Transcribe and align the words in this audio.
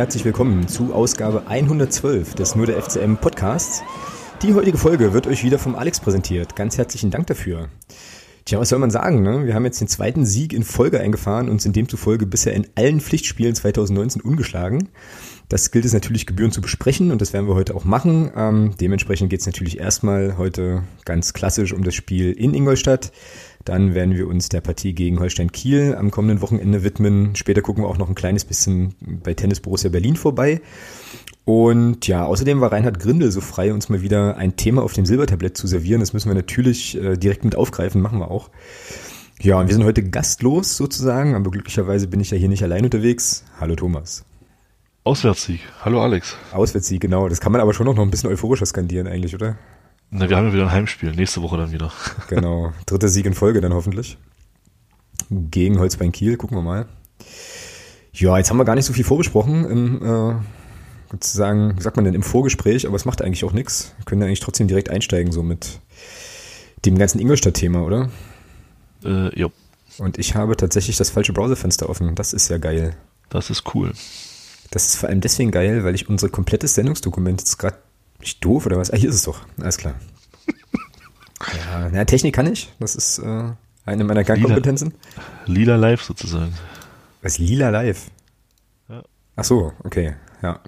Herzlich 0.00 0.24
willkommen 0.24 0.66
zu 0.66 0.94
Ausgabe 0.94 1.46
112 1.46 2.34
des 2.34 2.54
Nur 2.54 2.64
der 2.64 2.80
FCM 2.80 3.16
Podcasts. 3.16 3.82
Die 4.40 4.54
heutige 4.54 4.78
Folge 4.78 5.12
wird 5.12 5.26
euch 5.26 5.44
wieder 5.44 5.58
vom 5.58 5.74
Alex 5.74 6.00
präsentiert. 6.00 6.56
Ganz 6.56 6.78
herzlichen 6.78 7.10
Dank 7.10 7.26
dafür. 7.26 7.68
Tja, 8.46 8.58
was 8.58 8.70
soll 8.70 8.78
man 8.78 8.90
sagen? 8.90 9.20
Ne? 9.20 9.44
Wir 9.44 9.54
haben 9.54 9.66
jetzt 9.66 9.78
den 9.78 9.88
zweiten 9.88 10.24
Sieg 10.24 10.54
in 10.54 10.62
Folge 10.62 11.00
eingefahren 11.00 11.50
und 11.50 11.60
sind 11.60 11.76
demzufolge 11.76 12.24
bisher 12.24 12.54
in 12.54 12.66
allen 12.76 13.02
Pflichtspielen 13.02 13.54
2019 13.54 14.22
ungeschlagen. 14.22 14.88
Das 15.50 15.72
gilt 15.72 15.84
es 15.84 15.92
natürlich 15.92 16.26
gebührend 16.26 16.54
zu 16.54 16.60
besprechen 16.60 17.10
und 17.10 17.20
das 17.20 17.32
werden 17.32 17.48
wir 17.48 17.56
heute 17.56 17.74
auch 17.74 17.84
machen. 17.84 18.30
Ähm, 18.36 18.74
dementsprechend 18.80 19.30
geht 19.30 19.40
es 19.40 19.46
natürlich 19.46 19.80
erstmal 19.80 20.38
heute 20.38 20.84
ganz 21.04 21.32
klassisch 21.32 21.72
um 21.72 21.82
das 21.82 21.96
Spiel 21.96 22.30
in 22.30 22.54
Ingolstadt. 22.54 23.10
Dann 23.64 23.92
werden 23.92 24.14
wir 24.14 24.28
uns 24.28 24.48
der 24.48 24.60
Partie 24.60 24.94
gegen 24.94 25.18
Holstein 25.18 25.50
Kiel 25.50 25.96
am 25.98 26.12
kommenden 26.12 26.40
Wochenende 26.40 26.84
widmen. 26.84 27.34
Später 27.34 27.62
gucken 27.62 27.82
wir 27.82 27.88
auch 27.88 27.98
noch 27.98 28.08
ein 28.08 28.14
kleines 28.14 28.44
bisschen 28.44 28.94
bei 29.00 29.34
Tennis 29.34 29.58
Borussia 29.58 29.90
Berlin 29.90 30.14
vorbei. 30.14 30.60
Und 31.44 32.06
ja, 32.06 32.24
außerdem 32.24 32.60
war 32.60 32.70
Reinhard 32.70 33.00
Grindel 33.00 33.32
so 33.32 33.40
frei, 33.40 33.74
uns 33.74 33.88
mal 33.88 34.02
wieder 34.02 34.36
ein 34.36 34.54
Thema 34.54 34.84
auf 34.84 34.92
dem 34.92 35.04
Silbertablett 35.04 35.56
zu 35.56 35.66
servieren. 35.66 35.98
Das 35.98 36.12
müssen 36.12 36.30
wir 36.30 36.36
natürlich 36.36 36.96
äh, 36.96 37.16
direkt 37.16 37.44
mit 37.44 37.56
aufgreifen, 37.56 38.00
machen 38.00 38.20
wir 38.20 38.30
auch. 38.30 38.50
Ja, 39.40 39.58
und 39.58 39.66
wir 39.66 39.74
sind 39.74 39.84
heute 39.84 40.04
gastlos 40.04 40.76
sozusagen, 40.76 41.34
aber 41.34 41.50
glücklicherweise 41.50 42.06
bin 42.06 42.20
ich 42.20 42.30
ja 42.30 42.36
hier 42.36 42.48
nicht 42.48 42.62
allein 42.62 42.84
unterwegs. 42.84 43.42
Hallo 43.58 43.74
Thomas. 43.74 44.24
Auswärtssieg. 45.10 45.58
Hallo 45.84 46.00
Alex. 46.00 46.36
Auswärtssieg, 46.52 47.00
genau. 47.00 47.28
Das 47.28 47.40
kann 47.40 47.50
man 47.50 47.60
aber 47.60 47.74
schon 47.74 47.84
noch 47.84 47.98
ein 47.98 48.12
bisschen 48.12 48.30
euphorischer 48.30 48.64
skandieren 48.64 49.08
eigentlich, 49.08 49.34
oder? 49.34 49.58
Na, 50.10 50.30
wir 50.30 50.36
haben 50.36 50.46
ja 50.46 50.52
wieder 50.52 50.62
ein 50.66 50.70
Heimspiel, 50.70 51.10
nächste 51.10 51.42
Woche 51.42 51.56
dann 51.56 51.72
wieder. 51.72 51.90
Genau, 52.28 52.72
dritter 52.86 53.08
Sieg 53.08 53.26
in 53.26 53.34
Folge 53.34 53.60
dann 53.60 53.74
hoffentlich. 53.74 54.18
Gegen 55.28 55.80
Holzbein 55.80 56.12
Kiel, 56.12 56.36
gucken 56.36 56.56
wir 56.56 56.62
mal. 56.62 56.86
Ja, 58.12 58.38
jetzt 58.38 58.50
haben 58.50 58.58
wir 58.58 58.64
gar 58.64 58.76
nicht 58.76 58.84
so 58.84 58.92
viel 58.92 59.02
vorbesprochen 59.02 59.64
im, 59.64 59.96
äh, 60.00 60.34
sozusagen, 61.10 61.76
wie 61.76 61.82
sagt 61.82 61.96
man 61.96 62.04
denn, 62.04 62.14
im 62.14 62.22
Vorgespräch, 62.22 62.86
aber 62.86 62.94
es 62.94 63.04
macht 63.04 63.20
eigentlich 63.20 63.42
auch 63.42 63.52
nichts. 63.52 63.92
Wir 63.96 64.04
können 64.04 64.20
ja 64.20 64.28
eigentlich 64.28 64.38
trotzdem 64.38 64.68
direkt 64.68 64.90
einsteigen, 64.90 65.32
so 65.32 65.42
mit 65.42 65.80
dem 66.86 66.96
ganzen 66.96 67.18
Ingolstadt-Thema, 67.18 67.82
oder? 67.82 68.10
Äh, 69.04 69.36
ja. 69.36 69.48
Und 69.98 70.18
ich 70.18 70.36
habe 70.36 70.56
tatsächlich 70.56 70.96
das 70.98 71.10
falsche 71.10 71.32
Browserfenster 71.32 71.90
offen. 71.90 72.14
Das 72.14 72.32
ist 72.32 72.48
ja 72.48 72.58
geil. 72.58 72.94
Das 73.28 73.50
ist 73.50 73.74
cool. 73.74 73.92
Das 74.70 74.86
ist 74.86 74.96
vor 74.96 75.08
allem 75.08 75.20
deswegen 75.20 75.50
geil, 75.50 75.84
weil 75.84 75.94
ich 75.94 76.08
unser 76.08 76.28
komplettes 76.28 76.74
Sendungsdokument 76.74 77.40
jetzt 77.40 77.58
gerade 77.58 77.76
ich 78.20 78.40
doof 78.40 78.66
oder 78.66 78.76
was? 78.76 78.90
Ah, 78.90 78.96
hier 78.96 79.08
ist 79.08 79.16
es 79.16 79.22
doch. 79.22 79.40
Alles 79.60 79.78
klar. 79.78 79.94
ja, 81.56 81.88
na, 81.90 82.04
Technik 82.04 82.34
kann 82.34 82.46
ich. 82.46 82.72
Das 82.78 82.94
ist 82.94 83.18
äh, 83.18 83.52
eine 83.84 84.04
meiner 84.04 84.24
Kernkompetenzen. 84.24 84.94
Lila, 85.46 85.74
Lila 85.74 85.76
Live 85.76 86.02
sozusagen. 86.02 86.52
Was? 87.22 87.38
Lila 87.38 87.70
Live? 87.70 88.10
Ja. 88.88 89.02
Ach 89.36 89.44
so, 89.44 89.72
okay, 89.84 90.14
ja. 90.42 90.60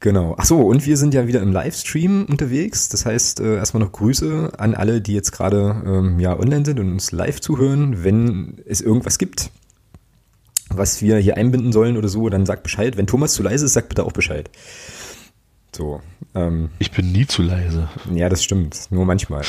Genau. 0.00 0.34
Ach 0.36 0.44
so, 0.44 0.60
und 0.60 0.84
wir 0.84 0.98
sind 0.98 1.14
ja 1.14 1.26
wieder 1.26 1.40
im 1.40 1.50
Livestream 1.50 2.26
unterwegs. 2.26 2.90
Das 2.90 3.06
heißt, 3.06 3.40
äh, 3.40 3.56
erstmal 3.56 3.82
noch 3.82 3.92
Grüße 3.92 4.52
an 4.58 4.74
alle, 4.74 5.00
die 5.00 5.14
jetzt 5.14 5.32
gerade 5.32 5.82
ähm, 5.86 6.20
ja 6.20 6.38
online 6.38 6.66
sind 6.66 6.78
und 6.78 6.92
uns 6.92 7.10
live 7.10 7.40
zuhören. 7.40 8.04
Wenn 8.04 8.60
es 8.66 8.82
irgendwas 8.82 9.16
gibt, 9.16 9.50
was 10.70 11.02
wir 11.02 11.18
hier 11.18 11.36
einbinden 11.36 11.72
sollen 11.72 11.96
oder 11.96 12.08
so, 12.08 12.28
dann 12.28 12.46
sagt 12.46 12.62
Bescheid. 12.62 12.96
Wenn 12.96 13.06
Thomas 13.06 13.34
zu 13.34 13.42
leise 13.42 13.66
ist, 13.66 13.74
sagt 13.74 13.88
bitte 13.88 14.04
auch 14.04 14.12
Bescheid. 14.12 14.50
So. 15.74 16.00
Ähm, 16.34 16.70
ich 16.78 16.90
bin 16.90 17.12
nie 17.12 17.26
zu 17.26 17.42
leise. 17.42 17.88
Ja, 18.12 18.28
das 18.28 18.42
stimmt. 18.42 18.88
Nur 18.90 19.04
manchmal. 19.04 19.42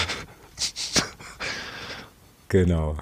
genau. 2.49 2.97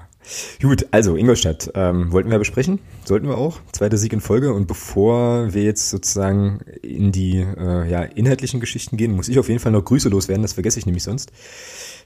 Gut, 0.60 0.86
also 0.90 1.16
Ingolstadt 1.16 1.70
ähm, 1.74 2.10
wollten 2.10 2.30
wir 2.30 2.38
besprechen, 2.38 2.78
sollten 3.04 3.28
wir 3.28 3.36
auch. 3.36 3.60
Zweiter 3.72 3.98
Sieg 3.98 4.12
in 4.12 4.20
Folge. 4.20 4.54
Und 4.54 4.66
bevor 4.66 5.52
wir 5.52 5.62
jetzt 5.62 5.90
sozusagen 5.90 6.60
in 6.82 7.12
die 7.12 7.38
äh, 7.40 7.88
ja, 7.88 8.02
inhaltlichen 8.02 8.60
Geschichten 8.60 8.96
gehen, 8.96 9.12
muss 9.12 9.28
ich 9.28 9.38
auf 9.38 9.48
jeden 9.48 9.60
Fall 9.60 9.72
noch 9.72 9.84
Grüße 9.84 10.08
loswerden. 10.08 10.42
Das 10.42 10.54
vergesse 10.54 10.78
ich 10.78 10.86
nämlich 10.86 11.02
sonst. 11.02 11.30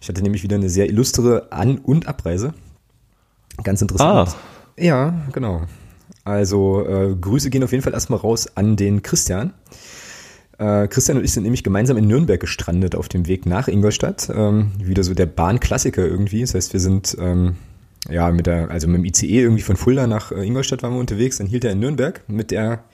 Ich 0.01 0.09
hatte 0.09 0.23
nämlich 0.23 0.43
wieder 0.43 0.57
eine 0.57 0.69
sehr 0.69 0.89
illustre 0.89 1.53
An- 1.53 1.79
und 1.79 2.09
Abreise. 2.09 2.55
Ganz 3.63 3.83
interessant. 3.83 4.31
Ah. 4.31 4.35
Ja, 4.77 5.27
genau. 5.33 5.63
Also 6.29 6.87
äh, 6.87 7.17
Grüße 7.19 7.49
gehen 7.49 7.65
auf 7.65 7.73
jeden 7.73 7.83
Fall 7.83 7.95
erstmal 7.95 8.19
raus 8.19 8.49
an 8.55 8.77
den 8.77 9.03
Christian. 9.03 9.55
Äh, 10.59 10.87
Christian 10.89 11.17
und 11.17 11.25
ich 11.25 11.33
sind 11.33 11.45
nämlich 11.45 11.65
gemeinsam 11.65 11.97
in 11.97 12.07
Nürnberg 12.07 12.39
gestrandet 12.39 12.95
auf 12.95 13.09
dem 13.09 13.27
Weg 13.27 13.47
nach 13.47 13.67
Ingolstadt. 13.67 14.31
Ähm, 14.35 14.73
wieder 14.79 15.05
so 15.05 15.15
der 15.15 15.25
Bahnklassiker 15.25 16.05
irgendwie. 16.05 16.43
Das 16.43 16.55
heißt, 16.55 16.75
wir 16.75 16.81
sind 16.81 17.17
ähm, 17.19 17.57
ja 18.11 18.31
mit 18.31 18.47
der, 18.47 18.71
also 18.71 18.89
mit 18.89 18.99
dem 18.99 19.05
ICE 19.07 19.41
irgendwie 19.41 19.63
von 19.63 19.77
Fulda 19.77 20.07
nach 20.07 20.31
äh, 20.31 20.45
Ingolstadt 20.45 20.83
waren 20.83 20.93
wir 20.93 21.01
unterwegs. 21.01 21.39
Dann 21.39 21.47
hielt 21.47 21.65
er 21.65 21.73
in 21.73 21.81
Nürnberg 21.81 22.21
mit 22.29 22.51
der 22.51 22.85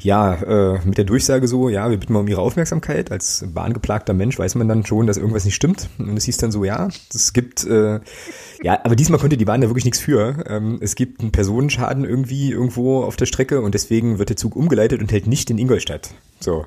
ja, 0.00 0.34
äh, 0.34 0.80
mit 0.84 0.98
der 0.98 1.04
Durchsage 1.04 1.48
so, 1.48 1.68
ja, 1.68 1.90
wir 1.90 1.98
bitten 1.98 2.12
mal 2.12 2.20
um 2.20 2.28
Ihre 2.28 2.40
Aufmerksamkeit. 2.40 3.10
Als 3.10 3.44
bahngeplagter 3.52 4.14
Mensch 4.14 4.38
weiß 4.38 4.54
man 4.54 4.68
dann 4.68 4.86
schon, 4.86 5.06
dass 5.06 5.16
irgendwas 5.16 5.44
nicht 5.44 5.56
stimmt. 5.56 5.88
Und 5.98 6.16
es 6.16 6.24
hieß 6.24 6.36
dann 6.36 6.52
so, 6.52 6.64
ja, 6.64 6.88
es 7.12 7.32
gibt, 7.32 7.64
äh, 7.64 8.00
ja, 8.62 8.80
aber 8.84 8.96
diesmal 8.96 9.18
konnte 9.18 9.36
die 9.36 9.44
Bahn 9.44 9.60
da 9.60 9.68
wirklich 9.68 9.84
nichts 9.84 10.00
für. 10.00 10.44
Ähm, 10.46 10.78
es 10.80 10.94
gibt 10.94 11.20
einen 11.20 11.32
Personenschaden 11.32 12.04
irgendwie 12.04 12.52
irgendwo 12.52 13.02
auf 13.02 13.16
der 13.16 13.26
Strecke 13.26 13.60
und 13.60 13.74
deswegen 13.74 14.18
wird 14.18 14.28
der 14.28 14.36
Zug 14.36 14.54
umgeleitet 14.54 15.00
und 15.00 15.10
hält 15.10 15.26
nicht 15.26 15.50
in 15.50 15.58
Ingolstadt. 15.58 16.10
So. 16.40 16.66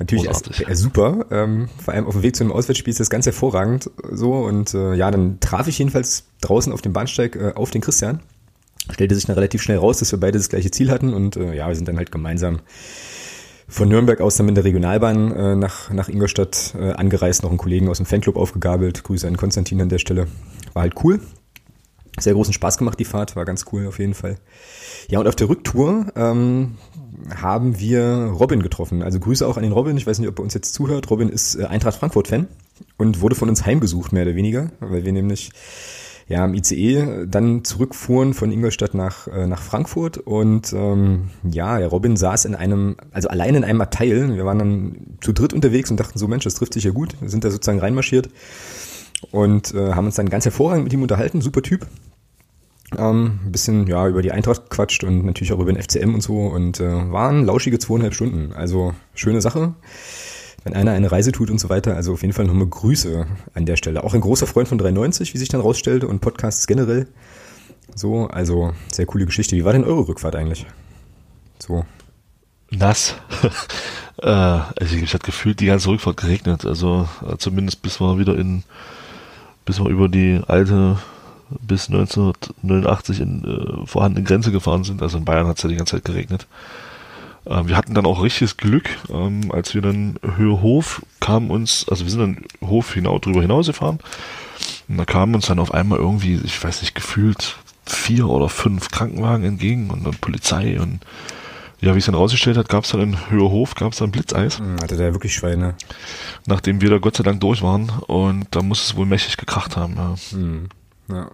Natürlich 0.00 0.26
erst, 0.26 0.60
äh, 0.60 0.76
super. 0.76 1.26
Ähm, 1.30 1.68
vor 1.82 1.94
allem 1.94 2.06
auf 2.06 2.14
dem 2.14 2.22
Weg 2.22 2.36
zu 2.36 2.44
einem 2.44 2.52
Auswärtsspiel 2.52 2.92
ist 2.92 3.00
das 3.00 3.10
ganz 3.10 3.26
hervorragend 3.26 3.90
so. 4.10 4.32
Und 4.32 4.74
äh, 4.74 4.94
ja, 4.94 5.10
dann 5.10 5.40
traf 5.40 5.66
ich 5.66 5.78
jedenfalls 5.78 6.24
draußen 6.40 6.72
auf 6.72 6.82
dem 6.82 6.92
Bahnsteig 6.92 7.36
äh, 7.36 7.52
auf 7.54 7.70
den 7.70 7.80
Christian 7.80 8.20
stellte 8.92 9.14
sich 9.14 9.26
dann 9.26 9.34
relativ 9.34 9.62
schnell 9.62 9.78
raus, 9.78 9.98
dass 9.98 10.12
wir 10.12 10.20
beide 10.20 10.38
das 10.38 10.48
gleiche 10.48 10.70
Ziel 10.70 10.90
hatten 10.90 11.12
und 11.12 11.36
äh, 11.36 11.54
ja, 11.54 11.68
wir 11.68 11.74
sind 11.74 11.88
dann 11.88 11.96
halt 11.96 12.12
gemeinsam 12.12 12.60
von 13.68 13.88
Nürnberg 13.88 14.20
aus 14.20 14.36
dann 14.36 14.46
mit 14.46 14.56
der 14.56 14.64
Regionalbahn 14.64 15.32
äh, 15.32 15.56
nach, 15.56 15.90
nach 15.90 16.08
Ingolstadt 16.08 16.74
äh, 16.78 16.92
angereist, 16.92 17.42
noch 17.42 17.50
einen 17.50 17.58
Kollegen 17.58 17.88
aus 17.88 17.98
dem 17.98 18.06
Fanclub 18.06 18.36
aufgegabelt. 18.36 19.04
Grüße 19.04 19.28
an 19.28 19.36
Konstantin 19.36 19.80
an 19.82 19.90
der 19.90 19.98
Stelle. 19.98 20.26
War 20.72 20.82
halt 20.82 20.94
cool. 21.04 21.20
Sehr 22.18 22.32
großen 22.32 22.54
Spaß 22.54 22.78
gemacht, 22.78 22.98
die 22.98 23.04
Fahrt, 23.04 23.36
war 23.36 23.44
ganz 23.44 23.66
cool 23.70 23.86
auf 23.86 23.98
jeden 23.98 24.14
Fall. 24.14 24.36
Ja, 25.08 25.20
und 25.20 25.28
auf 25.28 25.36
der 25.36 25.48
Rücktour 25.48 26.06
ähm, 26.16 26.76
haben 27.36 27.78
wir 27.78 28.32
Robin 28.38 28.62
getroffen. 28.62 29.02
Also 29.02 29.20
Grüße 29.20 29.46
auch 29.46 29.56
an 29.56 29.62
den 29.62 29.72
Robin. 29.72 29.96
Ich 29.96 30.06
weiß 30.06 30.18
nicht, 30.18 30.28
ob 30.28 30.38
er 30.38 30.42
uns 30.42 30.54
jetzt 30.54 30.72
zuhört. 30.74 31.10
Robin 31.10 31.28
ist 31.28 31.54
äh, 31.54 31.64
Eintracht 31.64 31.98
Frankfurt-Fan 31.98 32.48
und 32.96 33.20
wurde 33.20 33.34
von 33.34 33.48
uns 33.48 33.66
heimgesucht, 33.66 34.12
mehr 34.12 34.22
oder 34.22 34.34
weniger, 34.34 34.70
weil 34.80 35.04
wir 35.04 35.12
nämlich 35.12 35.50
ja, 36.28 36.44
im 36.44 36.52
ICE 36.54 37.26
dann 37.26 37.64
zurückfuhren 37.64 38.34
von 38.34 38.52
Ingolstadt 38.52 38.92
nach, 38.92 39.28
äh, 39.28 39.46
nach 39.46 39.62
Frankfurt 39.62 40.18
und 40.18 40.72
ähm, 40.74 41.30
ja, 41.42 41.78
Robin 41.86 42.16
saß 42.16 42.44
in 42.44 42.54
einem, 42.54 42.96
also 43.12 43.28
allein 43.28 43.54
in 43.54 43.64
einem 43.64 43.80
Abteil. 43.80 44.36
Wir 44.36 44.44
waren 44.44 44.58
dann 44.58 44.96
zu 45.22 45.32
dritt 45.32 45.54
unterwegs 45.54 45.90
und 45.90 45.98
dachten 45.98 46.18
so, 46.18 46.28
Mensch, 46.28 46.44
das 46.44 46.54
trifft 46.54 46.74
sich 46.74 46.84
ja 46.84 46.90
gut. 46.90 47.16
Wir 47.20 47.30
sind 47.30 47.44
da 47.44 47.50
sozusagen 47.50 47.80
reinmarschiert 47.80 48.28
und 49.30 49.74
äh, 49.74 49.94
haben 49.94 50.04
uns 50.04 50.16
dann 50.16 50.28
ganz 50.28 50.44
hervorragend 50.44 50.84
mit 50.84 50.92
ihm 50.92 51.02
unterhalten. 51.02 51.40
Super 51.40 51.62
Typ. 51.62 51.86
Ähm, 52.96 53.40
ein 53.46 53.52
bisschen 53.52 53.86
ja 53.86 54.06
über 54.06 54.20
die 54.20 54.32
Eintracht 54.32 54.68
quatscht 54.68 55.04
und 55.04 55.24
natürlich 55.24 55.52
auch 55.52 55.60
über 55.60 55.72
den 55.72 55.82
FCM 55.82 56.14
und 56.14 56.22
so 56.22 56.46
und 56.46 56.80
äh, 56.80 57.10
waren 57.10 57.46
lauschige 57.46 57.78
zweieinhalb 57.78 58.14
Stunden. 58.14 58.52
Also 58.52 58.94
schöne 59.14 59.40
Sache 59.40 59.74
wenn 60.68 60.76
einer 60.76 60.92
eine 60.92 61.10
Reise 61.10 61.32
tut 61.32 61.50
und 61.50 61.58
so 61.58 61.70
weiter. 61.70 61.96
Also 61.96 62.12
auf 62.12 62.22
jeden 62.22 62.34
Fall 62.34 62.44
nochmal 62.44 62.66
Grüße 62.66 63.26
an 63.54 63.66
der 63.66 63.76
Stelle. 63.76 64.04
Auch 64.04 64.12
ein 64.12 64.20
großer 64.20 64.46
Freund 64.46 64.68
von 64.68 64.76
93, 64.76 65.32
wie 65.32 65.38
sich 65.38 65.48
dann 65.48 65.62
rausstellte, 65.62 66.06
und 66.06 66.20
Podcasts 66.20 66.66
generell. 66.66 67.08
So, 67.94 68.26
also 68.26 68.74
sehr 68.92 69.06
coole 69.06 69.24
Geschichte. 69.24 69.56
Wie 69.56 69.64
war 69.64 69.72
denn 69.72 69.84
eure 69.84 70.06
Rückfahrt 70.06 70.36
eigentlich? 70.36 70.66
So. 71.58 71.86
Nass. 72.70 73.14
äh, 74.22 74.26
also 74.26 74.96
ich 74.96 75.14
hatte 75.14 75.24
gefühlt 75.24 75.60
die 75.60 75.66
ganze 75.66 75.88
Rückfahrt 75.88 76.18
geregnet. 76.18 76.66
Also 76.66 77.08
äh, 77.26 77.38
zumindest 77.38 77.80
bis 77.80 77.98
wir 77.98 78.18
wieder 78.18 78.36
in, 78.36 78.62
bis 79.64 79.80
wir 79.80 79.88
über 79.88 80.08
die 80.10 80.40
alte 80.46 80.98
bis 81.62 81.88
1989 81.88 83.20
in 83.20 83.44
äh, 83.44 83.86
vorhandene 83.86 84.26
Grenze 84.26 84.52
gefahren 84.52 84.84
sind. 84.84 85.00
Also 85.00 85.16
in 85.16 85.24
Bayern 85.24 85.46
hat 85.46 85.56
es 85.56 85.62
ja 85.62 85.70
die 85.70 85.76
ganze 85.76 85.96
Zeit 85.96 86.04
geregnet. 86.04 86.46
Äh, 87.48 87.66
wir 87.66 87.76
hatten 87.76 87.94
dann 87.94 88.06
auch 88.06 88.22
richtiges 88.22 88.56
Glück, 88.56 88.88
ähm, 89.10 89.50
als 89.50 89.74
wir 89.74 89.82
dann 89.82 90.18
Höhe 90.36 90.60
Hof 90.60 91.02
kamen 91.20 91.50
uns, 91.50 91.86
also 91.88 92.04
wir 92.04 92.10
sind 92.10 92.20
dann 92.20 92.68
Hof 92.68 92.94
hinaus, 92.94 93.20
drüber 93.22 93.42
hinausgefahren 93.42 93.98
und 94.88 94.96
da 94.96 95.04
kamen 95.04 95.34
uns 95.34 95.46
dann 95.46 95.58
auf 95.58 95.72
einmal 95.72 95.98
irgendwie, 95.98 96.40
ich 96.44 96.62
weiß 96.62 96.82
nicht, 96.82 96.94
gefühlt 96.94 97.56
vier 97.86 98.28
oder 98.28 98.48
fünf 98.48 98.90
Krankenwagen 98.90 99.44
entgegen 99.44 99.90
und 99.90 100.04
dann 100.04 100.14
Polizei 100.14 100.80
und 100.80 101.00
ja, 101.80 101.94
wie 101.94 102.00
es 102.00 102.06
dann 102.06 102.16
rausgestellt 102.16 102.56
hat, 102.56 102.68
gab 102.68 102.84
es 102.84 102.90
dann 102.90 103.00
in 103.00 103.30
Höherhof, 103.30 103.76
gab 103.76 103.92
es 103.92 103.98
dann 103.98 104.10
Blitzeis. 104.10 104.58
Hm, 104.58 104.78
hatte 104.82 104.96
der 104.96 105.12
wirklich 105.12 105.32
Schweine. 105.32 105.76
Nachdem 106.44 106.80
wir 106.80 106.90
da 106.90 106.98
Gott 106.98 107.16
sei 107.16 107.22
Dank 107.22 107.40
durch 107.40 107.62
waren 107.62 107.90
und 108.08 108.46
da 108.50 108.62
muss 108.62 108.84
es 108.84 108.96
wohl 108.96 109.06
mächtig 109.06 109.36
gekracht 109.36 109.76
haben. 109.76 109.94
Ja. 109.96 110.14
Hm. 110.30 110.68
ja. 111.08 111.30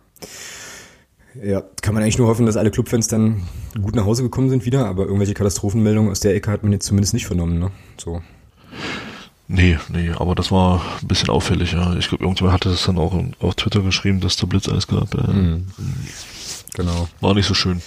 Ja, 1.43 1.63
kann 1.83 1.95
man 1.95 2.03
eigentlich 2.03 2.19
nur 2.19 2.29
hoffen, 2.29 2.47
dass 2.47 2.57
alle 2.57 2.71
Clubfans 2.71 3.09
dann 3.09 3.43
gut 3.83 3.97
nach 3.97 4.05
Hause 4.05 4.23
gekommen 4.23 4.51
sind 4.51 4.65
wieder, 4.65 4.87
aber 4.87 5.05
irgendwelche 5.05 5.35
Katastrophenmeldungen 5.35 6.11
aus 6.11 6.21
der 6.21 6.35
Ecke 6.35 6.51
hat 6.51 6.63
man 6.63 6.73
jetzt 6.73 6.87
zumindest 6.87 7.15
nicht 7.15 7.27
vernommen, 7.27 7.59
ne? 7.59 7.71
So. 7.97 8.23
Nee, 9.49 9.79
nee, 9.89 10.11
aber 10.17 10.35
das 10.35 10.51
war 10.51 10.81
ein 11.03 11.09
bisschen 11.09 11.29
auffällig, 11.29 11.73
ja. 11.73 11.95
Ich 11.97 12.09
glaube, 12.09 12.25
irgendjemand 12.25 12.55
hatte 12.55 12.71
das 12.71 12.85
dann 12.85 12.99
auch 12.99 13.15
auf 13.41 13.55
Twitter 13.57 13.83
geschrieben, 13.83 14.21
dass 14.21 14.37
der 14.37 14.47
Blitzeis 14.47 14.87
gab. 14.87 15.15
Äh, 15.15 15.33
mhm. 15.33 15.67
Genau. 16.75 17.09
War 17.21 17.35
nicht 17.35 17.47
so 17.47 17.55
schön. 17.55 17.83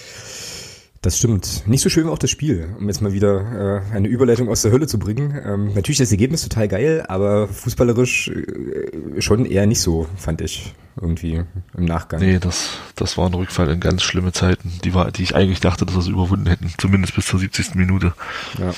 Das 1.07 1.19
stimmt. 1.19 1.65
Nicht 1.67 1.79
so 1.79 1.87
schön 1.87 2.03
war 2.03 2.11
auch 2.11 2.17
das 2.17 2.29
Spiel, 2.29 2.67
um 2.77 2.89
jetzt 2.89 3.01
mal 3.01 3.13
wieder 3.13 3.81
äh, 3.91 3.95
eine 3.95 4.09
Überleitung 4.09 4.49
aus 4.49 4.63
der 4.63 4.73
Hölle 4.73 4.87
zu 4.87 4.99
bringen. 4.99 5.39
Ähm, 5.41 5.73
natürlich 5.73 5.99
das 5.99 6.11
Ergebnis 6.11 6.41
total 6.41 6.67
geil, 6.67 7.05
aber 7.07 7.47
fußballerisch 7.47 8.27
äh, 8.27 9.21
schon 9.21 9.45
eher 9.45 9.65
nicht 9.67 9.79
so, 9.79 10.05
fand 10.17 10.41
ich 10.41 10.73
irgendwie 10.99 11.45
im 11.77 11.85
Nachgang. 11.85 12.19
Nee, 12.19 12.39
das, 12.39 12.79
das 12.97 13.17
war 13.17 13.27
ein 13.27 13.33
Rückfall 13.33 13.69
in 13.69 13.79
ganz 13.79 14.03
schlimme 14.03 14.33
Zeiten, 14.33 14.69
die, 14.83 14.93
war, 14.93 15.09
die 15.11 15.23
ich 15.23 15.33
eigentlich 15.33 15.61
dachte, 15.61 15.85
dass 15.85 15.95
wir 15.95 16.01
es 16.01 16.07
überwunden 16.07 16.47
hätten, 16.47 16.73
zumindest 16.77 17.15
bis 17.15 17.25
zur 17.27 17.39
70. 17.39 17.75
Minute. 17.75 18.11
Ja, 18.59 18.73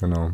genau. 0.00 0.32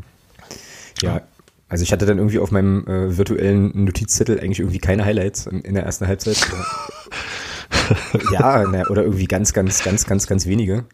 Ja, 1.03 1.21
also 1.69 1.83
ich 1.83 1.93
hatte 1.93 2.07
dann 2.07 2.17
irgendwie 2.17 2.39
auf 2.39 2.53
meinem 2.53 2.87
äh, 2.87 3.19
virtuellen 3.19 3.85
Notizzettel 3.85 4.41
eigentlich 4.41 4.61
irgendwie 4.61 4.79
keine 4.79 5.05
Highlights 5.05 5.47
in, 5.47 5.61
in 5.61 5.75
der 5.75 5.85
ersten 5.85 6.07
Halbzeit. 6.07 6.39
ja, 8.33 8.65
na, 8.67 8.87
oder 8.87 9.03
irgendwie 9.03 9.27
ganz, 9.27 9.53
ganz, 9.53 9.85
ganz, 9.85 10.07
ganz, 10.07 10.27
ganz 10.27 10.47
wenige. 10.47 10.87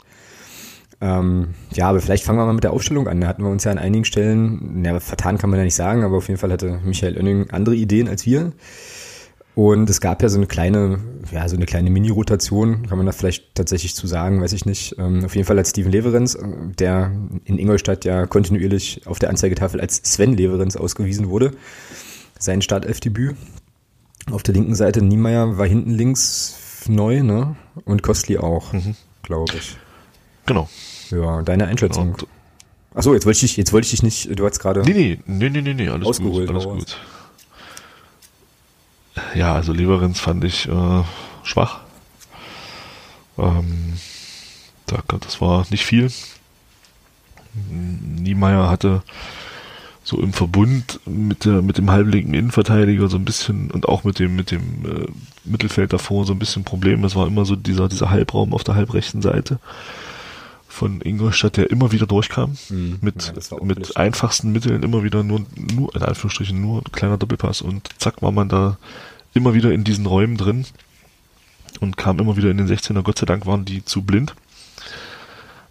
Ähm, 1.05 1.49
ja, 1.75 1.91
aber 1.91 2.01
vielleicht 2.01 2.25
fangen 2.25 2.39
wir 2.39 2.47
mal 2.47 2.55
mit 2.55 2.65
der 2.65 2.73
Aufstellung 2.73 3.09
an. 3.09 3.21
Da 3.21 3.27
hatten 3.27 3.43
wir 3.43 3.51
uns 3.51 3.65
ja 3.65 3.71
an 3.71 3.77
einigen 3.79 4.07
Stellen, 4.07 4.83
ja, 4.87 4.99
vertan 5.01 5.37
kann 5.37 5.51
man 5.51 5.59
ja 5.59 5.65
nicht 5.65 5.75
sagen, 5.75 6.03
aber 6.03 6.17
auf 6.17 6.29
jeden 6.29 6.41
Fall 6.41 6.51
hatte 6.51 6.81
Michael 6.83 7.19
Oenning 7.19 7.51
andere 7.51 7.75
Ideen 7.75 8.09
als 8.09 8.25
wir. 8.25 8.53
Und 9.55 9.91
es 9.91 10.01
gab 10.01 10.23
ja 10.23 10.31
so 10.31 10.39
eine 10.39 10.47
kleine, 10.47 11.01
ja, 11.31 11.47
so 11.47 11.57
eine 11.57 11.67
kleine 11.67 11.91
Mini-Rotation, 11.91 12.89
kann 12.89 12.97
man 12.97 13.05
da 13.07 13.13
vielleicht 13.13 13.55
tatsächlich 13.55 13.95
zu 13.95 14.07
sagen, 14.07 14.41
weiß 14.41 14.55
ich 14.55 14.65
nicht. 14.65 14.97
Ähm, 14.99 15.27
auf 15.27 15.35
jeden 15.37 15.47
Fall 15.47 15.59
als 15.59 15.71
Steven 15.71 15.93
Leverenz, 15.93 16.37
äh, 16.37 16.43
der 16.79 17.13
in 17.45 17.59
Ingolstadt 17.59 18.07
ja 18.07 18.27
kontinuierlich 18.27 19.03
auf 19.05 19.19
der 19.19 19.29
Anzeigetafel 19.29 19.83
als 19.83 19.97
Sven 19.97 20.35
Leverenz 20.35 20.75
ausgewiesen 20.75 21.29
wurde. 21.29 21.51
Sein 22.39 22.63
Startelfdebüt. 22.63 23.37
Auf 24.31 24.43
der 24.43 24.55
linken 24.55 24.75
Seite 24.75 25.03
Niemeyer 25.03 25.59
war 25.59 25.67
hinten 25.67 25.91
links 25.91 26.57
neu, 26.89 27.23
ne? 27.23 27.57
Und 27.85 28.03
Kostli 28.03 28.39
auch, 28.39 28.73
mhm. 28.73 28.97
glaube 29.23 29.53
ich. 29.55 29.77
Genau. 30.47 30.69
Ja, 31.11 31.43
deine 31.43 31.67
Einschätzung. 31.67 32.17
Achso, 32.95 33.13
jetzt 33.13 33.27
wollte 33.27 33.37
ich 33.37 33.41
dich, 33.41 33.57
jetzt 33.57 33.73
wollte 33.73 33.87
ich 33.87 33.91
dich 33.91 34.03
nicht, 34.03 34.39
du 34.39 34.47
hast 34.47 34.61
gerade. 34.61 34.83
Nee, 34.83 35.19
nee, 35.27 35.51
nee, 35.51 35.61
nee, 35.63 35.75
nee, 35.75 35.89
alles 35.89 36.07
ausgeholt, 36.07 36.47
gut, 36.47 36.57
alles 36.57 36.65
gut. 36.65 36.97
Ja, 39.35 39.55
also 39.55 39.73
Leverenz 39.73 40.21
fand 40.21 40.45
ich 40.45 40.69
äh, 40.69 41.03
schwach. 41.43 41.81
Ähm, 43.39 43.95
das 44.87 45.41
war 45.41 45.67
nicht 45.71 45.85
viel. 45.85 46.11
Niemeyer 47.71 48.69
hatte 48.69 49.03
so 50.03 50.21
im 50.21 50.33
Verbund 50.33 51.01
mit 51.07 51.45
der 51.47 51.63
mit 51.63 51.79
dem 51.79 51.91
halblinken 51.91 52.35
Innenverteidiger 52.35 53.09
so 53.09 53.17
ein 53.17 53.25
bisschen 53.25 53.71
und 53.71 53.89
auch 53.89 54.05
mit 54.05 54.19
dem 54.19 54.37
mit 54.37 54.51
dem 54.51 54.63
äh, 54.85 55.07
Mittelfeld 55.45 55.93
davor 55.93 56.27
so 56.27 56.33
ein 56.33 56.39
bisschen 56.39 56.65
Problem. 56.65 57.03
Es 57.05 57.17
war 57.17 57.27
immer 57.27 57.45
so 57.45 57.57
dieser 57.57 57.89
dieser 57.89 58.11
Halbraum 58.11 58.53
auf 58.53 58.65
der 58.65 58.75
halbrechten 58.75 59.23
Seite 59.23 59.59
von 60.75 61.01
Ingolstadt, 61.01 61.57
der 61.57 61.71
immer 61.71 61.93
wieder 61.93 62.07
durchkam 62.07 62.57
mhm. 62.69 62.99
mit 63.01 63.33
ja, 63.51 63.65
mit 63.65 63.97
einfachsten 63.97 64.53
Mitteln 64.53 64.83
immer 64.83 65.03
wieder 65.03 65.23
nur 65.23 65.47
nur 65.57 65.95
in 65.95 66.03
Anführungsstrichen 66.03 66.61
nur 66.61 66.81
ein 66.81 66.93
kleiner 66.93 67.17
Doppelpass 67.17 67.63
und 67.63 67.89
zack 67.99 68.21
war 68.23 68.33
man 68.33 68.49
da 68.49 68.77
immer 69.33 69.55
wieder 69.55 69.73
in 69.73 69.85
diesen 69.85 70.07
Räumen 70.07 70.37
drin 70.37 70.67
und 71.81 71.97
kam 71.97 72.19
immer 72.19 72.37
wieder 72.37 72.51
in 72.51 72.59
den 72.59 72.69
16er. 72.69 73.03
Gott 73.03 73.19
sei 73.19 73.27
Dank 73.27 73.47
waren 73.47 73.65
die 73.65 73.85
zu 73.85 74.03
blind. 74.03 74.35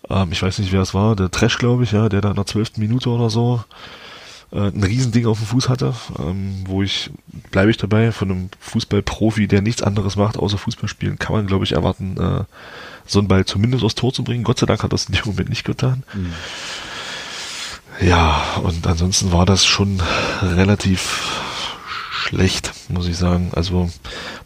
Ähm, 0.09 0.31
ich 0.31 0.41
weiß 0.41 0.59
nicht, 0.59 0.71
wer 0.71 0.81
es 0.81 0.93
war, 0.93 1.15
der 1.15 1.31
Trash, 1.31 1.57
glaube 1.57 1.83
ich, 1.83 1.91
ja, 1.91 2.09
der 2.09 2.21
da 2.21 2.29
in 2.29 2.35
der 2.35 2.45
zwölften 2.45 2.81
Minute 2.81 3.09
oder 3.09 3.29
so 3.29 3.63
ein 4.59 4.83
Riesending 4.83 5.25
auf 5.25 5.39
dem 5.39 5.47
Fuß 5.47 5.69
hatte, 5.69 5.95
ähm, 6.19 6.63
wo 6.65 6.83
ich, 6.83 7.09
bleibe 7.51 7.71
ich 7.71 7.77
dabei, 7.77 8.11
von 8.11 8.29
einem 8.29 8.49
Fußballprofi, 8.59 9.47
der 9.47 9.61
nichts 9.61 9.81
anderes 9.81 10.15
macht, 10.15 10.37
außer 10.37 10.57
Fußball 10.57 10.87
spielen, 10.87 11.17
kann 11.17 11.35
man, 11.35 11.47
glaube 11.47 11.65
ich, 11.65 11.71
erwarten, 11.71 12.17
äh, 12.17 12.43
so 13.05 13.19
einen 13.19 13.27
Ball 13.27 13.45
zumindest 13.45 13.83
aufs 13.83 13.95
Tor 13.95 14.13
zu 14.13 14.23
bringen. 14.23 14.43
Gott 14.43 14.59
sei 14.59 14.65
Dank 14.65 14.83
hat 14.83 14.93
das 14.93 15.05
in 15.05 15.15
dem 15.15 15.25
Moment 15.25 15.49
nicht 15.49 15.65
getan. 15.65 16.03
Mhm. 16.13 16.33
Ja, 18.01 18.43
und 18.63 18.85
ansonsten 18.87 19.31
war 19.31 19.45
das 19.45 19.65
schon 19.65 20.01
relativ 20.41 21.43
schlecht, 22.11 22.73
muss 22.89 23.07
ich 23.07 23.17
sagen. 23.17 23.51
Also 23.55 23.91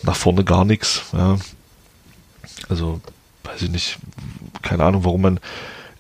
nach 0.04 0.16
vorne 0.16 0.44
gar 0.44 0.66
nichts. 0.66 1.04
Ja. 1.14 1.38
Also 2.70 3.02
weiß 3.44 3.62
ich 3.62 3.70
nicht, 3.70 4.00
keine 4.62 4.84
Ahnung, 4.84 5.06
warum 5.06 5.22
man 5.22 5.40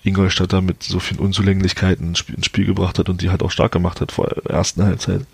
Ingolstadt 0.07 0.53
da 0.53 0.61
mit 0.61 0.83
so 0.83 0.99
vielen 0.99 1.19
Unzulänglichkeiten 1.19 2.09
ins 2.09 2.19
Spiel, 2.19 2.35
ins 2.35 2.45
Spiel 2.45 2.65
gebracht 2.65 2.99
hat 2.99 3.09
und 3.09 3.21
die 3.21 3.29
halt 3.29 3.43
auch 3.43 3.51
stark 3.51 3.71
gemacht 3.71 4.01
hat 4.01 4.11
vor 4.11 4.27
der 4.27 4.51
ersten 4.51 4.83
Halbzeit. 4.83 5.25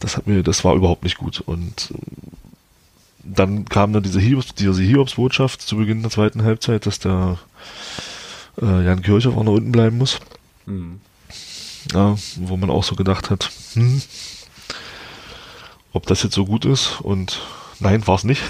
Das 0.00 0.16
hat 0.16 0.26
mir, 0.26 0.42
das 0.42 0.64
war 0.64 0.74
überhaupt 0.74 1.04
nicht 1.04 1.18
gut. 1.18 1.40
Und 1.40 1.92
dann 3.22 3.64
kam 3.64 3.92
dann 3.92 4.02
diese 4.02 4.20
Hiobs, 4.20 4.54
diese 4.54 4.82
Hiobs-Botschaft 4.82 5.62
zu 5.62 5.76
Beginn 5.76 6.02
der 6.02 6.10
zweiten 6.10 6.42
Halbzeit, 6.42 6.86
dass 6.86 6.98
der 6.98 7.38
äh, 8.60 8.84
Jan 8.84 9.02
Kirchhoff 9.02 9.36
auch 9.36 9.44
noch 9.44 9.54
unten 9.54 9.72
bleiben 9.72 9.98
muss. 9.98 10.18
Mhm. 10.66 11.00
Ja, 11.92 12.16
wo 12.36 12.56
man 12.56 12.70
auch 12.70 12.84
so 12.84 12.96
gedacht 12.96 13.30
hat, 13.30 13.50
hm, 13.72 14.02
ob 15.92 16.06
das 16.06 16.22
jetzt 16.22 16.34
so 16.34 16.44
gut 16.44 16.64
ist 16.64 17.00
und 17.00 17.40
nein, 17.80 18.06
war 18.06 18.16
es 18.16 18.24
nicht. 18.24 18.42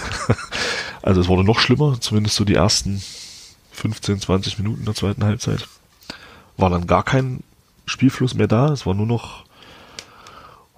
also 1.03 1.21
es 1.21 1.29
wurde 1.29 1.45
noch 1.45 1.61
schlimmer, 1.61 2.01
zumindest 2.01 2.37
so 2.37 2.45
die 2.45 2.55
ersten 2.55 3.03
15, 3.79 4.21
20 4.21 4.59
Minuten 4.59 4.85
der 4.85 4.95
zweiten 4.95 5.25
Halbzeit. 5.25 5.69
War 6.57 6.71
dann 6.71 6.87
gar 6.87 7.05
kein 7.05 7.43
Spielfluss 7.87 8.35
mehr 8.35 8.49
da, 8.49 8.73
es 8.73 8.85
war 8.85 8.95
nur 8.95 9.07
noch 9.07 9.45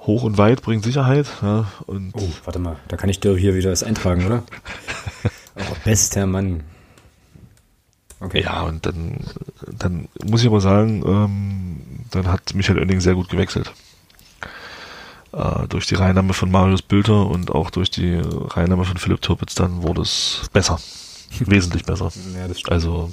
hoch 0.01 0.23
und 0.23 0.39
weit 0.39 0.63
bringt 0.63 0.85
Sicherheit. 0.85 1.27
Ja, 1.43 1.67
und 1.87 2.13
oh, 2.15 2.29
warte 2.45 2.59
mal, 2.59 2.77
da 2.89 2.97
kann 2.97 3.11
ich 3.11 3.21
dir 3.21 3.37
hier 3.37 3.55
wieder 3.55 3.71
das 3.71 3.83
eintragen, 3.83 4.27
oder? 4.27 4.43
oh, 5.57 5.77
bester 5.85 6.27
Mann. 6.27 6.63
Okay. 8.21 8.43
Ja, 8.43 8.63
und 8.63 8.85
dann, 8.85 9.25
dann 9.67 10.09
muss 10.25 10.43
ich 10.43 10.47
aber 10.47 10.61
sagen, 10.61 11.03
ähm, 11.07 11.81
dann 12.11 12.29
hat 12.29 12.55
Michael 12.55 12.79
Oenning 12.79 13.01
sehr 13.01 13.15
gut 13.15 13.31
gewechselt. 13.31 13.73
Äh, 15.33 15.69
durch 15.69 15.87
die 15.87 15.95
Reinnahme 15.95 16.35
von 16.35 16.51
Marius 16.51 16.83
Bülter 16.83 17.27
und 17.27 17.51
auch 17.51 17.71
durch 17.71 17.91
die 17.91 18.21
Reinnahme 18.23 18.85
von 18.85 18.99
Philipp 18.99 19.23
Turpitz 19.23 19.55
dann 19.55 19.83
wurde 19.83 20.03
es 20.03 20.43
besser. 20.53 20.79
Wesentlich 21.39 21.85
besser. 21.85 22.11
Ja. 22.35 22.47
Also, 22.69 23.11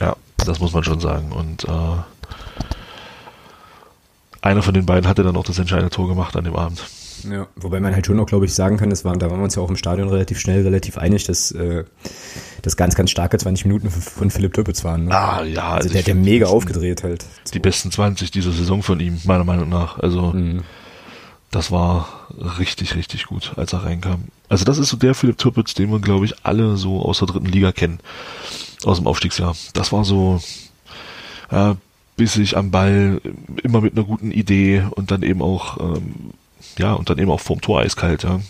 ja, 0.00 0.16
das 0.38 0.60
muss 0.60 0.72
man 0.72 0.84
schon 0.84 1.00
sagen. 1.00 1.32
Und 1.32 1.64
äh, 1.64 1.96
einer 4.40 4.62
von 4.62 4.74
den 4.74 4.86
beiden 4.86 5.08
hatte 5.08 5.22
dann 5.22 5.36
auch 5.36 5.44
das 5.44 5.58
entscheidende 5.58 5.90
Tor 5.90 6.08
gemacht 6.08 6.36
an 6.36 6.44
dem 6.44 6.56
Abend. 6.56 6.82
Ja, 7.30 7.46
wobei 7.56 7.78
man 7.78 7.94
halt 7.94 8.06
schon 8.06 8.18
auch, 8.18 8.26
glaube 8.26 8.46
ich, 8.46 8.54
sagen 8.54 8.76
kann, 8.76 8.90
das 8.90 9.04
war, 9.04 9.16
da 9.16 9.30
waren 9.30 9.38
wir 9.38 9.44
uns 9.44 9.54
ja 9.54 9.62
auch 9.62 9.68
im 9.68 9.76
Stadion 9.76 10.08
relativ 10.08 10.40
schnell, 10.40 10.62
relativ 10.62 10.98
einig, 10.98 11.24
dass 11.24 11.52
äh, 11.52 11.84
das 12.62 12.76
ganz, 12.76 12.94
ganz 12.94 13.10
starke 13.10 13.38
20 13.38 13.66
Minuten 13.66 13.90
von 13.90 14.30
Philipp 14.30 14.54
Töppitz 14.54 14.82
waren. 14.82 15.04
Ne? 15.04 15.14
Ah, 15.14 15.44
ja. 15.44 15.62
Also, 15.62 15.74
also 15.76 15.88
der 15.90 16.00
hat 16.00 16.08
ja 16.08 16.14
mega 16.14 16.46
aufgedreht 16.46 17.04
halt. 17.04 17.24
Die 17.52 17.60
besten 17.60 17.90
20 17.92 18.30
dieser 18.30 18.50
Saison 18.52 18.82
von 18.82 18.98
ihm, 18.98 19.20
meiner 19.24 19.44
Meinung 19.44 19.68
nach. 19.68 19.98
Also 19.98 20.32
mhm. 20.32 20.62
Das 21.52 21.70
war 21.70 22.08
richtig, 22.58 22.96
richtig 22.96 23.26
gut, 23.26 23.52
als 23.56 23.74
er 23.74 23.84
reinkam. 23.84 24.24
Also 24.48 24.64
das 24.64 24.78
ist 24.78 24.88
so 24.88 24.96
der 24.96 25.14
Philipp 25.14 25.36
Töppitz, 25.36 25.74
den 25.74 25.90
wir, 25.90 26.00
glaube 26.00 26.24
ich, 26.24 26.44
alle 26.44 26.76
so 26.78 27.02
aus 27.02 27.18
der 27.18 27.28
dritten 27.28 27.46
Liga 27.46 27.72
kennen. 27.72 28.00
Aus 28.84 28.98
dem 28.98 29.06
Aufstiegsjahr. 29.06 29.54
Das 29.74 29.92
war 29.92 30.04
so, 30.04 30.40
ja, 31.50 31.76
bissig 32.16 32.56
am 32.56 32.70
Ball, 32.70 33.20
immer 33.62 33.82
mit 33.82 33.92
einer 33.92 34.04
guten 34.04 34.32
Idee 34.32 34.84
und 34.90 35.10
dann 35.10 35.22
eben 35.22 35.42
auch, 35.42 35.78
ähm, 35.78 36.32
ja, 36.78 36.94
und 36.94 37.10
dann 37.10 37.18
eben 37.18 37.30
auch 37.30 37.40
vorm 37.40 37.60
Tor 37.60 37.80
eiskalt, 37.80 38.22
ja. 38.22 38.40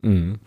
Mhm. 0.00 0.38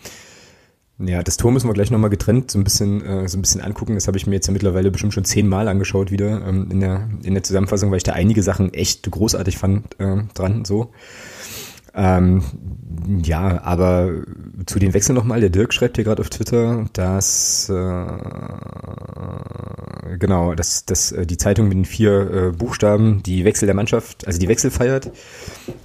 Ja, 0.98 1.22
das 1.24 1.38
Tor 1.38 1.51
müssen 1.51 1.70
wir 1.70 1.74
gleich 1.74 1.92
nochmal 1.92 2.10
getrennt 2.10 2.51
so 2.51 2.58
ein 2.58 2.63
bisschen, 2.63 3.06
äh, 3.06 3.30
so 3.30 3.38
ein 3.38 3.42
bisschen 3.42 3.62
angucken. 3.62 3.94
Das 3.94 4.08
habe 4.08 4.18
ich 4.18 4.25
mir 4.25 4.36
jetzt 4.36 4.48
ja 4.48 4.54
mittlerweile 4.54 4.92
bestimmt 4.92 5.13
schon 5.13 5.25
zehnmal 5.25 5.68
angeschaut 5.68 6.12
wieder 6.12 6.46
ähm, 6.46 6.70
in, 6.72 6.80
der, 6.82 7.08
in 7.22 7.36
der 7.36 7.44
Zusammenfassung, 7.44 7.92
weil 7.92 7.98
ich 7.98 8.04
da 8.04 8.13
einige 8.13 8.42
Sachen 8.42 8.74
echt 8.74 9.10
großartig 9.10 9.58
fand 9.60 9.98
äh, 10.00 10.24
dran, 10.34 10.66
so. 10.66 10.92
Ähm, 11.93 12.43
ja, 13.24 13.62
aber 13.63 14.12
zu 14.65 14.79
den 14.79 14.93
Wechseln 14.93 15.15
nochmal. 15.15 15.41
Der 15.41 15.50
Dirk 15.50 15.74
schreibt 15.74 15.98
hier 15.98 16.05
gerade 16.05 16.22
auf 16.22 16.29
Twitter, 16.29 16.86
dass 16.93 17.69
äh, 17.69 18.05
genau, 20.17 20.53
dass, 20.55 20.86
dass 20.86 21.12
äh, 21.12 21.25
die 21.25 21.38
Zeitung 21.38 21.67
mit 21.69 21.77
den 21.77 21.86
vier 21.86 22.31
äh, 22.31 22.51
Buchstaben 22.51 23.24
die 23.24 23.46
Wechsel 23.46 23.65
der 23.65 23.75
Mannschaft, 23.75 24.27
also 24.27 24.39
die 24.39 24.48
Wechsel 24.48 24.72
feiert, 24.72 25.12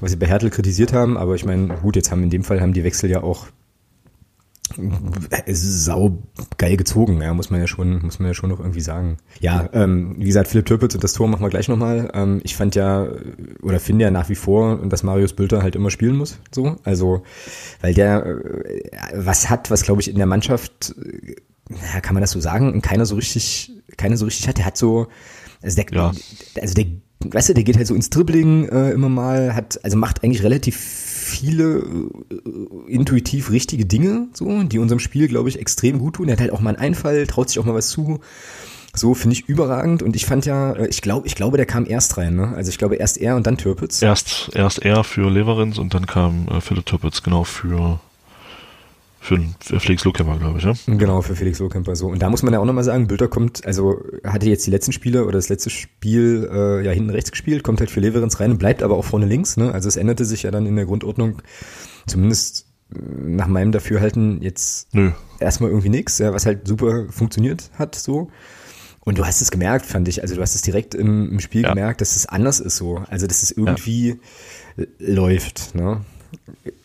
was 0.01 0.11
sie 0.11 0.17
bei 0.17 0.27
Hertel 0.27 0.51
kritisiert 0.51 0.93
haben. 0.93 1.17
Aber 1.17 1.35
ich 1.35 1.45
meine, 1.45 1.69
gut, 1.69 1.97
jetzt 1.97 2.11
haben 2.11 2.23
in 2.23 2.31
dem 2.31 2.45
Fall 2.45 2.61
haben 2.61 2.73
die 2.73 2.85
Wechsel 2.85 3.11
ja 3.11 3.23
auch 3.23 3.47
sau 5.47 6.23
geil 6.59 6.77
gezogen, 6.77 7.21
ja, 7.21 7.33
muss 7.35 7.51
man 7.51 7.61
ja 7.61 7.67
schon, 7.67 8.03
muss 8.03 8.19
man 8.19 8.29
ja 8.29 8.35
schon 8.35 8.51
noch 8.51 8.61
irgendwie 8.61 8.81
sagen. 8.81 9.19
Ja, 9.41 9.69
ähm, 9.73 10.17
wie 10.19 10.27
gesagt, 10.27 10.49
Philipp 10.49 10.67
Türpitz 10.67 10.95
und 10.95 11.05
das 11.05 11.13
Tor 11.13 11.29
machen 11.29 11.43
wir 11.43 11.51
gleich 11.51 11.69
nochmal. 11.69 12.11
Ähm, 12.15 12.41
ich 12.45 12.57
fand 12.57 12.75
ja, 12.75 13.09
oder 13.63 13.81
finde 13.81 14.05
ja 14.05 14.11
nach 14.11 14.29
wie 14.29 14.35
vor, 14.35 14.77
dass 14.87 15.03
Marius 15.03 15.33
Bülter 15.33 15.63
halt 15.63 15.77
immer 15.77 15.91
spielen 15.91 16.17
muss, 16.17 16.39
so. 16.53 16.77
Also, 16.85 17.23
weil 17.81 17.95
der 17.95 18.27
äh, 18.27 18.81
was 19.15 19.51
hat, 19.51 19.71
was 19.71 19.83
glaube 19.83 20.01
ich 20.01 20.11
in 20.11 20.17
der 20.17 20.27
Mannschaft, 20.27 20.95
ja, 21.71 22.01
kann 22.01 22.15
man 22.15 22.21
das 22.21 22.33
so 22.33 22.41
sagen, 22.41 22.81
keiner 22.83 23.07
so 23.07 23.15
richtig, 23.15 23.73
keiner 23.97 24.17
so 24.17 24.25
richtig 24.25 24.49
hat. 24.49 24.59
Der 24.59 24.67
hat 24.67 24.77
so, 24.77 25.07
also 25.63 25.81
der, 25.81 25.87
ja. 25.93 26.13
also 26.61 26.75
der, 26.75 26.87
weißt 27.21 27.51
du, 27.51 27.55
der 27.55 27.65
geht 27.65 27.77
halt 27.77 27.87
so 27.87 27.95
ins 27.95 28.11
Dribbling 28.11 28.69
äh, 28.69 28.91
immer 28.91 29.09
mal, 29.09 29.55
hat, 29.55 29.83
also 29.85 29.97
macht 29.97 30.23
eigentlich 30.23 30.43
relativ 30.43 30.77
viele 31.25 31.79
äh, 31.79 32.93
intuitiv 32.93 33.51
richtige 33.51 33.87
Dinge, 33.87 34.29
so, 34.33 34.63
die 34.63 34.79
unserem 34.79 35.01
Spiel, 35.01 35.29
glaube 35.29 35.49
ich, 35.49 35.59
extrem 35.59 35.99
gut 35.99 36.17
tun. 36.17 36.29
Er 36.29 36.33
hat 36.33 36.41
halt 36.41 36.53
auch 36.53 36.61
mal 36.61 36.71
einen 36.71 36.79
Einfall, 36.79 37.27
traut 37.27 37.49
sich 37.49 37.59
auch 37.59 37.65
mal 37.65 37.75
was 37.75 37.89
zu. 37.89 38.21
So 38.97 39.15
finde 39.15 39.35
ich 39.35 39.49
überragend 39.49 40.05
und 40.05 40.15
ich 40.15 40.25
fand 40.25 40.47
ja, 40.47 40.73
äh, 40.73 40.87
ich 40.87 41.03
glaube, 41.03 41.27
ich 41.27 41.35
glaube, 41.35 41.57
der 41.57 41.67
kam 41.67 41.85
erst 41.87 42.17
rein, 42.17 42.37
ne? 42.37 42.53
Also 42.55 42.69
ich 42.69 42.79
glaube 42.79 42.97
erst 42.97 43.19
er 43.19 43.35
und 43.35 43.47
dann 43.47 43.57
Türpitz. 43.57 44.01
Erst, 44.03 44.51
erst 44.55 44.79
er 44.85 45.03
für 45.03 45.29
Leverins 45.29 45.79
und 45.79 45.95
dann 45.95 46.07
kam 46.07 46.47
äh, 46.49 46.61
Philipp 46.61 46.87
Türpitz, 46.87 47.23
genau, 47.23 47.43
für 47.43 47.99
für, 49.25 49.41
für 49.59 49.81
Felix 49.81 50.05
Lohkemper, 50.05 50.37
glaube 50.37 50.59
ich, 50.59 50.65
ja? 50.65 50.75
Genau, 50.87 51.23
für 51.23 51.35
Felix 51.35 51.59
Lohkemper 51.59 51.97
so. 51.97 52.09
Und 52.09 52.21
da 52.21 52.29
muss 52.29 52.43
man 52.43 52.53
ja 52.53 52.61
auch 52.61 52.67
nochmal 52.67 52.85
sagen, 52.85 53.07
Bülter 53.07 53.27
kommt, 53.27 53.65
also 53.65 54.03
hatte 54.23 54.51
jetzt 54.51 54.67
die 54.67 54.71
letzten 54.71 54.93
Spiele 54.93 55.25
oder 55.25 55.39
das 55.39 55.49
letzte 55.49 55.71
Spiel 55.71 56.47
äh, 56.53 56.85
ja 56.85 56.93
hinten 56.93 57.09
rechts 57.09 57.31
gespielt, 57.31 57.63
kommt 57.63 57.81
halt 57.81 57.91
für 57.91 58.01
Leverins 58.01 58.39
rein 58.39 58.51
und 58.51 58.59
bleibt 58.59 58.83
aber 58.83 58.99
auch 58.99 59.05
vorne 59.07 59.25
links. 59.25 59.57
Ne? 59.57 59.73
Also 59.73 59.89
es 59.89 59.97
änderte 59.97 60.27
sich 60.27 60.43
ja 60.43 60.51
dann 60.51 60.67
in 60.67 60.77
der 60.77 60.85
Grundordnung, 60.85 61.41
zumindest 62.07 62.67
äh, 62.93 62.99
nach 62.99 63.47
meinem 63.47 63.73
Dafürhalten 63.73 64.43
jetzt 64.43 64.95
Nö. 64.95 65.13
erstmal 65.41 65.71
irgendwie 65.71 65.89
nichts, 65.89 66.19
ja, 66.19 66.35
was 66.35 66.45
halt 66.45 66.69
super 66.69 67.07
funktioniert 67.09 67.71
hat 67.79 67.95
so. 67.95 68.29
Und 69.07 69.17
du 69.17 69.25
hast 69.25 69.41
es 69.41 69.51
gemerkt, 69.51 69.87
fand 69.87 70.07
ich. 70.07 70.21
Also 70.21 70.35
du 70.35 70.43
hast 70.43 70.55
es 70.55 70.61
direkt 70.61 70.95
im, 70.95 71.31
im 71.31 71.41
Spiel 71.41 71.63
ja. 71.63 71.71
gemerkt, 71.71 72.03
dass 72.03 72.15
es 72.15 72.27
anders 72.27 72.61
ist 72.61 72.77
so. 72.77 73.03
Also 73.09 73.27
dass 73.27 73.43
es 73.43 73.51
irgendwie 73.53 74.21
ja. 74.77 74.85
läuft. 74.99 75.75
Ne? 75.75 76.05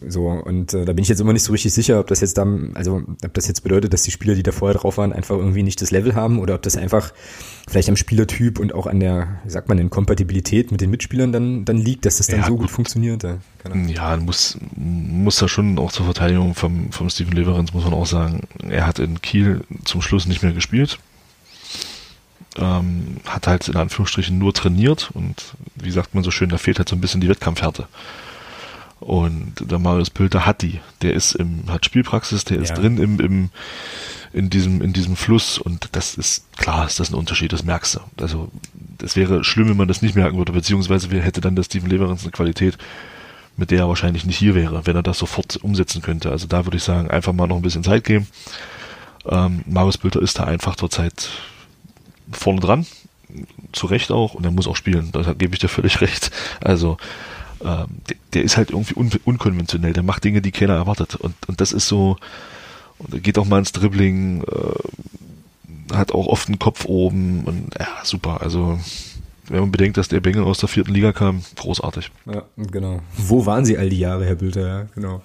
So, 0.07 0.27
und 0.27 0.73
äh, 0.73 0.85
da 0.85 0.93
bin 0.93 1.03
ich 1.03 1.09
jetzt 1.09 1.19
immer 1.19 1.33
nicht 1.33 1.43
so 1.43 1.51
richtig 1.51 1.73
sicher, 1.73 1.99
ob 1.99 2.07
das 2.07 2.21
jetzt 2.21 2.37
dann, 2.37 2.71
also 2.75 3.01
ob 3.23 3.33
das 3.33 3.47
jetzt 3.47 3.61
bedeutet, 3.61 3.93
dass 3.93 4.03
die 4.03 4.11
Spieler, 4.11 4.33
die 4.33 4.43
da 4.43 4.51
vorher 4.51 4.77
drauf 4.77 4.97
waren, 4.97 5.11
einfach 5.11 5.35
irgendwie 5.35 5.63
nicht 5.63 5.81
das 5.81 5.91
Level 5.91 6.15
haben 6.15 6.39
oder 6.39 6.55
ob 6.55 6.61
das 6.61 6.77
einfach 6.77 7.11
vielleicht 7.67 7.89
am 7.89 7.95
Spielertyp 7.95 8.59
und 8.59 8.73
auch 8.73 8.87
an 8.87 8.99
der, 8.99 9.39
wie 9.43 9.49
sagt 9.49 9.67
man 9.67 9.77
denn, 9.77 9.89
Kompatibilität 9.89 10.71
mit 10.71 10.81
den 10.81 10.89
Mitspielern 10.89 11.31
dann, 11.31 11.65
dann 11.65 11.77
liegt, 11.77 12.05
dass 12.05 12.17
das 12.17 12.27
dann 12.27 12.39
ja, 12.39 12.45
so 12.45 12.53
gut, 12.53 12.61
gut 12.61 12.71
funktioniert. 12.71 13.23
Ja, 13.23 13.37
ja 13.87 14.17
muss, 14.17 14.57
muss 14.75 15.37
da 15.37 15.47
schon 15.47 15.77
auch 15.77 15.91
zur 15.91 16.05
Verteidigung 16.05 16.55
vom, 16.55 16.91
vom 16.91 17.09
Steven 17.09 17.33
Leverens, 17.33 17.73
muss 17.73 17.83
man 17.83 17.93
auch 17.93 18.05
sagen, 18.05 18.47
er 18.67 18.87
hat 18.87 18.99
in 18.99 19.21
Kiel 19.21 19.61
zum 19.83 20.01
Schluss 20.01 20.25
nicht 20.25 20.43
mehr 20.43 20.53
gespielt. 20.53 20.99
Ähm, 22.57 23.17
hat 23.25 23.47
halt 23.47 23.67
in 23.67 23.75
Anführungsstrichen 23.75 24.37
nur 24.37 24.53
trainiert 24.53 25.11
und 25.13 25.53
wie 25.75 25.91
sagt 25.91 26.15
man 26.15 26.23
so 26.23 26.31
schön, 26.31 26.49
da 26.49 26.57
fehlt 26.57 26.79
halt 26.79 26.89
so 26.89 26.95
ein 26.95 27.01
bisschen 27.01 27.21
die 27.21 27.29
Wettkampfhärte. 27.29 27.87
Und 28.99 29.53
der 29.59 29.79
Marius 29.79 30.09
Pülter 30.09 30.45
hat 30.45 30.61
die. 30.61 30.79
Der 31.01 31.13
ist 31.13 31.33
im, 31.33 31.63
hat 31.67 31.85
Spielpraxis, 31.85 32.43
der 32.43 32.59
ist 32.59 32.73
drin 32.73 32.97
im, 32.97 33.19
im, 33.19 33.49
in 34.33 34.49
diesem, 34.49 34.81
in 34.81 34.93
diesem 34.93 35.15
Fluss 35.15 35.57
und 35.57 35.89
das 35.93 36.15
ist, 36.15 36.51
klar 36.57 36.85
ist 36.85 36.99
das 36.99 37.09
ein 37.09 37.15
Unterschied, 37.15 37.53
das 37.53 37.63
merkst 37.63 37.95
du. 37.95 37.99
Also, 38.21 38.51
das 38.97 39.15
wäre 39.15 39.43
schlimm, 39.43 39.69
wenn 39.69 39.77
man 39.77 39.87
das 39.87 40.01
nicht 40.01 40.15
merken 40.15 40.37
würde, 40.37 40.51
beziehungsweise 40.51 41.09
hätte 41.21 41.41
dann 41.41 41.55
der 41.55 41.63
Steven 41.63 41.89
Leverens 41.89 42.23
eine 42.23 42.31
Qualität, 42.31 42.77
mit 43.55 43.71
der 43.71 43.79
er 43.79 43.87
wahrscheinlich 43.89 44.25
nicht 44.25 44.37
hier 44.37 44.53
wäre, 44.53 44.85
wenn 44.85 44.95
er 44.95 45.03
das 45.03 45.17
sofort 45.17 45.55
umsetzen 45.57 46.01
könnte. 46.01 46.29
Also 46.29 46.47
da 46.47 46.65
würde 46.65 46.77
ich 46.77 46.83
sagen, 46.83 47.09
einfach 47.09 47.33
mal 47.33 47.47
noch 47.47 47.55
ein 47.55 47.61
bisschen 47.61 47.83
Zeit 47.83 48.03
geben. 48.03 48.27
Ähm, 49.25 49.63
Marius 49.65 49.97
Bülter 49.97 50.21
ist 50.21 50.39
da 50.39 50.43
einfach 50.43 50.75
zurzeit 50.75 51.29
vorne 52.31 52.59
dran, 52.59 52.85
zu 53.71 53.87
Recht 53.87 54.11
auch, 54.11 54.33
und 54.33 54.43
er 54.43 54.51
muss 54.51 54.67
auch 54.67 54.75
spielen, 54.75 55.11
da 55.11 55.33
gebe 55.33 55.53
ich 55.53 55.59
dir 55.59 55.69
völlig 55.69 56.01
recht. 56.01 56.31
Also 56.61 56.97
ähm, 57.63 57.87
der, 58.09 58.17
der, 58.33 58.43
ist 58.43 58.57
halt 58.57 58.71
irgendwie 58.71 58.95
un, 58.95 59.11
unkonventionell, 59.25 59.93
der 59.93 60.03
macht 60.03 60.23
Dinge, 60.23 60.41
die 60.41 60.51
keiner 60.51 60.75
erwartet. 60.75 61.15
Und, 61.15 61.35
und 61.47 61.61
das 61.61 61.71
ist 61.71 61.87
so, 61.87 62.17
und 62.99 63.13
er 63.13 63.19
geht 63.19 63.37
auch 63.37 63.45
mal 63.45 63.59
ins 63.59 63.71
Dribbling, 63.71 64.43
äh, 64.43 65.93
hat 65.93 66.11
auch 66.11 66.27
oft 66.27 66.47
einen 66.47 66.59
Kopf 66.59 66.85
oben 66.85 67.45
und 67.45 67.75
ja, 67.79 67.87
super. 68.03 68.41
Also 68.41 68.79
wenn 69.49 69.61
man 69.61 69.71
bedenkt, 69.71 69.97
dass 69.97 70.07
der 70.07 70.19
Bengel 70.19 70.43
aus 70.43 70.59
der 70.59 70.69
vierten 70.69 70.93
Liga 70.93 71.11
kam, 71.11 71.41
großartig. 71.55 72.11
Ja, 72.31 72.43
genau. 72.55 73.01
Wo 73.17 73.45
waren 73.45 73.65
sie 73.65 73.77
all 73.77 73.89
die 73.89 73.99
Jahre, 73.99 74.25
Herr 74.25 74.35
Bülter? 74.35 74.67
Ja, 74.67 74.87
genau. 74.93 75.23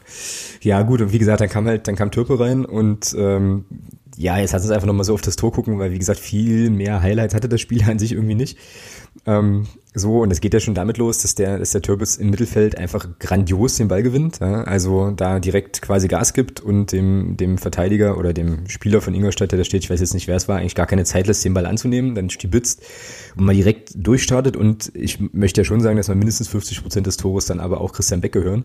Ja, 0.63 0.83
gut, 0.83 1.03
und 1.03 1.13
wie 1.13 1.19
gesagt, 1.19 1.41
dann 1.41 1.51
kam 1.51 1.67
halt, 1.67 1.87
dann 1.89 1.97
kam 1.97 2.11
Türpe 2.11 2.41
rein 2.41 2.65
und 2.65 3.15
ähm, 3.19 3.67
ja, 4.17 4.39
jetzt 4.39 4.55
hat 4.55 4.63
es 4.63 4.71
einfach 4.71 4.87
nochmal 4.87 5.05
so 5.05 5.15
auf 5.15 5.21
das 5.21 5.37
Tor 5.37 5.53
gucken, 5.53 5.79
weil 5.79 5.93
wie 5.93 5.99
gesagt, 5.99 6.21
viel 6.21 6.71
mehr 6.71 7.03
Highlights 7.03 7.35
hatte 7.35 7.49
das 7.49 7.61
Spiel 7.61 7.83
an 7.89 7.99
sich 7.99 8.13
irgendwie 8.13 8.35
nicht. 8.35 8.59
Ähm, 9.27 9.67
so, 9.97 10.23
und 10.23 10.33
es 10.33 10.41
geht 10.41 10.53
ja 10.53 10.59
schon 10.59 10.75
damit 10.75 10.99
los, 10.99 11.19
dass 11.23 11.37
der, 11.37 11.61
dass 11.61 11.71
der 11.71 11.81
Turbis 11.81 12.17
im 12.17 12.31
Mittelfeld 12.31 12.77
einfach 12.77 13.07
grandios 13.21 13.77
den 13.77 13.87
Ball 13.87 14.03
gewinnt. 14.03 14.41
Ja? 14.41 14.65
Also 14.65 15.13
da 15.13 15.39
direkt 15.39 15.83
quasi 15.83 16.09
Gas 16.09 16.33
gibt 16.33 16.61
und 16.61 16.91
dem, 16.91 17.37
dem 17.37 17.59
Verteidiger 17.59 18.19
oder 18.19 18.33
dem 18.33 18.69
Spieler 18.69 19.01
von 19.01 19.15
Ingolstadt, 19.15 19.53
der 19.53 19.59
da 19.59 19.65
steht, 19.65 19.85
ich 19.85 19.91
weiß 19.91 20.01
jetzt 20.01 20.13
nicht, 20.13 20.27
wer 20.27 20.35
es 20.35 20.49
war, 20.49 20.59
eigentlich 20.59 20.75
gar 20.75 20.87
keine 20.87 21.05
Zeit 21.05 21.29
lässt, 21.29 21.45
den 21.45 21.55
Ball 21.55 21.67
anzunehmen, 21.67 22.17
dann 22.17 22.29
stibitzt 22.29 22.83
und 23.37 23.45
mal 23.45 23.55
direkt 23.55 23.93
durchstartet. 23.95 24.57
Und 24.57 24.91
ich 24.95 25.21
möchte 25.33 25.61
ja 25.61 25.65
schon 25.65 25.81
sagen, 25.81 25.97
dass 25.97 26.09
man 26.09 26.19
mindestens 26.19 26.49
50 26.49 26.83
Prozent 26.83 27.07
des 27.07 27.17
Tores 27.17 27.47
dann 27.47 27.61
aber 27.61 27.81
auch 27.81 27.93
Christian 27.93 28.21
Beck 28.21 28.33
gehören 28.33 28.65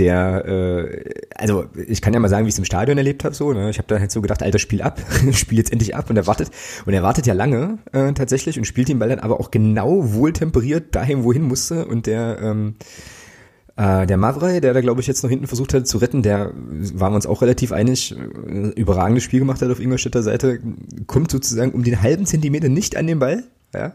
der, 0.00 0.44
äh, 0.46 1.14
also 1.36 1.66
ich 1.86 2.00
kann 2.00 2.12
ja 2.14 2.20
mal 2.20 2.28
sagen, 2.28 2.46
wie 2.46 2.48
ich 2.48 2.54
es 2.54 2.58
im 2.58 2.64
Stadion 2.64 2.98
erlebt 2.98 3.22
habe. 3.22 3.34
So, 3.34 3.52
ne? 3.52 3.70
Ich 3.70 3.78
habe 3.78 3.86
dann 3.86 4.00
halt 4.00 4.10
so 4.10 4.20
gedacht, 4.20 4.42
alter, 4.42 4.58
Spiel 4.58 4.82
ab, 4.82 5.00
spiel 5.32 5.58
jetzt 5.58 5.70
endlich 5.72 5.94
ab. 5.94 6.10
Und 6.10 6.16
er 6.16 6.26
wartet 6.26 6.50
und 6.86 6.92
er 6.92 7.02
wartet 7.02 7.26
ja 7.26 7.34
lange 7.34 7.78
äh, 7.92 8.12
tatsächlich 8.12 8.58
und 8.58 8.64
spielt 8.64 8.88
den 8.88 8.98
Ball 8.98 9.10
dann 9.10 9.20
aber 9.20 9.38
auch 9.38 9.50
genau 9.50 10.12
wohltemperiert 10.12 10.94
dahin, 10.94 11.22
wohin 11.22 11.42
musste. 11.42 11.86
Und 11.86 12.06
der 12.06 12.38
ähm, 12.40 12.74
äh, 13.76 14.06
der 14.06 14.16
Mavrei, 14.16 14.60
der 14.60 14.74
da 14.74 14.80
glaube 14.80 15.00
ich 15.00 15.06
jetzt 15.06 15.22
noch 15.22 15.30
hinten 15.30 15.46
versucht 15.46 15.74
hat 15.74 15.86
zu 15.86 15.98
retten, 15.98 16.22
der 16.22 16.52
waren 16.54 17.12
wir 17.12 17.16
uns 17.16 17.26
auch 17.26 17.42
relativ 17.42 17.72
einig, 17.72 18.16
äh, 18.16 18.68
überragendes 18.70 19.22
Spiel 19.22 19.40
gemacht 19.40 19.62
hat 19.62 19.70
auf 19.70 19.80
Ingolstädter 19.80 20.22
Seite, 20.22 20.60
kommt 21.06 21.30
sozusagen 21.30 21.72
um 21.72 21.84
den 21.84 22.00
halben 22.00 22.26
Zentimeter 22.26 22.68
nicht 22.68 22.96
an 22.96 23.06
den 23.06 23.18
Ball. 23.18 23.44
Ja. 23.74 23.80
ja. 23.80 23.94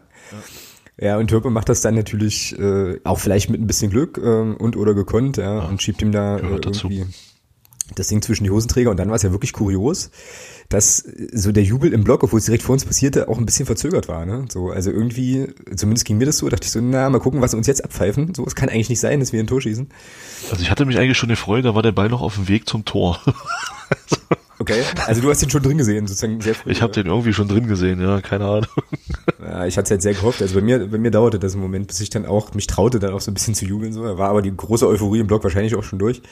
Ja, 0.98 1.18
und 1.18 1.28
Türpe 1.28 1.50
macht 1.50 1.68
das 1.68 1.82
dann 1.82 1.94
natürlich 1.94 2.58
äh, 2.58 3.00
auch 3.04 3.18
vielleicht 3.18 3.50
mit 3.50 3.60
ein 3.60 3.66
bisschen 3.66 3.90
Glück 3.90 4.18
äh, 4.18 4.20
und 4.20 4.76
oder 4.76 4.94
gekonnt, 4.94 5.36
ja, 5.36 5.58
ja 5.58 5.64
und 5.66 5.82
schiebt 5.82 6.00
ihm 6.00 6.10
da 6.10 6.38
äh, 6.38 6.42
irgendwie 6.42 7.04
das 7.94 8.08
Ding 8.08 8.22
zwischen 8.22 8.44
die 8.44 8.50
Hosenträger. 8.50 8.90
Und 8.90 8.96
dann 8.96 9.08
war 9.08 9.16
es 9.16 9.22
ja 9.22 9.30
wirklich 9.30 9.52
kurios, 9.52 10.10
dass 10.68 11.04
so 11.32 11.52
der 11.52 11.62
Jubel 11.62 11.92
im 11.92 12.02
Block, 12.02 12.24
obwohl 12.24 12.38
es 12.38 12.46
direkt 12.46 12.64
vor 12.64 12.72
uns 12.72 12.84
passierte, 12.84 13.28
auch 13.28 13.38
ein 13.38 13.46
bisschen 13.46 13.66
verzögert 13.66 14.08
war. 14.08 14.26
Ne? 14.26 14.46
So, 14.48 14.70
also 14.70 14.90
irgendwie, 14.90 15.48
zumindest 15.76 16.04
ging 16.06 16.18
mir 16.18 16.26
das 16.26 16.38
so, 16.38 16.48
dachte 16.48 16.64
ich 16.64 16.72
so, 16.72 16.80
na, 16.80 17.08
mal 17.08 17.20
gucken, 17.20 17.40
was 17.40 17.52
sie 17.52 17.56
uns 17.56 17.66
jetzt 17.66 17.84
abpfeifen. 17.84 18.34
So, 18.34 18.44
es 18.44 18.56
kann 18.56 18.68
eigentlich 18.68 18.88
nicht 18.88 19.00
sein, 19.00 19.20
dass 19.20 19.32
wir 19.32 19.40
ein 19.40 19.46
Tor 19.46 19.60
schießen. 19.60 19.88
Also 20.50 20.62
ich 20.62 20.70
hatte 20.70 20.84
mich 20.84 20.98
eigentlich 20.98 21.18
schon 21.18 21.28
gefreut, 21.28 21.64
da 21.64 21.74
war 21.74 21.82
der 21.82 21.92
Ball 21.92 22.08
noch 22.08 22.22
auf 22.22 22.34
dem 22.34 22.48
Weg 22.48 22.68
zum 22.68 22.84
Tor. 22.84 23.20
Okay, 24.58 24.82
also 25.06 25.20
du 25.20 25.30
hast 25.30 25.42
den 25.42 25.50
schon 25.50 25.62
drin 25.62 25.78
gesehen, 25.78 26.06
sozusagen 26.06 26.40
sehr 26.40 26.54
früh. 26.54 26.70
Ich 26.70 26.80
habe 26.80 26.92
den 26.92 27.06
irgendwie 27.06 27.32
schon 27.32 27.46
drin 27.46 27.66
gesehen, 27.66 28.00
ja, 28.00 28.20
keine 28.20 28.46
Ahnung. 28.46 28.66
Ja, 29.40 29.66
ich 29.66 29.76
hatte 29.76 29.86
es 29.86 29.90
halt 29.90 30.02
sehr 30.02 30.14
gehofft. 30.14 30.40
Also 30.40 30.54
bei 30.54 30.62
mir, 30.62 30.86
bei 30.86 30.98
mir 30.98 31.10
dauerte 31.10 31.38
das 31.38 31.54
im 31.54 31.60
Moment, 31.60 31.88
bis 31.88 32.00
ich 32.00 32.10
dann 32.10 32.24
auch 32.24 32.54
mich 32.54 32.66
traute, 32.66 32.98
dann 32.98 33.12
auch 33.12 33.20
so 33.20 33.30
ein 33.30 33.34
bisschen 33.34 33.54
zu 33.54 33.66
jubeln. 33.66 33.92
So, 33.92 34.02
da 34.02 34.16
war 34.16 34.30
aber 34.30 34.42
die 34.42 34.56
große 34.56 34.86
Euphorie 34.86 35.20
im 35.20 35.26
Block 35.26 35.44
wahrscheinlich 35.44 35.74
auch 35.74 35.84
schon 35.84 35.98
durch. 35.98 36.22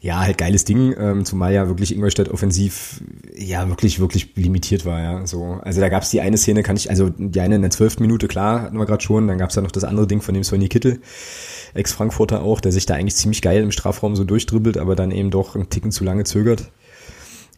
Ja, 0.00 0.20
halt 0.20 0.38
geiles 0.38 0.64
Ding, 0.64 0.94
ähm, 0.96 1.24
zumal 1.24 1.52
ja 1.52 1.66
wirklich 1.66 1.92
Ingolstadt 1.92 2.28
offensiv 2.28 3.00
ja 3.36 3.68
wirklich, 3.68 3.98
wirklich 3.98 4.36
limitiert 4.36 4.84
war, 4.84 5.02
ja. 5.02 5.26
So. 5.26 5.58
Also 5.62 5.80
da 5.80 5.88
gab 5.88 6.04
es 6.04 6.10
die 6.10 6.20
eine 6.20 6.36
Szene, 6.36 6.62
kann 6.62 6.76
ich, 6.76 6.88
also 6.88 7.10
die 7.10 7.40
eine 7.40 7.56
in 7.56 7.62
der 7.62 7.72
zwölften 7.72 8.02
Minute, 8.02 8.28
klar, 8.28 8.62
hatten 8.62 8.78
wir 8.78 8.86
gerade 8.86 9.02
schon, 9.02 9.26
dann 9.26 9.38
gab 9.38 9.50
es 9.50 9.56
ja 9.56 9.62
noch 9.62 9.72
das 9.72 9.82
andere 9.82 10.06
Ding 10.06 10.20
von 10.20 10.34
dem 10.34 10.44
Sonny 10.44 10.68
Kittel, 10.68 11.00
Ex-Frankfurter 11.74 12.42
auch, 12.42 12.60
der 12.60 12.70
sich 12.70 12.86
da 12.86 12.94
eigentlich 12.94 13.16
ziemlich 13.16 13.42
geil 13.42 13.62
im 13.62 13.72
Strafraum 13.72 14.14
so 14.14 14.22
durchdribbelt, 14.22 14.78
aber 14.78 14.94
dann 14.94 15.10
eben 15.10 15.30
doch 15.30 15.56
einen 15.56 15.68
Ticken 15.68 15.90
zu 15.90 16.04
lange 16.04 16.22
zögert. 16.22 16.70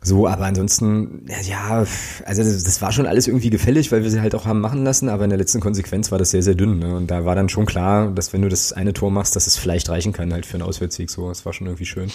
So, 0.02 0.26
aber 0.26 0.46
ansonsten, 0.46 1.26
ja, 1.46 1.84
also 2.24 2.42
das, 2.42 2.64
das, 2.64 2.80
war 2.80 2.90
schon 2.90 3.04
alles 3.06 3.26
irgendwie 3.26 3.50
gefällig, 3.50 3.92
weil 3.92 4.02
wir 4.02 4.10
sie 4.10 4.22
halt 4.22 4.34
auch 4.34 4.46
haben 4.46 4.60
machen 4.60 4.82
lassen, 4.82 5.10
aber 5.10 5.24
in 5.24 5.30
der 5.30 5.38
letzten 5.38 5.60
Konsequenz 5.60 6.10
war 6.10 6.18
das 6.18 6.30
sehr, 6.30 6.42
sehr 6.42 6.54
dünn. 6.54 6.78
Ne? 6.78 6.94
Und 6.96 7.10
da 7.10 7.26
war 7.26 7.34
dann 7.34 7.50
schon 7.50 7.66
klar, 7.66 8.10
dass 8.10 8.32
wenn 8.32 8.40
du 8.40 8.48
das 8.48 8.72
eine 8.72 8.94
Tor 8.94 9.10
machst, 9.10 9.36
dass 9.36 9.46
es 9.46 9.58
vielleicht 9.58 9.90
reichen 9.90 10.14
kann 10.14 10.32
halt 10.32 10.46
für 10.46 10.54
einen 10.54 10.62
Auswärtssieg. 10.62 11.10
So, 11.10 11.28
das 11.28 11.44
war 11.44 11.52
schon 11.52 11.66
irgendwie 11.66 11.84
schön. 11.84 12.10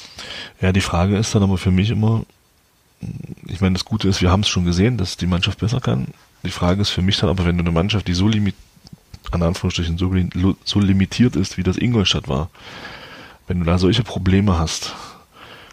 Ja, 0.62 0.72
die 0.72 0.82
Frage 0.82 1.16
ist 1.16 1.36
dann 1.36 1.44
aber 1.44 1.60
für 1.60 1.70
mich 1.70 1.92
immer, 1.92 2.26
ich 3.46 3.62
meine, 3.62 3.74
das 3.74 3.86
Gute 3.86 4.08
ist, 4.08 4.20
wir 4.20 4.32
haben 4.32 4.42
es 4.42 4.48
schon 4.48 4.66
gesehen, 4.66 4.98
dass 4.98 5.18
die 5.18 5.28
Mannschaft 5.28 5.60
besser 5.60 5.80
kann. 5.80 6.08
Die 6.44 6.50
Frage 6.50 6.82
ist 6.82 6.90
für 6.90 7.04
mich 7.04 7.18
dann 7.20 7.30
aber, 7.30 7.46
wenn 7.46 7.58
du 7.58 7.64
eine 7.64 7.72
Mannschaft, 7.72 8.08
die 8.08 8.16
so 8.16 8.28
limit, 8.28 8.56
an 9.30 9.44
Anführungsstrichen 9.44 10.00
so, 10.00 10.12
so 10.64 10.80
limitiert 10.80 11.36
ist, 11.36 11.58
wie 11.58 11.64
das 11.64 11.78
Ingolstadt 11.78 12.28
war, 12.28 12.50
wenn 13.48 13.60
du 13.60 13.66
da 13.66 13.78
solche 13.78 14.02
Probleme 14.02 14.58
hast, 14.58 14.96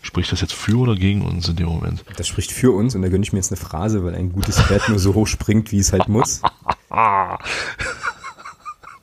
Spricht 0.02 0.32
das 0.32 0.40
jetzt 0.40 0.52
für 0.52 0.78
oder 0.78 0.96
gegen 0.96 1.22
uns 1.22 1.48
in 1.48 1.56
dem 1.56 1.66
Moment? 1.66 2.04
Das 2.16 2.26
spricht 2.26 2.50
für 2.50 2.72
uns 2.72 2.94
und 2.94 3.02
da 3.02 3.08
gönne 3.08 3.22
ich 3.22 3.32
mir 3.32 3.38
jetzt 3.38 3.52
eine 3.52 3.60
Phrase, 3.60 4.04
weil 4.04 4.14
ein 4.16 4.32
gutes 4.32 4.60
Pferd 4.60 4.88
nur 4.88 4.98
so 4.98 5.14
hoch 5.14 5.28
springt, 5.28 5.70
wie 5.70 5.78
es 5.78 5.92
halt 5.92 6.08
muss. 6.08 6.42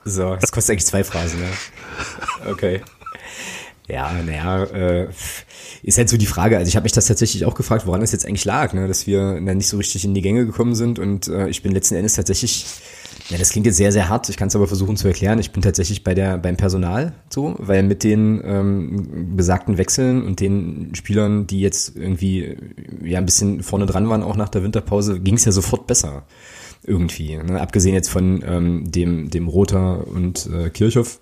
so, 0.03 0.36
das 0.36 0.51
kostet 0.51 0.74
eigentlich 0.74 0.86
zwei 0.86 1.06
Phrasen, 1.06 1.39
ja. 1.41 2.51
Okay. 2.51 2.82
Ja, 3.89 4.12
naja, 4.24 4.63
äh, 4.65 5.08
ist 5.81 5.98
halt 5.98 6.10
so 6.10 6.17
die 6.17 6.27
Frage. 6.27 6.58
Also 6.58 6.69
ich 6.69 6.75
habe 6.75 6.84
mich 6.84 6.91
das 6.91 7.08
tatsächlich 7.08 7.46
auch 7.46 7.55
gefragt, 7.55 7.88
woran 7.88 8.01
das 8.01 8.12
jetzt 8.12 8.25
eigentlich 8.25 8.46
lag, 8.46 8.74
ne? 8.74 8.88
dass 8.88 9.08
wir 9.08 9.41
dann 9.41 9.58
nicht 9.58 9.67
so 9.67 9.77
richtig 9.77 10.05
in 10.05 10.13
die 10.13 10.22
Gänge 10.22 10.46
gekommen 10.46 10.75
sind 10.75 11.00
und 11.00 11.27
äh, 11.27 11.50
ich 11.50 11.63
bin 11.63 11.72
letzten 11.72 11.96
Endes 11.96 12.13
tatsächlich 12.13 12.65
ja, 13.29 13.38
das 13.38 13.51
klingt 13.51 13.67
jetzt 13.67 13.77
sehr, 13.77 13.91
sehr 13.91 14.10
hart. 14.10 14.27
Ich 14.29 14.38
kann 14.38 14.48
es 14.48 14.55
aber 14.55 14.67
versuchen 14.67 14.98
zu 14.98 15.08
erklären. 15.08 15.38
Ich 15.38 15.51
bin 15.51 15.62
tatsächlich 15.62 16.03
bei 16.03 16.15
der, 16.15 16.39
beim 16.39 16.58
Personal 16.58 17.13
so, 17.29 17.55
weil 17.60 17.84
mit 17.84 18.03
den 18.03 18.41
ähm, 18.43 19.36
besagten 19.36 19.77
Wechseln 19.77 20.24
und 20.24 20.39
den 20.39 20.96
Spielern, 20.96 21.46
die 21.46 21.62
jetzt 21.62 21.96
irgendwie 21.96 22.58
ja 23.03 23.19
ein 23.19 23.25
bisschen 23.25 23.62
vorne 23.62 23.86
dran 23.86 24.10
waren, 24.10 24.24
auch 24.24 24.36
nach 24.36 24.50
der 24.50 24.63
Winterpause, 24.63 25.19
ging 25.19 25.36
es 25.36 25.46
ja 25.46 25.51
sofort 25.51 25.86
besser. 25.86 26.24
Irgendwie. 26.84 27.38
Ne? 27.38 27.62
Abgesehen 27.62 27.93
jetzt 27.93 28.10
von 28.10 28.43
ähm, 28.48 28.91
dem, 28.91 29.29
dem 29.29 29.48
Roter 29.48 30.08
und 30.08 30.50
äh, 30.51 30.69
Kirchhoff, 30.72 31.19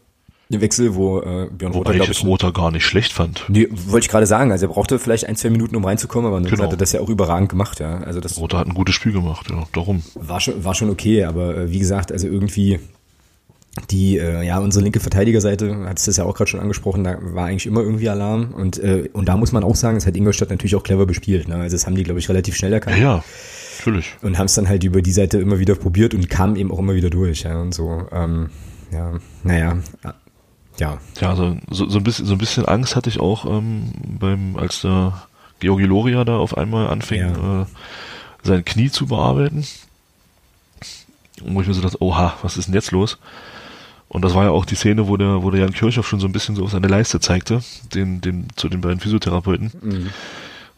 Wechsel, 0.50 0.96
wo 0.96 1.20
äh, 1.20 1.50
Björn 1.52 1.74
Wobei 1.74 1.92
Rother, 1.92 2.02
ich 2.04 2.08
jetzt 2.08 2.24
Rother 2.24 2.52
gar 2.54 2.72
nicht 2.72 2.86
schlecht 2.86 3.12
fand. 3.12 3.44
Nee, 3.50 3.68
wollte 3.72 4.06
ich 4.06 4.10
gerade 4.10 4.26
sagen. 4.26 4.52
Also 4.52 4.66
er 4.66 4.70
brauchte 4.70 4.98
vielleicht 5.00 5.26
ein, 5.28 5.36
zwei 5.36 5.50
Minuten, 5.50 5.76
um 5.76 5.84
reinzukommen, 5.84 6.28
aber 6.28 6.40
dann 6.40 6.50
Genau. 6.50 6.64
hat 6.64 6.72
er 6.72 6.78
das 6.78 6.94
ja 6.94 7.02
auch 7.02 7.10
überragend 7.10 7.50
gemacht, 7.50 7.80
ja. 7.80 7.98
Also 8.00 8.20
das 8.22 8.38
Rother 8.38 8.60
hat 8.60 8.68
ein 8.68 8.74
gutes 8.74 8.96
Spiel 8.96 9.12
gemacht, 9.12 9.48
ja, 9.50 9.64
darum. 9.74 10.04
war 10.16 10.40
schon, 10.40 10.64
war 10.64 10.74
schon 10.74 10.90
okay, 10.90 11.26
aber 11.26 11.58
äh, 11.58 11.72
wie 11.72 11.80
gesagt, 11.80 12.12
also 12.12 12.28
irgendwie 12.28 12.80
die, 13.92 14.18
äh, 14.18 14.44
ja, 14.44 14.58
unsere 14.60 14.84
linke 14.84 15.00
Verteidigerseite, 15.00 15.86
hat 15.86 16.00
es 16.00 16.06
das 16.06 16.18
ja 16.18 16.24
auch 16.24 16.34
gerade 16.34 16.50
schon 16.50 16.60
angesprochen, 16.60 17.04
da 17.04 17.18
war 17.22 17.46
eigentlich 17.46 17.68
immer 17.68 17.82
irgendwie 17.82 18.10
Alarm 18.10 18.54
und, 18.56 18.80
äh, 18.80 19.10
und 19.14 19.28
da 19.30 19.38
muss 19.38 19.52
man 19.52 19.64
auch 19.64 19.76
sagen, 19.76 19.98
es 19.98 20.08
hat 20.08 20.16
Ingolstadt 20.16 20.50
natürlich 20.50 20.76
auch 20.76 20.82
clever 20.84 21.06
bespielt, 21.06 21.48
ne? 21.48 21.56
Also 21.58 21.76
das 21.76 21.86
haben 21.86 21.96
die, 21.96 22.04
glaube 22.04 22.20
ich, 22.20 22.28
relativ 22.28 22.56
schnell 22.56 22.72
Ja, 22.72 22.76
erkannt 22.78 22.98
ja, 22.98 23.24
natürlich. 23.78 24.16
und 24.24 24.40
haben 24.40 24.46
es 24.48 24.56
dann 24.56 24.68
halt 24.68 24.84
über 24.84 25.04
die 25.04 25.12
Seite 25.12 25.38
immer 25.40 25.60
wieder 25.60 25.76
probiert 25.76 26.16
und 26.16 26.28
kamen 26.30 26.56
eben 26.56 26.72
auch 26.72 26.80
immer 26.80 26.96
wieder 26.96 27.12
durch, 27.12 27.44
ja, 27.44 27.62
und 27.62 27.74
so, 27.76 28.08
ähm, 28.12 28.50
ja, 28.92 29.14
naja, 29.44 29.78
ja, 30.80 30.98
Ja, 31.20 31.30
also 31.30 31.58
so, 31.70 31.90
so, 31.90 31.98
ein 32.00 32.04
bisschen, 32.04 32.26
so 32.26 32.34
ein 32.34 32.38
bisschen 32.38 32.66
Angst 32.66 32.96
hatte 32.96 33.10
ich 33.10 33.20
auch 33.20 33.46
ähm, 33.46 33.92
beim, 34.20 34.56
als 34.58 34.82
der 34.82 35.22
Georgi 35.60 35.86
Loria 35.86 36.24
da 36.24 36.38
auf 36.38 36.58
einmal 36.58 36.88
anfing, 36.88 37.20
Ja. 37.22 37.62
äh, 37.62 37.66
sein 38.44 38.64
Knie 38.66 38.90
zu 38.92 39.08
bearbeiten. 39.08 39.66
Und 41.44 41.56
wo 41.56 41.62
ich 41.62 41.68
mir 41.68 41.74
so 41.74 41.82
dachte, 41.82 42.02
oha, 42.02 42.36
was 42.42 42.58
ist 42.58 42.68
denn 42.68 42.74
jetzt 42.76 42.92
los? 42.92 43.18
Und 44.10 44.24
das 44.24 44.34
war 44.34 44.46
ja 44.46 44.52
auch 44.52 44.66
die 44.66 44.76
Szene, 44.76 45.08
wo 45.08 45.18
der, 45.18 45.44
wo 45.44 45.52
der 45.52 45.62
Jan 45.62 45.74
Kirchhoff 45.74 46.08
schon 46.08 46.20
so 46.20 46.28
ein 46.28 46.32
bisschen 46.32 46.56
so 46.56 46.64
auf 46.64 46.72
seine 46.72 46.88
Leiste 46.88 47.20
zeigte, 47.20 47.62
den, 47.94 48.22
den, 48.22 48.48
zu 48.56 48.70
den 48.70 48.82
beiden 48.82 49.00
Physiotherapeuten. 49.00 49.72
Mhm. 49.82 50.10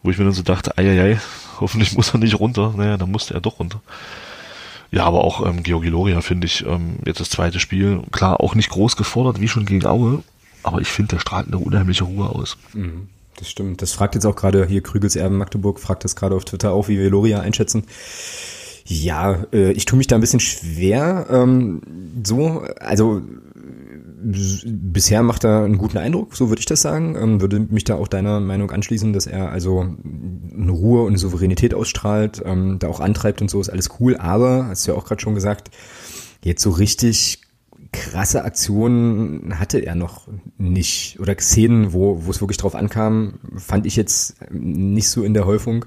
Wo 0.02 0.10
ich 0.10 0.18
mir 0.18 0.24
dann 0.24 0.32
so 0.32 0.42
dachte, 0.42 0.76
eieiei, 0.78 1.20
hoffentlich 1.60 1.94
muss 1.96 2.12
er 2.12 2.18
nicht 2.18 2.38
runter. 2.40 2.74
Naja, 2.76 2.96
dann 2.96 3.10
musste 3.10 3.34
er 3.34 3.40
doch 3.40 3.58
runter. 3.60 3.80
Ja, 4.92 5.04
aber 5.04 5.22
auch 5.24 5.46
ähm, 5.46 5.62
Georgi 5.62 5.88
Loria 5.88 6.20
finde 6.20 6.46
ich 6.46 6.66
ähm, 6.66 6.96
jetzt 7.06 7.20
das 7.20 7.30
zweite 7.30 7.60
Spiel, 7.60 8.02
klar, 8.10 8.40
auch 8.40 8.54
nicht 8.54 8.70
groß 8.70 8.96
gefordert, 8.96 9.40
wie 9.40 9.48
schon 9.48 9.64
gegen 9.66 9.86
Aue, 9.86 10.22
aber 10.62 10.80
ich 10.80 10.88
finde, 10.88 11.10
der 11.14 11.20
strahlt 11.20 11.46
eine 11.46 11.58
unheimliche 11.58 12.04
Ruhe 12.04 12.28
aus. 12.28 12.56
Mhm, 12.74 13.08
Das 13.38 13.48
stimmt. 13.48 13.82
Das 13.82 13.92
fragt 13.92 14.14
jetzt 14.16 14.26
auch 14.26 14.34
gerade 14.36 14.66
hier 14.66 14.82
Krügels 14.82 15.14
Erben 15.16 15.38
Magdeburg, 15.38 15.78
fragt 15.78 16.04
das 16.04 16.16
gerade 16.16 16.34
auf 16.34 16.44
Twitter 16.44 16.72
auch, 16.72 16.88
wie 16.88 16.98
wir 16.98 17.08
Loria 17.08 17.40
einschätzen. 17.40 17.84
Ja, 18.84 19.44
äh, 19.52 19.70
ich 19.72 19.84
tue 19.84 19.96
mich 19.96 20.08
da 20.08 20.16
ein 20.16 20.20
bisschen 20.20 20.40
schwer. 20.40 21.26
Ähm, 21.30 21.80
so, 22.24 22.64
also 22.80 23.22
bisher 24.22 25.22
macht 25.22 25.44
er 25.44 25.64
einen 25.64 25.78
guten 25.78 25.98
Eindruck, 25.98 26.36
so 26.36 26.48
würde 26.48 26.60
ich 26.60 26.66
das 26.66 26.82
sagen. 26.82 27.16
Ähm, 27.16 27.40
würde 27.40 27.60
mich 27.60 27.84
da 27.84 27.94
auch 27.94 28.08
deiner 28.08 28.40
Meinung 28.40 28.70
anschließen, 28.70 29.12
dass 29.12 29.26
er 29.26 29.50
also 29.50 29.80
eine 29.80 30.70
Ruhe 30.70 31.02
und 31.02 31.08
eine 31.08 31.18
Souveränität 31.18 31.74
ausstrahlt, 31.74 32.42
ähm, 32.44 32.78
da 32.78 32.88
auch 32.88 33.00
antreibt 33.00 33.40
und 33.42 33.50
so, 33.50 33.60
ist 33.60 33.70
alles 33.70 33.90
cool. 34.00 34.16
Aber, 34.16 34.66
hast 34.66 34.86
du 34.86 34.92
ja 34.92 34.98
auch 34.98 35.04
gerade 35.04 35.20
schon 35.20 35.34
gesagt, 35.34 35.70
jetzt 36.42 36.62
so 36.62 36.70
richtig 36.70 37.40
krasse 37.92 38.44
Aktionen 38.44 39.58
hatte 39.58 39.78
er 39.78 39.94
noch 39.94 40.28
nicht. 40.58 41.18
Oder 41.20 41.36
Szenen, 41.38 41.92
wo, 41.92 42.24
wo 42.24 42.30
es 42.30 42.40
wirklich 42.40 42.58
drauf 42.58 42.74
ankam, 42.74 43.40
fand 43.56 43.86
ich 43.86 43.96
jetzt 43.96 44.36
nicht 44.50 45.08
so 45.08 45.24
in 45.24 45.34
der 45.34 45.46
Häufung, 45.46 45.86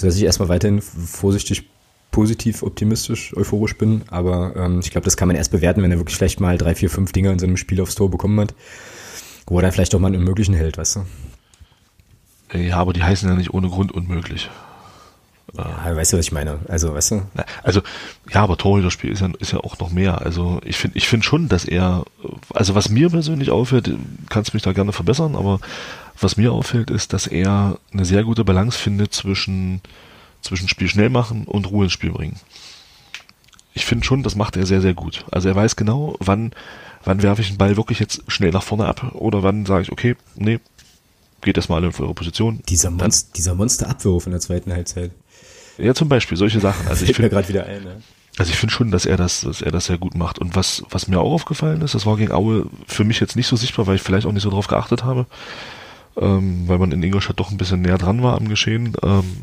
sodass 0.00 0.16
ich 0.16 0.24
erstmal 0.24 0.48
weiterhin 0.48 0.80
vorsichtig 0.82 1.68
positiv, 2.16 2.62
optimistisch, 2.62 3.36
euphorisch 3.36 3.76
bin. 3.76 4.00
Aber 4.08 4.56
ähm, 4.56 4.80
ich 4.82 4.90
glaube, 4.90 5.04
das 5.04 5.18
kann 5.18 5.28
man 5.28 5.36
erst 5.36 5.50
bewerten, 5.50 5.82
wenn 5.82 5.92
er 5.92 5.98
wirklich 5.98 6.16
vielleicht 6.16 6.40
mal 6.40 6.56
drei, 6.56 6.74
vier, 6.74 6.88
fünf 6.88 7.12
Dinger 7.12 7.30
in 7.30 7.38
seinem 7.38 7.58
Spiel 7.58 7.78
aufs 7.78 7.94
Tor 7.94 8.10
bekommen 8.10 8.40
hat, 8.40 8.54
wo 9.46 9.58
er 9.58 9.62
dann 9.62 9.72
vielleicht 9.72 9.94
auch 9.94 10.00
mal 10.00 10.06
einen 10.06 10.16
Unmöglichen 10.16 10.54
hält, 10.54 10.78
weißt 10.78 10.96
du? 10.96 12.58
Ja, 12.58 12.78
aber 12.78 12.94
die 12.94 13.02
heißen 13.02 13.28
ja 13.28 13.34
nicht 13.34 13.52
ohne 13.52 13.68
Grund 13.68 13.92
unmöglich. 13.92 14.48
Ja, 15.58 15.94
weißt 15.94 16.14
du, 16.14 16.16
was 16.16 16.24
ich 16.24 16.32
meine? 16.32 16.60
Also, 16.68 16.94
weißt 16.94 17.10
du? 17.10 17.22
Also, 17.62 17.82
ja, 18.32 18.42
aber 18.42 18.56
Torhüterspiel 18.56 19.10
ist 19.10 19.20
ja, 19.20 19.28
ist 19.38 19.52
ja 19.52 19.60
auch 19.60 19.78
noch 19.78 19.90
mehr. 19.90 20.22
Also, 20.22 20.62
ich 20.64 20.78
finde 20.78 20.96
ich 20.96 21.08
finde 21.08 21.26
schon, 21.26 21.50
dass 21.50 21.66
er, 21.66 22.04
also 22.54 22.74
was 22.74 22.88
mir 22.88 23.10
persönlich 23.10 23.50
auffällt, 23.50 23.90
kannst 24.30 24.54
mich 24.54 24.62
da 24.62 24.72
gerne 24.72 24.92
verbessern, 24.92 25.36
aber 25.36 25.60
was 26.18 26.38
mir 26.38 26.52
auffällt, 26.52 26.90
ist, 26.90 27.12
dass 27.12 27.26
er 27.26 27.78
eine 27.92 28.06
sehr 28.06 28.24
gute 28.24 28.42
Balance 28.42 28.78
findet 28.78 29.12
zwischen, 29.12 29.82
zwischen 30.46 30.68
Spiel 30.68 30.88
schnell 30.88 31.10
machen 31.10 31.44
und 31.44 31.70
Ruhe 31.70 31.84
ins 31.84 31.92
Spiel 31.92 32.10
bringen. 32.10 32.36
Ich 33.74 33.84
finde 33.84 34.04
schon, 34.04 34.22
das 34.22 34.36
macht 34.36 34.56
er 34.56 34.64
sehr, 34.66 34.80
sehr 34.80 34.94
gut. 34.94 35.24
Also 35.30 35.48
er 35.48 35.54
weiß 35.54 35.76
genau, 35.76 36.16
wann, 36.18 36.52
wann 37.04 37.22
werfe 37.22 37.42
ich 37.42 37.48
den 37.48 37.58
Ball 37.58 37.76
wirklich 37.76 37.98
jetzt 37.98 38.22
schnell 38.28 38.50
nach 38.50 38.62
vorne 38.62 38.86
ab 38.86 39.14
oder 39.14 39.42
wann 39.42 39.66
sage 39.66 39.82
ich, 39.82 39.92
okay, 39.92 40.16
nee, 40.34 40.60
geht 41.42 41.56
erstmal 41.56 41.82
alle 41.82 41.92
in 41.94 42.02
eure 42.02 42.14
Position. 42.14 42.60
Dieser, 42.68 42.90
Monst 42.90 43.36
dieser 43.36 43.54
Monsterabwurf 43.54 44.26
in 44.26 44.32
der 44.32 44.40
zweiten 44.40 44.72
Halbzeit. 44.72 45.10
Ja, 45.78 45.94
zum 45.94 46.08
Beispiel, 46.08 46.36
solche 46.36 46.60
Sachen. 46.60 46.86
Also 46.88 47.04
ich 47.04 47.14
finde, 47.14 47.30
gerade 47.30 47.48
wieder 47.48 47.66
ein. 47.66 47.82
Ne? 47.82 48.02
Also 48.38 48.50
ich 48.50 48.58
finde 48.58 48.74
schon, 48.74 48.90
dass 48.90 49.06
er 49.06 49.16
das, 49.16 49.42
dass 49.42 49.62
er 49.62 49.70
das 49.70 49.86
sehr 49.86 49.98
gut 49.98 50.14
macht. 50.14 50.38
Und 50.38 50.56
was, 50.56 50.82
was 50.90 51.08
mir 51.08 51.20
auch 51.20 51.32
aufgefallen 51.32 51.80
ist, 51.82 51.94
das 51.94 52.04
war 52.06 52.16
gegen 52.16 52.32
Aue 52.32 52.66
für 52.86 53.04
mich 53.04 53.20
jetzt 53.20 53.36
nicht 53.36 53.46
so 53.46 53.56
sichtbar, 53.56 53.86
weil 53.86 53.96
ich 53.96 54.02
vielleicht 54.02 54.26
auch 54.26 54.32
nicht 54.32 54.42
so 54.42 54.50
drauf 54.50 54.66
geachtet 54.66 55.04
habe, 55.04 55.26
ähm, 56.16 56.64
weil 56.66 56.78
man 56.78 56.92
in 56.92 57.02
Ingolstadt 57.02 57.40
doch 57.40 57.50
ein 57.50 57.56
bisschen 57.56 57.82
näher 57.82 57.98
dran 57.98 58.22
war 58.22 58.36
am 58.36 58.48
Geschehen. 58.48 58.94
Ähm, 59.02 59.36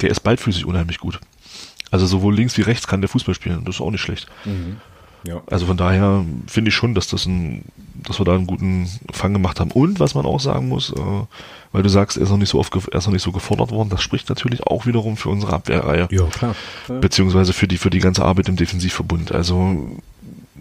der 0.00 0.10
ist 0.10 0.20
beidfüßig 0.20 0.64
unheimlich 0.64 0.98
gut. 0.98 1.20
Also 1.90 2.06
sowohl 2.06 2.34
links 2.34 2.56
wie 2.58 2.62
rechts 2.62 2.86
kann 2.86 3.00
der 3.00 3.08
Fußball 3.08 3.34
spielen. 3.34 3.64
Das 3.64 3.76
ist 3.76 3.80
auch 3.80 3.90
nicht 3.90 4.00
schlecht. 4.00 4.26
Ja. 5.26 5.42
Also 5.46 5.66
von 5.66 5.76
daher 5.76 6.24
finde 6.46 6.68
ich 6.68 6.74
schon, 6.74 6.94
dass 6.94 7.08
das 7.08 7.26
ein, 7.26 7.64
dass 8.06 8.18
wir 8.20 8.24
da 8.24 8.34
einen 8.34 8.46
guten 8.46 8.88
Fang 9.12 9.32
gemacht 9.32 9.60
haben. 9.60 9.70
Und 9.70 9.98
was 10.00 10.14
man 10.14 10.24
auch 10.24 10.40
sagen 10.40 10.68
muss, 10.68 10.92
äh, 10.92 10.96
weil 11.72 11.82
du 11.82 11.88
sagst, 11.88 12.16
er 12.16 12.24
ist 12.24 12.30
noch 12.30 12.36
nicht 12.36 12.50
so 12.50 12.58
oft, 12.58 12.74
er 12.74 12.98
ist 12.98 13.06
noch 13.06 13.12
nicht 13.12 13.22
so 13.22 13.32
gefordert 13.32 13.70
worden, 13.70 13.88
das 13.88 14.02
spricht 14.02 14.28
natürlich 14.28 14.62
auch 14.62 14.86
wiederum 14.86 15.16
für 15.16 15.28
unsere 15.28 15.52
Abwehrreihe 15.52 16.08
ja, 16.10 16.24
klar. 16.26 16.54
beziehungsweise 17.00 17.52
für 17.52 17.66
die 17.66 17.76
für 17.76 17.90
die 17.90 17.98
ganze 17.98 18.24
Arbeit 18.24 18.48
im 18.48 18.56
Defensivverbund. 18.56 19.32
Also 19.32 19.98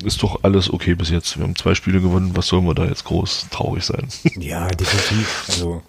ist 0.03 0.23
doch 0.23 0.43
alles 0.43 0.71
okay 0.71 0.95
bis 0.95 1.09
jetzt. 1.09 1.37
Wir 1.37 1.43
haben 1.43 1.55
zwei 1.55 1.75
Spiele 1.75 2.01
gewonnen. 2.01 2.31
Was 2.35 2.47
sollen 2.47 2.65
wir 2.65 2.73
da 2.73 2.85
jetzt 2.85 3.05
groß 3.05 3.47
traurig 3.51 3.83
sein? 3.83 4.07
Ja, 4.37 4.67
definitiv. 4.67 5.45
Also 5.47 5.83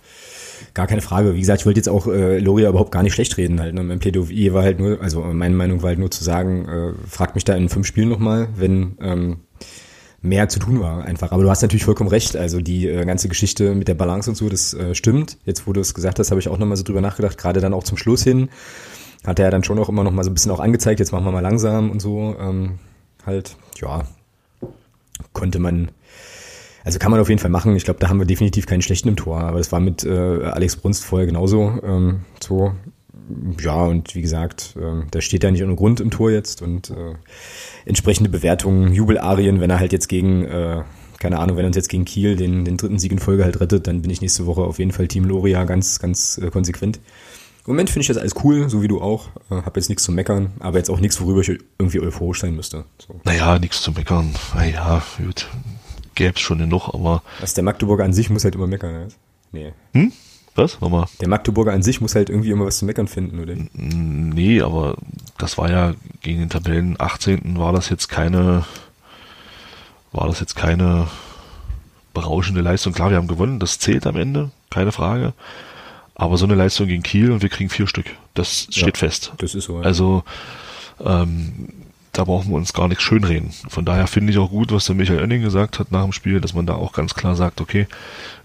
gar 0.76 0.86
keine 0.86 1.00
Frage. 1.00 1.34
Wie 1.34 1.40
gesagt, 1.40 1.62
ich 1.62 1.66
wollte 1.66 1.78
jetzt 1.78 1.88
auch 1.88 2.06
äh, 2.06 2.38
Loria 2.38 2.68
überhaupt 2.68 2.92
gar 2.92 3.02
nicht 3.02 3.14
schlecht 3.14 3.36
reden. 3.38 3.58
Halt. 3.60 3.74
ne? 3.74 3.82
Mein 3.82 3.98
Plädoyer 3.98 4.52
war 4.52 4.62
halt 4.62 4.78
nur, 4.78 5.00
also 5.00 5.22
meine 5.22 5.56
Meinung 5.56 5.82
war 5.82 5.88
halt 5.88 5.98
nur 5.98 6.10
zu 6.10 6.22
sagen, 6.22 6.68
äh, 6.68 7.08
fragt 7.08 7.34
mich 7.34 7.44
da 7.44 7.54
in 7.54 7.70
fünf 7.70 7.86
Spielen 7.86 8.10
nochmal, 8.10 8.48
wenn 8.56 8.98
ähm, 9.00 9.38
mehr 10.20 10.50
zu 10.50 10.58
tun 10.58 10.78
war 10.80 11.02
einfach. 11.04 11.32
Aber 11.32 11.42
du 11.42 11.48
hast 11.48 11.62
natürlich 11.62 11.84
vollkommen 11.84 12.10
recht. 12.10 12.36
Also 12.36 12.60
die 12.60 12.86
äh, 12.88 13.06
ganze 13.06 13.28
Geschichte 13.28 13.74
mit 13.74 13.88
der 13.88 13.94
Balance 13.94 14.28
und 14.28 14.36
so, 14.36 14.50
das 14.50 14.74
äh, 14.74 14.94
stimmt. 14.94 15.38
Jetzt, 15.46 15.66
wo 15.66 15.72
du 15.72 15.80
es 15.80 15.94
gesagt 15.94 16.18
hast, 16.18 16.30
habe 16.30 16.40
ich 16.40 16.48
auch 16.48 16.58
nochmal 16.58 16.76
so 16.76 16.84
drüber 16.84 17.00
nachgedacht, 17.00 17.38
gerade 17.38 17.60
dann 17.60 17.72
auch 17.72 17.84
zum 17.84 17.96
Schluss 17.96 18.22
hin. 18.22 18.50
Hat 19.26 19.38
er 19.38 19.46
ja 19.46 19.50
dann 19.50 19.64
schon 19.64 19.78
auch 19.78 19.88
immer 19.88 20.04
noch 20.04 20.12
mal 20.12 20.24
so 20.24 20.30
ein 20.30 20.34
bisschen 20.34 20.52
auch 20.52 20.60
angezeigt, 20.60 21.00
jetzt 21.00 21.10
machen 21.10 21.24
wir 21.24 21.32
mal 21.32 21.40
langsam 21.40 21.90
und 21.90 22.00
so. 22.00 22.36
Ähm, 22.38 22.78
halt, 23.24 23.56
ja, 23.80 24.04
konnte 25.32 25.58
man, 25.58 25.90
also 26.87 27.01
kann 27.01 27.11
man 27.11 27.18
auf 27.18 27.29
jeden 27.29 27.40
Fall 27.40 27.51
machen. 27.51 27.75
Ich 27.75 27.85
glaube, 27.85 27.99
da 27.99 28.09
haben 28.09 28.20
wir 28.20 28.27
definitiv 28.27 28.66
keinen 28.66 28.81
schlechten 28.81 29.09
im 29.09 29.16
Tor. 29.16 29.40
Aber 29.40 29.59
das 29.59 29.72
war 29.72 29.81
mit 29.81 30.05
äh, 30.05 30.09
Alex 30.44 30.77
Brunst 30.77 31.05
vorher 31.05 31.27
genauso. 31.27 31.81
Ähm, 31.83 32.20
so, 32.40 32.75
ja, 33.61 33.83
und 33.83 34.14
wie 34.14 34.22
gesagt, 34.22 34.77
ähm, 34.81 35.09
da 35.11 35.20
steht 35.20 35.42
er 35.42 35.51
nicht 35.51 35.64
ohne 35.64 35.75
Grund 35.75 35.99
im 35.99 36.12
Tor 36.12 36.31
jetzt 36.31 36.62
und 36.62 36.90
äh, 36.90 37.14
entsprechende 37.87 38.31
Bewertungen, 38.31 38.92
Jubelarien, 38.92 39.61
wenn 39.61 39.68
er 39.68 39.81
halt 39.81 39.92
jetzt 39.92 40.09
gegen, 40.09 40.44
äh, 40.44 40.85
keine 41.18 41.40
Ahnung, 41.40 41.57
wenn 41.57 41.64
er 41.64 41.68
uns 41.68 41.77
jetzt 41.77 41.88
gegen 41.88 42.05
Kiel 42.05 42.37
den, 42.37 42.64
den 42.64 42.77
dritten 42.77 43.01
Sieg 43.01 43.11
in 43.11 43.18
Folge 43.18 43.42
halt 43.42 43.59
rettet, 43.61 43.88
dann 43.88 44.03
bin 44.03 44.12
ich 44.12 44.20
nächste 44.20 44.46
Woche 44.46 44.62
auf 44.62 44.79
jeden 44.79 44.92
Fall 44.92 45.09
Team 45.09 45.25
Loria 45.25 45.64
ganz, 45.64 45.99
ganz 45.99 46.38
äh, 46.38 46.51
konsequent. 46.51 47.01
Im 47.66 47.72
Moment 47.72 47.90
finde 47.90 48.03
ich 48.03 48.07
das 48.07 48.18
alles 48.18 48.35
cool, 48.44 48.70
so 48.70 48.81
wie 48.81 48.87
du 48.87 49.01
auch. 49.01 49.31
Äh, 49.51 49.57
hab 49.57 49.75
jetzt 49.75 49.88
nichts 49.88 50.05
zu 50.05 50.12
meckern, 50.12 50.53
aber 50.61 50.79
jetzt 50.79 50.88
auch 50.88 51.01
nichts, 51.01 51.20
worüber 51.20 51.40
ich 51.40 51.59
irgendwie 51.81 51.99
euphorisch 51.99 52.42
sein 52.42 52.55
müsste. 52.55 52.85
So. 53.05 53.20
naja, 53.25 53.59
nichts 53.59 53.83
zu 53.83 53.90
meckern. 53.90 54.37
Naja, 54.55 55.03
gut. 55.18 55.49
Gäb's 56.16 56.40
schon 56.40 56.59
genug, 56.59 56.88
aber. 56.92 57.22
Was 57.40 57.55
der 57.55 57.62
Magdeburger 57.62 58.02
an 58.05 58.12
sich 58.12 58.29
muss 58.31 58.42
halt 58.42 58.57
immer 58.57 58.66
meckern, 58.66 58.92
ne? 58.92 59.09
Nee. 59.52 59.72
Hm? 59.92 60.12
Was? 60.57 60.81
Nochmal. 60.81 61.07
Der 61.20 61.29
Magdeburger 61.29 61.72
an 61.72 61.83
sich 61.83 62.00
muss 62.00 62.14
halt 62.14 62.31
irgendwie 62.31 62.50
immer 62.50 62.64
was 62.66 62.79
zu 62.79 62.87
meckern 62.87 63.07
finden, 63.09 63.38
oder? 63.40 63.55
Nee, 63.74 64.62
aber 64.62 64.96
das 65.38 65.59
war 65.59 65.70
ja 65.70 65.94
gegen 66.22 66.40
den 66.40 66.48
Tabellen 66.50 66.96
18. 66.98 67.59
war 67.59 67.72
das 67.72 67.90
jetzt 67.90 68.09
keine, 68.09 68.64
war 70.12 70.26
das 70.26 70.40
jetzt 70.40 70.57
keine 70.57 71.09
berauschende 72.14 72.62
Leistung. 72.62 72.94
Klar, 72.94 73.11
wir 73.11 73.18
haben 73.18 73.29
gewonnen, 73.29 73.61
das 73.61 73.79
zählt 73.79 74.07
am 74.07 74.16
Ende, 74.16 74.50
keine 74.70 74.92
Frage. 74.92 75.35
Aber 76.14 76.38
so 76.38 76.46
eine 76.46 76.55
Leistung 76.55 76.87
gegen 76.87 77.02
Kiel 77.02 77.31
und 77.31 77.42
wir 77.42 77.50
kriegen 77.50 77.68
vier 77.68 77.87
Stück, 77.87 78.07
das 78.33 78.68
steht 78.70 78.96
Ja, 78.96 78.98
fest. 78.98 79.33
Das 79.37 79.55
ist 79.55 79.64
so. 79.66 79.76
ja. 79.81 79.83
Also 79.85 80.24
ähm, 81.05 81.68
da 82.16 82.24
brauchen 82.24 82.48
wir 82.50 82.57
uns 82.57 82.72
gar 82.72 82.88
nichts 82.88 83.02
schönreden. 83.05 83.50
Von 83.68 83.85
daher 83.85 84.07
finde 84.07 84.33
ich 84.33 84.38
auch 84.38 84.48
gut, 84.50 84.72
was 84.72 84.87
der 84.87 84.94
Michael 84.94 85.20
Oenning 85.20 85.42
gesagt 85.42 85.79
hat 85.79 85.92
nach 85.92 86.02
dem 86.02 86.12
Spiel, 86.12 86.40
dass 86.40 86.55
man 86.55 86.64
da 86.64 86.74
auch 86.74 86.92
ganz 86.92 87.14
klar 87.14 87.37
sagt, 87.37 87.61
okay, 87.61 87.87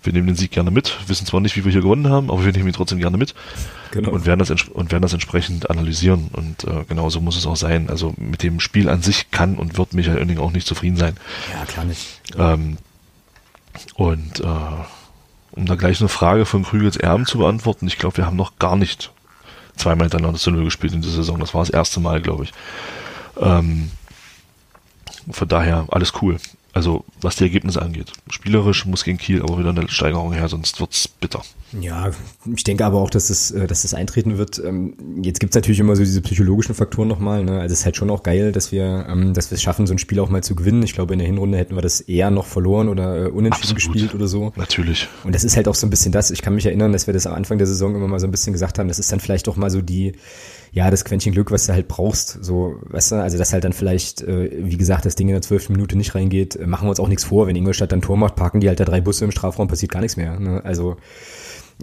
wir 0.04 0.12
nehmen 0.12 0.28
den 0.28 0.36
Sieg 0.36 0.52
gerne 0.52 0.72
mit, 0.72 0.98
wissen 1.08 1.26
zwar 1.26 1.40
nicht, 1.40 1.56
wie 1.56 1.64
wir 1.64 1.72
hier 1.72 1.82
gewonnen 1.82 2.10
haben, 2.10 2.30
aber 2.30 2.44
wir 2.44 2.52
nehmen 2.52 2.68
ihn 2.68 2.74
trotzdem 2.74 3.00
gerne 3.00 3.18
mit 3.18 3.34
Genau. 3.92 4.12
und 4.12 4.26
werden 4.26 4.40
das 4.40 4.50
und 4.52 4.92
werden 4.92 5.02
das 5.02 5.14
entsprechend 5.14 5.70
analysieren 5.70 6.30
und 6.34 6.64
äh, 6.64 6.86
genau 6.88 7.10
so 7.10 7.20
muss 7.22 7.36
es 7.38 7.46
auch 7.46 7.58
sein. 7.58 7.90
Also 7.90 8.14
mit 8.18 8.42
dem 8.44 8.60
Spiel 8.60 8.90
an 8.90 9.02
sich 9.02 9.32
kann 9.32 9.56
und 9.56 9.78
wird 9.78 9.94
Michael 9.94 10.18
Oenning 10.18 10.40
auch 10.40 10.52
nicht 10.52 10.66
zufrieden 10.68 10.98
sein. 10.98 11.16
ja, 11.54 11.66
klar 11.66 11.86
nicht. 11.86 12.22
Ähm, 12.38 12.78
und 13.96 14.40
äh, 14.42 14.46
um 15.52 15.66
da 15.66 15.76
gleich 15.76 16.00
eine 16.00 16.10
Frage 16.10 16.46
von 16.46 16.64
Krügels 16.64 16.98
Erben 16.98 17.26
zu 17.26 17.38
beantworten, 17.38 17.88
ich 17.88 17.98
glaube, 17.98 18.18
wir 18.18 18.26
haben 18.26 18.38
noch 18.38 18.58
gar 18.60 18.76
nicht 18.76 19.12
zweimal 19.76 20.06
hintereinander 20.06 20.40
zu 20.40 20.52
Null 20.52 20.66
gespielt 20.66 20.94
in 20.94 21.02
dieser 21.02 21.16
Saison. 21.16 21.40
Das 21.40 21.54
war 21.54 21.62
das 21.62 21.70
erste 21.70 22.00
Mal, 22.00 22.22
glaube 22.22 22.46
ich. 22.46 22.52
Ähm, 23.40 23.92
von 25.30 25.48
daher 25.48 25.86
alles 25.90 26.14
cool. 26.22 26.38
Also, 26.74 27.04
was 27.20 27.36
die 27.36 27.44
Ergebnisse 27.44 27.82
angeht. 27.82 28.14
Spielerisch 28.30 28.86
muss 28.86 29.04
gegen 29.04 29.18
Kiel 29.18 29.42
aber 29.42 29.60
wieder 29.60 29.72
eine 29.72 29.90
Steigerung 29.90 30.32
her, 30.32 30.48
sonst 30.48 30.80
wird's 30.80 31.06
bitter. 31.06 31.42
Ja, 31.78 32.12
ich 32.56 32.64
denke 32.64 32.86
aber 32.86 33.00
auch, 33.02 33.10
dass 33.10 33.30
es, 33.30 33.52
äh, 33.52 33.68
dass 33.68 33.84
es 33.84 33.94
eintreten 33.94 34.38
wird. 34.38 34.58
Ähm, 34.64 34.94
jetzt 35.22 35.42
gibt's 35.42 35.56
natürlich 35.56 35.82
immer 35.82 35.98
so 35.98 36.04
diese 36.04 36.22
psychologischen 36.22 36.74
Faktoren 36.74 37.10
nochmal. 37.10 37.44
Ne? 37.44 37.60
Also 37.60 37.74
es 37.74 37.80
ist 37.80 37.86
halt 37.86 37.98
schon 37.98 38.10
auch 38.10 38.24
geil, 38.24 38.54
dass 38.54 38.72
wir, 38.72 39.06
ähm, 39.10 39.34
dass 39.34 39.52
wir 39.52 39.56
es 39.56 39.62
schaffen, 39.62 39.86
so 39.86 39.94
ein 39.94 39.98
Spiel 39.98 40.20
auch 40.22 40.30
mal 40.30 40.44
zu 40.44 40.56
gewinnen. 40.56 40.82
Ich 40.84 40.94
glaube, 40.94 41.12
in 41.12 41.20
der 41.20 41.28
Hinrunde 41.28 41.58
hätten 41.58 41.76
wir 41.76 41.82
das 41.82 42.00
eher 42.00 42.32
noch 42.32 42.46
verloren 42.46 42.88
oder 42.88 43.26
äh, 43.26 43.28
unentschieden 43.28 43.76
Absolut. 43.76 43.94
gespielt 43.94 44.16
oder 44.16 44.28
so. 44.30 44.54
Natürlich. 44.56 45.10
Und 45.26 45.36
das 45.36 45.44
ist 45.44 45.58
halt 45.58 45.68
auch 45.68 45.76
so 45.76 45.88
ein 45.88 45.90
bisschen 45.90 46.14
das. 46.14 46.32
Ich 46.32 46.42
kann 46.42 46.56
mich 46.56 46.66
erinnern, 46.66 46.94
dass 46.94 47.06
wir 47.06 47.14
das 47.14 47.28
am 47.28 47.34
Anfang 47.34 47.58
der 47.58 47.68
Saison 47.68 47.96
immer 47.96 48.08
mal 48.08 48.20
so 48.20 48.28
ein 48.28 48.32
bisschen 48.32 48.54
gesagt 48.54 48.80
haben. 48.80 48.88
Das 48.88 49.00
ist 49.00 49.12
dann 49.12 49.20
vielleicht 49.20 49.50
auch 49.50 49.58
mal 49.58 49.70
so 49.70 49.82
die, 49.82 50.14
ja, 50.74 50.90
das 50.90 51.04
Quäntchen 51.04 51.34
Glück, 51.34 51.52
was 51.52 51.68
du 51.68 51.74
halt 51.74 51.88
brauchst. 51.88 52.44
So, 52.44 52.78
weißt 52.84 53.12
du, 53.12 53.16
also 53.16 53.38
dass 53.38 53.52
halt 53.52 53.66
dann 53.66 53.74
vielleicht, 53.74 54.22
äh, 54.22 54.52
wie 54.54 54.78
gesagt, 54.78 55.06
das 55.06 55.16
Ding 55.16 55.28
in 55.28 55.34
der 55.34 55.42
zwölften 55.42 55.74
Minute 55.74 55.98
nicht 55.98 56.16
reingeht, 56.16 56.56
äh, 56.56 56.66
machen 56.66 56.86
wir 56.86 56.92
uns 56.92 57.00
auch 57.00 57.10
nichts 57.10 57.26
vor. 57.26 57.48
Wenn 57.48 57.56
Ingolstadt 57.58 57.92
dann 57.92 58.02
Tor 58.02 58.16
macht, 58.16 58.36
parken 58.36 58.62
die 58.62 58.70
halt 58.70 58.80
da 58.80 58.86
drei 58.86 59.02
Busse 59.02 59.26
im 59.26 59.32
Strafraum, 59.32 59.68
passiert 59.68 59.92
gar 59.92 60.00
nichts 60.00 60.16
mehr. 60.16 60.40
Ne? 60.40 60.62
Also 60.64 60.96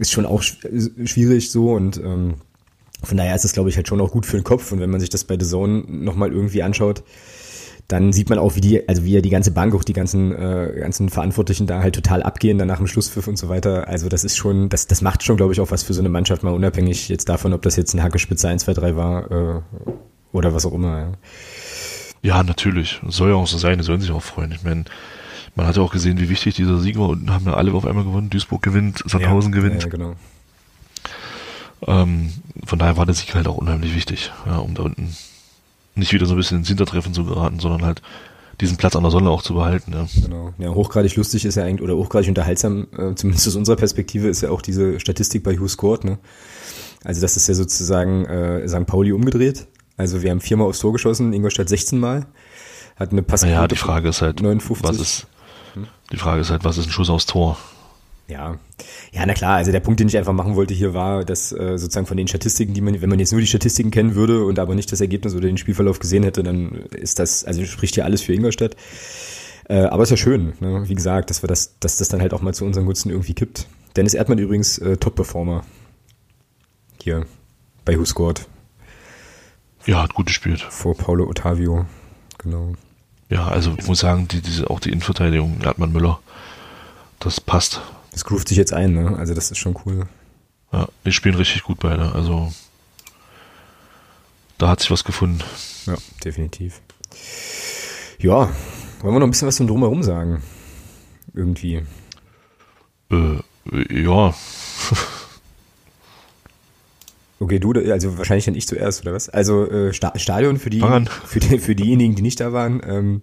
ist 0.00 0.12
schon 0.12 0.26
auch 0.26 0.42
schwierig 0.42 1.50
so 1.50 1.72
und 1.72 1.98
ähm, 1.98 2.36
von 3.02 3.16
daher 3.16 3.34
ist 3.34 3.44
es, 3.44 3.52
glaube 3.52 3.68
ich, 3.68 3.76
halt 3.76 3.88
schon 3.88 4.00
auch 4.00 4.10
gut 4.10 4.26
für 4.26 4.38
den 4.38 4.44
Kopf. 4.44 4.72
Und 4.72 4.80
wenn 4.80 4.90
man 4.90 5.00
sich 5.00 5.10
das 5.10 5.24
bei 5.24 5.38
The 5.38 5.46
Zone 5.46 5.84
nochmal 5.86 6.32
irgendwie 6.32 6.62
anschaut, 6.62 7.04
dann 7.88 8.12
sieht 8.12 8.28
man 8.28 8.38
auch, 8.38 8.54
wie 8.54 8.60
die, 8.60 8.86
also 8.86 9.04
wie 9.04 9.14
ja 9.14 9.22
die 9.22 9.30
ganze 9.30 9.50
Bank, 9.50 9.74
auch 9.74 9.82
die 9.82 9.94
ganzen, 9.94 10.32
äh, 10.32 10.74
ganzen 10.78 11.08
Verantwortlichen 11.08 11.66
da 11.66 11.80
halt 11.80 11.94
total 11.94 12.22
abgehen, 12.22 12.58
dann 12.58 12.68
nach 12.68 12.76
dem 12.76 12.86
Schlusspfiff 12.86 13.26
und 13.26 13.38
so 13.38 13.48
weiter. 13.48 13.88
Also 13.88 14.10
das 14.10 14.24
ist 14.24 14.36
schon, 14.36 14.68
das, 14.68 14.86
das 14.86 15.00
macht 15.00 15.22
schon, 15.22 15.38
glaube 15.38 15.54
ich, 15.54 15.60
auch 15.60 15.70
was 15.70 15.82
für 15.82 15.94
so 15.94 16.02
eine 16.02 16.10
Mannschaft, 16.10 16.42
mal 16.42 16.52
unabhängig 16.52 17.08
jetzt 17.08 17.30
davon, 17.30 17.54
ob 17.54 17.62
das 17.62 17.76
jetzt 17.76 17.94
ein 17.94 18.02
Hackespitze 18.02 18.46
1, 18.46 18.64
2, 18.64 18.74
3 18.74 18.96
war 18.96 19.30
äh, 19.30 19.60
oder 20.32 20.52
was 20.52 20.66
auch 20.66 20.74
immer. 20.74 20.98
Ja. 20.98 21.12
ja, 22.20 22.42
natürlich. 22.42 23.00
Soll 23.08 23.30
ja 23.30 23.36
auch 23.36 23.46
so 23.46 23.56
sein, 23.56 23.78
die 23.78 23.84
sollen 23.84 24.02
sich 24.02 24.10
auch 24.10 24.22
freuen. 24.22 24.52
Ich 24.52 24.62
meine, 24.62 24.84
man 25.54 25.66
hat 25.66 25.78
ja 25.78 25.82
auch 25.82 25.92
gesehen, 25.92 26.20
wie 26.20 26.28
wichtig 26.28 26.56
dieser 26.56 26.78
Sieg 26.80 26.98
war 26.98 27.08
und 27.08 27.30
haben 27.30 27.46
ja 27.46 27.54
alle 27.54 27.72
auf 27.72 27.86
einmal 27.86 28.04
gewonnen. 28.04 28.28
Duisburg 28.28 28.60
gewinnt, 28.60 29.02
Sandhausen 29.06 29.54
ja, 29.54 29.60
gewinnt. 29.60 29.82
Ja, 29.84 29.88
genau. 29.88 30.14
Ähm, 31.86 32.34
von 32.66 32.78
daher 32.78 32.98
war 32.98 33.06
der 33.06 33.14
Sieg 33.14 33.34
halt 33.34 33.48
auch 33.48 33.56
unheimlich 33.56 33.94
wichtig, 33.94 34.30
ja, 34.44 34.58
um 34.58 34.74
da 34.74 34.82
unten 34.82 35.08
nicht 35.98 36.12
wieder 36.12 36.26
so 36.26 36.34
ein 36.34 36.36
bisschen 36.36 36.58
ins 36.58 36.68
Hintertreffen 36.68 37.14
zu 37.14 37.24
geraten, 37.24 37.58
sondern 37.58 37.84
halt 37.84 38.02
diesen 38.60 38.76
Platz 38.76 38.96
an 38.96 39.02
der 39.02 39.12
Sonne 39.12 39.30
auch 39.30 39.42
zu 39.42 39.54
behalten. 39.54 39.92
Ja. 39.92 40.06
Genau. 40.22 40.52
Ja, 40.58 40.70
hochgradig 40.70 41.14
lustig 41.16 41.44
ist 41.44 41.54
ja 41.54 41.64
eigentlich, 41.64 41.82
oder 41.82 41.96
hochgradig 41.96 42.28
unterhaltsam, 42.28 42.88
äh, 42.96 43.14
zumindest 43.14 43.46
aus 43.46 43.54
unserer 43.54 43.76
Perspektive, 43.76 44.28
ist 44.28 44.40
ja 44.40 44.50
auch 44.50 44.62
diese 44.62 44.98
Statistik 44.98 45.44
bei 45.44 45.58
Who 45.58 45.68
Scored, 45.68 46.04
ne? 46.04 46.18
Also 47.04 47.20
das 47.20 47.36
ist 47.36 47.46
ja 47.46 47.54
sozusagen 47.54 48.24
äh, 48.26 48.68
St. 48.68 48.86
Pauli 48.86 49.12
umgedreht. 49.12 49.68
Also 49.96 50.22
wir 50.22 50.30
haben 50.30 50.40
viermal 50.40 50.66
aufs 50.66 50.80
Tor 50.80 50.92
geschossen, 50.92 51.32
Ingolstadt 51.32 51.68
16 51.68 51.98
Mal. 51.98 52.26
Hat 52.96 53.12
eine 53.12 53.22
Passquote 53.22 53.52
Ja, 53.52 53.68
die 53.68 53.76
Frage 53.76 54.08
ist 54.08 54.22
halt, 54.22 54.42
59. 54.42 54.82
was 54.88 55.00
ist, 55.00 55.26
die 56.12 56.16
Frage 56.16 56.40
ist 56.40 56.50
halt, 56.50 56.64
was 56.64 56.78
ist 56.78 56.86
ein 56.86 56.90
Schuss 56.90 57.10
aufs 57.10 57.26
Tor? 57.26 57.56
Ja, 58.28 58.58
ja, 59.12 59.24
na 59.26 59.32
klar. 59.32 59.56
Also 59.56 59.72
der 59.72 59.80
Punkt, 59.80 60.00
den 60.00 60.08
ich 60.08 60.16
einfach 60.18 60.34
machen 60.34 60.54
wollte 60.54 60.74
hier 60.74 60.92
war, 60.92 61.24
dass 61.24 61.50
äh, 61.50 61.78
sozusagen 61.78 62.06
von 62.06 62.18
den 62.18 62.28
Statistiken, 62.28 62.74
die 62.74 62.82
man, 62.82 63.00
wenn 63.00 63.08
man 63.08 63.18
jetzt 63.18 63.32
nur 63.32 63.40
die 63.40 63.46
Statistiken 63.46 63.90
kennen 63.90 64.14
würde 64.14 64.44
und 64.44 64.58
aber 64.58 64.74
nicht 64.74 64.92
das 64.92 65.00
Ergebnis 65.00 65.34
oder 65.34 65.46
den 65.46 65.56
Spielverlauf 65.56 65.98
gesehen 65.98 66.22
hätte, 66.24 66.42
dann 66.42 66.72
ist 66.90 67.18
das, 67.18 67.44
also 67.44 67.64
spricht 67.64 67.94
hier 67.94 68.04
alles 68.04 68.20
für 68.20 68.34
Ingolstadt. 68.34 68.76
Äh, 69.68 69.84
aber 69.84 70.02
ist 70.02 70.10
ja 70.10 70.16
schön, 70.16 70.52
ne? 70.60 70.88
wie 70.88 70.94
gesagt, 70.94 71.30
dass 71.30 71.42
wir 71.42 71.46
das, 71.46 71.78
dass 71.80 71.96
das 71.96 72.08
dann 72.08 72.20
halt 72.20 72.34
auch 72.34 72.42
mal 72.42 72.54
zu 72.54 72.64
unseren 72.64 72.84
Gunsten 72.84 73.10
irgendwie 73.10 73.34
kippt. 73.34 73.66
Dennis 73.96 74.14
Erdmann 74.14 74.38
übrigens 74.38 74.78
äh, 74.78 74.96
Top-Performer 74.98 75.64
hier 77.02 77.26
bei 77.84 77.98
Who 77.98 78.04
Scored. 78.04 78.46
Ja, 79.86 80.02
hat 80.02 80.14
gut 80.14 80.26
gespielt. 80.26 80.60
Vor 80.60 80.94
Paulo 80.94 81.26
Ottavio, 81.28 81.86
genau. 82.36 82.74
Ja, 83.30 83.48
also 83.48 83.74
ich 83.78 83.86
muss 83.86 84.00
sagen, 84.00 84.28
die, 84.28 84.42
diese, 84.42 84.68
auch 84.68 84.80
die 84.80 84.90
Innenverteidigung, 84.90 85.60
Erdmann 85.62 85.92
Müller, 85.92 86.20
das 87.20 87.40
passt. 87.40 87.80
Das 88.12 88.24
groovt 88.24 88.48
sich 88.48 88.56
jetzt 88.56 88.72
ein, 88.72 88.92
ne? 88.92 89.16
Also 89.16 89.34
das 89.34 89.50
ist 89.50 89.58
schon 89.58 89.76
cool. 89.84 90.06
Ja, 90.72 90.88
die 91.04 91.12
spielen 91.12 91.34
richtig 91.34 91.62
gut 91.62 91.78
beide. 91.80 92.12
Also 92.12 92.52
da 94.58 94.68
hat 94.68 94.80
sich 94.80 94.90
was 94.90 95.04
gefunden. 95.04 95.40
Ja, 95.86 95.96
definitiv. 96.24 96.80
Ja, 98.18 98.50
wollen 99.00 99.14
wir 99.14 99.20
noch 99.20 99.26
ein 99.26 99.30
bisschen 99.30 99.48
was 99.48 99.56
zum 99.56 99.68
Drumherum 99.68 100.02
sagen? 100.02 100.42
Irgendwie. 101.32 101.82
Äh, 103.10 103.38
ja. 103.90 104.34
Okay, 107.40 107.60
du, 107.60 107.70
also 107.92 108.18
wahrscheinlich 108.18 108.46
dann 108.46 108.56
ich 108.56 108.66
zuerst, 108.66 109.02
oder 109.02 109.12
was? 109.14 109.28
Also 109.28 109.70
äh, 109.70 109.92
Stadion 109.92 110.58
für 110.58 110.70
die, 110.70 110.82
für 111.24 111.38
die, 111.38 111.58
für 111.60 111.76
diejenigen, 111.76 112.16
die 112.16 112.22
nicht 112.22 112.40
da 112.40 112.52
waren. 112.52 112.82
Ähm, 112.84 113.22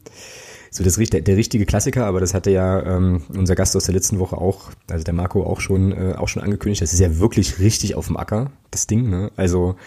so 0.75 0.83
das 0.83 0.95
der, 0.95 1.21
der 1.21 1.37
richtige 1.37 1.65
Klassiker, 1.65 2.05
aber 2.05 2.19
das 2.19 2.33
hatte 2.33 2.51
ja 2.51 2.83
ähm, 2.83 3.21
unser 3.33 3.55
Gast 3.55 3.77
aus 3.77 3.85
der 3.85 3.95
letzten 3.95 4.19
Woche 4.19 4.37
auch, 4.37 4.71
also 4.89 5.05
der 5.05 5.13
Marco 5.13 5.43
auch 5.43 5.61
schon 5.61 5.93
äh, 5.93 6.15
auch 6.17 6.27
schon 6.27 6.43
angekündigt. 6.43 6.81
Das 6.81 6.91
ist 6.91 6.99
ja 6.99 7.17
wirklich 7.17 7.59
richtig 7.59 7.95
auf 7.95 8.07
dem 8.07 8.17
Acker, 8.17 8.51
das 8.71 8.85
Ding. 8.85 9.09
Ne? 9.09 9.31
Also 9.37 9.77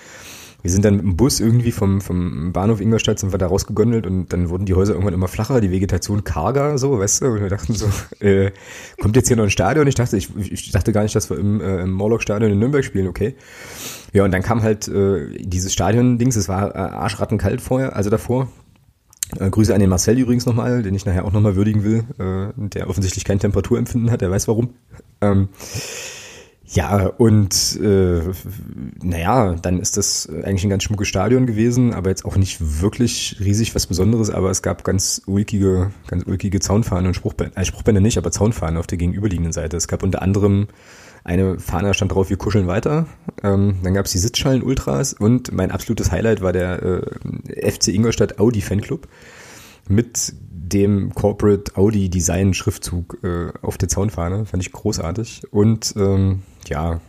wir 0.62 0.70
sind 0.70 0.86
dann 0.86 0.96
mit 0.96 1.04
dem 1.04 1.16
Bus 1.16 1.40
irgendwie 1.40 1.72
vom, 1.72 2.00
vom 2.00 2.52
Bahnhof 2.54 2.80
Ingolstadt 2.80 3.18
sind 3.18 3.32
wir 3.32 3.38
da 3.38 3.48
rausgegondelt 3.48 4.06
und 4.06 4.32
dann 4.32 4.48
wurden 4.48 4.64
die 4.64 4.74
Häuser 4.74 4.94
irgendwann 4.94 5.12
immer 5.12 5.28
flacher, 5.28 5.60
die 5.60 5.70
Vegetation 5.70 6.24
karger, 6.24 6.78
so, 6.78 6.98
weißt 6.98 7.20
du, 7.20 7.26
und 7.26 7.42
wir 7.42 7.50
dachten 7.50 7.74
so, 7.74 7.86
äh, 8.20 8.50
kommt 8.98 9.14
jetzt 9.14 9.28
hier 9.28 9.36
noch 9.36 9.44
ein 9.44 9.50
Stadion? 9.50 9.86
Ich 9.86 9.94
dachte, 9.94 10.16
ich, 10.16 10.34
ich 10.36 10.72
dachte 10.72 10.92
gar 10.92 11.02
nicht, 11.02 11.14
dass 11.14 11.28
wir 11.28 11.38
im, 11.38 11.60
äh, 11.60 11.82
im 11.82 11.92
Morlock-Stadion 11.92 12.50
in 12.50 12.58
Nürnberg 12.58 12.82
spielen, 12.84 13.08
okay. 13.08 13.36
Ja, 14.14 14.24
und 14.24 14.32
dann 14.32 14.42
kam 14.42 14.62
halt 14.62 14.88
äh, 14.88 15.36
dieses 15.38 15.74
Stadion-Dings, 15.74 16.34
es 16.34 16.48
war 16.48 16.74
äh, 16.74 16.78
arschrattenkalt 16.78 17.60
vorher, 17.60 17.94
also 17.94 18.08
davor, 18.08 18.48
äh, 19.38 19.50
Grüße 19.50 19.74
an 19.74 19.80
den 19.80 19.90
Marcel 19.90 20.18
übrigens 20.18 20.46
nochmal, 20.46 20.82
den 20.82 20.94
ich 20.94 21.04
nachher 21.04 21.24
auch 21.24 21.32
nochmal 21.32 21.56
würdigen 21.56 21.84
will, 21.84 22.04
äh, 22.18 22.52
der 22.68 22.88
offensichtlich 22.88 23.24
kein 23.24 23.38
Temperaturempfinden 23.38 24.10
hat, 24.10 24.20
der 24.20 24.30
weiß 24.30 24.48
warum. 24.48 24.70
Ähm, 25.20 25.48
ja, 26.70 27.06
und 27.06 27.80
äh, 27.82 28.20
naja, 29.02 29.54
dann 29.54 29.80
ist 29.80 29.96
das 29.96 30.28
eigentlich 30.28 30.64
ein 30.64 30.70
ganz 30.70 30.82
schmuckes 30.82 31.08
Stadion 31.08 31.46
gewesen, 31.46 31.94
aber 31.94 32.10
jetzt 32.10 32.26
auch 32.26 32.36
nicht 32.36 32.82
wirklich 32.82 33.36
riesig 33.40 33.74
was 33.74 33.86
Besonderes, 33.86 34.28
aber 34.28 34.50
es 34.50 34.60
gab 34.60 34.84
ganz 34.84 35.22
ulkige, 35.24 35.92
ganz 36.08 36.24
ulkige 36.26 36.60
Zaunfahnen 36.60 37.06
und 37.06 37.14
Spruchbänder, 37.14 37.56
äh, 37.56 37.64
Spruchbänder 37.64 38.02
nicht, 38.02 38.18
aber 38.18 38.32
Zaunfahnen 38.32 38.76
auf 38.76 38.86
der 38.86 38.98
gegenüberliegenden 38.98 39.52
Seite. 39.52 39.78
Es 39.78 39.88
gab 39.88 40.02
unter 40.02 40.20
anderem 40.20 40.68
eine 41.28 41.60
Fahne, 41.60 41.92
stand 41.92 42.12
drauf, 42.12 42.30
wir 42.30 42.38
kuscheln 42.38 42.66
weiter. 42.66 43.06
Ähm, 43.42 43.76
dann 43.82 43.92
gab 43.92 44.06
es 44.06 44.12
die 44.12 44.18
Sitzschalen 44.18 44.62
Ultras 44.62 45.12
und 45.12 45.52
mein 45.52 45.70
absolutes 45.70 46.10
Highlight 46.10 46.40
war 46.40 46.54
der 46.54 46.82
äh, 46.82 47.70
FC 47.70 47.88
Ingolstadt 47.88 48.40
Audi 48.40 48.62
Fanclub 48.62 49.06
mit 49.88 50.32
dem 50.50 51.14
Corporate 51.14 51.76
Audi 51.76 52.08
Design 52.08 52.54
Schriftzug 52.54 53.18
äh, 53.22 53.52
auf 53.60 53.76
der 53.76 53.88
Zaunfahne. 53.88 54.46
Fand 54.46 54.62
ich 54.62 54.72
großartig. 54.72 55.42
Und 55.50 55.94
ähm, 55.96 56.42
ja, 56.66 57.00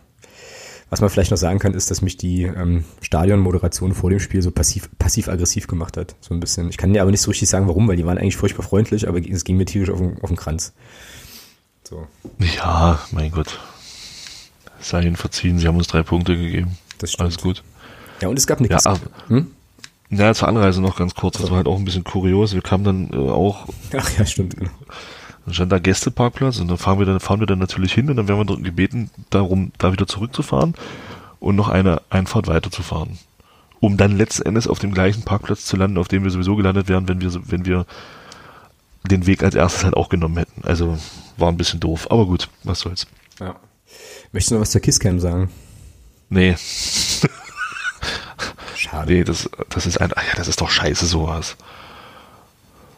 was 0.90 1.00
man 1.00 1.08
vielleicht 1.08 1.30
noch 1.30 1.38
sagen 1.38 1.58
kann, 1.58 1.72
ist, 1.72 1.90
dass 1.90 2.02
mich 2.02 2.18
die 2.18 2.42
ähm, 2.42 2.84
Stadionmoderation 3.00 3.94
vor 3.94 4.10
dem 4.10 4.20
Spiel 4.20 4.42
so 4.42 4.50
passiv, 4.50 4.90
passiv-aggressiv 4.98 5.66
gemacht 5.66 5.96
hat. 5.96 6.14
So 6.20 6.34
ein 6.34 6.40
bisschen. 6.40 6.68
Ich 6.68 6.76
kann 6.76 6.92
dir 6.92 7.00
aber 7.00 7.10
nicht 7.10 7.22
so 7.22 7.30
richtig 7.30 7.48
sagen, 7.48 7.68
warum, 7.68 7.88
weil 7.88 7.96
die 7.96 8.04
waren 8.04 8.18
eigentlich 8.18 8.36
furchtbar 8.36 8.64
freundlich, 8.64 9.08
aber 9.08 9.18
es 9.26 9.44
ging 9.44 9.56
mir 9.56 9.64
tierisch 9.64 9.90
auf 9.90 9.98
den, 9.98 10.20
auf 10.20 10.28
den 10.28 10.36
Kranz. 10.36 10.74
So. 11.84 12.06
Ja, 12.56 13.00
mein 13.12 13.30
Gott. 13.30 13.58
Sei 14.80 15.02
ihnen 15.02 15.16
verziehen, 15.16 15.58
sie 15.58 15.68
haben 15.68 15.76
uns 15.76 15.88
drei 15.88 16.02
Punkte 16.02 16.36
gegeben. 16.36 16.78
Das 16.98 17.12
stimmt. 17.12 17.22
Alles 17.22 17.38
gut. 17.38 17.62
Ja, 18.20 18.28
und 18.28 18.38
es 18.38 18.46
gab 18.46 18.58
eine 18.58 18.68
ja. 18.68 18.78
Hm? 19.28 19.50
Ja, 20.10 20.34
zur 20.34 20.48
Anreise 20.48 20.82
noch 20.82 20.96
ganz 20.96 21.14
kurz. 21.14 21.38
Das 21.38 21.50
war 21.50 21.58
halt 21.58 21.68
auch 21.68 21.78
ein 21.78 21.84
bisschen 21.84 22.04
kurios. 22.04 22.52
Wir 22.52 22.62
kamen 22.62 22.84
dann 22.84 23.10
äh, 23.12 23.30
auch. 23.30 23.68
Ach 23.96 24.10
ja, 24.18 24.26
stimmt, 24.26 24.56
genau. 24.56 24.70
Dann 25.44 25.54
stand 25.54 25.72
da 25.72 25.78
Gästeparkplatz 25.78 26.58
und 26.58 26.68
dann 26.68 26.78
fahren 26.78 26.98
wir 26.98 27.06
dann, 27.06 27.20
fahren 27.20 27.40
wir 27.40 27.46
dann 27.46 27.58
natürlich 27.58 27.92
hin 27.92 28.10
und 28.10 28.16
dann 28.16 28.28
werden 28.28 28.46
wir 28.46 28.56
gebeten, 28.58 29.10
darum, 29.30 29.72
da 29.78 29.92
wieder 29.92 30.06
zurückzufahren 30.06 30.74
und 31.38 31.56
noch 31.56 31.68
eine 31.68 32.02
Einfahrt 32.10 32.46
weiterzufahren. 32.46 33.18
Um 33.78 33.96
dann 33.96 34.16
letzten 34.16 34.42
Endes 34.42 34.68
auf 34.68 34.78
dem 34.78 34.92
gleichen 34.92 35.22
Parkplatz 35.22 35.64
zu 35.64 35.76
landen, 35.76 35.96
auf 35.96 36.08
dem 36.08 36.24
wir 36.24 36.30
sowieso 36.30 36.56
gelandet 36.56 36.88
wären, 36.88 37.08
wenn 37.08 37.22
wir, 37.22 37.32
wenn 37.46 37.64
wir 37.64 37.86
den 39.10 39.26
Weg 39.26 39.42
als 39.42 39.54
erstes 39.54 39.84
halt 39.84 39.96
auch 39.96 40.10
genommen 40.10 40.36
hätten. 40.36 40.62
Also 40.64 40.98
war 41.38 41.48
ein 41.48 41.56
bisschen 41.56 41.80
doof, 41.80 42.08
aber 42.10 42.26
gut, 42.26 42.50
was 42.64 42.80
soll's. 42.80 43.06
Ja. 43.38 43.56
Möchtest 44.32 44.50
du 44.50 44.54
noch 44.54 44.62
was 44.62 44.70
zur 44.70 44.80
Kisscam 44.80 45.18
sagen? 45.18 45.50
Nee. 46.28 46.56
Schade. 48.76 49.12
Nee, 49.12 49.24
das, 49.24 49.50
das 49.68 49.86
ist 49.86 50.00
ein, 50.00 50.10
ja, 50.10 50.36
das 50.36 50.48
ist 50.48 50.60
doch 50.60 50.70
scheiße 50.70 51.06
sowas. 51.06 51.56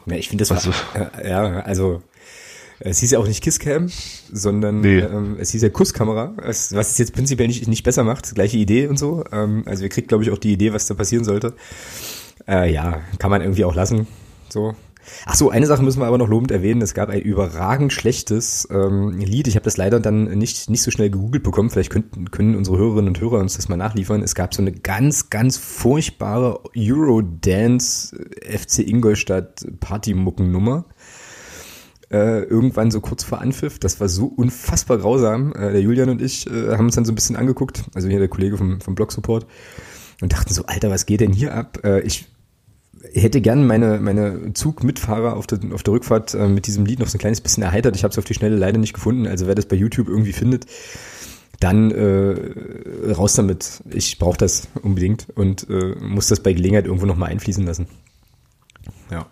Ja, 0.06 0.16
ich 0.16 0.28
finde 0.28 0.42
das 0.42 0.52
also, 0.52 0.70
war, 0.70 1.18
äh, 1.18 1.30
ja, 1.30 1.60
also 1.60 2.02
es 2.80 2.98
hieß 2.98 3.12
ja 3.12 3.18
auch 3.18 3.26
nicht 3.26 3.42
Kisscam, 3.42 3.90
sondern 4.32 4.80
nee. 4.80 4.98
ähm, 4.98 5.36
es 5.38 5.50
hieß 5.50 5.62
ja 5.62 5.68
Kusskamera, 5.68 6.32
was, 6.36 6.74
was 6.74 6.90
es 6.90 6.98
jetzt 6.98 7.12
prinzipiell 7.12 7.48
nicht, 7.48 7.68
nicht 7.68 7.84
besser 7.84 8.04
macht, 8.04 8.34
gleiche 8.34 8.58
Idee 8.58 8.88
und 8.88 8.98
so. 8.98 9.24
Ähm, 9.32 9.62
also 9.66 9.82
wir 9.82 9.88
kriegt, 9.88 10.08
glaube 10.08 10.24
ich, 10.24 10.30
auch 10.30 10.38
die 10.38 10.52
Idee, 10.52 10.72
was 10.72 10.86
da 10.86 10.94
passieren 10.94 11.24
sollte. 11.24 11.54
Äh, 12.48 12.72
ja, 12.72 13.00
kann 13.18 13.30
man 13.30 13.40
irgendwie 13.40 13.64
auch 13.64 13.74
lassen. 13.74 14.08
So, 14.48 14.74
Ach 15.26 15.34
so, 15.34 15.50
eine 15.50 15.66
Sache 15.66 15.82
müssen 15.82 16.00
wir 16.00 16.06
aber 16.06 16.18
noch 16.18 16.28
lobend 16.28 16.50
erwähnen. 16.50 16.82
Es 16.82 16.94
gab 16.94 17.08
ein 17.08 17.20
überragend 17.20 17.92
schlechtes 17.92 18.66
ähm, 18.70 19.10
Lied. 19.18 19.48
Ich 19.48 19.56
habe 19.56 19.64
das 19.64 19.76
leider 19.76 20.00
dann 20.00 20.24
nicht, 20.38 20.70
nicht 20.70 20.82
so 20.82 20.90
schnell 20.90 21.10
gegoogelt 21.10 21.42
bekommen. 21.42 21.70
Vielleicht 21.70 21.90
könnten, 21.90 22.30
können 22.30 22.54
unsere 22.56 22.78
Hörerinnen 22.78 23.08
und 23.08 23.20
Hörer 23.20 23.38
uns 23.38 23.56
das 23.56 23.68
mal 23.68 23.76
nachliefern. 23.76 24.22
Es 24.22 24.34
gab 24.34 24.54
so 24.54 24.62
eine 24.62 24.72
ganz, 24.72 25.30
ganz 25.30 25.56
furchtbare 25.56 26.60
Eurodance 26.76 28.16
FC 28.42 28.80
Ingolstadt 28.80 29.64
Partymuckennummer. 29.80 30.84
äh, 32.12 32.42
irgendwann 32.42 32.90
so 32.90 33.00
kurz 33.00 33.24
vor 33.24 33.40
Anpfiff. 33.40 33.78
Das 33.78 34.00
war 34.00 34.08
so 34.08 34.26
unfassbar 34.26 34.98
grausam. 34.98 35.52
Äh, 35.54 35.72
der 35.72 35.80
Julian 35.80 36.10
und 36.10 36.20
ich 36.20 36.46
äh, 36.46 36.72
haben 36.72 36.86
uns 36.86 36.94
dann 36.94 37.04
so 37.04 37.12
ein 37.12 37.14
bisschen 37.14 37.36
angeguckt, 37.36 37.84
also 37.94 38.08
hier 38.08 38.18
der 38.18 38.28
Kollege 38.28 38.58
vom, 38.58 38.80
vom 38.80 38.94
Blog 38.94 39.12
Support, 39.12 39.46
und 40.20 40.32
dachten 40.32 40.54
so, 40.54 40.64
Alter, 40.66 40.90
was 40.90 41.06
geht 41.06 41.20
denn 41.20 41.32
hier 41.32 41.54
ab? 41.54 41.78
Äh, 41.84 42.00
ich 42.02 42.26
hätte 43.12 43.40
gern 43.40 43.66
meine, 43.66 43.98
meine 43.98 44.52
Zugmitfahrer 44.54 45.36
auf 45.36 45.46
der, 45.46 45.60
auf 45.72 45.82
der 45.82 45.94
Rückfahrt 45.94 46.34
äh, 46.34 46.48
mit 46.48 46.66
diesem 46.66 46.86
Lied 46.86 47.00
noch 47.00 47.08
so 47.08 47.16
ein 47.16 47.20
kleines 47.20 47.40
bisschen 47.40 47.62
erheitert. 47.62 47.96
Ich 47.96 48.04
habe 48.04 48.12
es 48.12 48.18
auf 48.18 48.24
die 48.24 48.34
Schnelle 48.34 48.56
leider 48.56 48.78
nicht 48.78 48.92
gefunden. 48.92 49.26
Also 49.26 49.46
wer 49.46 49.54
das 49.54 49.66
bei 49.66 49.76
YouTube 49.76 50.08
irgendwie 50.08 50.32
findet, 50.32 50.66
dann 51.60 51.90
äh, 51.90 53.12
raus 53.12 53.34
damit. 53.34 53.82
Ich 53.90 54.18
brauche 54.18 54.38
das 54.38 54.68
unbedingt 54.82 55.26
und 55.34 55.68
äh, 55.68 55.94
muss 56.00 56.28
das 56.28 56.40
bei 56.40 56.52
Gelegenheit 56.52 56.86
irgendwo 56.86 57.06
nochmal 57.06 57.30
einfließen 57.30 57.64
lassen. 57.64 57.86
Ja, 59.10 59.26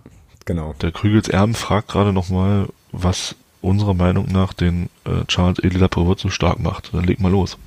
genau. 0.44 0.74
Der 0.80 0.92
Krügels 0.92 1.28
Erben 1.28 1.54
fragt 1.54 1.88
gerade 1.88 2.12
nochmal, 2.12 2.68
was 2.92 3.35
unserer 3.62 3.94
Meinung 3.94 4.26
nach 4.30 4.52
den 4.52 4.88
äh, 5.04 5.24
Charles 5.26 5.59
Edela 5.59 5.88
Provot 5.88 6.20
so 6.20 6.30
stark 6.30 6.61
macht. 6.61 6.90
Dann 6.92 7.04
leg 7.04 7.20
mal 7.20 7.30
los. 7.30 7.59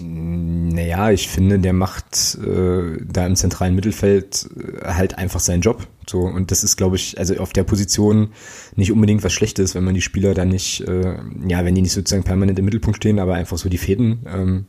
Naja, 0.00 1.10
ich 1.10 1.28
finde, 1.28 1.58
der 1.58 1.72
macht 1.72 2.38
äh, 2.38 2.98
da 3.04 3.26
im 3.26 3.36
zentralen 3.36 3.74
Mittelfeld 3.74 4.48
äh, 4.56 4.86
halt 4.86 5.18
einfach 5.18 5.40
seinen 5.40 5.60
Job. 5.60 5.86
So, 6.08 6.20
und 6.20 6.50
das 6.50 6.64
ist, 6.64 6.76
glaube 6.76 6.96
ich, 6.96 7.18
also 7.18 7.36
auf 7.36 7.52
der 7.52 7.64
Position 7.64 8.30
nicht 8.76 8.92
unbedingt 8.92 9.22
was 9.24 9.32
Schlechtes, 9.32 9.74
wenn 9.74 9.84
man 9.84 9.94
die 9.94 10.00
Spieler 10.00 10.34
dann 10.34 10.48
nicht, 10.48 10.80
äh, 10.86 11.16
ja, 11.46 11.64
wenn 11.64 11.74
die 11.74 11.82
nicht 11.82 11.92
sozusagen 11.92 12.24
permanent 12.24 12.58
im 12.58 12.64
Mittelpunkt 12.64 12.96
stehen, 12.96 13.18
aber 13.18 13.34
einfach 13.34 13.58
so 13.58 13.68
die 13.68 13.78
Fäden, 13.78 14.20
ähm, 14.26 14.66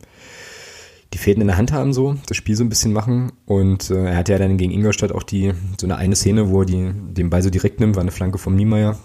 die 1.12 1.18
Fäden 1.18 1.40
in 1.40 1.48
der 1.48 1.56
Hand 1.56 1.72
haben, 1.72 1.92
so, 1.92 2.16
das 2.26 2.36
Spiel 2.36 2.56
so 2.56 2.64
ein 2.64 2.68
bisschen 2.68 2.92
machen. 2.92 3.32
Und 3.46 3.90
äh, 3.90 4.06
er 4.06 4.16
hatte 4.16 4.32
ja 4.32 4.38
dann 4.38 4.58
gegen 4.58 4.72
Ingolstadt 4.72 5.12
auch 5.12 5.22
die, 5.22 5.52
so 5.78 5.86
eine 5.86 5.96
eine 5.96 6.16
Szene, 6.16 6.50
wo 6.50 6.60
er 6.60 6.66
die, 6.66 6.92
den 6.92 7.30
Ball 7.30 7.42
so 7.42 7.50
direkt 7.50 7.80
nimmt, 7.80 7.96
war 7.96 8.02
eine 8.02 8.12
Flanke 8.12 8.38
vom 8.38 8.54
Niemeyer, 8.54 8.98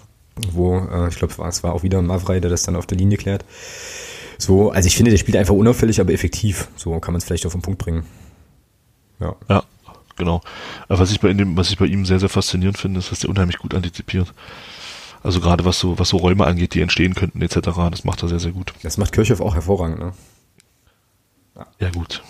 wo, 0.52 0.78
äh, 0.78 1.08
ich 1.10 1.16
glaube, 1.18 1.34
es 1.34 1.40
war, 1.40 1.48
es 1.48 1.64
war 1.64 1.74
auch 1.74 1.84
wieder 1.84 2.02
Mavrei, 2.02 2.40
der 2.40 2.52
das 2.52 2.64
dann 2.64 2.76
auf 2.76 2.86
der 2.86 2.98
Linie 2.98 3.18
klärt. 3.18 3.46
So, 4.38 4.72
also 4.72 4.88
ich 4.88 4.96
finde, 4.96 5.12
der 5.12 5.18
spielt 5.18 5.38
einfach 5.38 5.54
unauffällig, 5.54 6.00
aber 6.00 6.14
effektiv. 6.14 6.68
So 6.76 7.00
kann 7.00 7.14
man 7.14 7.20
es 7.20 7.26
vielleicht 7.26 7.46
auf 7.46 7.54
den 7.54 7.62
Punkt 7.62 7.80
bringen. 7.80 8.04
Ja. 9.20 9.36
Ja, 9.50 9.64
genau. 10.16 10.42
Was 10.88 11.12
ich 11.12 11.20
bei 11.20 11.30
ihm, 11.30 11.58
was 11.58 11.70
ich 11.70 11.78
bei 11.78 11.86
ihm 11.86 12.06
sehr, 12.06 12.20
sehr 12.20 12.30
faszinierend 12.30 12.78
finde, 12.78 13.00
ist, 13.00 13.12
dass 13.12 13.24
er 13.24 13.30
unheimlich 13.30 13.58
gut 13.58 13.74
antizipiert. 13.74 14.34
Also 15.24 15.40
gerade 15.40 15.66
was 15.66 15.80
so, 15.80 15.98
was 15.98 16.10
so 16.10 16.18
Räume 16.18 16.46
angeht, 16.46 16.76
die 16.76 16.82
entstehen 16.82 17.16
könnten, 17.16 17.42
etc., 17.42 17.60
das 17.90 18.04
macht 18.04 18.22
er 18.22 18.30
sehr, 18.30 18.40
sehr 18.40 18.52
gut. 18.52 18.74
Das 18.84 18.98
macht 18.98 19.12
Kirchhoff 19.12 19.42
auch 19.42 19.56
hervorragend, 19.56 20.00
ne? 20.00 20.14
Ja, 21.56 21.68
ja 21.80 21.90
gut. 21.90 22.22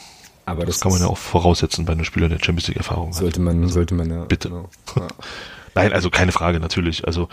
Aber 0.46 0.66
das, 0.66 0.76
das 0.76 0.82
kann 0.82 0.92
man 0.92 1.02
ja 1.02 1.08
auch 1.08 1.18
voraussetzen 1.18 1.86
bei 1.86 1.94
einem 1.94 2.06
Spieler, 2.06 2.30
der 2.30 2.38
Champions 2.38 2.68
League 2.68 2.78
Erfahrung 2.78 3.12
sollte 3.12 3.40
hat. 3.40 3.46
Man, 3.46 3.64
also, 3.64 3.74
sollte 3.74 3.96
man 3.96 4.10
ja. 4.10 4.24
Bitte. 4.26 4.50
Genau. 4.50 4.70
Ja. 4.96 5.08
Nein, 5.76 5.92
also 5.92 6.10
keine 6.10 6.32
Frage, 6.32 6.62
natürlich. 6.62 7.06
Also, 7.06 7.28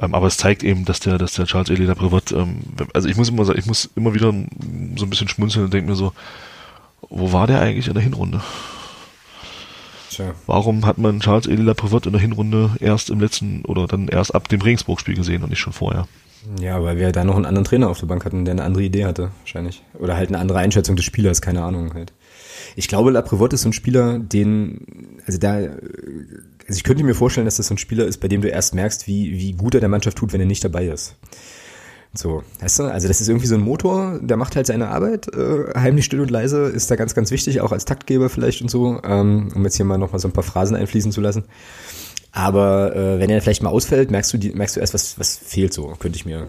ähm, 0.00 0.14
aber 0.14 0.26
es 0.26 0.38
zeigt 0.38 0.62
eben, 0.62 0.86
dass 0.86 1.00
der, 1.00 1.18
dass 1.18 1.34
der 1.34 1.44
Charles 1.44 1.68
Elida 1.68 1.94
Privat, 1.94 2.32
ähm, 2.32 2.60
also 2.94 3.06
ich 3.06 3.16
muss 3.16 3.28
immer 3.28 3.44
sagen, 3.44 3.58
ich 3.58 3.66
muss 3.66 3.90
immer 3.94 4.14
wieder 4.14 4.32
so 4.96 5.04
ein 5.04 5.10
bisschen 5.10 5.28
schmunzeln 5.28 5.66
und 5.66 5.74
denke 5.74 5.90
mir 5.90 5.96
so, 5.96 6.12
wo 7.10 7.32
war 7.32 7.46
der 7.46 7.60
eigentlich 7.60 7.88
in 7.88 7.94
der 7.94 8.02
Hinrunde? 8.02 8.40
Tja. 10.10 10.34
Warum 10.46 10.86
hat 10.86 10.98
man 10.98 11.20
Charles 11.20 11.46
Elida 11.46 11.74
Privat 11.74 12.06
in 12.06 12.12
der 12.12 12.20
Hinrunde 12.20 12.70
erst 12.80 13.10
im 13.10 13.20
letzten 13.20 13.64
oder 13.66 13.86
dann 13.86 14.08
erst 14.08 14.34
ab 14.34 14.48
dem 14.48 14.62
Regensburg-Spiel 14.62 15.14
gesehen 15.14 15.42
und 15.42 15.50
nicht 15.50 15.60
schon 15.60 15.72
vorher? 15.72 16.06
Ja, 16.60 16.82
weil 16.82 16.96
wir 16.96 17.12
da 17.12 17.24
noch 17.24 17.36
einen 17.36 17.46
anderen 17.46 17.64
Trainer 17.64 17.88
auf 17.88 18.00
der 18.00 18.06
Bank 18.06 18.24
hatten, 18.24 18.44
der 18.44 18.52
eine 18.52 18.64
andere 18.64 18.82
Idee 18.82 19.04
hatte, 19.04 19.30
wahrscheinlich. 19.40 19.82
Oder 19.94 20.16
halt 20.16 20.28
eine 20.28 20.38
andere 20.38 20.58
Einschätzung 20.58 20.96
des 20.96 21.04
Spielers, 21.04 21.40
keine 21.40 21.62
Ahnung 21.62 21.94
halt. 21.94 22.12
Ich 22.74 22.88
glaube, 22.88 23.10
Laprevot 23.10 23.52
ist 23.52 23.62
so 23.62 23.68
ein 23.68 23.72
Spieler, 23.72 24.18
den, 24.18 25.20
also 25.26 25.38
da, 25.38 25.60
also 26.68 26.76
ich 26.76 26.84
könnte 26.84 27.04
mir 27.04 27.14
vorstellen, 27.14 27.44
dass 27.44 27.56
das 27.56 27.68
so 27.68 27.74
ein 27.74 27.78
Spieler 27.78 28.06
ist, 28.06 28.18
bei 28.18 28.28
dem 28.28 28.42
du 28.42 28.48
erst 28.48 28.74
merkst, 28.74 29.06
wie, 29.06 29.38
wie 29.38 29.52
gut 29.52 29.74
er 29.74 29.80
der 29.80 29.88
Mannschaft 29.88 30.18
tut, 30.18 30.32
wenn 30.32 30.40
er 30.40 30.46
nicht 30.46 30.64
dabei 30.64 30.86
ist. 30.86 31.16
So, 32.14 32.42
weißt 32.60 32.80
du, 32.80 32.82
also 32.84 33.08
das 33.08 33.22
ist 33.22 33.28
irgendwie 33.28 33.46
so 33.46 33.54
ein 33.54 33.62
Motor, 33.62 34.20
der 34.20 34.36
macht 34.36 34.54
halt 34.54 34.66
seine 34.66 34.88
Arbeit, 34.88 35.28
äh, 35.34 35.72
heimlich 35.74 36.04
still 36.04 36.20
und 36.20 36.30
leise, 36.30 36.64
ist 36.64 36.90
da 36.90 36.96
ganz, 36.96 37.14
ganz 37.14 37.30
wichtig, 37.30 37.62
auch 37.62 37.72
als 37.72 37.86
Taktgeber 37.86 38.28
vielleicht 38.28 38.60
und 38.60 38.70
so, 38.70 39.00
ähm, 39.02 39.50
um 39.54 39.64
jetzt 39.64 39.76
hier 39.76 39.86
mal 39.86 39.96
nochmal 39.96 40.20
so 40.20 40.28
ein 40.28 40.32
paar 40.32 40.44
Phrasen 40.44 40.76
einfließen 40.76 41.10
zu 41.10 41.22
lassen. 41.22 41.44
Aber 42.30 42.94
äh, 42.94 43.18
wenn 43.18 43.30
er 43.30 43.40
vielleicht 43.40 43.62
mal 43.62 43.70
ausfällt, 43.70 44.10
merkst 44.10 44.32
du, 44.32 44.38
die, 44.38 44.50
merkst 44.50 44.76
du 44.76 44.80
erst, 44.80 44.92
was, 44.92 45.18
was 45.18 45.36
fehlt 45.36 45.72
so, 45.72 45.86
könnte 45.98 46.16
ich 46.16 46.26
mir 46.26 46.48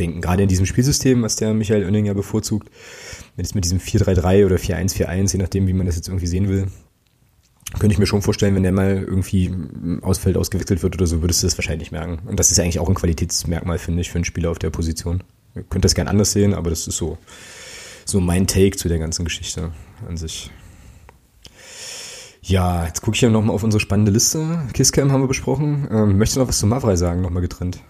denken. 0.00 0.20
Gerade 0.20 0.42
in 0.42 0.48
diesem 0.48 0.66
Spielsystem, 0.66 1.22
was 1.22 1.36
der 1.36 1.54
Michael 1.54 1.84
Oenning 1.84 2.06
ja 2.06 2.14
bevorzugt, 2.14 2.68
mit, 3.36 3.54
mit 3.54 3.64
diesem 3.64 3.78
4-3-3 3.78 4.46
oder 4.46 4.56
4-1-4-1, 4.56 5.32
je 5.32 5.38
nachdem, 5.38 5.68
wie 5.68 5.72
man 5.72 5.86
das 5.86 5.96
jetzt 5.96 6.08
irgendwie 6.08 6.26
sehen 6.26 6.48
will, 6.48 6.66
könnte 7.78 7.92
ich 7.92 7.98
mir 7.98 8.06
schon 8.06 8.22
vorstellen, 8.22 8.54
wenn 8.54 8.62
der 8.62 8.72
mal 8.72 9.02
irgendwie 9.02 9.52
ausfällt, 10.02 10.36
ausgewechselt 10.36 10.82
wird 10.82 10.94
oder 10.94 11.06
so, 11.06 11.22
würdest 11.22 11.42
du 11.42 11.46
das 11.46 11.58
wahrscheinlich 11.58 11.92
merken. 11.92 12.20
Und 12.26 12.38
das 12.38 12.50
ist 12.50 12.60
eigentlich 12.60 12.78
auch 12.78 12.88
ein 12.88 12.94
Qualitätsmerkmal, 12.94 13.78
finde 13.78 14.00
ich, 14.00 14.10
für 14.10 14.16
einen 14.16 14.24
Spieler 14.24 14.50
auf 14.50 14.58
der 14.58 14.70
Position. 14.70 15.22
Ihr 15.54 15.62
könnt 15.62 15.84
das 15.84 15.94
gern 15.94 16.08
anders 16.08 16.32
sehen, 16.32 16.54
aber 16.54 16.70
das 16.70 16.86
ist 16.86 16.96
so, 16.96 17.18
so 18.04 18.20
mein 18.20 18.46
Take 18.46 18.76
zu 18.76 18.88
der 18.88 18.98
ganzen 18.98 19.24
Geschichte 19.24 19.72
an 20.08 20.16
sich. 20.16 20.50
Ja, 22.42 22.84
jetzt 22.86 23.00
gucke 23.00 23.14
ich 23.14 23.22
ja 23.22 23.30
nochmal 23.30 23.54
auf 23.54 23.62
unsere 23.62 23.80
spannende 23.80 24.12
Liste. 24.12 24.68
Kisscam 24.74 25.10
haben 25.10 25.22
wir 25.22 25.28
besprochen. 25.28 25.88
Ähm, 25.90 26.18
möchtest 26.18 26.36
du 26.36 26.40
noch 26.40 26.48
was 26.48 26.58
zu 26.58 26.66
Mavrei 26.66 26.96
sagen, 26.96 27.22
nochmal 27.22 27.40
getrennt? 27.40 27.80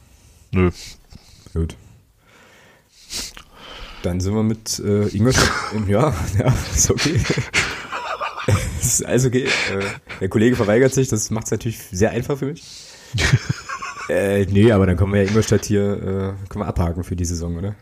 Nö. 0.52 0.70
Gut. 1.52 1.76
Dann 4.02 4.20
sind 4.20 4.34
wir 4.34 4.44
mit 4.44 4.78
äh, 4.78 5.08
Ingolstadt. 5.08 5.50
ja, 5.88 6.14
ja, 6.38 6.54
ist 6.72 6.90
okay. 6.90 7.20
alles 9.04 9.24
okay. 9.24 9.44
Äh, 9.44 9.48
der 10.20 10.28
Kollege 10.28 10.56
verweigert 10.56 10.92
sich, 10.92 11.08
das 11.08 11.30
macht 11.30 11.46
es 11.46 11.50
natürlich 11.50 11.78
sehr 11.90 12.10
einfach 12.10 12.38
für 12.38 12.46
mich. 12.46 12.62
äh, 14.08 14.44
nee, 14.46 14.72
aber 14.72 14.86
dann 14.86 14.96
kommen 14.96 15.12
wir 15.12 15.22
ja 15.22 15.28
Ingolstadt 15.28 15.64
hier, 15.64 15.82
äh, 15.82 16.48
können 16.48 16.64
wir 16.64 16.66
abhaken 16.66 17.04
für 17.04 17.16
die 17.16 17.24
Saison, 17.24 17.56
oder? 17.56 17.74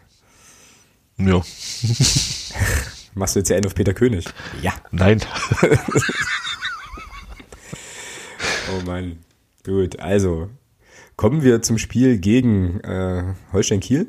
Ja. 1.18 1.42
Machst 3.14 3.35
du 3.35 3.40
jetzt 3.40 3.48
ja 3.48 3.57
einen 3.57 3.66
auf 3.66 3.75
Peter 3.75 3.94
König? 3.94 4.25
Ja. 4.62 4.72
Nein. 4.90 5.20
oh 8.72 8.85
Mann. 8.87 9.18
Gut, 9.64 10.01
also 10.01 10.48
kommen 11.16 11.42
wir 11.42 11.62
zum 11.62 11.79
Spiel 11.79 12.18
gegen 12.18 12.81
äh, 12.81 13.35
Holstein 13.53 13.81
Kiel 13.81 14.07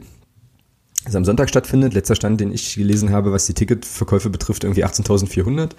das 1.06 1.16
am 1.16 1.26
Sonntag 1.26 1.50
stattfindet. 1.50 1.94
Letzter 1.94 2.16
Stand, 2.16 2.39
den 2.39 2.52
ich 2.52 2.76
gelesen 2.76 3.12
habe, 3.12 3.32
was 3.32 3.46
die 3.46 3.54
Ticketverkäufe 3.54 4.30
betrifft, 4.30 4.63
irgendwie 4.63 4.86
18.400. 4.86 5.72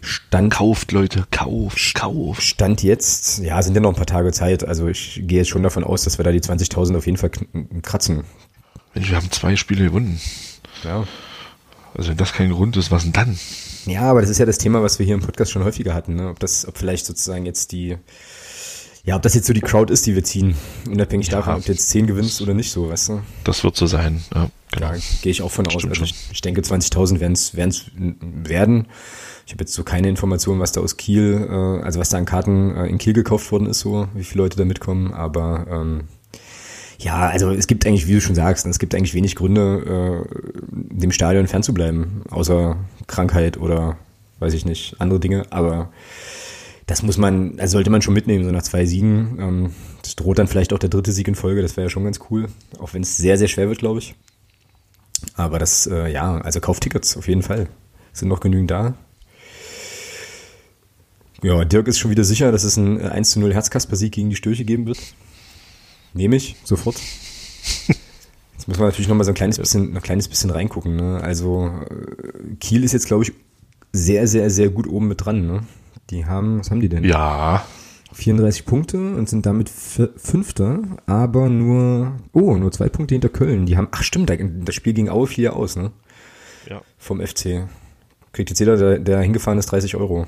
Stand. 0.00 0.52
Kauft, 0.52 0.92
Leute, 0.92 1.26
kauft, 1.30 1.94
kauft. 1.94 2.42
Stand 2.42 2.82
jetzt, 2.82 3.38
ja, 3.38 3.60
sind 3.62 3.74
ja 3.74 3.80
noch 3.80 3.90
ein 3.90 3.96
paar 3.96 4.06
Tage 4.06 4.32
Zeit. 4.32 4.64
Also 4.64 4.88
ich 4.88 5.22
gehe 5.24 5.38
jetzt 5.38 5.48
schon 5.48 5.62
davon 5.62 5.84
aus, 5.84 6.04
dass 6.04 6.18
wir 6.18 6.24
da 6.24 6.32
die 6.32 6.40
20.000 6.40 6.96
auf 6.96 7.06
jeden 7.06 7.18
Fall 7.18 7.30
kratzen. 7.82 8.24
Wir 8.94 9.16
haben 9.16 9.30
zwei 9.30 9.56
Spiele 9.56 9.84
gewonnen. 9.84 10.20
Ja. 10.84 11.06
Also 11.94 12.10
wenn 12.10 12.16
das 12.16 12.32
kein 12.32 12.50
Grund 12.50 12.76
ist, 12.76 12.90
was 12.90 13.02
denn 13.02 13.12
dann? 13.12 13.38
Ja, 13.86 14.02
aber 14.02 14.20
das 14.20 14.30
ist 14.30 14.38
ja 14.38 14.46
das 14.46 14.58
Thema, 14.58 14.82
was 14.82 14.98
wir 14.98 15.06
hier 15.06 15.14
im 15.14 15.22
Podcast 15.22 15.50
schon 15.50 15.64
häufiger 15.64 15.94
hatten. 15.94 16.14
Ne? 16.14 16.28
Ob 16.28 16.38
das, 16.38 16.66
ob 16.66 16.78
vielleicht 16.78 17.06
sozusagen 17.06 17.46
jetzt 17.46 17.72
die 17.72 17.96
ja, 19.04 19.16
ob 19.16 19.22
das 19.22 19.34
jetzt 19.34 19.46
so 19.46 19.52
die 19.52 19.62
Crowd 19.62 19.92
ist, 19.92 20.06
die 20.06 20.14
wir 20.14 20.24
ziehen, 20.24 20.54
unabhängig 20.86 21.28
ja. 21.28 21.38
davon, 21.38 21.54
ob 21.54 21.64
du 21.64 21.72
jetzt 21.72 21.88
10 21.88 22.06
gewinnst 22.06 22.42
oder 22.42 22.52
nicht, 22.52 22.70
so, 22.70 22.90
weißt 22.90 23.08
du? 23.08 23.22
Das 23.44 23.64
wird 23.64 23.76
so 23.76 23.86
sein, 23.86 24.22
ja. 24.34 24.50
Genau. 24.72 24.92
Ja, 24.92 24.98
gehe 25.22 25.32
ich 25.32 25.42
auch 25.42 25.50
von 25.50 25.66
aus. 25.66 25.84
Also 25.84 26.04
ich, 26.04 26.14
ich, 26.30 26.40
denke, 26.42 26.60
20.000 26.60 27.18
werden 27.18 27.32
es 27.32 27.56
werden. 27.56 28.86
Ich 29.46 29.52
habe 29.52 29.62
jetzt 29.62 29.74
so 29.74 29.84
keine 29.84 30.08
Informationen, 30.08 30.60
was 30.60 30.72
da 30.72 30.80
aus 30.80 30.96
Kiel, 30.96 31.46
äh, 31.50 31.84
also 31.84 31.98
was 32.00 32.10
da 32.10 32.18
an 32.18 32.24
Karten 32.24 32.76
äh, 32.76 32.86
in 32.86 32.98
Kiel 32.98 33.12
gekauft 33.12 33.50
worden 33.52 33.66
ist, 33.66 33.80
so 33.80 34.08
wie 34.14 34.24
viele 34.24 34.44
Leute 34.44 34.56
da 34.56 34.64
mitkommen. 34.64 35.12
Aber 35.12 35.66
ähm, 35.70 36.04
ja, 36.98 37.28
also 37.28 37.50
es 37.50 37.66
gibt 37.66 37.86
eigentlich, 37.86 38.06
wie 38.06 38.14
du 38.14 38.20
schon 38.20 38.34
sagst, 38.34 38.66
es 38.66 38.78
gibt 38.78 38.94
eigentlich 38.94 39.14
wenig 39.14 39.34
Gründe, 39.34 40.26
äh, 40.26 40.34
dem 40.70 41.12
Stadion 41.12 41.46
fernzubleiben, 41.46 42.22
außer 42.30 42.76
Krankheit 43.06 43.58
oder 43.58 43.96
weiß 44.38 44.54
ich 44.54 44.64
nicht, 44.64 44.96
andere 44.98 45.20
Dinge. 45.20 45.46
Aber 45.50 45.90
das 46.86 47.02
muss 47.02 47.18
man, 47.18 47.58
also 47.58 47.72
sollte 47.72 47.90
man 47.90 48.02
schon 48.02 48.14
mitnehmen, 48.14 48.44
so 48.44 48.50
nach 48.50 48.62
zwei 48.62 48.84
Siegen. 48.84 49.38
Ähm, 49.40 49.72
das 50.02 50.16
droht 50.16 50.38
dann 50.38 50.48
vielleicht 50.48 50.72
auch 50.72 50.78
der 50.78 50.90
dritte 50.90 51.12
Sieg 51.12 51.28
in 51.28 51.34
Folge, 51.34 51.62
das 51.62 51.76
wäre 51.76 51.86
ja 51.86 51.90
schon 51.90 52.04
ganz 52.04 52.20
cool. 52.30 52.48
Auch 52.78 52.94
wenn 52.94 53.02
es 53.02 53.16
sehr, 53.16 53.38
sehr 53.38 53.48
schwer 53.48 53.68
wird, 53.68 53.78
glaube 53.78 54.00
ich. 54.00 54.14
Aber 55.34 55.58
das, 55.58 55.86
äh, 55.86 56.10
ja, 56.10 56.38
also 56.38 56.60
Kauftickets 56.60 57.16
auf 57.16 57.28
jeden 57.28 57.42
Fall. 57.42 57.68
Sind 58.12 58.28
noch 58.28 58.40
genügend 58.40 58.70
da. 58.70 58.94
Ja, 61.42 61.64
Dirk 61.64 61.88
ist 61.88 61.98
schon 61.98 62.10
wieder 62.10 62.24
sicher, 62.24 62.52
dass 62.52 62.64
es 62.64 62.76
ein 62.76 63.00
1 63.00 63.30
zu 63.30 63.40
0 63.40 63.54
Herzkasper-Sieg 63.54 64.12
gegen 64.12 64.30
die 64.30 64.36
Störche 64.36 64.64
geben 64.64 64.86
wird. 64.86 64.98
Nehme 66.12 66.36
ich, 66.36 66.56
sofort. 66.64 66.96
Jetzt 68.52 68.68
müssen 68.68 68.80
wir 68.80 68.86
natürlich 68.86 69.08
noch 69.08 69.16
mal 69.16 69.24
so 69.24 69.30
ein 69.30 69.36
kleines 69.36 69.58
bisschen, 69.58 69.96
ein 69.96 70.02
kleines 70.02 70.28
bisschen 70.28 70.50
reingucken. 70.50 70.96
Ne? 70.96 71.20
Also 71.22 71.72
äh, 71.88 72.56
Kiel 72.60 72.84
ist 72.84 72.92
jetzt, 72.92 73.06
glaube 73.06 73.24
ich, 73.24 73.32
sehr, 73.90 74.26
sehr, 74.26 74.50
sehr 74.50 74.68
gut 74.68 74.86
oben 74.86 75.08
mit 75.08 75.24
dran. 75.24 75.46
Ne? 75.46 75.60
Die 76.10 76.26
haben, 76.26 76.60
was 76.60 76.70
haben 76.70 76.80
die 76.80 76.90
denn? 76.90 77.04
Ja. 77.04 77.64
34 78.12 78.66
Punkte 78.66 78.98
und 78.98 79.30
sind 79.30 79.46
damit 79.46 79.70
Fünfter, 79.70 80.82
aber 81.06 81.48
nur, 81.48 82.16
oh, 82.32 82.56
nur 82.56 82.70
zwei 82.70 82.90
Punkte 82.90 83.14
hinter 83.14 83.30
Köln. 83.30 83.64
Die 83.64 83.78
haben, 83.78 83.88
ach 83.92 84.02
stimmt, 84.02 84.30
das 84.30 84.74
Spiel 84.74 84.92
ging 84.92 85.08
Aue 85.08 85.26
4 85.26 85.56
aus, 85.56 85.76
ne? 85.76 85.92
Ja. 86.68 86.82
Vom 86.98 87.24
FC. 87.24 87.66
Kriegt 88.32 88.50
jetzt 88.50 88.58
jeder, 88.58 88.76
der, 88.76 88.98
der 88.98 89.20
hingefahren 89.20 89.58
ist, 89.58 89.66
30 89.66 89.96
Euro. 89.96 90.26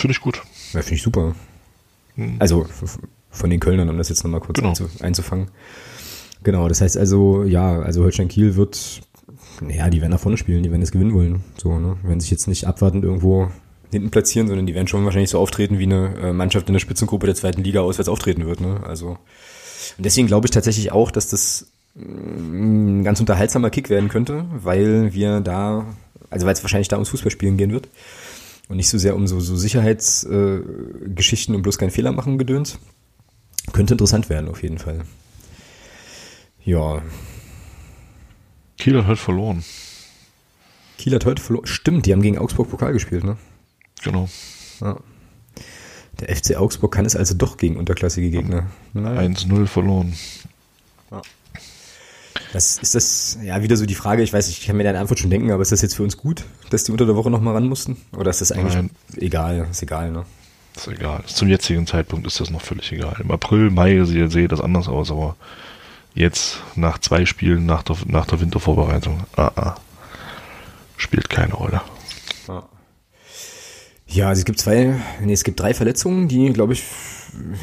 Finde 0.00 0.12
ich 0.12 0.20
gut. 0.20 0.42
Ja, 0.72 0.80
finde 0.80 0.94
ich 0.94 1.02
super. 1.02 1.34
Hm. 2.14 2.36
Also 2.38 2.66
von 3.30 3.50
den 3.50 3.60
Kölnern, 3.60 3.88
um 3.90 3.98
das 3.98 4.08
jetzt 4.08 4.24
nochmal 4.24 4.40
kurz 4.40 4.58
genau. 4.58 4.74
einzufangen. 5.00 5.48
Genau, 6.42 6.68
das 6.68 6.80
heißt 6.80 6.96
also, 6.96 7.44
ja, 7.44 7.80
also 7.80 8.02
Holstein 8.02 8.28
Kiel 8.28 8.56
wird, 8.56 9.02
naja, 9.60 9.90
die 9.90 10.00
werden 10.00 10.12
nach 10.12 10.20
vorne 10.20 10.38
spielen, 10.38 10.62
die 10.62 10.70
werden 10.70 10.80
es 10.80 10.90
gewinnen 10.90 11.12
wollen. 11.12 11.44
So, 11.58 11.78
ne? 11.78 11.98
Wenn 12.02 12.18
sich 12.18 12.30
jetzt 12.30 12.48
nicht 12.48 12.66
abwartend 12.66 13.04
irgendwo 13.04 13.50
hinten 13.90 14.10
platzieren, 14.10 14.48
sondern 14.48 14.66
die 14.66 14.74
werden 14.74 14.88
schon 14.88 15.04
wahrscheinlich 15.04 15.30
so 15.30 15.38
auftreten, 15.38 15.78
wie 15.78 15.84
eine 15.84 16.14
äh, 16.16 16.32
Mannschaft 16.32 16.68
in 16.68 16.72
der 16.72 16.80
Spitzengruppe 16.80 17.26
der 17.26 17.34
zweiten 17.34 17.62
Liga 17.62 17.80
auswärts 17.80 18.08
auftreten 18.08 18.46
wird. 18.46 18.60
Ne? 18.60 18.80
Also 18.84 19.18
und 19.98 20.04
deswegen 20.06 20.28
glaube 20.28 20.46
ich 20.46 20.50
tatsächlich 20.50 20.92
auch, 20.92 21.10
dass 21.10 21.28
das 21.28 21.66
mm, 21.94 23.00
ein 23.00 23.04
ganz 23.04 23.20
unterhaltsamer 23.20 23.68
Kick 23.68 23.90
werden 23.90 24.08
könnte, 24.08 24.46
weil 24.50 25.12
wir 25.12 25.40
da, 25.40 25.84
also 26.30 26.46
weil 26.46 26.54
es 26.54 26.62
wahrscheinlich 26.62 26.88
da 26.88 26.96
ums 26.96 27.10
Fußballspielen 27.10 27.58
gehen 27.58 27.72
wird 27.72 27.88
und 28.70 28.76
nicht 28.76 28.88
so 28.88 28.96
sehr 28.98 29.16
um 29.16 29.26
so, 29.26 29.40
so 29.40 29.56
Sicherheitsgeschichten 29.56 31.54
äh, 31.54 31.56
und 31.56 31.62
bloß 31.62 31.76
keinen 31.76 31.90
Fehler 31.90 32.12
machen 32.12 32.38
gedöns. 32.38 32.78
Könnte 33.72 33.94
interessant 33.94 34.30
werden 34.30 34.48
auf 34.48 34.62
jeden 34.62 34.78
Fall. 34.78 35.00
Ja. 36.64 37.02
Kiel 38.78 38.96
hat 38.96 39.08
heute 39.08 39.20
verloren. 39.20 39.64
Kiel 40.98 41.14
hat 41.14 41.26
heute 41.26 41.42
verloren. 41.42 41.66
Stimmt, 41.66 42.06
die 42.06 42.12
haben 42.12 42.22
gegen 42.22 42.38
Augsburg 42.38 42.70
Pokal 42.70 42.92
gespielt, 42.92 43.24
ne? 43.24 43.38
Genau. 44.04 44.28
Ja. 44.80 44.98
Der 46.20 46.36
FC 46.36 46.54
Augsburg 46.56 46.92
kann 46.92 47.04
es 47.04 47.16
also 47.16 47.34
doch 47.34 47.56
gegen 47.56 47.76
unterklassige 47.76 48.30
Gegner. 48.30 48.70
1-0 48.94 49.66
verloren. 49.66 50.14
Das 52.52 52.78
ist 52.78 52.94
das, 52.94 53.38
ja, 53.42 53.62
wieder 53.62 53.76
so 53.76 53.86
die 53.86 53.94
Frage, 53.94 54.22
ich 54.22 54.32
weiß, 54.32 54.48
ich 54.48 54.66
kann 54.66 54.76
mir 54.76 54.84
deine 54.84 54.98
Antwort 54.98 55.18
schon 55.20 55.30
denken, 55.30 55.50
aber 55.52 55.62
ist 55.62 55.72
das 55.72 55.82
jetzt 55.82 55.94
für 55.94 56.02
uns 56.02 56.16
gut, 56.16 56.44
dass 56.70 56.84
die 56.84 56.92
unter 56.92 57.06
der 57.06 57.16
Woche 57.16 57.30
nochmal 57.30 57.54
ran 57.54 57.68
mussten? 57.68 57.96
Oder 58.16 58.30
ist 58.30 58.40
das 58.40 58.50
eigentlich 58.52 58.74
Nein. 58.74 58.90
egal? 59.16 59.68
Ist 59.70 59.82
egal, 59.82 60.10
ne? 60.10 60.24
Ist 60.76 60.88
egal. 60.88 61.22
Zum 61.26 61.48
jetzigen 61.48 61.86
Zeitpunkt 61.86 62.26
ist 62.26 62.40
das 62.40 62.50
noch 62.50 62.60
völlig 62.60 62.90
egal. 62.92 63.16
Im 63.20 63.30
April, 63.30 63.70
Mai 63.70 64.04
sehe 64.04 64.48
das 64.48 64.60
anders 64.60 64.88
aus, 64.88 65.10
aber 65.10 65.36
jetzt 66.14 66.60
nach 66.74 66.98
zwei 66.98 67.24
Spielen 67.24 67.66
nach 67.66 67.82
der, 67.82 67.96
nach 68.06 68.26
der 68.26 68.40
Wintervorbereitung, 68.40 69.20
ah, 69.36 69.50
ah, 69.54 69.76
spielt 70.96 71.28
keine 71.30 71.54
Rolle. 71.54 71.82
Ja. 72.48 72.64
Ja, 74.12 74.28
also 74.28 74.40
es 74.40 74.44
gibt 74.44 74.58
zwei, 74.58 75.00
nee, 75.20 75.32
es 75.32 75.44
gibt 75.44 75.60
drei 75.60 75.72
Verletzungen, 75.72 76.26
die, 76.26 76.52
glaube 76.52 76.72
ich, 76.72 76.82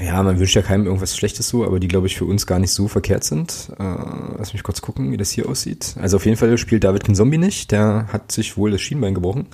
ja, 0.02 0.24
man 0.24 0.40
wünscht 0.40 0.56
ja 0.56 0.62
keinem 0.62 0.86
irgendwas 0.86 1.18
Schlechtes 1.18 1.50
so, 1.50 1.66
aber 1.66 1.82
die, 1.82 1.90
glaube 1.90 2.08
ich, 2.08 2.16
für 2.16 2.24
uns 2.24 2.48
gar 2.48 2.60
nicht 2.60 2.72
so 2.72 2.88
verkehrt 2.88 3.26
sind. 3.26 3.70
Äh, 3.78 3.84
lass 4.38 4.54
mich 4.54 4.64
kurz 4.64 4.82
gucken, 4.82 5.12
wie 5.12 5.18
das 5.18 5.30
hier 5.32 5.50
aussieht. 5.50 5.96
Also 6.00 6.16
auf 6.16 6.26
jeden 6.26 6.38
Fall 6.38 6.58
spielt 6.58 6.86
David 6.86 7.04
Kinzombie 7.04 7.38
nicht, 7.38 7.74
der 7.74 8.08
hat 8.14 8.32
sich 8.32 8.56
wohl 8.56 8.72
das 8.72 8.80
Schienbein 8.80 9.14
gebrochen. 9.14 9.48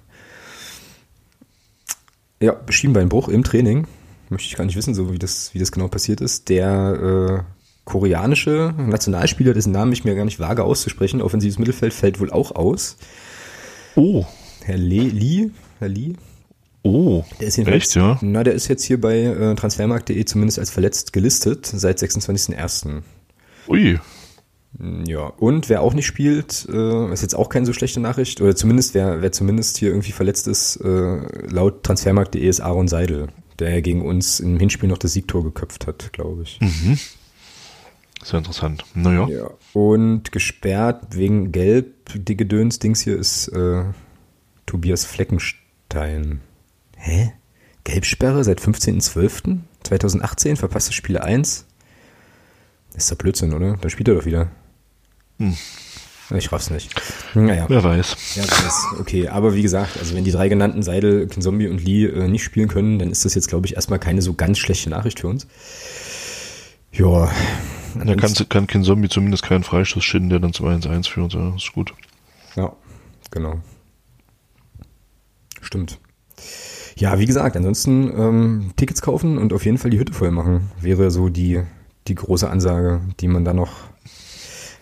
Ja, 2.40 2.58
Schienbeinbruch 2.70 3.28
im 3.28 3.44
Training. 3.44 3.88
Möchte 4.30 4.48
ich 4.48 4.56
gar 4.56 4.66
nicht 4.66 4.76
wissen, 4.76 4.94
so 4.94 5.12
wie 5.12 5.20
das, 5.20 5.54
wie 5.54 5.60
das 5.60 5.72
genau 5.72 5.88
passiert 5.88 6.22
ist. 6.22 6.50
Der 6.50 7.46
äh, 7.48 7.54
koreanische 7.86 8.74
Nationalspieler, 8.78 9.54
dessen 9.54 9.72
Namen 9.72 9.94
ich 9.94 10.04
mir 10.04 10.14
gar 10.14 10.26
nicht 10.26 10.40
wage 10.40 10.64
auszusprechen, 10.64 11.22
offensives 11.24 11.58
Mittelfeld, 11.58 11.94
fällt 11.94 12.20
wohl 12.20 12.32
auch 12.32 12.52
aus. 12.52 12.98
Oh. 13.96 14.26
Herr 14.64 14.78
Lee, 14.78 15.10
Lee, 15.10 15.52
Herr 15.80 15.90
Lee, 15.90 16.16
Oh, 16.84 17.24
der 17.40 17.48
ist 17.48 17.58
echt, 17.58 17.96
ja? 17.96 18.20
Na, 18.22 18.44
der 18.44 18.54
ist 18.54 18.68
jetzt 18.68 18.84
hier 18.84 19.00
bei 19.00 19.22
äh, 19.22 19.56
transfermarkt.de 19.56 20.26
zumindest 20.26 20.60
als 20.60 20.70
verletzt 20.70 21.14
gelistet 21.14 21.66
seit 21.66 21.98
26.01. 21.98 23.04
Ui. 23.70 24.00
Hm, 24.78 25.06
ja, 25.06 25.28
und 25.28 25.70
wer 25.70 25.82
auch 25.82 25.94
nicht 25.94 26.06
spielt, 26.06 26.68
äh, 26.70 27.14
ist 27.14 27.22
jetzt 27.22 27.36
auch 27.36 27.48
keine 27.48 27.66
so 27.66 27.72
schlechte 27.72 28.02
Nachricht, 28.02 28.42
oder 28.42 28.54
zumindest, 28.56 28.94
wer, 28.94 29.22
wer 29.22 29.32
zumindest 29.32 29.78
hier 29.78 29.90
irgendwie 29.90 30.12
verletzt 30.12 30.48
ist, 30.48 30.76
äh, 30.78 31.48
laut 31.48 31.84
transfermarkt.de 31.84 32.46
ist 32.46 32.60
Aaron 32.60 32.90
Seidel, 32.90 33.28
der 33.60 33.82
gegen 33.82 34.02
uns 34.02 34.42
im 34.42 34.60
Hinspiel 34.60 34.90
noch 34.90 34.98
das 34.98 35.14
Siegtor 35.14 35.42
geköpft 35.42 35.88
hat, 35.88 36.12
glaube 36.12 36.44
ich. 36.44 36.60
Mhm. 36.60 37.00
Sehr 38.24 38.40
interessant. 38.40 38.84
Naja. 38.94 39.28
Ja. 39.28 39.50
Und 39.74 40.32
gesperrt 40.32 41.16
wegen 41.16 41.52
Gelb, 41.52 42.10
die 42.14 42.38
Gedöns-Dings 42.38 43.02
hier 43.02 43.18
ist 43.18 43.50
äh, 43.50 43.84
Tobias 44.66 45.06
Fleckenstein. 45.06 46.42
Hä? 47.04 47.34
Gelbsperre 47.84 48.46
seit 48.46 48.62
15.12.2018, 48.62 50.56
verpasste 50.56 50.94
Spiele 50.94 51.22
1. 51.22 51.66
Das 52.94 53.04
ist 53.04 53.12
doch 53.12 53.18
Blödsinn, 53.18 53.54
oder? 53.54 53.76
Da 53.76 53.90
spielt 53.90 54.08
er 54.08 54.16
doch 54.16 54.26
wieder. 54.26 54.50
Hm. 55.38 55.58
Ich 56.30 56.50
raff's 56.54 56.70
nicht. 56.70 56.96
Naja. 57.34 57.66
Wer 57.68 57.84
weiß. 57.84 58.36
Ja, 58.36 58.44
weiß. 58.44 58.86
Okay, 59.02 59.28
aber 59.28 59.54
wie 59.54 59.62
gesagt, 59.62 59.98
also 59.98 60.16
wenn 60.16 60.24
die 60.24 60.32
drei 60.32 60.48
genannten 60.48 60.82
Seidel, 60.82 61.28
Kinzombie 61.28 61.68
und 61.68 61.84
Lee 61.84 62.06
äh, 62.06 62.30
nicht 62.30 62.46
spielen 62.46 62.70
können, 62.70 63.00
dann 63.00 63.12
ist 63.12 63.26
das 63.26 63.36
jetzt, 63.36 63.50
glaube 63.50 63.68
ich, 63.68 63.76
erstmal 63.76 64.00
keine 64.00 64.22
so 64.22 64.34
ganz 64.34 64.58
schlechte 64.58 64.90
Nachricht 64.90 65.20
für 65.20 65.28
uns. 65.28 65.46
Ja. 66.94 67.30
Da 67.96 68.16
kann, 68.16 68.34
kann 68.48 68.68
Kinzombie 68.68 69.10
zumindest 69.10 69.44
keinen 69.44 69.66
Freistoß 69.66 70.04
schinden, 70.04 70.30
der 70.30 70.40
dann 70.40 70.54
zum 70.54 70.68
1-1 70.68 71.10
führt. 71.10 71.34
Ja, 71.34 71.54
ist 71.54 71.74
gut. 71.74 71.94
Ja, 72.56 72.72
genau. 73.30 73.60
Stimmt. 75.62 76.00
Ja, 76.96 77.20
wie 77.20 77.26
gesagt, 77.26 77.58
ansonsten 77.58 78.12
ähm, 78.16 78.72
Tickets 78.76 79.02
kaufen 79.02 79.38
und 79.38 79.54
auf 79.54 79.66
jeden 79.66 79.78
Fall 79.78 79.92
die 79.92 80.00
Hütte 80.00 80.14
voll 80.14 80.32
machen, 80.32 80.70
wäre 80.80 81.10
so 81.12 81.30
die, 81.30 81.62
die 82.08 82.16
große 82.16 82.50
Ansage, 82.50 83.02
die 83.20 83.28
man 83.28 83.46
da 83.46 83.54
noch 83.54 83.72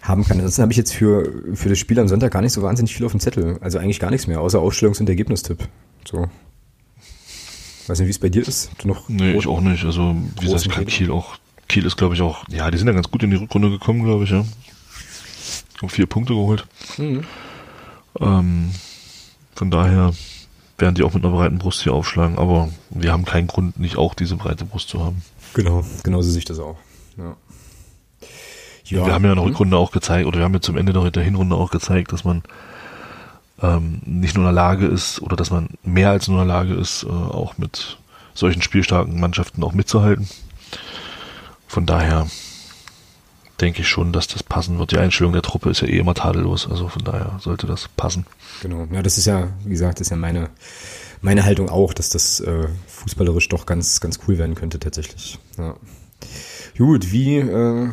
haben 0.01 0.23
kann. 0.23 0.37
Ansonsten 0.37 0.63
habe 0.63 0.73
ich 0.73 0.77
jetzt 0.77 0.93
für, 0.93 1.31
für 1.53 1.69
das 1.69 1.79
Spiel 1.79 1.99
am 1.99 2.07
Sonntag 2.07 2.31
gar 2.31 2.41
nicht 2.41 2.53
so 2.53 2.61
wahnsinnig 2.61 2.95
viel 2.95 3.05
auf 3.05 3.11
dem 3.11 3.19
Zettel. 3.19 3.57
Also 3.61 3.77
eigentlich 3.77 3.99
gar 3.99 4.11
nichts 4.11 4.27
mehr, 4.27 4.41
außer 4.41 4.59
Ausstellungs- 4.59 4.99
und 4.99 5.09
Ergebnistipp. 5.09 5.67
So. 6.09 6.27
Weiß 7.87 7.99
nicht, 7.99 8.07
wie 8.07 8.11
es 8.11 8.19
bei 8.19 8.29
dir 8.29 8.47
ist. 8.47 8.71
Du 8.79 8.87
noch 8.87 9.09
nee, 9.09 9.33
ich 9.33 9.47
auch 9.47 9.61
nicht. 9.61 9.85
Also, 9.85 10.15
wie 10.39 10.45
gesagt, 10.45 10.65
ich 10.65 10.71
kann 10.71 10.85
Kiel 10.85 11.11
auch, 11.11 11.35
Kiel 11.67 11.85
ist, 11.85 11.97
glaube 11.97 12.15
ich, 12.15 12.21
auch, 12.21 12.43
ja, 12.49 12.69
die 12.71 12.77
sind 12.77 12.87
ja 12.87 12.93
ganz 12.93 13.09
gut 13.09 13.23
in 13.23 13.31
die 13.31 13.37
Rückrunde 13.37 13.69
gekommen, 13.69 14.03
glaube 14.03 14.23
ich, 14.23 14.31
ja. 14.31 14.45
Haben 15.81 15.89
vier 15.89 16.05
Punkte 16.05 16.33
geholt. 16.33 16.65
Mhm. 16.97 17.23
Ähm, 18.19 18.71
von 19.55 19.71
daher, 19.71 20.13
werden 20.81 20.95
die 20.95 21.03
auch 21.03 21.13
mit 21.13 21.23
einer 21.23 21.33
breiten 21.33 21.59
Brust 21.59 21.83
hier 21.83 21.93
aufschlagen, 21.93 22.37
aber 22.37 22.69
wir 22.89 23.11
haben 23.11 23.25
keinen 23.25 23.47
Grund, 23.47 23.79
nicht 23.79 23.97
auch 23.97 24.13
diese 24.13 24.35
breite 24.35 24.65
Brust 24.65 24.89
zu 24.89 25.03
haben. 25.03 25.21
Genau, 25.53 25.85
genau 26.03 26.21
so 26.21 26.29
sehe 26.29 26.39
ich 26.39 26.45
das 26.45 26.59
auch. 26.59 26.77
Ja. 27.17 27.35
Ja, 28.85 29.05
wir 29.05 29.13
haben 29.13 29.23
ja 29.23 29.31
in 29.31 29.37
der 29.37 29.45
hm? 29.45 29.51
Rückrunde 29.51 29.77
auch 29.77 29.91
gezeigt, 29.91 30.27
oder 30.27 30.39
wir 30.39 30.43
haben 30.43 30.53
ja 30.53 30.59
zum 30.59 30.75
Ende 30.75 30.91
der 31.11 31.23
Hinrunde 31.23 31.55
auch 31.55 31.71
gezeigt, 31.71 32.11
dass 32.11 32.25
man 32.25 32.43
ähm, 33.61 34.01
nicht 34.05 34.35
nur 34.35 34.43
in 34.43 34.53
der 34.53 34.63
Lage 34.63 34.85
ist, 34.85 35.21
oder 35.21 35.37
dass 35.37 35.49
man 35.49 35.69
mehr 35.83 36.09
als 36.09 36.27
nur 36.27 36.41
in 36.41 36.47
der 36.47 36.55
Lage 36.57 36.73
ist, 36.73 37.03
äh, 37.03 37.07
auch 37.07 37.57
mit 37.57 37.97
solchen 38.33 38.61
spielstarken 38.61 39.19
Mannschaften 39.19 39.63
auch 39.63 39.73
mitzuhalten. 39.73 40.27
Von 41.67 41.85
daher 41.85 42.27
denke 43.61 43.81
ich 43.81 43.87
schon, 43.87 44.11
dass 44.11 44.27
das 44.27 44.43
passen 44.43 44.79
wird. 44.79 44.91
Die 44.91 44.97
Einstellung 44.97 45.33
der 45.33 45.41
Truppe 45.41 45.69
ist 45.69 45.81
ja 45.81 45.87
eh 45.87 45.99
immer 45.99 46.13
tadellos, 46.13 46.67
also 46.69 46.87
von 46.87 47.03
daher 47.03 47.37
sollte 47.39 47.67
das 47.67 47.87
passen. 47.95 48.25
Genau, 48.61 48.87
ja, 48.91 49.01
das 49.01 49.17
ist 49.17 49.25
ja, 49.25 49.49
wie 49.63 49.71
gesagt, 49.71 49.99
das 49.99 50.07
ist 50.07 50.11
ja 50.11 50.17
meine, 50.17 50.49
meine 51.21 51.45
Haltung 51.45 51.69
auch, 51.69 51.93
dass 51.93 52.09
das 52.09 52.39
äh, 52.39 52.67
fußballerisch 52.87 53.49
doch 53.49 53.65
ganz, 53.65 53.99
ganz 54.01 54.19
cool 54.27 54.37
werden 54.37 54.55
könnte 54.55 54.79
tatsächlich. 54.79 55.39
Ja. 55.57 55.75
Gut, 56.77 57.11
wie 57.11 57.37
äh, 57.37 57.89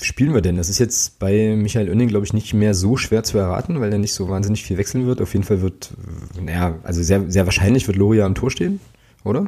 spielen 0.00 0.34
wir 0.34 0.40
denn? 0.40 0.56
Das 0.56 0.68
ist 0.68 0.78
jetzt 0.78 1.18
bei 1.18 1.56
Michael 1.56 1.88
Oenning, 1.88 2.08
glaube 2.08 2.24
ich, 2.24 2.32
nicht 2.32 2.54
mehr 2.54 2.74
so 2.74 2.96
schwer 2.96 3.22
zu 3.22 3.36
erraten, 3.36 3.80
weil 3.80 3.92
er 3.92 3.98
nicht 3.98 4.14
so 4.14 4.28
wahnsinnig 4.28 4.64
viel 4.64 4.78
wechseln 4.78 5.06
wird. 5.06 5.20
Auf 5.20 5.32
jeden 5.34 5.44
Fall 5.44 5.60
wird, 5.60 5.92
naja, 6.40 6.78
also 6.84 7.02
sehr, 7.02 7.30
sehr 7.30 7.46
wahrscheinlich 7.46 7.86
wird 7.86 7.98
Loria 7.98 8.24
am 8.24 8.34
Tor 8.34 8.50
stehen, 8.50 8.80
oder? 9.24 9.46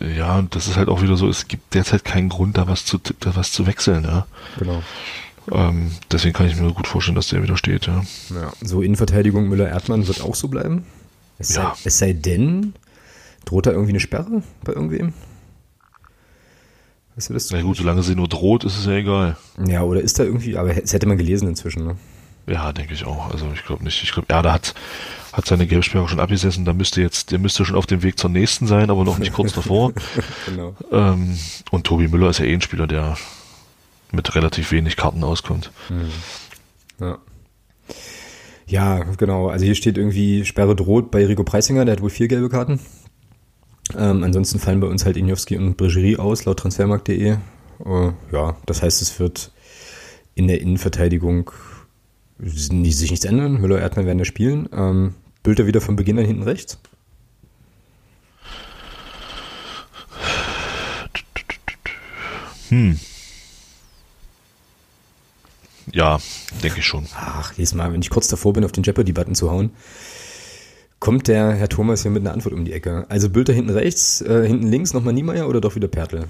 Ja, 0.00 0.42
das 0.42 0.68
ist 0.68 0.76
halt 0.76 0.88
auch 0.88 1.02
wieder 1.02 1.16
so, 1.16 1.28
es 1.28 1.48
gibt 1.48 1.74
derzeit 1.74 2.04
keinen 2.04 2.28
Grund, 2.28 2.56
da 2.56 2.66
was 2.66 2.84
zu, 2.84 2.98
da 2.98 3.36
was 3.36 3.52
zu 3.52 3.66
wechseln, 3.66 4.04
ja. 4.04 4.26
Genau. 4.58 4.82
Ähm, 5.50 5.90
deswegen 6.10 6.34
kann 6.34 6.46
ich 6.46 6.56
mir 6.56 6.72
gut 6.72 6.86
vorstellen, 6.86 7.16
dass 7.16 7.28
der 7.28 7.42
wieder 7.42 7.56
steht, 7.56 7.86
ja. 7.86 8.02
ja. 8.30 8.52
So 8.60 8.80
Innenverteidigung 8.80 9.48
Müller-Erdmann 9.48 10.06
wird 10.06 10.22
auch 10.22 10.34
so 10.34 10.48
bleiben. 10.48 10.86
Es, 11.38 11.54
ja. 11.54 11.74
sei, 11.74 11.80
es 11.84 11.98
sei 11.98 12.12
denn, 12.12 12.74
droht 13.44 13.66
da 13.66 13.72
irgendwie 13.72 13.90
eine 13.90 14.00
Sperre 14.00 14.42
bei 14.62 14.72
irgendwem? 14.72 15.12
Weißt 17.16 17.28
du 17.28 17.34
das? 17.34 17.50
Na 17.50 17.60
gut, 17.60 17.76
solange 17.76 18.02
sie 18.02 18.14
nur 18.14 18.28
droht, 18.28 18.64
ist 18.64 18.78
es 18.78 18.86
ja 18.86 18.92
egal. 18.92 19.36
Ja, 19.66 19.82
oder 19.82 20.00
ist 20.00 20.18
da 20.18 20.24
irgendwie, 20.24 20.56
aber 20.56 20.82
es 20.82 20.92
hätte 20.92 21.06
man 21.06 21.18
gelesen 21.18 21.48
inzwischen, 21.48 21.84
ne? 21.84 21.96
Ja, 22.46 22.72
denke 22.72 22.94
ich 22.94 23.04
auch. 23.04 23.30
Also 23.30 23.46
ich 23.54 23.64
glaube 23.64 23.84
nicht. 23.84 24.02
Ich 24.02 24.12
glaube, 24.12 24.28
ja, 24.30 24.42
da 24.42 24.52
hat 24.52 24.74
hat 25.32 25.46
seine 25.46 25.66
Gelbsperre 25.66 26.08
schon 26.08 26.20
abgesessen, 26.20 26.64
da 26.64 26.72
müsste 26.72 27.00
jetzt, 27.00 27.30
der 27.30 27.38
müsste 27.38 27.64
schon 27.64 27.76
auf 27.76 27.86
dem 27.86 28.02
Weg 28.02 28.18
zur 28.18 28.30
nächsten 28.30 28.66
sein, 28.66 28.90
aber 28.90 29.04
noch 29.04 29.18
nicht 29.18 29.32
kurz 29.32 29.52
davor. 29.52 29.92
genau. 30.46 30.74
Ähm, 30.90 31.38
und 31.70 31.84
Tobi 31.84 32.08
Müller 32.08 32.30
ist 32.30 32.38
ja 32.38 32.44
eh 32.44 32.54
ein 32.54 32.60
Spieler, 32.60 32.86
der 32.86 33.16
mit 34.12 34.34
relativ 34.34 34.72
wenig 34.72 34.96
Karten 34.96 35.24
auskommt. 35.24 35.70
Mhm. 35.88 36.10
Ja. 37.00 37.18
Ja, 38.66 39.04
genau. 39.18 39.48
Also 39.48 39.64
hier 39.64 39.74
steht 39.74 39.98
irgendwie 39.98 40.44
Sperre 40.44 40.76
droht 40.76 41.10
bei 41.10 41.26
Rico 41.26 41.44
Preisinger, 41.44 41.84
der 41.84 41.96
hat 41.96 42.02
wohl 42.02 42.10
vier 42.10 42.28
gelbe 42.28 42.48
Karten. 42.48 42.80
Ähm, 43.96 44.22
ansonsten 44.22 44.58
fallen 44.58 44.80
bei 44.80 44.86
uns 44.86 45.04
halt 45.04 45.16
Injowski 45.16 45.56
und 45.56 45.76
Bregerie 45.76 46.16
aus, 46.16 46.44
laut 46.44 46.58
transfermarkt.de. 46.58 47.32
Äh, 47.32 47.38
ja, 48.32 48.56
das 48.66 48.82
heißt, 48.82 49.02
es 49.02 49.18
wird 49.18 49.50
in 50.34 50.48
der 50.48 50.60
Innenverteidigung 50.60 51.50
sich 52.38 52.70
nichts 52.72 53.24
ändern. 53.24 53.60
Müller 53.60 53.80
Erdmann 53.80 54.06
werden 54.06 54.18
ja 54.18 54.24
spielen. 54.24 54.68
Ähm, 54.72 55.14
Bülter 55.42 55.66
wieder 55.66 55.80
von 55.80 55.96
Beginn 55.96 56.18
an 56.18 56.24
hinten 56.24 56.42
rechts? 56.44 56.78
Hm. 62.68 62.98
Ja, 65.92 66.18
denke 66.62 66.78
ich 66.78 66.86
schon. 66.86 67.06
Ach, 67.14 67.52
jedes 67.52 67.74
Mal, 67.74 67.92
wenn 67.92 68.00
ich 68.00 68.08
kurz 68.08 68.28
davor 68.28 68.52
bin, 68.54 68.64
auf 68.64 68.72
den 68.72 68.82
Jeopardy-Button 68.82 69.34
zu 69.34 69.50
hauen, 69.50 69.70
kommt 70.98 71.28
der 71.28 71.52
Herr 71.52 71.68
Thomas 71.68 72.02
hier 72.02 72.10
mit 72.10 72.22
einer 72.22 72.32
Antwort 72.32 72.54
um 72.54 72.64
die 72.64 72.72
Ecke. 72.72 73.04
Also 73.08 73.28
Bülter 73.28 73.52
hinten 73.52 73.70
rechts, 73.70 74.22
äh, 74.22 74.46
hinten 74.46 74.68
links 74.68 74.94
nochmal 74.94 75.12
Niemeyer 75.12 75.48
oder 75.48 75.60
doch 75.60 75.74
wieder 75.74 75.88
Pertl? 75.88 76.28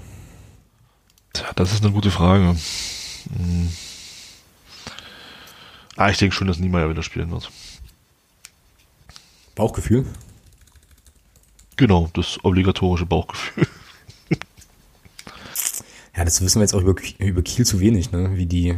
Tja, 1.31 1.51
das 1.55 1.71
ist 1.71 1.83
eine 1.83 1.93
gute 1.93 2.11
Frage. 2.11 2.55
Hm. 3.37 3.69
Ah, 5.95 6.09
ich 6.09 6.17
denke 6.17 6.35
schon, 6.35 6.47
dass 6.47 6.59
Niemeyer 6.59 6.89
wieder 6.89 7.03
spielen 7.03 7.31
wird. 7.31 7.49
Bauchgefühl? 9.55 10.05
Genau, 11.75 12.09
das 12.13 12.43
obligatorische 12.43 13.05
Bauchgefühl. 13.05 13.67
Ja, 16.15 16.23
das 16.25 16.41
wissen 16.41 16.59
wir 16.59 16.63
jetzt 16.63 16.75
auch 16.75 16.81
über, 16.81 16.95
über 17.17 17.41
Kiel 17.41 17.65
zu 17.65 17.79
wenig, 17.79 18.11
ne? 18.11 18.31
Wie 18.35 18.45
die. 18.45 18.75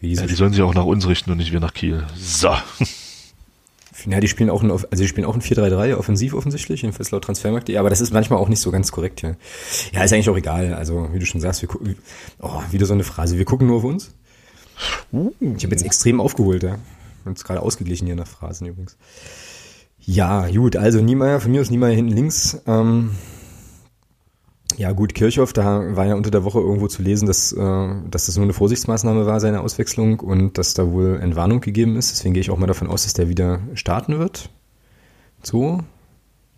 Wie 0.00 0.08
die, 0.08 0.14
ja, 0.14 0.26
die 0.26 0.34
sollen 0.34 0.52
sich 0.52 0.62
auch 0.62 0.74
nach 0.74 0.84
uns 0.84 1.06
richten 1.06 1.30
und 1.30 1.36
nicht 1.36 1.52
wir 1.52 1.60
nach 1.60 1.74
Kiel. 1.74 2.06
So. 2.16 2.54
Ja, 4.06 4.20
die 4.20 4.28
spielen 4.28 4.48
auch 4.48 4.62
ein, 4.62 4.70
also 4.70 4.86
die 4.90 5.08
spielen 5.08 5.26
auch 5.26 5.34
ein 5.34 5.42
4-3-3, 5.42 5.96
offensiv 5.96 6.32
offensichtlich, 6.32 6.82
jedenfalls 6.82 7.10
laut 7.10 7.24
Transfermarkt. 7.24 7.68
Ja, 7.68 7.80
aber 7.80 7.90
das 7.90 8.00
ist 8.00 8.12
manchmal 8.12 8.38
auch 8.38 8.48
nicht 8.48 8.60
so 8.60 8.70
ganz 8.70 8.92
korrekt 8.92 9.20
hier. 9.20 9.36
Ja, 9.92 10.04
ist 10.04 10.12
eigentlich 10.12 10.30
auch 10.30 10.36
egal. 10.36 10.72
Also, 10.72 11.12
wie 11.12 11.18
du 11.18 11.26
schon 11.26 11.40
sagst, 11.40 11.62
wir 11.62 11.68
gucken, 11.68 11.96
oh, 12.38 12.62
wieder 12.70 12.86
so 12.86 12.94
eine 12.94 13.04
Phrase. 13.04 13.36
Wir 13.36 13.44
gucken 13.44 13.66
nur 13.66 13.78
auf 13.78 13.84
uns. 13.84 14.12
Uh. 15.12 15.32
Ich 15.40 15.64
habe 15.64 15.74
jetzt 15.74 15.84
extrem 15.84 16.20
aufgeholt, 16.20 16.62
ja. 16.62 16.78
Und 17.24 17.36
es 17.36 17.44
gerade 17.44 17.62
ausgeglichen 17.62 18.06
hier 18.06 18.16
nach 18.16 18.26
Phrasen 18.26 18.66
übrigens. 18.66 18.96
Ja, 20.00 20.48
gut, 20.48 20.76
also 20.76 21.00
Niemeyer, 21.00 21.40
von 21.40 21.50
mir 21.50 21.60
aus 21.60 21.70
Niemeyer 21.70 21.94
hinten 21.94 22.12
links. 22.12 22.62
Ähm, 22.66 23.10
ja, 24.76 24.92
gut, 24.92 25.14
Kirchhoff, 25.14 25.52
da 25.52 25.96
war 25.96 26.06
ja 26.06 26.14
unter 26.14 26.30
der 26.30 26.44
Woche 26.44 26.60
irgendwo 26.60 26.86
zu 26.86 27.02
lesen, 27.02 27.26
dass, 27.26 27.52
äh, 27.52 27.88
dass 28.10 28.26
das 28.26 28.36
nur 28.36 28.44
eine 28.44 28.52
Vorsichtsmaßnahme 28.52 29.26
war, 29.26 29.40
seine 29.40 29.60
Auswechslung, 29.60 30.20
und 30.20 30.56
dass 30.56 30.74
da 30.74 30.92
wohl 30.92 31.18
Entwarnung 31.20 31.60
gegeben 31.60 31.96
ist. 31.96 32.12
Deswegen 32.12 32.34
gehe 32.34 32.40
ich 32.40 32.50
auch 32.50 32.58
mal 32.58 32.66
davon 32.66 32.88
aus, 32.88 33.02
dass 33.02 33.12
der 33.12 33.28
wieder 33.28 33.60
starten 33.74 34.18
wird. 34.18 34.50
So. 35.42 35.80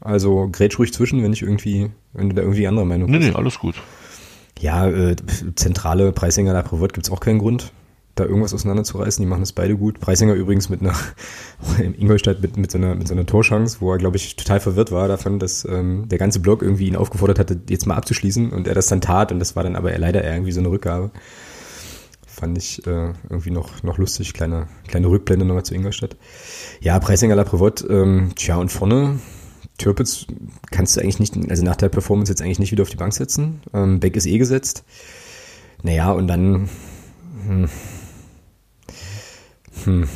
Also 0.01 0.49
grätsch 0.51 0.79
ruhig 0.79 0.93
zwischen, 0.93 1.23
wenn 1.23 1.33
ich 1.33 1.43
irgendwie, 1.43 1.91
wenn 2.13 2.29
du 2.29 2.35
da 2.35 2.43
irgendwie 2.43 2.67
andere 2.67 2.87
Meinung 2.87 3.11
nee, 3.11 3.19
bist. 3.19 3.29
Nee, 3.29 3.33
nee, 3.33 3.39
alles 3.39 3.59
gut. 3.59 3.75
Ja, 4.59 4.89
äh, 4.89 5.17
zentrale 5.55 6.13
Preisinger 6.13 6.53
da 6.53 6.63
Privat 6.63 6.93
gibt 6.93 7.07
es 7.07 7.13
auch 7.13 7.21
keinen 7.21 7.39
Grund 7.39 7.73
da 8.21 8.27
irgendwas 8.27 8.55
auseinanderzureißen. 8.55 9.23
Die 9.23 9.29
machen 9.29 9.41
das 9.41 9.53
beide 9.53 9.77
gut. 9.77 10.01
Preisinger 10.01 10.35
übrigens 10.35 10.69
mit 10.69 10.81
einer, 10.81 10.95
in 11.79 11.95
Ingolstadt 11.95 12.41
mit, 12.41 12.57
mit, 12.57 12.71
so 12.71 12.79
einer, 12.79 12.95
mit 12.95 13.09
so 13.09 13.15
einer 13.15 13.27
Torchance, 13.27 13.79
wo 13.81 13.93
er, 13.93 13.99
glaube 13.99 14.17
ich, 14.17 14.37
total 14.37 14.61
verwirrt 14.61 14.93
war 14.93 15.09
davon, 15.09 15.39
dass 15.39 15.65
ähm, 15.65 16.09
der 16.09 16.19
ganze 16.19 16.41
Block 16.41 16.63
irgendwie 16.63 16.87
ihn 16.87 16.97
aufgefordert 16.97 17.39
hatte, 17.39 17.61
jetzt 17.69 17.87
mal 17.87 17.97
abzuschließen 17.97 18.51
und 18.51 18.69
er 18.69 18.75
das 18.75 18.87
dann 18.87 19.01
tat 19.01 19.33
und 19.33 19.39
das 19.39 19.57
war 19.57 19.63
dann 19.63 19.77
aber 19.77 19.97
leider 19.99 20.25
irgendwie 20.25 20.53
so 20.53 20.61
eine 20.61 20.71
Rückgabe. 20.71 21.11
Fand 22.27 22.57
ich 22.57 22.87
äh, 22.87 23.13
irgendwie 23.29 23.51
noch, 23.51 23.83
noch 23.83 23.99
lustig. 23.99 24.33
Kleine, 24.33 24.69
kleine 24.87 25.09
Rückblende 25.09 25.45
nochmal 25.45 25.65
zu 25.65 25.75
Ingolstadt. 25.75 26.17
Ja, 26.81 26.99
Preisinger 26.99 27.35
La 27.35 27.45
Prevot, 27.45 27.85
ähm, 27.91 28.33
tja, 28.37 28.57
und 28.57 28.71
vorne 28.71 29.19
Türpitz 29.81 30.27
kannst 30.71 30.97
du 30.97 31.01
eigentlich 31.01 31.19
nicht, 31.19 31.51
also 31.51 31.65
nach 31.65 31.77
der 31.77 31.89
Performance 31.89 32.31
jetzt 32.31 32.43
eigentlich 32.43 32.59
nicht 32.59 32.71
wieder 32.71 32.83
auf 32.83 32.91
die 32.91 32.97
Bank 32.97 33.13
setzen. 33.13 33.61
Ähm, 33.75 33.99
Beck 33.99 34.17
ist 34.17 34.27
eh 34.27 34.39
gesetzt. 34.39 34.85
Naja, 35.83 36.13
und 36.13 36.29
dann, 36.29 36.69
hm, 37.47 37.69
hm. 39.85 40.09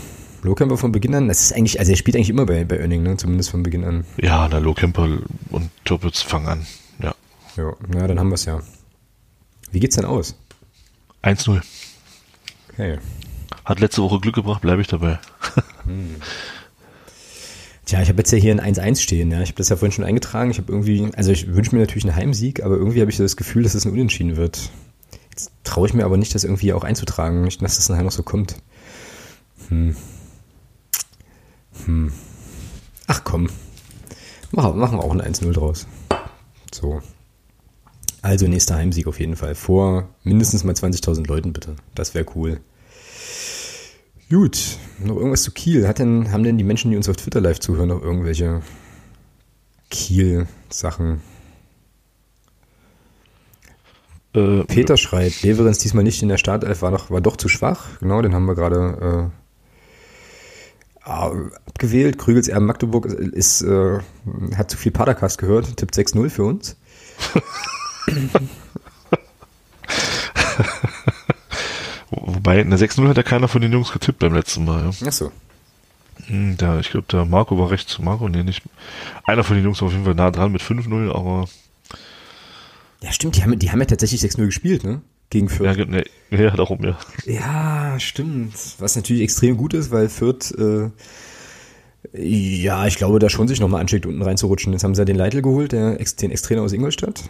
Lohkemper 0.42 0.76
von 0.76 0.92
Beginn 0.92 1.14
an, 1.14 1.28
das 1.28 1.40
ist 1.40 1.54
eigentlich, 1.54 1.78
also 1.78 1.90
er 1.90 1.96
spielt 1.96 2.16
eigentlich 2.16 2.30
immer 2.30 2.44
bei, 2.44 2.64
bei 2.64 2.78
Oenning, 2.78 3.02
ne? 3.02 3.16
zumindest 3.16 3.50
von 3.50 3.62
Beginn 3.62 3.84
an. 3.84 4.04
Ja, 4.20 4.46
der 4.48 4.60
Lohkemper 4.60 5.08
und 5.50 5.70
Türpitz 5.84 6.20
fangen 6.20 6.48
an, 6.48 6.66
ja. 7.02 7.14
Ja, 7.56 7.72
na, 7.88 8.06
dann 8.06 8.18
haben 8.18 8.28
wir 8.28 8.34
es 8.34 8.44
ja. 8.44 8.60
Wie 9.72 9.80
geht's 9.80 9.96
denn 9.96 10.04
aus? 10.04 10.36
1-0. 11.22 11.62
Okay. 12.72 12.98
Hat 13.64 13.80
letzte 13.80 14.02
Woche 14.02 14.20
Glück 14.20 14.34
gebracht, 14.34 14.60
bleibe 14.60 14.82
ich 14.82 14.88
dabei. 14.88 15.18
hm. 15.84 16.16
Tja, 17.86 18.00
ich 18.00 18.08
habe 18.08 18.18
jetzt 18.18 18.30
ja 18.30 18.38
hier 18.38 18.52
ein 18.52 18.74
1-1 18.74 19.00
stehen, 19.00 19.30
ja. 19.30 19.40
Ich 19.40 19.48
habe 19.48 19.58
das 19.58 19.68
ja 19.68 19.76
vorhin 19.76 19.92
schon 19.92 20.04
eingetragen. 20.04 20.50
Ich 20.50 20.58
habe 20.58 20.72
irgendwie, 20.72 21.08
also 21.16 21.32
ich 21.32 21.54
wünsche 21.54 21.74
mir 21.74 21.80
natürlich 21.80 22.04
einen 22.04 22.16
Heimsieg, 22.16 22.62
aber 22.62 22.76
irgendwie 22.76 23.00
habe 23.00 23.10
ich 23.10 23.16
das 23.16 23.36
Gefühl, 23.36 23.62
dass 23.62 23.74
es 23.74 23.84
ein 23.84 23.92
Unentschieden 23.92 24.36
wird. 24.36 24.70
Jetzt 25.30 25.50
traue 25.64 25.86
ich 25.88 25.94
mir 25.94 26.04
aber 26.04 26.16
nicht, 26.16 26.34
das 26.34 26.44
irgendwie 26.44 26.72
auch 26.72 26.84
einzutragen, 26.84 27.42
nicht, 27.42 27.60
dass 27.62 27.76
das 27.76 27.88
nachher 27.88 28.04
noch 28.04 28.12
so 28.12 28.22
kommt. 28.22 28.56
Hm. 29.68 29.96
Hm. 31.84 32.12
Ach 33.06 33.22
komm. 33.24 33.48
Machen, 34.52 34.78
machen 34.78 34.98
wir 34.98 35.04
auch 35.04 35.12
ein 35.12 35.20
1-0 35.20 35.52
draus. 35.52 35.86
So. 36.72 37.02
Also 38.22 38.46
nächster 38.46 38.76
Heimsieg 38.76 39.06
auf 39.06 39.20
jeden 39.20 39.36
Fall. 39.36 39.54
Vor 39.54 40.08
mindestens 40.22 40.64
mal 40.64 40.74
20.000 40.74 41.26
Leuten 41.26 41.52
bitte. 41.52 41.76
Das 41.94 42.14
wäre 42.14 42.26
cool. 42.34 42.60
Gut, 44.30 44.78
noch 44.98 45.16
irgendwas 45.16 45.42
zu 45.42 45.50
Kiel. 45.50 45.86
Hat 45.86 45.98
denn, 45.98 46.32
haben 46.32 46.44
denn 46.44 46.56
die 46.56 46.64
Menschen, 46.64 46.90
die 46.90 46.96
uns 46.96 47.08
auf 47.08 47.16
Twitter 47.16 47.40
live 47.40 47.60
zuhören, 47.60 47.88
noch 47.88 48.00
irgendwelche 48.00 48.62
Kiel-Sachen? 49.90 51.20
Äh, 54.34 54.64
Peter 54.64 54.96
schreibt, 54.96 55.42
Leverenz 55.42 55.78
diesmal 55.78 56.04
nicht 56.04 56.22
in 56.22 56.28
der 56.28 56.38
Startelf, 56.38 56.82
war 56.82 56.90
doch, 56.90 57.10
war 57.10 57.20
doch 57.20 57.36
zu 57.36 57.48
schwach. 57.48 58.00
Genau, 58.00 58.22
den 58.22 58.34
haben 58.34 58.46
wir 58.46 58.54
gerade 58.54 59.30
äh, 59.30 59.43
abgewählt. 61.04 62.18
Krügels 62.18 62.48
Erben 62.48 62.66
Magdeburg 62.66 63.06
ist, 63.06 63.62
äh, 63.62 64.00
hat 64.56 64.70
zu 64.70 64.76
viel 64.76 64.92
Padercast 64.92 65.38
gehört, 65.38 65.76
tippt 65.76 65.94
6-0 65.94 66.30
für 66.30 66.44
uns. 66.44 66.76
Wobei, 72.10 72.60
eine 72.60 72.76
6-0 72.76 73.08
hat 73.08 73.16
ja 73.16 73.22
keiner 73.22 73.48
von 73.48 73.60
den 73.60 73.72
Jungs 73.72 73.92
getippt 73.92 74.18
beim 74.18 74.34
letzten 74.34 74.64
Mal. 74.64 74.84
Ja. 74.84 74.90
Ach 75.08 75.12
so. 75.12 75.32
Hm, 76.26 76.56
da, 76.56 76.78
ich 76.78 76.90
glaube, 76.90 77.06
der 77.10 77.24
Marco 77.24 77.58
war 77.58 77.70
recht 77.70 77.88
zu 77.88 78.02
Marco, 78.02 78.28
nee, 78.28 78.42
nicht. 78.42 78.62
Einer 79.24 79.44
von 79.44 79.56
den 79.56 79.64
Jungs 79.64 79.80
war 79.80 79.86
auf 79.86 79.92
jeden 79.92 80.04
Fall 80.04 80.14
nah 80.14 80.30
dran 80.30 80.52
mit 80.52 80.62
5-0, 80.62 81.10
aber. 81.10 81.48
Ja, 83.00 83.12
stimmt, 83.12 83.36
die 83.36 83.42
haben, 83.42 83.58
die 83.58 83.70
haben 83.70 83.80
ja 83.80 83.86
tatsächlich 83.86 84.22
6-0 84.22 84.46
gespielt, 84.46 84.84
ne? 84.84 85.02
Gegen 85.30 85.48
Fürth. 85.48 85.76
Ja, 85.76 85.84
nee, 85.84 86.04
ja, 86.30 86.50
darum, 86.50 86.82
ja. 86.84 86.98
Ja, 87.26 87.98
stimmt. 87.98 88.54
Was 88.78 88.96
natürlich 88.96 89.22
extrem 89.22 89.56
gut 89.56 89.74
ist, 89.74 89.90
weil 89.90 90.08
Fürth, 90.08 90.52
äh, 90.56 90.90
ja, 92.12 92.86
ich 92.86 92.96
glaube, 92.96 93.18
da 93.18 93.28
schon 93.28 93.48
sich 93.48 93.60
nochmal 93.60 93.80
anschickt, 93.80 94.06
unten 94.06 94.22
reinzurutschen. 94.22 94.72
Jetzt 94.72 94.84
haben 94.84 94.94
sie 94.94 95.00
ja 95.00 95.04
den 95.04 95.16
Leitl 95.16 95.42
geholt, 95.42 95.72
der, 95.72 95.96
den 95.96 96.30
Ex-Trainer 96.30 96.62
aus 96.62 96.72
Ingolstadt, 96.72 97.24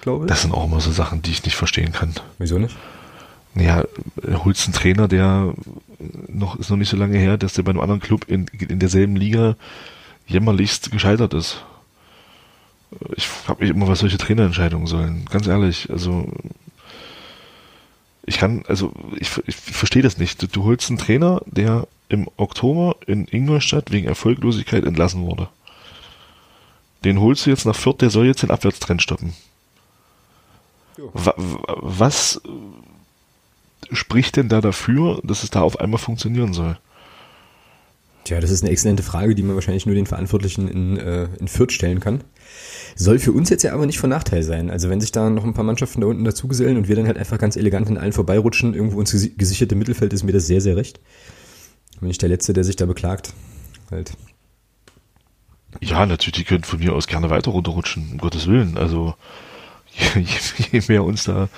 glaube 0.00 0.24
ich. 0.24 0.28
Das 0.28 0.42
sind 0.42 0.52
auch 0.52 0.64
immer 0.64 0.80
so 0.80 0.90
Sachen, 0.90 1.22
die 1.22 1.30
ich 1.30 1.44
nicht 1.44 1.56
verstehen 1.56 1.92
kann. 1.92 2.14
Wieso 2.38 2.58
nicht? 2.58 2.76
Ja, 3.54 3.84
holst 4.44 4.66
einen 4.66 4.74
Trainer, 4.74 5.08
der 5.08 5.52
noch, 6.28 6.58
ist 6.58 6.70
noch 6.70 6.76
nicht 6.76 6.90
so 6.90 6.96
lange 6.96 7.18
her, 7.18 7.36
dass 7.36 7.54
der 7.54 7.62
bei 7.62 7.70
einem 7.70 7.80
anderen 7.80 8.00
Club 8.00 8.24
in, 8.28 8.46
in 8.46 8.78
derselben 8.78 9.16
Liga 9.16 9.56
jämmerlichst 10.26 10.90
gescheitert 10.90 11.34
ist. 11.34 11.64
Ich 13.16 13.26
frage 13.26 13.62
mich 13.62 13.70
immer, 13.70 13.88
was 13.88 13.98
solche 13.98 14.18
Trainerentscheidungen 14.18 14.86
sollen. 14.86 15.24
Ganz 15.30 15.46
ehrlich, 15.46 15.90
also 15.90 16.30
ich 18.28 18.38
kann, 18.38 18.62
also 18.68 18.92
ich, 19.18 19.30
ich 19.46 19.56
verstehe 19.56 20.02
das 20.02 20.18
nicht. 20.18 20.42
Du, 20.42 20.46
du 20.46 20.64
holst 20.64 20.88
einen 20.90 20.98
Trainer, 20.98 21.42
der 21.46 21.88
im 22.08 22.28
Oktober 22.36 22.96
in 23.06 23.26
Ingolstadt 23.26 23.90
wegen 23.90 24.06
Erfolglosigkeit 24.06 24.84
entlassen 24.84 25.22
wurde. 25.22 25.48
Den 27.04 27.20
holst 27.20 27.46
du 27.46 27.50
jetzt 27.50 27.64
nach 27.64 27.76
Fürth, 27.76 28.00
der 28.00 28.10
soll 28.10 28.26
jetzt 28.26 28.42
den 28.42 28.50
Abwärtstrend 28.50 29.02
stoppen. 29.02 29.32
Was 30.96 32.40
spricht 33.92 34.36
denn 34.36 34.48
da 34.48 34.60
dafür, 34.60 35.20
dass 35.22 35.42
es 35.42 35.50
da 35.50 35.62
auf 35.62 35.80
einmal 35.80 35.98
funktionieren 35.98 36.52
soll? 36.52 36.76
Tja, 38.24 38.40
das 38.40 38.50
ist 38.50 38.62
eine 38.62 38.72
exzellente 38.72 39.02
Frage, 39.02 39.34
die 39.34 39.42
man 39.42 39.54
wahrscheinlich 39.54 39.86
nur 39.86 39.94
den 39.94 40.06
Verantwortlichen 40.06 40.68
in, 40.68 40.98
äh, 40.98 41.28
in 41.38 41.48
Fürth 41.48 41.72
stellen 41.72 42.00
kann. 42.00 42.24
Soll 42.96 43.18
für 43.18 43.32
uns 43.32 43.50
jetzt 43.50 43.62
ja 43.62 43.72
aber 43.72 43.86
nicht 43.86 43.98
von 43.98 44.10
Nachteil 44.10 44.42
sein. 44.42 44.70
Also 44.70 44.88
wenn 44.88 45.00
sich 45.00 45.12
da 45.12 45.30
noch 45.30 45.44
ein 45.44 45.54
paar 45.54 45.64
Mannschaften 45.64 46.00
da 46.00 46.06
unten 46.06 46.24
dazugesellen 46.24 46.76
und 46.76 46.88
wir 46.88 46.96
dann 46.96 47.06
halt 47.06 47.18
einfach 47.18 47.38
ganz 47.38 47.56
elegant 47.56 47.88
an 47.88 47.96
allen 47.96 48.12
vorbeirutschen, 48.12 48.74
irgendwo 48.74 49.00
ins 49.00 49.12
gesicherte 49.36 49.74
Mittelfeld, 49.74 50.12
ist 50.12 50.24
mir 50.24 50.32
das 50.32 50.46
sehr, 50.46 50.60
sehr 50.60 50.76
recht. 50.76 51.00
Bin 52.00 52.10
ich 52.10 52.18
der 52.18 52.28
Letzte, 52.28 52.52
der 52.52 52.64
sich 52.64 52.76
da 52.76 52.86
beklagt. 52.86 53.32
Halt. 53.90 54.12
Ja, 55.80 56.06
natürlich, 56.06 56.36
die 56.36 56.44
können 56.44 56.64
von 56.64 56.78
mir 56.78 56.94
aus 56.94 57.06
gerne 57.06 57.30
weiter 57.30 57.50
runterrutschen, 57.50 58.10
um 58.12 58.18
Gottes 58.18 58.46
Willen. 58.46 58.78
Also 58.78 59.14
je, 60.14 60.22
je 60.72 60.82
mehr 60.88 61.04
uns 61.04 61.24
da 61.24 61.48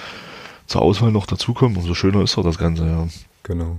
zur 0.67 0.83
Auswahl 0.83 1.13
noch 1.13 1.27
dazukommen, 1.27 1.77
umso 1.77 1.95
schöner 1.95 2.23
ist 2.23 2.37
doch 2.37 2.45
das 2.45 2.59
Ganze, 2.59 2.87
ja. 2.87 3.09
Genau. 3.43 3.79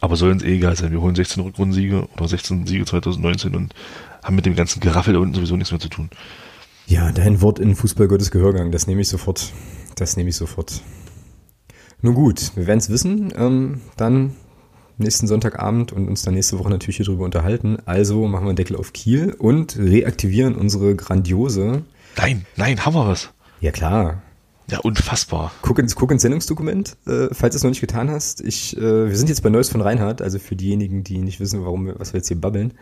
Aber 0.00 0.16
soll 0.16 0.32
uns 0.32 0.42
eh 0.42 0.56
egal 0.56 0.76
sein. 0.76 0.90
Wir 0.90 1.00
holen 1.00 1.14
16 1.14 1.42
Rückrundensiege 1.42 2.08
oder 2.16 2.26
16 2.26 2.66
Siege 2.66 2.84
2019 2.84 3.54
und 3.54 3.74
haben 4.22 4.34
mit 4.34 4.46
dem 4.46 4.56
ganzen 4.56 4.80
Geraffel 4.80 5.14
da 5.14 5.20
unten 5.20 5.34
sowieso 5.34 5.56
nichts 5.56 5.70
mehr 5.70 5.80
zu 5.80 5.88
tun. 5.88 6.10
Ja, 6.86 7.12
dein 7.12 7.40
Wort 7.40 7.58
in 7.58 7.74
Fußball 7.74 8.08
Gottes 8.08 8.30
Gehörgang, 8.30 8.70
das 8.70 8.86
nehme 8.86 9.00
ich 9.00 9.08
sofort. 9.08 9.52
Das 9.94 10.16
nehme 10.16 10.30
ich 10.30 10.36
sofort. 10.36 10.82
Nun 12.00 12.14
gut, 12.14 12.52
wir 12.56 12.66
werden 12.66 12.80
es 12.80 12.90
wissen, 12.90 13.32
ähm, 13.36 13.80
dann 13.96 14.34
nächsten 14.98 15.26
Sonntagabend 15.26 15.92
und 15.92 16.08
uns 16.08 16.22
dann 16.22 16.34
nächste 16.34 16.58
Woche 16.58 16.70
natürlich 16.70 16.96
hier 16.96 17.06
drüber 17.06 17.24
unterhalten. 17.24 17.78
Also 17.84 18.26
machen 18.26 18.44
wir 18.44 18.50
einen 18.50 18.56
Deckel 18.56 18.76
auf 18.76 18.92
Kiel 18.92 19.34
und 19.38 19.78
reaktivieren 19.78 20.54
unsere 20.54 20.94
grandiose. 20.94 21.82
Nein, 22.16 22.44
nein, 22.56 22.84
haben 22.84 22.94
wir 22.94 23.06
was. 23.06 23.30
Ja 23.60 23.70
klar. 23.70 24.22
Ja, 24.70 24.78
unfassbar. 24.78 25.52
Guck 25.62 25.78
ins, 25.78 25.94
guck 25.94 26.10
ins 26.10 26.22
Sendungsdokument, 26.22 26.96
äh, 27.06 27.28
falls 27.32 27.54
du 27.54 27.56
es 27.56 27.62
noch 27.62 27.70
nicht 27.70 27.80
getan 27.80 28.10
hast. 28.10 28.40
Ich, 28.40 28.76
äh, 28.76 29.08
wir 29.08 29.16
sind 29.16 29.28
jetzt 29.28 29.42
bei 29.42 29.50
Neues 29.50 29.68
von 29.68 29.80
Reinhardt, 29.80 30.22
also 30.22 30.38
für 30.38 30.56
diejenigen, 30.56 31.04
die 31.04 31.18
nicht 31.18 31.40
wissen, 31.40 31.64
warum 31.64 31.92
was 31.98 32.12
wir 32.12 32.18
jetzt 32.18 32.28
hier 32.28 32.40
babbeln. 32.40 32.74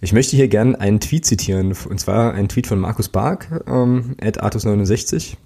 Ich 0.00 0.12
möchte 0.12 0.36
hier 0.36 0.48
gerne 0.48 0.78
einen 0.80 1.00
Tweet 1.00 1.24
zitieren, 1.24 1.74
und 1.88 2.00
zwar 2.00 2.34
einen 2.34 2.48
Tweet 2.48 2.66
von 2.66 2.78
Markus 2.78 3.08
Bark, 3.08 3.64
ähm, 3.66 4.16
at 4.20 4.42
Artus69. 4.42 5.36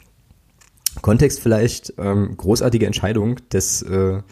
Kontext 1.03 1.41
vielleicht, 1.41 1.95
ähm, 1.99 2.37
großartige 2.37 2.87
Entscheidung 2.87 3.37
des, 3.53 3.83
äh, 3.83 4.23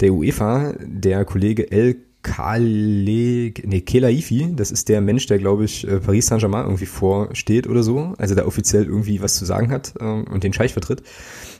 der 0.00 0.12
UEFA, 0.12 0.74
der 0.80 1.24
Kollege 1.24 1.70
El 1.70 1.96
Kale, 2.22 3.52
nee, 3.64 3.80
Kelaifi, 3.80 4.52
das 4.54 4.70
ist 4.70 4.88
der 4.88 5.00
Mensch, 5.00 5.26
der, 5.26 5.38
glaube 5.38 5.64
ich, 5.64 5.86
äh, 5.86 5.98
Paris 5.98 6.26
Saint-Germain 6.26 6.64
irgendwie 6.64 6.86
vorsteht 6.86 7.66
oder 7.66 7.82
so, 7.82 8.14
also 8.16 8.36
der 8.36 8.46
offiziell 8.46 8.84
irgendwie 8.84 9.20
was 9.20 9.34
zu 9.34 9.44
sagen 9.44 9.72
hat 9.72 9.94
ähm, 10.00 10.24
und 10.30 10.44
den 10.44 10.52
Scheich 10.52 10.72
vertritt. 10.72 11.02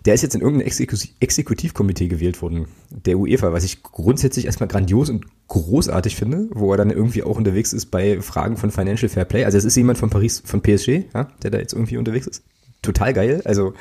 Der 0.04 0.14
ist 0.14 0.22
jetzt 0.22 0.34
in 0.34 0.40
irgendein 0.40 0.66
Exekutivkomitee 0.66 2.08
gewählt 2.08 2.42
worden, 2.42 2.66
der 2.90 3.18
UEFA, 3.18 3.52
was 3.52 3.64
ich 3.64 3.82
grundsätzlich 3.82 4.46
erstmal 4.46 4.68
grandios 4.68 5.10
und 5.10 5.26
großartig 5.48 6.16
finde, 6.16 6.48
wo 6.52 6.72
er 6.72 6.76
dann 6.76 6.90
irgendwie 6.90 7.22
auch 7.24 7.36
unterwegs 7.36 7.72
ist 7.72 7.86
bei 7.86 8.20
Fragen 8.20 8.56
von 8.56 8.70
Financial 8.70 9.08
Fair 9.08 9.24
Play. 9.24 9.44
Also 9.44 9.58
es 9.58 9.64
ist 9.64 9.76
jemand 9.76 9.98
von 9.98 10.10
Paris, 10.10 10.42
von 10.44 10.62
PSG, 10.62 11.04
ja, 11.14 11.28
der 11.42 11.50
da 11.50 11.58
jetzt 11.58 11.72
irgendwie 11.72 11.96
unterwegs 11.96 12.26
ist. 12.26 12.42
Total 12.82 13.12
geil. 13.12 13.42
Also 13.44 13.74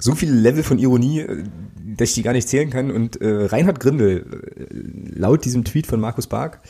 so 0.00 0.14
viele 0.14 0.32
Level 0.32 0.62
von 0.62 0.78
Ironie, 0.78 1.20
äh, 1.20 1.44
dass 1.96 2.10
ich 2.10 2.14
die 2.14 2.22
gar 2.22 2.32
nicht 2.32 2.48
zählen 2.48 2.70
kann. 2.70 2.90
Und 2.90 3.20
äh, 3.20 3.46
Reinhard 3.46 3.80
Grindel, 3.80 4.42
äh, 4.68 5.18
laut 5.18 5.44
diesem 5.44 5.64
Tweet 5.64 5.86
von 5.86 6.00
Markus 6.00 6.26
Bark, 6.26 6.60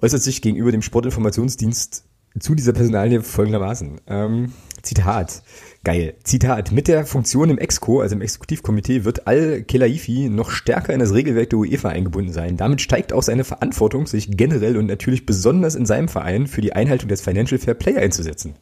äußert 0.00 0.22
sich 0.22 0.42
gegenüber 0.42 0.70
dem 0.70 0.82
Sportinformationsdienst 0.82 2.04
zu 2.38 2.54
dieser 2.54 2.72
Personalie 2.72 3.22
folgendermaßen. 3.22 4.00
Ähm, 4.06 4.52
Zitat. 4.82 5.42
Geil. 5.82 6.14
Zitat. 6.22 6.70
Mit 6.70 6.86
der 6.86 7.04
Funktion 7.06 7.50
im 7.50 7.58
Exco, 7.58 8.00
also 8.00 8.14
im 8.14 8.20
Exekutivkomitee, 8.20 9.04
wird 9.04 9.26
Al-Kelaifi 9.26 10.28
noch 10.28 10.50
stärker 10.50 10.92
in 10.92 11.00
das 11.00 11.14
Regelwerk 11.14 11.50
der 11.50 11.58
UEFA 11.58 11.88
eingebunden 11.88 12.32
sein. 12.32 12.56
Damit 12.56 12.80
steigt 12.80 13.12
auch 13.12 13.22
seine 13.22 13.44
Verantwortung, 13.44 14.06
sich 14.06 14.36
generell 14.36 14.76
und 14.76 14.86
natürlich 14.86 15.26
besonders 15.26 15.74
in 15.74 15.86
seinem 15.86 16.08
Verein 16.08 16.46
für 16.46 16.60
die 16.60 16.74
Einhaltung 16.74 17.08
des 17.08 17.22
Financial 17.22 17.58
Fair 17.58 17.74
Play 17.74 17.96
einzusetzen. 17.96 18.54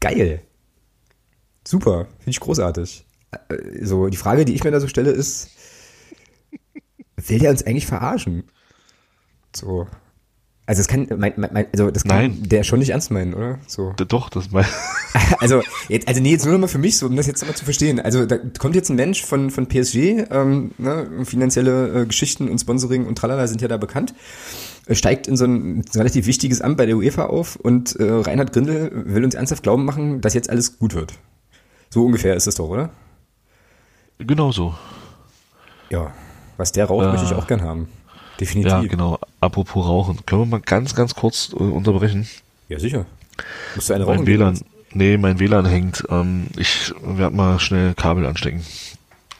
Geil. 0.00 0.40
Super. 1.66 2.06
Finde 2.18 2.30
ich 2.30 2.40
großartig. 2.40 3.04
Äh, 3.48 3.84
so, 3.84 4.08
die 4.08 4.16
Frage, 4.16 4.44
die 4.44 4.54
ich 4.54 4.64
mir 4.64 4.70
da 4.70 4.80
so 4.80 4.88
stelle, 4.88 5.10
ist, 5.10 5.50
will 7.16 7.38
der 7.38 7.50
uns 7.50 7.64
eigentlich 7.64 7.86
verarschen? 7.86 8.44
So. 9.54 9.86
Also 10.66 10.80
das 10.80 10.88
kann, 10.88 11.06
mein, 11.16 11.32
mein, 11.36 11.66
also 11.72 11.90
das 11.90 12.02
kann 12.02 12.16
Nein. 12.16 12.42
der 12.42 12.64
schon 12.64 12.80
nicht 12.80 12.90
ernst 12.90 13.12
meinen, 13.12 13.34
oder? 13.34 13.60
So. 13.68 13.94
Doch, 13.96 14.28
das 14.30 14.50
mein. 14.50 14.66
Also 15.40 15.62
jetzt, 15.88 16.08
also 16.08 16.20
nee, 16.20 16.30
jetzt 16.30 16.44
nur 16.44 16.54
noch 16.54 16.60
mal 16.60 16.66
für 16.66 16.78
mich 16.78 16.98
so, 16.98 17.06
um 17.06 17.16
das 17.16 17.26
jetzt 17.26 17.44
mal 17.46 17.54
zu 17.54 17.64
verstehen. 17.64 18.00
Also 18.00 18.26
da 18.26 18.38
kommt 18.58 18.74
jetzt 18.74 18.90
ein 18.90 18.96
Mensch 18.96 19.24
von 19.24 19.50
von 19.50 19.66
PSG, 19.66 20.24
ähm, 20.30 20.72
ne, 20.78 21.24
finanzielle 21.24 22.02
äh, 22.02 22.06
Geschichten 22.06 22.48
und 22.48 22.58
Sponsoring 22.58 23.06
und 23.06 23.16
tralala 23.16 23.46
sind 23.46 23.62
ja 23.62 23.68
da 23.68 23.76
bekannt, 23.76 24.14
äh, 24.86 24.94
steigt 24.94 25.26
in 25.26 25.36
so 25.36 25.44
ein, 25.44 25.84
so 25.90 25.98
ein 25.98 26.02
relativ 26.02 26.26
wichtiges 26.26 26.60
Amt 26.60 26.76
bei 26.76 26.86
der 26.86 26.96
UEFA 26.96 27.26
auf 27.26 27.56
und 27.56 27.96
äh, 27.96 28.04
Reinhard 28.04 28.52
Grindel 28.52 28.90
will 29.06 29.24
uns 29.24 29.34
ernsthaft 29.34 29.62
glauben 29.62 29.84
machen, 29.84 30.20
dass 30.20 30.34
jetzt 30.34 30.50
alles 30.50 30.78
gut 30.78 30.94
wird. 30.94 31.14
So 31.90 32.04
ungefähr 32.04 32.34
ist 32.34 32.46
es 32.46 32.54
doch, 32.56 32.68
oder? 32.68 32.90
Genau 34.18 34.52
so. 34.52 34.74
Ja. 35.90 36.12
Was 36.56 36.72
der 36.72 36.86
raucht, 36.86 37.04
Äh, 37.06 37.08
möchte 37.12 37.26
ich 37.26 37.32
auch 37.32 37.46
gern 37.46 37.62
haben. 37.62 37.88
Definitiv. 38.40 38.72
Ja, 38.72 38.80
genau. 38.82 39.18
Apropos 39.40 39.86
Rauchen. 39.86 40.24
Können 40.26 40.42
wir 40.42 40.46
mal 40.46 40.60
ganz, 40.60 40.94
ganz 40.94 41.14
kurz 41.14 41.50
äh, 41.52 41.56
unterbrechen? 41.62 42.28
Ja, 42.68 42.78
sicher. 42.78 43.06
Musst 43.74 43.88
du 43.90 43.94
eine 43.94 44.04
Mein 44.06 44.16
rauchen? 44.18 44.26
WLAN, 44.26 44.60
nee, 44.92 45.16
mein 45.16 45.38
WLAN 45.38 45.66
hängt. 45.66 46.04
Ähm, 46.10 46.46
ich 46.56 46.92
werde 47.02 47.34
mal 47.36 47.58
schnell 47.60 47.94
Kabel 47.94 48.26
anstecken. 48.26 48.62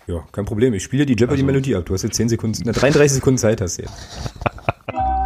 Ja, 0.06 0.22
kein 0.32 0.44
Problem. 0.44 0.72
Ich 0.74 0.84
spiele 0.84 1.04
die 1.04 1.14
Also 1.14 1.24
Jeopardy-Melodie 1.24 1.74
ab. 1.76 1.84
Du 1.86 1.94
hast 1.94 2.02
jetzt 2.02 2.16
10 2.16 2.28
Sekunden, 2.28 2.62
na, 2.64 2.72
33 2.72 3.12
Sekunden 3.16 3.38
Zeit 3.38 3.60
hast 3.60 3.78
du 3.78 3.82
jetzt. 3.82 3.94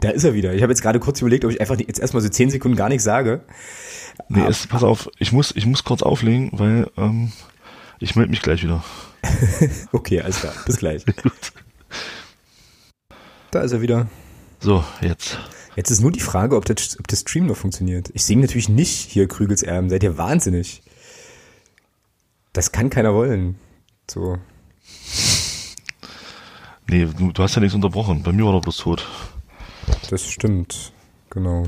Da 0.00 0.10
ist 0.10 0.24
er 0.24 0.34
wieder. 0.34 0.54
Ich 0.54 0.62
habe 0.62 0.72
jetzt 0.72 0.82
gerade 0.82 1.00
kurz 1.00 1.20
überlegt, 1.20 1.44
ob 1.44 1.50
ich 1.50 1.60
einfach 1.60 1.78
jetzt 1.78 1.98
erstmal 1.98 2.22
so 2.22 2.28
10 2.28 2.50
Sekunden 2.50 2.76
gar 2.76 2.88
nichts 2.88 3.04
sage. 3.04 3.42
Nee, 4.28 4.42
Ah. 4.42 4.48
es, 4.48 4.66
pass 4.66 4.82
auf, 4.82 5.08
ich 5.18 5.32
muss, 5.32 5.52
ich 5.56 5.66
muss 5.66 5.84
kurz 5.84 6.02
auflegen, 6.02 6.50
weil 6.52 6.90
ähm, 6.96 7.32
ich 7.98 8.14
melde 8.16 8.30
mich 8.30 8.42
gleich 8.42 8.62
wieder. 8.62 8.84
Okay, 9.92 10.20
alles 10.20 10.40
klar. 10.40 10.52
Bis 10.66 10.76
gleich. 10.78 11.04
Da 13.50 13.62
ist 13.62 13.72
er 13.72 13.80
wieder. 13.80 14.08
So, 14.60 14.84
jetzt. 15.00 15.38
Jetzt 15.74 15.90
ist 15.90 16.00
nur 16.02 16.12
die 16.12 16.20
Frage, 16.20 16.54
ob 16.56 16.66
der, 16.66 16.76
ob 16.98 17.06
der 17.08 17.16
Stream 17.16 17.46
noch 17.46 17.56
funktioniert. 17.56 18.10
Ich 18.12 18.24
singe 18.24 18.42
natürlich 18.42 18.68
nicht 18.68 19.10
hier 19.10 19.26
Krügels 19.26 19.62
Erben. 19.62 19.88
Seid 19.88 20.02
ihr 20.02 20.18
wahnsinnig? 20.18 20.82
Das 22.52 22.70
kann 22.70 22.90
keiner 22.90 23.14
wollen. 23.14 23.56
So. 24.10 24.36
Nee, 26.90 27.06
du, 27.18 27.32
du 27.32 27.42
hast 27.42 27.54
ja 27.54 27.60
nichts 27.60 27.74
unterbrochen. 27.74 28.22
Bei 28.22 28.32
mir 28.32 28.44
war 28.44 28.52
doch 28.52 28.60
bloß 28.62 28.76
tot. 28.78 29.06
Das 30.08 30.26
stimmt. 30.28 30.92
Genau. 31.30 31.64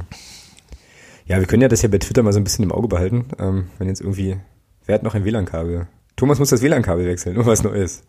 Ja, 1.27 1.39
wir 1.39 1.47
können 1.47 1.63
ja 1.63 1.69
das 1.69 1.83
ja 1.83 1.89
bei 1.89 1.99
Twitter 1.99 2.23
mal 2.23 2.33
so 2.33 2.41
ein 2.41 2.45
bisschen 2.45 2.65
im 2.65 2.73
Auge 2.73 2.89
behalten. 2.89 3.27
Ähm, 3.39 3.69
wenn 3.79 3.89
jetzt 3.89 4.01
irgendwie, 4.01 4.39
wer 4.87 4.95
hat 4.97 5.03
noch 5.03 5.15
ein 5.15 5.25
WLAN-Kabel? 5.25 5.87
Thomas 6.17 6.39
muss 6.39 6.51
das 6.51 6.63
WLAN-Kabel 6.63 7.07
wechseln, 7.07 7.35
nur 7.37 7.47
was 7.47 7.63
Neues. 7.63 8.03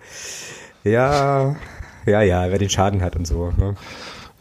Ja, 0.83 1.55
ja, 2.05 2.21
ja, 2.21 2.49
wer 2.49 2.57
den 2.57 2.69
Schaden 2.69 3.01
hat 3.01 3.15
und 3.15 3.25
so. 3.27 3.51
Ne? 3.57 3.75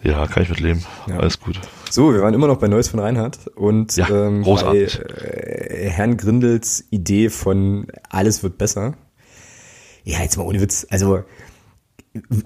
Ja, 0.03 0.27
kann 0.27 0.43
ich 0.45 0.49
mit 0.49 0.61
leben. 0.61 0.83
Ja. 1.09 1.19
Alles 1.19 1.39
gut. 1.41 1.61
So, 1.91 2.15
wir 2.15 2.23
waren 2.23 2.33
immer 2.33 2.47
noch 2.47 2.57
bei 2.59 2.69
Neues 2.69 2.89
von 2.89 3.01
Reinhardt 3.01 3.49
und 3.49 3.97
Ja, 3.97 4.09
ähm, 4.09 4.39
bei 4.41 4.45
großartig. 4.45 4.99
äh, 5.01 5.91
Herrn 5.91 6.17
Grindels 6.17 6.85
Idee 6.91 7.29
von 7.29 7.87
alles 8.09 8.43
wird 8.43 8.57
besser. 8.57 8.95
Ja, 10.05 10.21
jetzt 10.23 10.39
mal 10.39 10.45
ohne 10.45 10.61
Witz. 10.63 10.87
Also, 10.89 11.23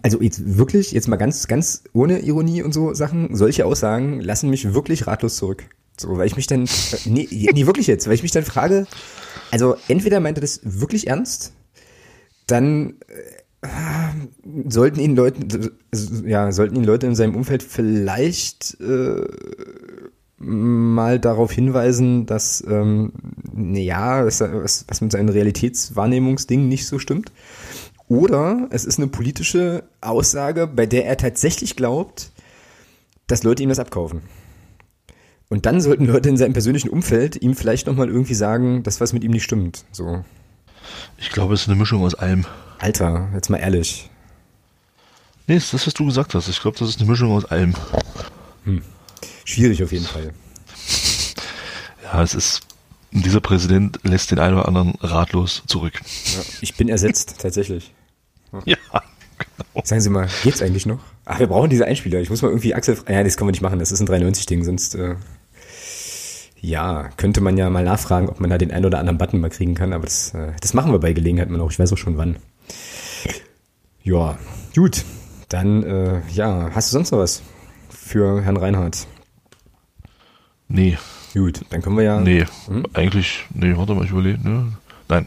also 0.03 0.21
jetzt 0.21 0.59
wirklich, 0.59 0.93
jetzt 0.93 1.09
mal 1.09 1.17
ganz, 1.17 1.47
ganz 1.47 1.85
ohne 1.93 2.21
Ironie 2.21 2.63
und 2.63 2.73
so 2.73 2.95
Sachen, 2.95 3.35
solche 3.35 3.65
Aussagen 3.65 4.21
lassen 4.21 4.51
mich 4.51 4.75
wirklich 4.75 5.07
ratlos 5.07 5.37
zurück. 5.37 5.65
So, 5.99 6.17
weil 6.17 6.27
ich 6.27 6.37
mich 6.37 6.47
dann, 6.47 6.65
äh, 6.65 6.69
nee, 7.07 7.29
nee, 7.31 7.67
wirklich 7.67 7.87
jetzt, 7.87 8.07
weil 8.07 8.15
ich 8.15 8.23
mich 8.23 8.33
dann 8.33 8.45
frage, 8.45 8.87
also 9.51 9.77
entweder 9.89 10.21
meint 10.21 10.39
er 10.39 10.43
das 10.43 10.61
wirklich 10.65 11.07
ernst, 11.07 11.53
dann 12.47 12.97
äh, 13.63 13.69
sollten 14.69 15.01
ihn 15.01 15.17
Leute, 15.17 15.73
ja, 16.27 16.53
sollten 16.53 16.77
ihn 16.77 16.85
Leute 16.85 17.07
in 17.07 17.15
seinem 17.15 17.35
Umfeld 17.37 17.63
vielleicht 17.63 18.77
äh, 18.81 19.23
mal 20.39 21.19
darauf 21.19 21.53
hinweisen, 21.53 22.27
dass 22.27 22.63
ähm, 22.69 23.13
ja, 23.55 24.27
was, 24.27 24.41
was, 24.41 25.01
mit 25.01 25.13
seinen 25.13 25.29
Realitätswahrnehmungsdingen 25.29 26.69
nicht 26.69 26.87
so 26.87 26.99
stimmt. 26.99 27.33
Oder 28.09 28.69
es 28.71 28.85
ist 28.85 28.99
eine 28.99 29.09
politische 29.09 29.85
Aussage, 30.01 30.67
bei 30.67 30.87
der 30.87 31.07
er 31.07 31.17
tatsächlich 31.17 31.77
glaubt, 31.77 32.31
dass 33.27 33.43
Leute 33.43 33.63
ihm 33.63 33.71
das 33.71 33.79
abkaufen. 33.79 34.23
Und 35.49 35.67
dann 35.67 35.81
sollten 35.81 36.07
Leute 36.07 36.29
in 36.29 36.37
seinem 36.37 36.53
persönlichen 36.53 36.89
Umfeld 36.91 37.41
ihm 37.41 37.55
vielleicht 37.55 37.87
nochmal 37.87 38.09
irgendwie 38.09 38.35
sagen, 38.35 38.83
dass 38.83 39.01
was 39.01 39.13
mit 39.13 39.25
ihm 39.25 39.31
nicht 39.31 39.45
stimmt. 39.45 39.85
So, 39.93 40.25
Ich 41.19 41.31
glaube, 41.31 41.55
es 41.55 41.63
ist 41.63 41.69
eine 41.69 41.77
Mischung 41.77 42.03
aus 42.03 42.15
allem. 42.15 42.45
Alter, 42.79 43.29
jetzt 43.35 43.51
mal 43.51 43.59
ehrlich. 43.59 44.11
Nee, 45.47 45.55
das 45.55 45.65
ist 45.65 45.75
das, 45.75 45.87
was 45.87 45.95
du 45.95 46.07
gesagt 46.07 46.35
hast. 46.35 46.49
Ich 46.49 46.61
glaube, 46.61 46.79
das 46.79 46.89
ist 46.89 47.01
eine 47.01 47.09
Mischung 47.09 47.33
aus 47.33 47.45
allem. 47.45 47.75
Schwierig 49.45 49.83
auf 49.83 49.93
jeden 49.93 50.07
Fall. 50.07 50.33
Ja, 52.03 52.23
es 52.23 52.35
ist. 52.35 52.63
Dieser 53.15 53.41
Präsident 53.41 54.01
lässt 54.03 54.33
den 54.33 54.41
einen 54.41 54.57
oder 54.57 54.67
anderen 54.67 54.95
ratlos 55.01 55.63
zurück. 55.67 56.01
Ja, 56.35 56.41
ich 56.61 56.75
bin 56.75 56.89
ersetzt, 56.89 57.37
tatsächlich. 57.39 57.95
Ja. 58.65 58.77
Sagen 59.85 60.01
Sie 60.01 60.11
mal, 60.11 60.29
geht's 60.43 60.63
eigentlich 60.63 60.85
noch? 60.85 60.99
Ach, 61.25 61.39
wir 61.39 61.47
brauchen 61.47 61.71
diese 61.71 61.87
Einspieler. 61.87 62.21
Ich 62.21 62.31
muss 62.31 62.43
mal 62.43 62.49
irgendwie 62.49 62.75
Axel. 62.75 62.99
Ja, 63.09 63.23
das 63.23 63.37
können 63.37 63.49
wir 63.49 63.53
nicht 63.53 63.63
machen. 63.63 63.79
Das 63.79 63.93
ist 63.93 64.01
ein 64.01 64.09
93-Ding, 64.09 64.65
sonst. 64.65 64.97
Äh, 64.97 65.15
ja, 66.61 67.11
könnte 67.17 67.41
man 67.41 67.57
ja 67.57 67.71
mal 67.71 67.85
nachfragen, 67.85 68.29
ob 68.29 68.41
man 68.41 68.51
da 68.51 68.59
den 68.59 68.73
einen 68.73 68.87
oder 68.87 68.99
anderen 68.99 69.19
Button 69.19 69.41
mal 69.41 69.51
kriegen 69.51 69.75
kann, 69.75 69.93
aber 69.93 70.05
das, 70.05 70.35
äh, 70.35 70.53
das 70.61 70.75
machen 70.75 70.93
wir 70.93 70.99
bei 70.99 71.13
Gelegenheit 71.13 71.51
mal 71.51 71.59
noch. 71.59 71.71
Ich 71.71 71.79
weiß 71.79 71.93
auch 71.93 71.99
schon 71.99 72.17
wann. 72.17 72.37
Ja, 74.03 74.39
gut. 74.75 75.05
Dann, 75.51 75.83
äh, 75.85 76.21
ja, 76.33 76.71
hast 76.75 76.91
du 76.91 76.95
sonst 76.95 77.13
noch 77.13 77.19
was 77.19 77.43
für 77.91 78.43
Herrn 78.43 78.57
Reinhardt? 78.57 79.07
Nee. 80.69 80.99
Gut, 81.35 81.63
dann 81.71 81.83
können 81.83 81.97
wir 81.97 82.05
ja. 82.05 82.21
Nee, 82.21 82.47
hm? 82.67 82.85
eigentlich, 82.93 83.45
nee, 83.53 83.77
warte 83.77 83.95
mal, 83.95 84.05
ich 84.05 84.13
überlege, 84.13 84.39
ne? 84.49 84.73
Nein. 85.09 85.27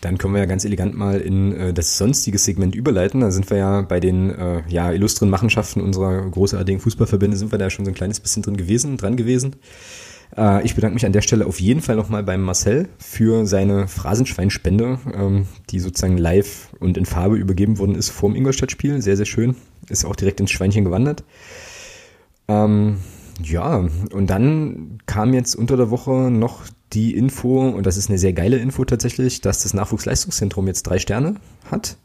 Dann 0.00 0.18
können 0.18 0.34
wir 0.34 0.40
ja 0.40 0.46
ganz 0.46 0.64
elegant 0.64 0.96
mal 0.96 1.20
in 1.20 1.52
äh, 1.52 1.72
das 1.72 1.96
sonstige 1.96 2.36
Segment 2.38 2.74
überleiten. 2.74 3.20
Da 3.20 3.30
sind 3.30 3.48
wir 3.50 3.56
ja 3.56 3.82
bei 3.82 4.00
den 4.00 4.30
äh, 4.30 4.62
ja, 4.68 4.90
illustren 4.90 5.30
Machenschaften 5.30 5.80
unserer 5.80 6.28
großartigen 6.28 6.80
Fußballverbände 6.80 7.36
sind 7.36 7.52
wir 7.52 7.58
da 7.58 7.70
schon 7.70 7.84
so 7.84 7.92
ein 7.92 7.94
kleines 7.94 8.18
bisschen 8.18 8.42
drin 8.42 8.56
gewesen, 8.56 8.96
dran 8.96 9.16
gewesen. 9.16 9.54
Äh, 10.36 10.64
ich 10.64 10.74
bedanke 10.74 10.94
mich 10.94 11.06
an 11.06 11.12
der 11.12 11.20
Stelle 11.20 11.46
auf 11.46 11.60
jeden 11.60 11.80
Fall 11.80 11.94
nochmal 11.94 12.24
beim 12.24 12.42
Marcel 12.42 12.88
für 12.98 13.46
seine 13.46 13.86
Phrasenschweinspende, 13.86 14.98
ähm, 15.14 15.46
die 15.70 15.78
sozusagen 15.78 16.18
live 16.18 16.70
und 16.80 16.98
in 16.98 17.06
Farbe 17.06 17.36
übergeben 17.36 17.78
worden 17.78 17.94
ist 17.94 18.10
vorm 18.10 18.34
Ingolstadt-Spiel. 18.34 19.00
Sehr, 19.02 19.16
sehr 19.16 19.26
schön. 19.26 19.54
Ist 19.88 20.04
auch 20.04 20.16
direkt 20.16 20.40
ins 20.40 20.50
Schweinchen 20.50 20.84
gewandert. 20.84 21.22
Ähm, 22.48 22.98
ja, 23.42 23.88
und 24.12 24.30
dann 24.30 24.98
kam 25.06 25.34
jetzt 25.34 25.54
unter 25.54 25.76
der 25.76 25.90
Woche 25.90 26.30
noch 26.30 26.62
die 26.92 27.16
Info, 27.16 27.68
und 27.68 27.86
das 27.86 27.96
ist 27.96 28.08
eine 28.08 28.18
sehr 28.18 28.32
geile 28.32 28.58
Info 28.58 28.84
tatsächlich, 28.84 29.40
dass 29.40 29.62
das 29.62 29.74
Nachwuchsleistungszentrum 29.74 30.66
jetzt 30.66 30.82
drei 30.82 30.98
Sterne 30.98 31.36
hat. 31.70 31.96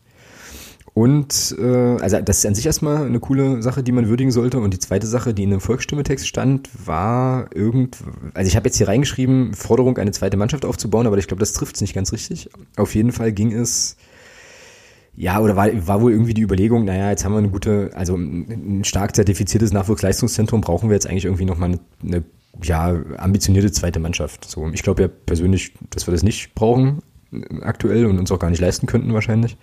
Und 0.98 1.56
äh, 1.60 1.98
also 2.02 2.20
das 2.22 2.40
ist 2.40 2.46
an 2.48 2.56
sich 2.56 2.66
erstmal 2.66 3.06
eine 3.06 3.20
coole 3.20 3.62
Sache, 3.62 3.84
die 3.84 3.92
man 3.92 4.08
würdigen 4.08 4.32
sollte. 4.32 4.58
Und 4.58 4.74
die 4.74 4.80
zweite 4.80 5.06
Sache, 5.06 5.36
die 5.36 5.44
in 5.44 5.52
einem 5.52 5.62
Volksstimmetext 5.62 6.28
stand, 6.28 6.72
war 6.88 7.56
irgend, 7.56 7.98
also 8.34 8.48
ich 8.48 8.56
habe 8.56 8.68
jetzt 8.68 8.78
hier 8.78 8.88
reingeschrieben, 8.88 9.54
Forderung, 9.54 10.00
eine 10.00 10.12
zweite 10.12 10.38
Mannschaft 10.38 10.66
aufzubauen, 10.66 11.06
aber 11.06 11.20
ich 11.20 11.28
glaube, 11.28 11.40
das 11.40 11.54
trifft 11.54 11.76
es 11.76 11.82
nicht 11.82 11.94
ganz 11.94 12.14
richtig. 12.14 12.50
Auf 12.78 12.96
jeden 12.96 13.12
Fall 13.12 13.32
ging 13.32 13.54
es 13.54 13.96
ja, 15.18 15.40
oder 15.40 15.56
war, 15.56 15.68
war 15.88 16.02
wohl 16.02 16.12
irgendwie 16.12 16.36
die 16.36 16.44
Überlegung, 16.44 16.86
naja, 16.86 17.10
jetzt 17.10 17.26
haben 17.26 17.34
wir 17.34 17.40
eine 17.40 17.50
gute, 17.50 17.90
also 17.96 18.16
ein 18.16 18.84
stark 18.84 19.16
zertifiziertes 19.16 19.74
Nachwuchsleistungszentrum, 19.74 20.62
brauchen 20.62 20.90
wir 20.90 20.94
jetzt 20.94 21.08
eigentlich 21.08 21.26
irgendwie 21.26 21.46
nochmal 21.46 21.70
eine, 21.70 21.80
eine 22.04 22.24
ja, 22.62 22.96
ambitionierte 23.18 23.72
zweite 23.72 24.00
Mannschaft. 24.00 24.46
So, 24.48 24.70
ich 24.70 24.84
glaube 24.84 25.02
ja 25.02 25.08
persönlich, 25.08 25.74
dass 25.90 26.06
wir 26.08 26.12
das 26.12 26.22
nicht 26.22 26.54
brauchen 26.54 27.02
aktuell 27.62 28.06
und 28.06 28.20
uns 28.20 28.32
auch 28.32 28.38
gar 28.38 28.52
nicht 28.52 28.60
leisten 28.60 28.86
könnten 28.86 29.12
wahrscheinlich. 29.12 29.58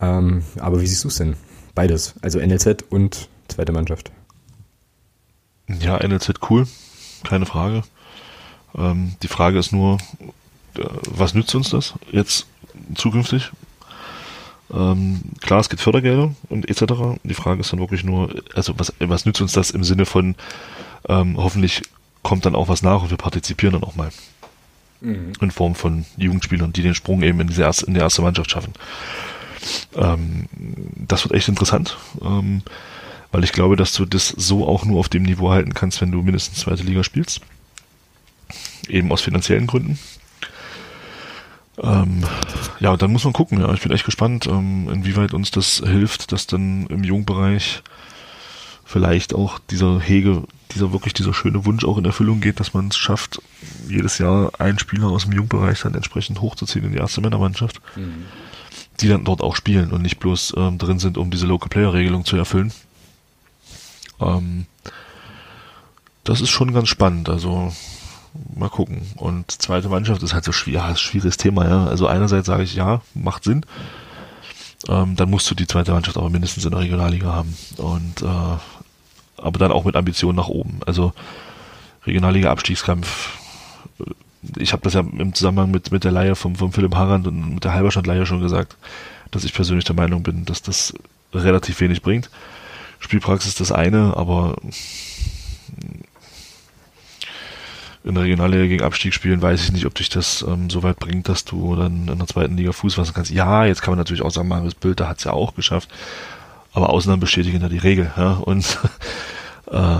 Ähm, 0.00 0.44
aber 0.60 0.80
wie 0.80 0.86
siehst 0.86 1.02
du 1.02 1.08
es 1.08 1.16
denn? 1.16 1.34
Beides, 1.74 2.14
also 2.22 2.38
NLZ 2.38 2.84
und 2.90 3.28
zweite 3.48 3.72
Mannschaft. 3.72 4.12
Ja, 5.80 5.98
NLZ 5.98 6.34
cool, 6.48 6.68
keine 7.24 7.46
Frage. 7.46 7.82
Ähm, 8.76 9.16
die 9.20 9.28
Frage 9.28 9.58
ist 9.58 9.72
nur, 9.72 9.98
äh, 10.76 10.84
was 11.10 11.34
nützt 11.34 11.54
uns 11.56 11.70
das 11.70 11.94
jetzt 12.12 12.46
zukünftig? 12.94 13.50
Ähm, 14.72 15.20
klar, 15.40 15.60
es 15.60 15.68
gibt 15.68 15.82
Fördergelder 15.82 16.34
und 16.48 16.68
etc. 16.68 17.18
Die 17.22 17.34
Frage 17.34 17.60
ist 17.60 17.72
dann 17.72 17.80
wirklich 17.80 18.04
nur, 18.04 18.34
also 18.54 18.74
was, 18.78 18.92
was 18.98 19.26
nützt 19.26 19.40
uns 19.40 19.52
das 19.52 19.70
im 19.70 19.84
Sinne 19.84 20.06
von, 20.06 20.34
ähm, 21.08 21.36
hoffentlich 21.36 21.82
kommt 22.22 22.46
dann 22.46 22.54
auch 22.54 22.68
was 22.68 22.82
nach 22.82 23.02
und 23.02 23.10
wir 23.10 23.18
partizipieren 23.18 23.74
dann 23.74 23.84
auch 23.84 23.96
mal. 23.96 24.10
Mhm. 25.00 25.32
In 25.40 25.50
Form 25.50 25.74
von 25.74 26.06
Jugendspielern, 26.16 26.72
die 26.72 26.82
den 26.82 26.94
Sprung 26.94 27.22
eben 27.22 27.40
in, 27.40 27.48
diese 27.48 27.62
erste, 27.62 27.86
in 27.86 27.94
die 27.94 28.00
erste 28.00 28.22
Mannschaft 28.22 28.50
schaffen. 28.50 28.72
Ähm, 29.94 30.46
das 30.96 31.24
wird 31.24 31.34
echt 31.34 31.48
interessant, 31.48 31.96
ähm, 32.22 32.62
weil 33.32 33.44
ich 33.44 33.52
glaube, 33.52 33.76
dass 33.76 33.92
du 33.92 34.06
das 34.06 34.28
so 34.28 34.66
auch 34.66 34.84
nur 34.84 34.98
auf 34.98 35.08
dem 35.08 35.24
Niveau 35.24 35.50
halten 35.50 35.74
kannst, 35.74 36.00
wenn 36.00 36.10
du 36.10 36.22
mindestens 36.22 36.60
zweite 36.60 36.82
Liga 36.82 37.04
spielst. 37.04 37.40
Eben 38.88 39.12
aus 39.12 39.22
finanziellen 39.22 39.66
Gründen. 39.66 39.98
Ähm, 41.82 42.24
ja, 42.80 42.92
und 42.92 43.02
dann 43.02 43.12
muss 43.12 43.24
man 43.24 43.32
gucken. 43.32 43.60
Ja, 43.60 43.72
ich 43.72 43.80
bin 43.80 43.92
echt 43.92 44.04
gespannt, 44.04 44.46
ähm, 44.46 44.88
inwieweit 44.92 45.34
uns 45.34 45.50
das 45.50 45.82
hilft, 45.84 46.32
dass 46.32 46.46
dann 46.46 46.86
im 46.86 47.04
Jugendbereich 47.04 47.82
vielleicht 48.84 49.34
auch 49.34 49.58
dieser 49.70 49.98
Hege, 49.98 50.44
dieser 50.74 50.92
wirklich 50.92 51.14
dieser 51.14 51.34
schöne 51.34 51.64
Wunsch 51.64 51.84
auch 51.84 51.98
in 51.98 52.04
Erfüllung 52.04 52.40
geht, 52.40 52.60
dass 52.60 52.74
man 52.74 52.88
es 52.88 52.96
schafft, 52.96 53.40
jedes 53.88 54.18
Jahr 54.18 54.52
einen 54.58 54.78
Spieler 54.78 55.08
aus 55.08 55.24
dem 55.24 55.32
Jugendbereich 55.32 55.80
dann 55.80 55.94
entsprechend 55.94 56.40
hochzuziehen 56.40 56.84
in 56.84 56.92
die 56.92 56.98
erste 56.98 57.20
Männermannschaft, 57.20 57.80
mhm. 57.96 58.26
die 59.00 59.08
dann 59.08 59.24
dort 59.24 59.40
auch 59.40 59.56
spielen 59.56 59.90
und 59.90 60.02
nicht 60.02 60.20
bloß 60.20 60.54
ähm, 60.56 60.78
drin 60.78 60.98
sind, 60.98 61.18
um 61.18 61.30
diese 61.30 61.46
Local 61.46 61.68
Player 61.68 61.92
Regelung 61.92 62.24
zu 62.24 62.36
erfüllen. 62.36 62.72
Ähm, 64.20 64.66
das 66.22 66.40
ist 66.40 66.50
schon 66.50 66.72
ganz 66.72 66.88
spannend. 66.88 67.28
Also 67.28 67.72
mal 68.54 68.68
gucken. 68.68 69.02
Und 69.16 69.50
zweite 69.50 69.88
Mannschaft 69.88 70.22
ist 70.22 70.34
halt 70.34 70.44
so 70.44 70.52
schwierig, 70.52 70.80
ja, 70.80 70.96
schwieriges 70.96 71.36
Thema, 71.36 71.68
ja. 71.68 71.86
Also 71.86 72.06
einerseits 72.06 72.46
sage 72.46 72.62
ich, 72.62 72.74
ja, 72.74 73.00
macht 73.14 73.44
Sinn. 73.44 73.64
Ähm, 74.88 75.16
dann 75.16 75.30
musst 75.30 75.50
du 75.50 75.54
die 75.54 75.66
zweite 75.66 75.92
Mannschaft 75.92 76.16
aber 76.16 76.30
mindestens 76.30 76.64
in 76.64 76.70
der 76.70 76.80
Regionalliga 76.80 77.32
haben. 77.32 77.56
Und 77.78 78.22
äh, 78.22 78.58
aber 79.36 79.58
dann 79.58 79.72
auch 79.72 79.84
mit 79.84 79.96
Ambitionen 79.96 80.36
nach 80.36 80.48
oben. 80.48 80.80
Also 80.86 81.12
Regionalliga 82.06 82.50
Abstiegskampf. 82.50 83.38
Äh, 84.00 84.10
ich 84.58 84.72
habe 84.72 84.82
das 84.82 84.94
ja 84.94 85.00
im 85.00 85.34
Zusammenhang 85.34 85.70
mit, 85.70 85.90
mit 85.90 86.04
der 86.04 86.12
Leihe 86.12 86.36
vom, 86.36 86.56
vom 86.56 86.72
Philipp 86.72 86.94
Harand 86.94 87.26
und 87.26 87.54
mit 87.54 87.64
der 87.64 87.72
Halberstadt-Leihe 87.72 88.26
schon 88.26 88.40
gesagt, 88.40 88.76
dass 89.30 89.44
ich 89.44 89.54
persönlich 89.54 89.84
der 89.84 89.96
Meinung 89.96 90.22
bin, 90.22 90.44
dass 90.44 90.60
das 90.60 90.92
relativ 91.32 91.80
wenig 91.80 92.02
bringt. 92.02 92.30
Spielpraxis 92.98 93.50
ist 93.50 93.60
das 93.60 93.72
eine, 93.72 94.16
aber 94.16 94.56
in 98.04 98.14
der 98.14 98.24
Regionalliga 98.24 98.66
gegen 98.66 98.84
Abstieg 98.84 99.14
spielen, 99.14 99.40
weiß 99.40 99.64
ich 99.64 99.72
nicht, 99.72 99.86
ob 99.86 99.94
dich 99.94 100.10
das 100.10 100.44
ähm, 100.46 100.68
so 100.68 100.82
weit 100.82 100.98
bringt, 100.98 101.28
dass 101.28 101.44
du 101.46 101.74
dann 101.74 102.06
in 102.06 102.18
der 102.18 102.26
zweiten 102.26 102.56
Liga 102.56 102.72
Fuß 102.72 102.94
fassen 102.94 103.14
kannst. 103.14 103.30
Ja, 103.30 103.64
jetzt 103.64 103.80
kann 103.80 103.92
man 103.92 103.98
natürlich 103.98 104.22
auch 104.22 104.30
sagen, 104.30 104.48
Marius 104.48 104.74
Bülter 104.74 105.08
hat 105.08 105.18
es 105.18 105.24
ja 105.24 105.32
auch 105.32 105.54
geschafft, 105.54 105.88
aber 106.74 106.90
Ausnahmen 106.90 107.20
bestätigen 107.20 107.62
ja 107.62 107.68
die 107.70 107.78
Regel. 107.78 108.12
Ja? 108.16 108.32
Und 108.32 108.78
äh, 109.70 109.96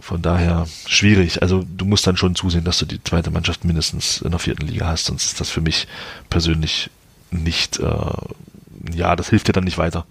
von 0.00 0.22
daher 0.22 0.68
schwierig. 0.86 1.42
Also 1.42 1.64
du 1.66 1.84
musst 1.84 2.06
dann 2.06 2.16
schon 2.16 2.36
zusehen, 2.36 2.64
dass 2.64 2.78
du 2.78 2.86
die 2.86 3.02
zweite 3.02 3.32
Mannschaft 3.32 3.64
mindestens 3.64 4.20
in 4.20 4.30
der 4.30 4.38
vierten 4.38 4.66
Liga 4.68 4.86
hast, 4.86 5.06
sonst 5.06 5.24
ist 5.24 5.40
das 5.40 5.50
für 5.50 5.60
mich 5.60 5.88
persönlich 6.30 6.90
nicht, 7.32 7.80
äh, 7.80 8.94
ja, 8.94 9.16
das 9.16 9.30
hilft 9.30 9.48
dir 9.48 9.52
dann 9.52 9.64
nicht 9.64 9.78
weiter 9.78 10.06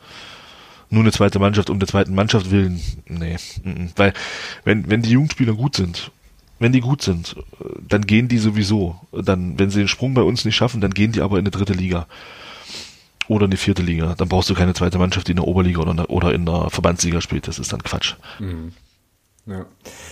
nur 0.94 1.04
eine 1.04 1.14
zweite 1.14 1.40
Mannschaft 1.40 1.70
um 1.70 1.80
der 1.80 1.88
zweiten 1.88 2.14
Mannschaft 2.14 2.52
willen, 2.52 2.82
nee, 3.08 3.38
weil 3.96 4.14
wenn 4.66 4.90
wenn 4.90 5.02
die 5.02 5.12
Jugendspieler 5.12 5.54
gut 5.54 5.78
sind 5.78 6.12
wenn 6.62 6.72
die 6.72 6.80
gut 6.80 7.02
sind, 7.02 7.36
dann 7.88 8.04
gehen 8.04 8.28
die 8.28 8.38
sowieso. 8.38 8.96
Dann, 9.12 9.58
wenn 9.58 9.72
sie 9.72 9.80
den 9.80 9.88
Sprung 9.88 10.14
bei 10.14 10.22
uns 10.22 10.46
nicht 10.46 10.56
schaffen, 10.56 10.80
dann 10.80 10.92
gehen 10.92 11.12
die 11.12 11.22
aber 11.22 11.38
in 11.38 11.44
eine 11.44 11.52
dritte 11.52 11.74
Liga. 11.74 12.06
Oder 13.28 13.46
in 13.46 13.52
die 13.52 13.58
vierte 13.58 13.82
Liga. 13.82 14.14
Dann 14.16 14.30
brauchst 14.30 14.50
du 14.50 14.54
keine 14.54 14.76
zweite 14.76 15.00
Mannschaft, 15.00 15.28
die 15.28 15.32
in 15.32 15.38
der 15.38 15.48
Oberliga 15.48 15.82
oder 15.82 15.92
in 15.92 15.98
der, 15.98 16.10
oder 16.12 16.34
in 16.34 16.46
der 16.46 16.70
Verbandsliga 16.70 17.20
spielt. 17.20 17.48
Das 17.48 17.58
ist 17.58 17.74
dann 17.74 17.82
Quatsch. 17.82 18.16
Mhm. 18.40 18.74
Ja. 19.48 19.66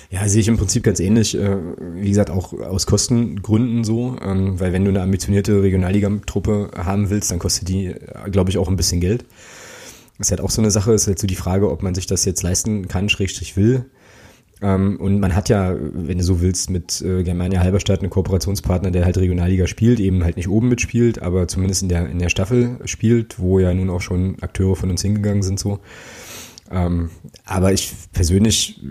ja, 0.09 0.27
sehe 0.27 0.41
ich 0.41 0.47
im 0.47 0.57
Prinzip 0.57 0.81
ganz 0.81 0.99
ähnlich. 0.99 1.37
Äh, 1.37 1.57
wie 1.93 2.09
gesagt, 2.09 2.31
auch 2.31 2.51
aus 2.53 2.87
Kostengründen 2.87 3.83
so. 3.83 4.17
Ähm, 4.19 4.59
weil 4.59 4.73
wenn 4.73 4.83
du 4.83 4.89
eine 4.89 5.01
ambitionierte 5.01 5.61
Regionalliga-Truppe 5.61 6.71
haben 6.75 7.11
willst, 7.11 7.29
dann 7.29 7.37
kostet 7.37 7.67
die, 7.67 7.87
äh, 7.87 8.29
glaube 8.31 8.49
ich, 8.49 8.57
auch 8.57 8.67
ein 8.67 8.75
bisschen 8.75 9.01
Geld. 9.01 9.23
Das 10.17 10.27
ist 10.27 10.31
halt 10.31 10.41
auch 10.41 10.49
so 10.49 10.61
eine 10.61 10.71
Sache, 10.71 10.93
ist 10.93 11.05
halt 11.05 11.19
so 11.19 11.27
die 11.27 11.35
Frage, 11.35 11.69
ob 11.69 11.83
man 11.83 11.93
sich 11.93 12.07
das 12.07 12.25
jetzt 12.25 12.41
leisten 12.41 12.87
kann, 12.87 13.07
schrägstrich 13.07 13.55
will. 13.55 13.85
Ähm, 14.61 14.97
und 14.99 15.19
man 15.19 15.35
hat 15.35 15.49
ja, 15.49 15.75
wenn 15.79 16.17
du 16.17 16.23
so 16.23 16.41
willst, 16.41 16.69
mit 16.69 17.01
äh, 17.01 17.23
Germania 17.23 17.61
Halberstadt 17.61 18.01
einen 18.01 18.09
Kooperationspartner, 18.09 18.91
der 18.91 19.05
halt 19.05 19.17
Regionalliga 19.17 19.67
spielt, 19.67 19.99
eben 19.99 20.23
halt 20.23 20.37
nicht 20.37 20.49
oben 20.49 20.69
mitspielt, 20.69 21.21
aber 21.21 21.47
zumindest 21.47 21.83
in 21.83 21.89
der, 21.89 22.09
in 22.09 22.19
der 22.19 22.29
Staffel 22.29 22.79
spielt, 22.85 23.39
wo 23.39 23.59
ja 23.59 23.73
nun 23.73 23.89
auch 23.89 24.01
schon 24.01 24.37
Akteure 24.41 24.75
von 24.75 24.89
uns 24.89 25.01
hingegangen 25.01 25.43
sind 25.43 25.59
so. 25.59 25.79
Ähm, 26.71 27.09
aber 27.45 27.73
ich 27.73 27.93
persönlich 28.11 28.81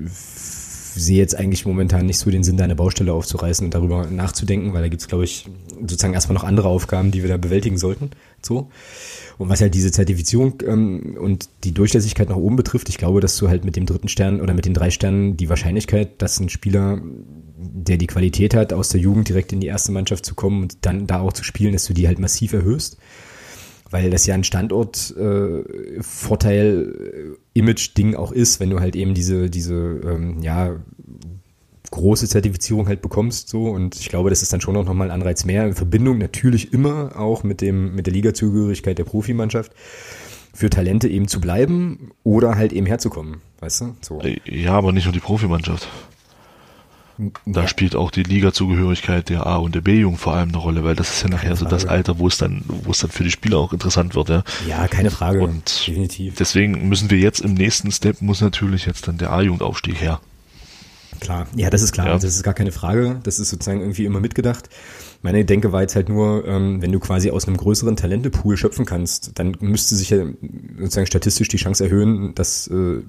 sehe 0.99 1.19
jetzt 1.19 1.37
eigentlich 1.37 1.65
momentan 1.65 2.07
nicht 2.07 2.19
so 2.19 2.31
den 2.31 2.43
Sinn, 2.43 2.57
da 2.57 2.65
eine 2.65 2.75
Baustelle 2.75 3.13
aufzureißen 3.13 3.65
und 3.65 3.75
darüber 3.75 4.07
nachzudenken, 4.07 4.73
weil 4.73 4.83
da 4.83 4.89
gibt's 4.89 5.07
glaube 5.07 5.25
ich, 5.25 5.47
sozusagen 5.81 6.15
erstmal 6.15 6.35
noch 6.35 6.45
andere 6.45 6.69
Aufgaben, 6.69 7.11
die 7.11 7.23
wir 7.23 7.29
da 7.29 7.37
bewältigen 7.37 7.79
sollten. 7.79 8.11
So. 8.43 8.71
Und 9.37 9.49
was 9.49 9.61
halt 9.61 9.75
diese 9.75 9.91
Zertifizierung 9.91 10.63
ähm, 10.67 11.17
und 11.21 11.49
die 11.65 11.73
Durchlässigkeit 11.73 12.29
nach 12.29 12.37
oben 12.37 12.55
betrifft, 12.57 12.89
ich 12.89 12.99
glaube, 12.99 13.21
dass 13.21 13.37
du 13.37 13.49
halt 13.49 13.65
mit 13.65 13.77
dem 13.77 13.87
dritten 13.87 14.09
Stern 14.09 14.41
oder 14.41 14.55
mit 14.55 14.65
den 14.65 14.75
drei 14.75 14.91
Sternen 14.91 15.37
die 15.37 15.49
Wahrscheinlichkeit, 15.49 16.23
dass 16.23 16.41
ein 16.41 16.49
Spieler, 16.49 17.01
der 17.57 17.97
die 17.97 18.07
Qualität 18.07 18.55
hat, 18.55 18.73
aus 18.73 18.91
der 18.91 19.01
Jugend 19.01 19.29
direkt 19.29 19.53
in 19.53 19.61
die 19.61 19.67
erste 19.67 19.93
Mannschaft 19.93 20.25
zu 20.25 20.35
kommen 20.35 20.63
und 20.63 20.87
dann 20.87 21.07
da 21.07 21.21
auch 21.21 21.33
zu 21.33 21.45
spielen, 21.45 21.73
dass 21.73 21.87
du 21.87 21.95
die 21.95 22.07
halt 22.07 22.19
massiv 22.19 22.53
erhöhst. 22.53 22.99
Weil 23.91 24.11
das 24.11 24.27
ja 24.27 24.35
ein 24.35 24.45
Standort-Vorteil, 24.45 27.37
äh, 27.55 27.59
Image-Ding 27.59 28.17
auch 28.17 28.33
ist, 28.33 28.61
wenn 28.61 28.69
du 28.69 28.81
halt 28.81 28.97
eben 28.97 29.15
diese, 29.15 29.49
diese 29.49 29.75
ähm, 29.75 30.43
ja, 30.43 30.77
große 31.91 32.29
Zertifizierung 32.29 32.89
halt 32.89 33.03
bekommst 33.03 33.49
so 33.49 33.71
und 33.71 33.97
ich 33.97 34.09
glaube, 34.09 34.31
das 34.31 34.43
ist 34.43 34.53
dann 34.53 34.61
schon 34.61 34.77
auch 34.77 34.85
nochmal 34.85 35.11
ein 35.11 35.21
Anreiz 35.21 35.45
mehr 35.45 35.67
in 35.67 35.75
Verbindung 35.75 36.19
natürlich 36.19 36.73
immer 36.73 37.19
auch 37.19 37.43
mit 37.43 37.61
dem 37.61 37.95
mit 37.95 38.07
der 38.07 38.15
Ligazugehörigkeit 38.15 38.99
der 38.99 39.05
Profimannschaft 39.05 39.73
für 40.55 40.71
Talente 40.71 41.09
eben 41.09 41.29
zu 41.29 41.41
bleiben 41.41 42.11
oder 42.25 42.57
halt 42.57 42.73
eben 42.73 42.87
herzukommen, 42.87 43.43
weißt 43.61 43.81
du? 43.81 43.97
So. 44.01 44.21
Äh, 44.21 44.41
ja, 44.45 44.73
aber 44.73 44.93
nicht 44.93 45.05
nur 45.05 45.13
die 45.13 45.21
Profimannschaft. 45.21 45.89
Da 47.47 47.63
ja. 47.63 47.69
spielt 47.69 47.97
auch 47.97 48.13
die 48.13 48.23
Ligazugehörigkeit 48.23 49.29
der 49.29 49.47
A 49.47 49.57
und 49.57 49.75
der 49.75 49.81
B-Jugend 49.81 50.21
vor 50.21 50.35
allem 50.35 50.51
eine 50.51 50.59
Rolle, 50.59 50.85
weil 50.85 50.95
das 50.95 51.11
ist 51.11 51.23
ja 51.23 51.29
nachher 51.29 51.57
so 51.57 51.65
das 51.65 51.85
Alter, 51.85 52.21
wo 52.21 52.29
es 52.29 52.39
dann, 52.39 52.63
wo 52.67 52.93
es 52.93 53.01
dann 53.01 53.11
für 53.11 53.25
die 53.25 53.31
Spieler 53.33 53.59
auch 53.59 53.73
interessant 53.73 54.15
wird, 54.15 54.29
ja. 54.29 54.45
Ja, 54.69 54.87
keine 54.87 55.11
Frage. 55.11 55.41
Und 55.41 55.87
definitiv. 55.87 56.37
Deswegen 56.37 56.89
müssen 56.89 57.11
wir 57.11 57.19
jetzt 57.19 57.41
im 57.41 57.55
nächsten 57.55 57.91
Step 57.91 58.23
muss 58.23 58.41
natürlich 58.41 58.87
jetzt 58.87 59.09
dann 59.09 59.19
der 59.19 59.33
A-Jugendaufstieg 59.33 60.01
her. 60.01 60.21
Klar, 61.21 61.47
ja, 61.57 61.71
das 61.71 61.83
ist 61.83 61.93
klar. 61.93 62.07
Ja. 62.07 62.13
Also 62.13 62.27
das 62.27 62.37
ist 62.37 62.43
gar 62.43 62.55
keine 62.55 62.73
Frage. 62.73 63.21
Das 63.25 63.39
ist 63.39 63.51
sozusagen 63.51 63.81
irgendwie 63.81 64.05
immer 64.05 64.21
mitgedacht. 64.21 64.69
Meine 65.21 65.45
Denke 65.45 65.73
war 65.73 65.83
jetzt 65.83 65.97
halt 65.97 66.09
nur, 66.09 66.47
ähm, 66.47 66.81
wenn 66.81 66.93
du 66.93 67.01
quasi 67.01 67.31
aus 67.31 67.47
einem 67.47 67.57
größeren 67.57 67.97
Talentepool 67.97 68.57
schöpfen 68.57 68.85
kannst, 68.85 69.33
dann 69.39 69.57
müsste 69.61 69.97
sich 69.97 70.11
ja 70.11 70.25
sozusagen 70.79 71.07
statistisch 71.07 71.49
die 71.49 71.57
Chance 71.57 71.85
erhöhen, 71.85 72.35
dass 72.35 72.69
äh, 72.69 73.03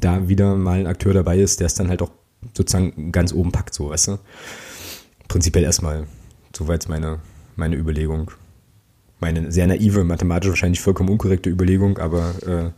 da 0.00 0.28
wieder 0.28 0.54
mal 0.54 0.78
ein 0.78 0.86
Akteur 0.86 1.14
dabei 1.14 1.38
ist, 1.38 1.58
der 1.58 1.66
es 1.66 1.74
dann 1.74 1.88
halt 1.88 2.00
auch 2.00 2.10
sozusagen 2.56 3.10
ganz 3.10 3.32
oben 3.32 3.50
packt, 3.50 3.74
so, 3.74 3.90
weißt 3.90 4.08
du? 4.08 4.18
Prinzipiell 5.26 5.64
erstmal. 5.64 6.06
Soweit 6.56 6.88
meine, 6.88 7.18
meine 7.56 7.76
Überlegung. 7.76 8.30
Meine 9.20 9.50
sehr 9.50 9.66
naive, 9.66 10.04
mathematisch 10.04 10.50
wahrscheinlich 10.50 10.80
vollkommen 10.80 11.10
unkorrekte 11.10 11.50
Überlegung, 11.50 11.98
aber 11.98 12.34
äh, 12.46 12.70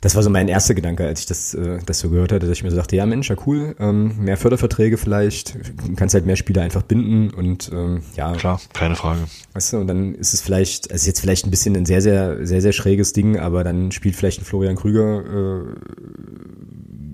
das 0.00 0.14
war 0.14 0.22
so 0.22 0.30
mein 0.30 0.48
erster 0.48 0.74
Gedanke, 0.74 1.06
als 1.06 1.20
ich 1.20 1.26
das, 1.26 1.54
äh, 1.54 1.78
das 1.84 1.98
so 1.98 2.08
gehört 2.10 2.32
hatte, 2.32 2.46
dass 2.46 2.56
ich 2.56 2.64
mir 2.64 2.70
so 2.70 2.76
dachte, 2.76 2.96
ja 2.96 3.04
Mensch, 3.06 3.28
ja 3.28 3.36
cool, 3.46 3.74
ähm, 3.78 4.16
mehr 4.18 4.36
Förderverträge 4.36 4.96
vielleicht, 4.96 5.54
du 5.54 5.94
kannst 5.94 6.14
halt 6.14 6.26
mehr 6.26 6.36
Spieler 6.36 6.62
einfach 6.62 6.82
binden 6.82 7.30
und 7.30 7.70
ähm, 7.72 8.02
ja. 8.16 8.32
Klar, 8.32 8.60
keine 8.72 8.96
Frage. 8.96 9.20
Weißt 9.52 9.72
du, 9.72 9.78
und 9.78 9.86
dann 9.86 10.14
ist 10.14 10.32
es 10.32 10.40
vielleicht, 10.40 10.90
also 10.90 11.06
jetzt 11.06 11.20
vielleicht 11.20 11.46
ein 11.46 11.50
bisschen 11.50 11.76
ein 11.76 11.86
sehr, 11.86 12.00
sehr, 12.00 12.46
sehr, 12.46 12.62
sehr 12.62 12.72
schräges 12.72 13.12
Ding, 13.12 13.38
aber 13.38 13.62
dann 13.62 13.92
spielt 13.92 14.16
vielleicht 14.16 14.40
ein 14.40 14.44
Florian 14.44 14.76
Krüger 14.76 15.64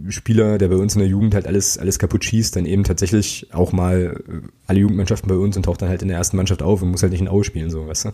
äh, 0.08 0.12
Spieler, 0.12 0.58
der 0.58 0.68
bei 0.68 0.76
uns 0.76 0.94
in 0.94 1.00
der 1.00 1.08
Jugend 1.08 1.34
halt 1.34 1.48
alles, 1.48 1.78
alles 1.78 1.98
kaputt 1.98 2.24
schießt, 2.24 2.54
dann 2.54 2.66
eben 2.66 2.84
tatsächlich 2.84 3.48
auch 3.52 3.72
mal 3.72 4.22
äh, 4.28 4.46
alle 4.68 4.78
Jugendmannschaften 4.78 5.28
bei 5.28 5.34
uns 5.34 5.56
und 5.56 5.64
taucht 5.64 5.82
dann 5.82 5.88
halt 5.88 6.02
in 6.02 6.08
der 6.08 6.18
ersten 6.18 6.36
Mannschaft 6.36 6.62
auf 6.62 6.82
und 6.82 6.90
muss 6.90 7.02
halt 7.02 7.10
nicht 7.10 7.20
in 7.20 7.28
Aue 7.28 7.42
spielen, 7.42 7.70
so, 7.70 7.88
weißt 7.88 8.06
du. 8.06 8.12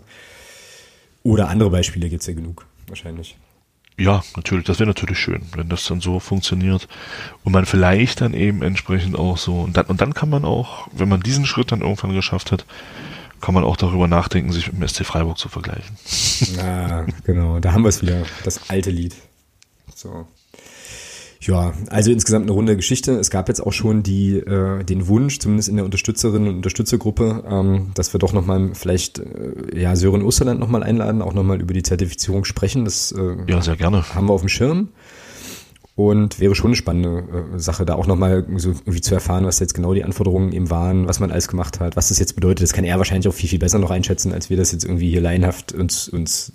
Oder 1.24 1.48
andere 1.48 1.70
Beispiele 1.70 2.08
gibt's 2.08 2.26
ja 2.26 2.32
genug, 2.32 2.66
wahrscheinlich. 2.88 3.36
Ja, 3.98 4.22
natürlich, 4.36 4.64
das 4.64 4.78
wäre 4.78 4.88
natürlich 4.88 5.18
schön, 5.18 5.42
wenn 5.54 5.68
das 5.68 5.84
dann 5.84 6.00
so 6.00 6.18
funktioniert 6.18 6.88
und 7.44 7.52
man 7.52 7.66
vielleicht 7.66 8.20
dann 8.22 8.32
eben 8.32 8.62
entsprechend 8.62 9.16
auch 9.16 9.36
so 9.36 9.60
und 9.60 9.76
dann 9.76 9.86
und 9.86 10.00
dann 10.00 10.14
kann 10.14 10.30
man 10.30 10.44
auch, 10.44 10.88
wenn 10.92 11.08
man 11.08 11.20
diesen 11.20 11.44
Schritt 11.44 11.72
dann 11.72 11.82
irgendwann 11.82 12.14
geschafft 12.14 12.52
hat, 12.52 12.64
kann 13.42 13.54
man 13.54 13.64
auch 13.64 13.76
darüber 13.76 14.08
nachdenken, 14.08 14.52
sich 14.52 14.72
mit 14.72 14.80
dem 14.80 14.88
SC 14.88 15.04
Freiburg 15.04 15.36
zu 15.36 15.48
vergleichen. 15.48 15.96
Ah, 16.58 17.04
genau, 17.24 17.58
da 17.58 17.72
haben 17.72 17.82
wir 17.82 17.90
es 17.90 18.00
wieder, 18.00 18.22
das 18.44 18.70
alte 18.70 18.90
Lied. 18.90 19.14
So. 19.94 20.26
Ja, 21.42 21.72
also 21.90 22.12
insgesamt 22.12 22.44
eine 22.44 22.52
runde 22.52 22.76
Geschichte. 22.76 23.12
Es 23.12 23.28
gab 23.28 23.48
jetzt 23.48 23.60
auch 23.60 23.72
schon 23.72 24.04
die, 24.04 24.36
äh, 24.36 24.84
den 24.84 25.08
Wunsch, 25.08 25.40
zumindest 25.40 25.68
in 25.68 25.74
der 25.74 25.84
Unterstützerinnen 25.84 26.48
und 26.48 26.56
Unterstützergruppe, 26.56 27.42
ähm, 27.48 27.90
dass 27.94 28.14
wir 28.14 28.20
doch 28.20 28.32
nochmal 28.32 28.70
vielleicht 28.74 29.18
äh, 29.18 29.80
ja, 29.80 29.96
Sören 29.96 30.22
Osterland 30.22 30.60
nochmal 30.60 30.84
einladen, 30.84 31.20
auch 31.20 31.34
nochmal 31.34 31.60
über 31.60 31.74
die 31.74 31.82
Zertifizierung 31.82 32.44
sprechen. 32.44 32.84
Das 32.84 33.10
äh, 33.10 33.36
ja, 33.48 33.60
sehr 33.60 33.76
gerne. 33.76 34.14
haben 34.14 34.28
wir 34.28 34.32
auf 34.32 34.42
dem 34.42 34.48
Schirm. 34.48 34.90
Und 35.94 36.40
wäre 36.40 36.54
schon 36.54 36.68
eine 36.68 36.76
spannende 36.76 37.24
äh, 37.54 37.58
Sache, 37.58 37.84
da 37.84 37.96
auch 37.96 38.06
nochmal 38.06 38.46
so 38.56 38.70
irgendwie 38.70 39.00
zu 39.00 39.12
erfahren, 39.12 39.44
was 39.44 39.58
jetzt 39.58 39.74
genau 39.74 39.94
die 39.94 40.04
Anforderungen 40.04 40.52
eben 40.52 40.70
waren, 40.70 41.08
was 41.08 41.18
man 41.18 41.32
alles 41.32 41.48
gemacht 41.48 41.80
hat, 41.80 41.96
was 41.96 42.08
das 42.08 42.20
jetzt 42.20 42.34
bedeutet. 42.34 42.62
Das 42.62 42.72
kann 42.72 42.84
er 42.84 42.98
wahrscheinlich 42.98 43.28
auch 43.28 43.34
viel, 43.34 43.48
viel 43.48 43.58
besser 43.58 43.80
noch 43.80 43.90
einschätzen, 43.90 44.32
als 44.32 44.48
wir 44.48 44.56
das 44.56 44.70
jetzt 44.70 44.84
irgendwie 44.84 45.10
hier 45.10 45.20
laienhaft 45.20 45.72
uns, 45.72 46.08
uns 46.08 46.52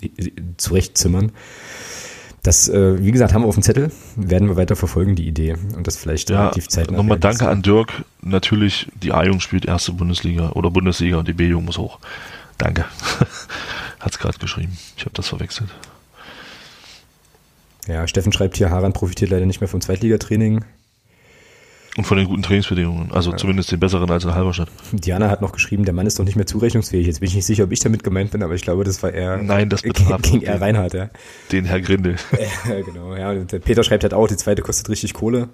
zurechtzimmern. 0.56 1.32
Das, 2.42 2.68
äh, 2.68 3.02
wie 3.02 3.10
gesagt, 3.10 3.34
haben 3.34 3.42
wir 3.42 3.48
auf 3.48 3.56
dem 3.56 3.62
Zettel, 3.62 3.90
werden 4.16 4.48
wir 4.48 4.56
weiter 4.56 4.76
verfolgen, 4.76 5.16
die 5.16 5.26
Idee 5.26 5.56
und 5.76 5.86
das 5.86 5.96
vielleicht 5.96 6.30
ja, 6.30 6.42
relativ 6.42 6.68
zeitnah. 6.68 6.96
Nochmal 6.96 7.18
danke 7.18 7.48
an 7.48 7.62
Dirk. 7.62 8.04
Natürlich, 8.22 8.86
die 8.94 9.12
A-Jung 9.12 9.40
spielt 9.40 9.64
erste 9.64 9.92
Bundesliga 9.92 10.50
oder 10.50 10.70
Bundesliga 10.70 11.18
und 11.18 11.28
die 11.28 11.32
B-Jung 11.32 11.64
muss 11.64 11.78
hoch. 11.78 11.98
Danke. 12.56 12.84
Hat 14.00 14.12
es 14.12 14.18
gerade 14.18 14.38
geschrieben. 14.38 14.78
Ich 14.96 15.04
habe 15.04 15.14
das 15.14 15.28
verwechselt. 15.28 15.70
Ja, 17.86 18.06
Steffen 18.06 18.32
schreibt 18.32 18.56
hier, 18.56 18.70
Haran 18.70 18.92
profitiert 18.92 19.30
leider 19.30 19.46
nicht 19.46 19.60
mehr 19.60 19.68
vom 19.68 19.80
Zweitligatraining. 19.80 20.64
Und 21.98 22.04
von 22.04 22.16
den 22.16 22.28
guten 22.28 22.42
Trainingsbedingungen, 22.42 23.10
also 23.10 23.32
ja. 23.32 23.36
zumindest 23.36 23.72
den 23.72 23.80
besseren 23.80 24.08
als 24.08 24.22
in 24.22 24.32
Halberstadt. 24.32 24.68
Diana 24.92 25.30
hat 25.30 25.42
noch 25.42 25.50
geschrieben, 25.50 25.84
der 25.84 25.92
Mann 25.92 26.06
ist 26.06 26.16
doch 26.16 26.24
nicht 26.24 26.36
mehr 26.36 26.46
zurechnungsfähig. 26.46 27.08
Jetzt 27.08 27.18
bin 27.18 27.28
ich 27.28 27.34
nicht 27.34 27.44
sicher, 27.44 27.64
ob 27.64 27.72
ich 27.72 27.80
damit 27.80 28.04
gemeint 28.04 28.30
bin, 28.30 28.44
aber 28.44 28.54
ich 28.54 28.62
glaube, 28.62 28.84
das 28.84 29.02
war 29.02 29.12
eher. 29.12 29.38
Nein, 29.38 29.68
das 29.68 29.82
betraf 29.82 30.22
ging 30.22 30.40
eher 30.42 30.60
Reinhard, 30.60 30.94
ja. 30.94 31.10
Den 31.50 31.64
Herr 31.64 31.80
Grindel. 31.80 32.14
ja, 32.68 32.82
genau, 32.82 33.16
ja. 33.16 33.32
Und 33.32 33.50
der 33.50 33.58
Peter 33.58 33.82
schreibt 33.82 34.04
halt 34.04 34.14
auch, 34.14 34.28
die 34.28 34.36
zweite 34.36 34.62
kostet 34.62 34.88
richtig 34.90 35.12
Kohle. 35.12 35.48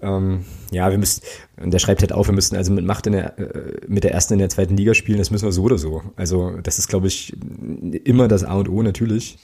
Ähm, 0.00 0.46
ja, 0.70 0.90
wir 0.90 0.96
müssen, 0.96 1.20
und 1.58 1.72
der 1.72 1.78
schreibt 1.78 2.00
halt 2.00 2.14
auch, 2.14 2.26
wir 2.26 2.32
müssten 2.32 2.56
also 2.56 2.72
mit 2.72 2.86
Macht 2.86 3.06
in 3.06 3.12
der, 3.12 3.38
äh, 3.38 3.80
mit 3.86 4.02
der 4.02 4.14
ersten 4.14 4.32
in 4.32 4.38
der 4.38 4.48
zweiten 4.48 4.78
Liga 4.78 4.94
spielen, 4.94 5.18
das 5.18 5.30
müssen 5.30 5.44
wir 5.44 5.52
so 5.52 5.64
oder 5.64 5.76
so. 5.76 6.02
Also, 6.16 6.56
das 6.62 6.78
ist, 6.78 6.88
glaube 6.88 7.06
ich, 7.06 7.36
immer 8.04 8.28
das 8.28 8.44
A 8.44 8.54
und 8.54 8.70
O 8.70 8.82
natürlich. 8.82 9.36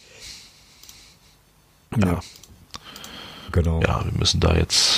Ja. 1.94 2.06
ja. 2.06 2.20
Genau. 3.52 3.80
Ja, 3.80 4.02
wir 4.04 4.18
müssen 4.18 4.40
da 4.40 4.56
jetzt 4.56 4.95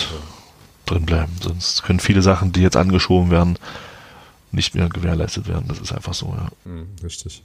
drin 0.91 1.07
bleiben. 1.07 1.33
Sonst 1.41 1.83
können 1.83 2.01
viele 2.01 2.23
Sachen, 2.23 2.53
die 2.53 2.63
jetzt 2.63 2.77
angeschoben 2.77 3.31
werden, 3.31 3.59
nicht 4.51 4.75
mehr 4.75 4.89
gewährleistet 4.89 5.49
werden. 5.49 5.67
Das 5.69 5.79
ist 5.79 5.93
einfach 5.93 6.15
so, 6.15 6.27
ja. 6.27 6.49
Hm, 6.65 6.87
richtig. 7.03 7.43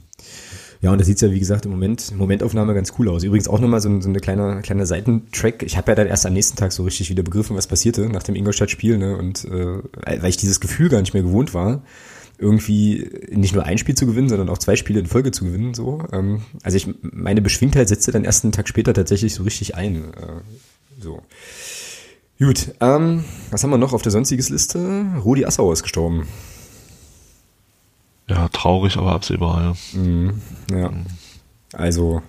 Ja, 0.80 0.90
und 0.92 0.98
das 0.98 1.06
sieht 1.06 1.20
ja, 1.20 1.30
wie 1.30 1.38
gesagt, 1.38 1.64
im 1.64 1.70
Moment, 1.70 2.14
Momentaufnahme 2.16 2.74
ganz 2.74 2.92
cool 2.98 3.08
aus. 3.08 3.24
Übrigens 3.24 3.48
auch 3.48 3.58
nochmal 3.58 3.80
so, 3.80 4.00
so 4.00 4.08
eine 4.08 4.20
kleine, 4.20 4.60
kleine 4.62 4.86
Seitentrack. 4.86 5.62
Ich 5.62 5.76
habe 5.76 5.90
ja 5.90 5.94
dann 5.94 6.06
erst 6.06 6.26
am 6.26 6.32
nächsten 6.32 6.56
Tag 6.56 6.72
so 6.72 6.82
richtig 6.82 7.10
wieder 7.10 7.22
begriffen, 7.22 7.56
was 7.56 7.66
passierte 7.66 8.08
nach 8.08 8.22
dem 8.22 8.34
Ingolstadt-Spiel, 8.34 8.98
ne? 8.98 9.16
Und 9.16 9.44
äh, 9.44 9.78
weil 10.04 10.26
ich 10.26 10.36
dieses 10.36 10.60
Gefühl 10.60 10.88
gar 10.88 11.00
nicht 11.00 11.14
mehr 11.14 11.22
gewohnt 11.22 11.54
war, 11.54 11.82
irgendwie 12.38 13.10
nicht 13.30 13.54
nur 13.54 13.64
ein 13.64 13.78
Spiel 13.78 13.94
zu 13.94 14.06
gewinnen, 14.06 14.28
sondern 14.28 14.48
auch 14.48 14.58
zwei 14.58 14.76
Spiele 14.76 15.00
in 15.00 15.06
Folge 15.06 15.30
zu 15.30 15.44
gewinnen. 15.44 15.74
So, 15.74 16.02
ähm, 16.12 16.42
also 16.62 16.76
ich 16.76 16.88
meine 17.00 17.42
Beschwingtheit 17.42 17.88
setzte 17.88 18.12
dann 18.12 18.24
erst 18.24 18.44
einen 18.44 18.52
Tag 18.52 18.68
später 18.68 18.92
tatsächlich 18.92 19.34
so 19.34 19.42
richtig 19.42 19.76
ein. 19.76 20.12
Äh, 20.14 21.00
so. 21.00 21.22
Gut, 22.38 22.74
ähm, 22.80 23.24
was 23.50 23.62
haben 23.62 23.70
wir 23.70 23.78
noch 23.78 23.92
auf 23.92 24.02
der 24.02 24.12
sonstiges 24.12 24.48
Liste? 24.48 25.06
Rudi 25.24 25.44
Assauer 25.44 25.72
ist 25.72 25.82
gestorben. 25.82 26.26
Ja, 28.28 28.48
traurig, 28.48 28.96
aber 28.96 29.12
absehbar, 29.12 29.76
ja. 29.94 30.00
Mhm, 30.00 30.40
ja. 30.70 30.92
Also 31.72 32.22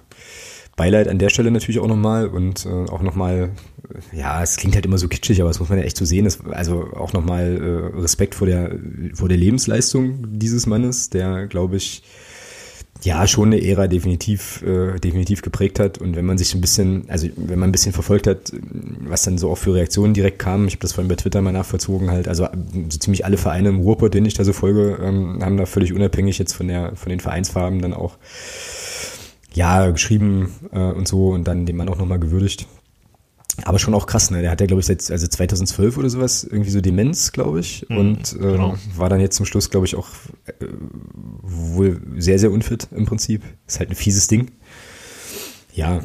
Beileid 0.76 1.08
an 1.08 1.20
der 1.20 1.30
Stelle 1.30 1.52
natürlich 1.52 1.80
auch 1.80 1.88
nochmal 1.88 2.28
und 2.28 2.66
äh, 2.66 2.70
auch 2.70 3.02
nochmal, 3.02 3.52
ja, 4.12 4.44
es 4.44 4.58
klingt 4.58 4.76
halt 4.76 4.86
immer 4.86 4.98
so 4.98 5.08
kitschig, 5.08 5.40
aber 5.40 5.50
das 5.50 5.60
muss 5.60 5.70
man 5.70 5.80
ja 5.80 5.86
echt 5.86 5.96
so 5.96 6.04
sehen. 6.06 6.26
Das, 6.26 6.46
also 6.46 6.92
auch 6.94 7.14
nochmal 7.14 7.92
äh, 7.96 8.00
Respekt 8.00 8.36
vor 8.36 8.46
der, 8.46 8.78
vor 9.14 9.30
der 9.30 9.38
Lebensleistung 9.38 10.38
dieses 10.38 10.66
Mannes, 10.66 11.10
der, 11.10 11.48
glaube 11.48 11.78
ich, 11.78 12.04
ja 13.04 13.28
schon 13.28 13.54
eine 13.54 13.64
Ära 13.64 13.88
definitiv, 13.88 14.64
äh, 14.64 15.00
definitiv 15.00 15.42
geprägt 15.42 15.80
hat. 15.80 15.98
Und 15.98 16.16
wenn 16.16 16.26
man 16.26 16.38
sich 16.38 16.54
ein 16.56 16.62
bisschen, 16.62 17.06
also 17.10 17.28
wenn 17.36 17.60
man 17.60 17.70
ein 17.70 17.72
bisschen 17.72 17.94
verfolgt 17.94 18.28
hat, 18.28 18.52
was 19.02 19.24
dann 19.24 19.38
so 19.38 19.52
auch 19.52 19.58
für 19.58 19.74
Reaktionen 19.74 20.14
direkt 20.14 20.40
kamen, 20.40 20.68
ich 20.68 20.74
habe 20.74 20.82
das 20.82 20.94
vorhin 20.94 21.10
bei 21.10 21.16
Twitter 21.16 21.42
mal 21.42 21.52
nachvollzogen 21.52 22.10
halt, 22.10 22.28
also 22.28 22.48
so 22.90 22.98
ziemlich 22.98 23.26
alle 23.26 23.38
Vereine 23.38 23.70
im 23.70 23.80
Ruhrpott, 23.80 24.14
denen 24.14 24.26
ich 24.26 24.34
da 24.34 24.44
so 24.44 24.54
folge, 24.54 24.98
ähm, 25.02 25.40
haben 25.42 25.58
da 25.58 25.66
völlig 25.66 25.94
unabhängig 25.94 26.40
jetzt 26.40 26.54
von 26.54 26.68
der, 26.68 26.96
von 26.96 27.10
den 27.10 27.20
Vereinsfarben 27.20 27.82
dann 27.82 27.94
auch 27.94 28.18
ja 29.54 29.90
geschrieben 29.90 30.54
äh, 30.72 30.80
und 30.80 31.08
so 31.08 31.30
und 31.30 31.46
dann 31.48 31.66
den 31.66 31.78
Mann 31.78 31.90
auch 31.90 31.98
nochmal 31.98 32.20
gewürdigt. 32.20 32.68
Aber 33.64 33.80
schon 33.80 33.94
auch 33.94 34.06
krass, 34.06 34.32
ne? 34.32 34.42
Der 34.42 34.52
hat 34.52 34.60
ja, 34.60 34.68
glaube 34.68 34.82
ich, 34.82 34.86
seit 34.86 35.10
also 35.10 35.28
2012 35.28 35.98
oder 35.98 36.10
sowas 36.10 36.44
irgendwie 36.44 36.72
so 36.72 36.82
Demenz, 36.82 37.32
glaube 37.32 37.62
ich. 37.62 37.86
Mhm, 37.88 37.98
und 37.98 38.34
äh, 38.34 38.38
genau. 38.40 38.76
war 38.96 39.10
dann 39.10 39.22
jetzt 39.22 39.38
zum 39.38 39.46
Schluss, 39.46 39.70
glaube 39.70 39.86
ich, 39.86 39.96
auch 39.96 40.10
äh, 40.46 40.66
wohl 41.42 42.02
sehr, 42.18 42.38
sehr 42.38 42.52
unfit 42.52 42.88
im 42.92 43.06
Prinzip. 43.06 43.44
Ist 43.66 43.80
halt 43.80 43.90
ein 43.90 43.96
fieses 43.96 44.28
Ding. 44.28 44.52
Ja, 45.74 46.02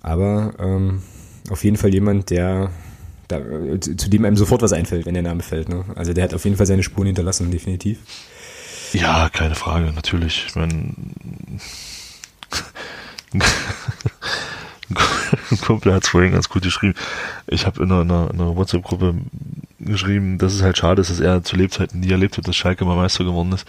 aber 0.00 0.54
ähm, 0.60 1.02
auf 1.50 1.64
jeden 1.64 1.76
Fall 1.76 1.92
jemand, 1.92 2.30
der 2.30 2.70
da, 3.28 3.40
zu 3.80 4.08
dem 4.08 4.24
einem 4.24 4.36
sofort 4.36 4.62
was 4.62 4.72
einfällt, 4.72 5.06
wenn 5.06 5.14
der 5.14 5.24
Name 5.24 5.42
fällt. 5.42 5.68
Ne? 5.68 5.84
Also 5.96 6.12
der 6.12 6.24
hat 6.24 6.34
auf 6.34 6.44
jeden 6.44 6.56
Fall 6.56 6.66
seine 6.66 6.84
Spuren 6.84 7.06
hinterlassen, 7.06 7.50
definitiv. 7.50 7.98
Ja, 8.92 9.28
keine 9.28 9.56
Frage, 9.56 9.92
natürlich. 9.92 10.44
Ich 10.46 10.54
meine, 10.54 10.94
ein 14.90 15.60
Kumpel 15.60 15.92
hat 15.92 16.04
es 16.04 16.10
vorhin 16.10 16.32
ganz 16.32 16.48
gut 16.48 16.62
geschrieben. 16.62 16.94
Ich 17.46 17.66
habe 17.66 17.82
in 17.82 17.90
einer, 17.90 18.30
einer, 18.30 18.56
WhatsApp-Gruppe 18.56 19.14
geschrieben, 19.80 20.38
dass 20.38 20.54
es 20.54 20.62
halt 20.62 20.78
schade 20.78 21.00
ist, 21.00 21.10
dass 21.10 21.20
er 21.20 21.42
zu 21.42 21.56
Lebzeiten 21.56 22.00
nie 22.00 22.10
erlebt 22.10 22.36
hat, 22.36 22.46
dass 22.46 22.56
Schalke 22.56 22.84
mal 22.84 22.96
Meister 22.96 23.24
geworden 23.24 23.52
ist. 23.52 23.66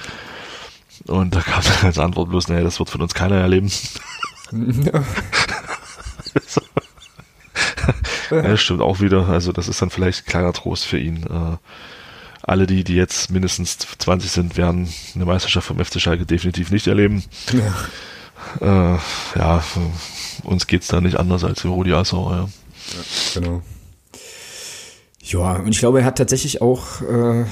Und 1.08 1.36
da 1.36 1.42
kam 1.42 1.64
dann 1.82 1.88
als 1.88 2.00
Antwort 2.00 2.30
bloß, 2.30 2.48
naja, 2.50 2.64
das 2.64 2.80
wird 2.80 2.90
von 2.90 3.02
uns 3.02 3.14
keiner 3.14 3.36
erleben. 3.36 3.72
Ja. 4.50 5.04
ja, 8.32 8.42
das 8.44 8.62
stimmt 8.62 8.80
auch 8.80 9.02
wieder. 9.02 9.28
Also 9.28 9.52
das 9.52 9.68
ist 9.68 9.82
dann 9.82 9.90
vielleicht 9.90 10.22
ein 10.24 10.30
kleiner 10.30 10.54
Trost 10.54 10.86
für 10.86 10.98
ihn. 10.98 11.24
Äh, 11.24 11.58
alle 12.44 12.66
die, 12.66 12.86
die 12.86 12.96
jetzt 12.96 13.30
mindestens 13.30 13.78
20 13.78 14.32
sind, 14.32 14.56
werden 14.56 14.88
eine 15.16 15.26
Meisterschaft 15.26 15.68
vom 15.68 15.84
FC 15.84 16.00
Schalke 16.00 16.26
definitiv 16.26 16.72
nicht 16.72 16.88
erleben. 16.88 17.26
Ja, 18.62 18.96
äh, 18.96 19.00
ja 19.36 19.64
uns 20.44 20.68
geht's 20.68 20.88
da 20.88 21.02
nicht 21.02 21.18
anders 21.18 21.44
als 21.44 21.62
für 21.62 21.70
Rudi 21.70 21.94
Assauer, 21.94 22.32
ja. 22.32 22.42
ja. 22.42 22.50
Genau. 23.34 23.62
Ja, 25.22 25.58
und 25.58 25.70
ich 25.70 25.80
glaube, 25.80 26.00
er 26.00 26.06
hat 26.06 26.18
tatsächlich 26.18 26.62
auch, 26.62 27.02
äh, 27.02 27.46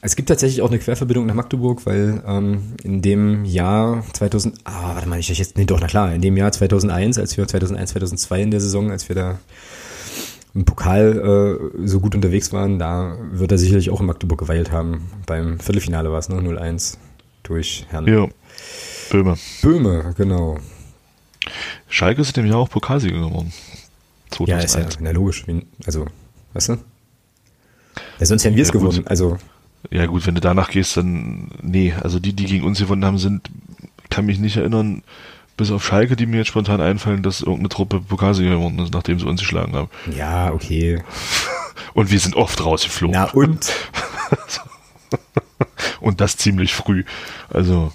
es 0.00 0.16
gibt 0.16 0.28
tatsächlich 0.28 0.62
auch 0.62 0.68
eine 0.68 0.78
Querverbindung 0.78 1.26
nach 1.26 1.34
Magdeburg, 1.34 1.84
weil 1.84 2.22
ähm, 2.26 2.74
in 2.82 3.02
dem 3.02 3.44
Jahr 3.44 4.02
2000, 4.14 4.60
ah, 4.64 4.94
warte 4.94 5.08
mal, 5.08 5.18
ich 5.18 5.28
jetzt, 5.28 5.58
nee, 5.58 5.66
doch, 5.66 5.80
na 5.80 5.88
klar, 5.88 6.14
in 6.14 6.22
dem 6.22 6.36
Jahr 6.36 6.52
2001, 6.52 7.18
als 7.18 7.36
wir 7.36 7.46
2001, 7.46 7.90
2002 7.90 8.42
in 8.42 8.50
der 8.50 8.60
Saison, 8.60 8.90
als 8.90 9.08
wir 9.08 9.16
da 9.16 9.38
im 10.54 10.64
Pokal 10.64 11.60
äh, 11.84 11.86
so 11.86 12.00
gut 12.00 12.14
unterwegs 12.14 12.52
waren, 12.52 12.78
da 12.78 13.16
wird 13.32 13.52
er 13.52 13.58
sicherlich 13.58 13.90
auch 13.90 14.00
in 14.00 14.06
Magdeburg 14.06 14.38
geweilt 14.38 14.72
haben. 14.72 15.10
Beim 15.26 15.60
Viertelfinale 15.60 16.10
war 16.10 16.18
es, 16.18 16.28
ne? 16.28 16.36
0-1 16.36 16.96
durch 17.42 17.86
Herrn 17.90 18.06
Ja. 18.06 18.26
Böhme. 19.10 19.36
Böhme, 19.62 20.14
genau. 20.16 20.58
Schalke 21.88 22.20
ist 22.20 22.36
in 22.36 22.44
dem 22.44 22.50
Jahr 22.50 22.60
auch 22.60 22.70
Pokalsieger 22.70 23.18
geworden. 23.18 23.52
Ja, 24.46 24.58
ist 24.58 24.74
ja 24.74 24.82
2001. 24.88 24.98
na, 25.00 25.10
logisch. 25.10 25.44
Also, 25.86 26.06
weißt 26.52 26.68
du? 26.70 26.78
Ja, 28.20 28.26
sonst 28.26 28.44
hätten 28.44 28.56
wir 28.56 28.62
es 28.62 28.68
Ja, 28.68 28.72
gewonnen. 28.72 29.06
Also, 29.06 29.38
Ja 29.90 30.06
gut, 30.06 30.26
wenn 30.26 30.34
du 30.34 30.40
danach 30.40 30.70
gehst, 30.70 30.96
dann 30.96 31.50
nee, 31.62 31.94
also 32.00 32.18
die, 32.18 32.34
die 32.34 32.44
gegen 32.44 32.66
uns 32.66 32.78
gewonnen 32.78 33.04
haben, 33.04 33.18
sind, 33.18 33.48
kann 34.10 34.26
mich 34.26 34.38
nicht 34.38 34.56
erinnern, 34.56 35.02
bis 35.56 35.70
auf 35.70 35.84
Schalke, 35.84 36.14
die 36.14 36.26
mir 36.26 36.38
jetzt 36.38 36.48
spontan 36.48 36.80
einfallen, 36.80 37.22
dass 37.22 37.40
irgendeine 37.40 37.70
Truppe 37.70 38.00
Pokalsieger 38.00 38.50
geworden 38.50 38.78
ist, 38.78 38.92
nachdem 38.92 39.18
sie 39.18 39.26
uns 39.26 39.40
geschlagen 39.40 39.74
haben. 39.74 39.88
ja, 40.16 40.52
okay. 40.52 41.02
Und 41.94 42.10
wir 42.10 42.20
sind 42.20 42.36
oft 42.36 42.64
rausgeflogen. 42.64 43.18
Na 43.18 43.30
und? 43.32 43.72
Und 46.00 46.20
das 46.20 46.36
ziemlich 46.36 46.74
früh. 46.74 47.04
Also 47.50 47.92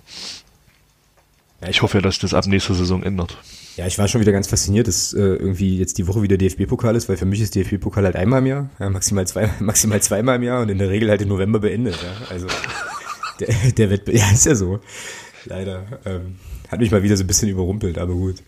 Ja, 1.64 1.70
ich 1.70 1.82
hoffe 1.82 1.98
ja, 1.98 2.02
dass 2.02 2.20
das 2.20 2.34
ab 2.34 2.46
nächster 2.46 2.74
Saison 2.74 3.04
ändert. 3.04 3.38
Ja, 3.78 3.88
ich 3.88 3.98
war 3.98 4.10
schon 4.10 4.20
wieder 4.20 4.34
ganz 4.34 4.48
fasziniert, 4.48 4.90
dass 4.90 5.14
äh, 5.14 5.20
irgendwie 5.20 5.78
jetzt 5.78 5.98
die 5.98 6.08
Woche 6.08 6.22
wieder 6.22 6.36
DFB-Pokal 6.36 6.94
ist, 6.96 7.08
weil 7.08 7.16
für 7.16 7.26
mich 7.26 7.40
ist 7.40 7.56
DFB-Pokal 7.56 8.04
halt 8.04 8.18
einmal 8.18 8.40
im 8.40 8.48
Jahr, 8.48 8.70
ja, 8.80 8.90
maximal, 8.90 9.26
zwei, 9.26 9.50
maximal 9.62 10.02
zweimal 10.02 10.36
im 10.36 10.44
Jahr 10.44 10.62
und 10.62 10.70
in 10.70 10.78
der 10.78 10.90
Regel 10.90 11.10
halt 11.10 11.22
im 11.22 11.30
November 11.30 11.60
beendet. 11.60 11.96
Ja. 11.96 12.28
Also 12.30 12.48
der, 13.40 13.48
der 13.78 13.90
Wettbewerb, 13.90 14.22
ja, 14.22 14.34
ist 14.34 14.46
ja 14.46 14.56
so. 14.56 14.82
Leider. 15.46 15.86
Ähm, 16.06 16.36
hat 16.68 16.80
mich 16.80 16.92
mal 16.92 17.04
wieder 17.04 17.16
so 17.16 17.24
ein 17.24 17.28
bisschen 17.28 17.50
überrumpelt, 17.50 17.98
aber 17.98 18.14
gut. 18.14 18.44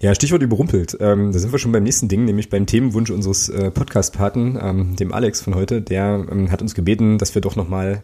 Ja, 0.00 0.14
Stichwort 0.14 0.42
überrumpelt. 0.42 0.96
Ähm, 1.00 1.32
da 1.32 1.38
sind 1.38 1.52
wir 1.52 1.58
schon 1.60 1.70
beim 1.70 1.84
nächsten 1.84 2.08
Ding, 2.08 2.24
nämlich 2.24 2.50
beim 2.50 2.66
Themenwunsch 2.66 3.10
unseres 3.10 3.48
äh, 3.50 3.70
Podcast-Paten, 3.70 4.58
ähm, 4.60 4.96
dem 4.96 5.12
Alex 5.12 5.42
von 5.42 5.54
heute. 5.54 5.80
Der 5.80 6.26
ähm, 6.30 6.50
hat 6.50 6.60
uns 6.60 6.74
gebeten, 6.74 7.18
dass 7.18 7.34
wir 7.34 7.42
doch 7.42 7.54
nochmal 7.54 8.02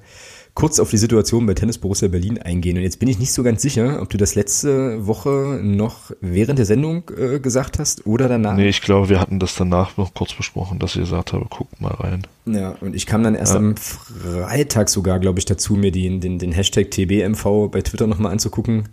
kurz 0.59 0.81
auf 0.81 0.91
die 0.91 0.97
Situation 0.97 1.47
bei 1.47 1.55
Tennis 1.55 1.79
Borussia 1.79 2.09
Berlin 2.09 2.37
eingehen. 2.43 2.77
Und 2.77 2.83
jetzt 2.83 2.99
bin 2.99 3.09
ich 3.09 3.21
nicht 3.21 3.33
so 3.33 3.45
ganz 3.45 3.63
sicher, 3.63 4.03
ob 4.03 4.11
du 4.11 4.17
das 4.19 4.35
letzte 4.35 5.07
Woche 5.07 5.61
noch 5.63 6.11
während 6.21 6.59
der 6.59 6.67
Sendung 6.67 7.09
äh, 7.17 7.39
gesagt 7.39 7.79
hast 7.79 8.07
oder 8.09 8.27
danach. 8.29 8.57
Nee, 8.57 8.69
ich 8.69 8.83
glaube, 8.83 9.09
wir 9.09 9.21
hatten 9.21 9.39
das 9.39 9.55
danach 9.55 9.97
noch 9.97 10.15
kurz 10.15 10.35
besprochen, 10.35 10.81
dass 10.81 10.97
ich 10.97 11.03
gesagt 11.03 11.33
habe, 11.33 11.47
guckt 11.49 11.81
mal 11.81 11.95
rein. 11.95 12.27
Ja, 12.45 12.71
und 12.81 12.97
ich 12.97 13.07
kam 13.07 13.23
dann 13.23 13.37
erst 13.37 13.53
Ja. 13.53 13.59
am 13.61 13.77
Freitag 13.77 14.89
sogar, 14.89 15.21
glaube 15.21 15.39
ich, 15.39 15.45
dazu, 15.45 15.75
mir 15.75 15.93
den, 15.93 16.21
den, 16.21 16.41
den 16.41 16.51
Hashtag 16.51 16.91
TBMV 16.91 17.71
bei 17.71 17.81
Twitter 17.83 18.09
nochmal 18.09 18.33
anzugucken. 18.33 18.89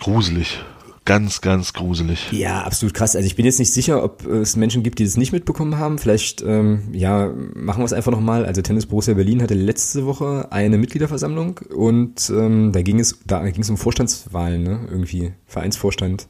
Gruselig. 0.00 0.64
Ganz, 1.06 1.40
ganz 1.40 1.72
gruselig. 1.72 2.30
Ja, 2.32 2.62
absolut 2.64 2.92
krass. 2.92 3.16
Also 3.16 3.24
ich 3.26 3.36
bin 3.36 3.46
jetzt 3.46 3.58
nicht 3.58 3.72
sicher, 3.72 4.02
ob 4.04 4.26
es 4.26 4.56
Menschen 4.56 4.82
gibt, 4.82 4.98
die 4.98 5.04
das 5.04 5.16
nicht 5.16 5.32
mitbekommen 5.32 5.78
haben. 5.78 5.98
Vielleicht, 5.98 6.42
ähm, 6.42 6.82
ja, 6.92 7.32
machen 7.54 7.80
wir 7.80 7.84
es 7.86 7.92
einfach 7.94 8.10
nochmal. 8.12 8.44
Also 8.44 8.60
Tennis 8.60 8.86
Borussia 8.86 9.14
Berlin 9.14 9.40
hatte 9.40 9.54
letzte 9.54 10.04
Woche 10.04 10.48
eine 10.50 10.76
Mitgliederversammlung 10.78 11.60
und 11.74 12.28
ähm, 12.30 12.72
da 12.72 12.82
ging 12.82 12.98
es, 13.00 13.20
da 13.24 13.48
ging 13.48 13.62
es 13.62 13.70
um 13.70 13.76
Vorstandswahlen, 13.76 14.62
ne? 14.62 14.80
Irgendwie 14.90 15.32
Vereinsvorstand. 15.46 16.26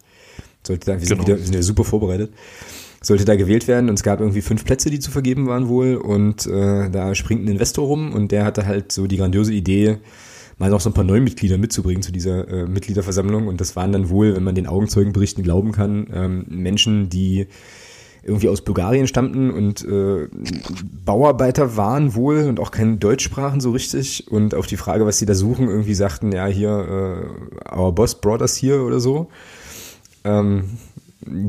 Sollte 0.63 0.87
da, 0.93 1.01
wir 1.01 1.07
sind 1.07 1.17
Genau. 1.19 1.27
wieder, 1.27 1.39
wir 1.39 1.45
sind 1.45 1.55
ja 1.55 1.63
super 1.63 1.85
vorbereitet. 1.85 2.33
Sollte 3.03 3.25
da 3.25 3.37
gewählt 3.37 3.69
werden 3.69 3.89
und 3.89 3.95
es 3.95 4.03
gab 4.03 4.21
irgendwie 4.21 4.43
fünf 4.43 4.65
Plätze, 4.65 4.91
die 4.91 4.99
zu 4.99 5.11
vergeben 5.11 5.47
waren 5.47 5.69
wohl 5.69 5.95
und 5.97 6.47
äh, 6.47 6.91
da 6.91 7.15
springt 7.15 7.45
ein 7.45 7.49
Investor 7.49 7.87
rum 7.87 8.13
und 8.13 8.31
der 8.31 8.45
hatte 8.45 8.67
halt 8.67 8.93
so 8.93 9.07
die 9.07 9.17
grandiose 9.17 9.53
Idee, 9.55 9.99
mal 10.59 10.71
noch 10.71 10.81
so 10.81 10.91
ein 10.91 10.95
paar 10.95 11.05
neue 11.05 11.21
Mitglieder 11.21 11.59
mitzubringen 11.59 12.03
zu 12.03 12.13
dieser 12.13 12.49
äh, 12.49 12.67
Mitgliederversammlung. 12.67 13.47
Und 13.47 13.61
das 13.61 13.77
waren 13.77 13.93
dann 13.93 14.09
wohl, 14.09 14.35
wenn 14.35 14.45
man 14.45 14.55
den 14.55 14.67
Augenzeugenberichten 14.67 15.45
glauben 15.45 15.73
kann, 15.73 16.07
ähm, 16.13 16.45
Menschen, 16.49 17.09
die 17.09 17.47
irgendwie 18.27 18.49
aus 18.49 18.63
Bulgarien 18.63 19.07
stammten 19.07 19.51
und 19.51 19.85
äh, 19.85 20.29
Bauarbeiter 21.05 21.77
waren 21.77 22.15
wohl 22.15 22.45
und 22.49 22.59
auch 22.59 22.73
kein 22.73 22.99
Deutsch 22.99 23.25
sprachen 23.25 23.61
so 23.61 23.71
richtig. 23.71 24.27
Und 24.31 24.55
auf 24.55 24.67
die 24.67 24.77
Frage, 24.77 25.07
was 25.07 25.19
sie 25.19 25.27
da 25.27 25.35
suchen, 25.35 25.69
irgendwie 25.69 25.95
sagten, 25.95 26.33
ja, 26.33 26.47
hier, 26.47 27.31
äh, 27.71 27.79
our 27.79 27.95
boss 27.95 28.21
brought 28.21 28.41
us 28.41 28.61
here 28.61 28.83
oder 28.83 28.99
so. 28.99 29.29
Ähm, 30.25 30.65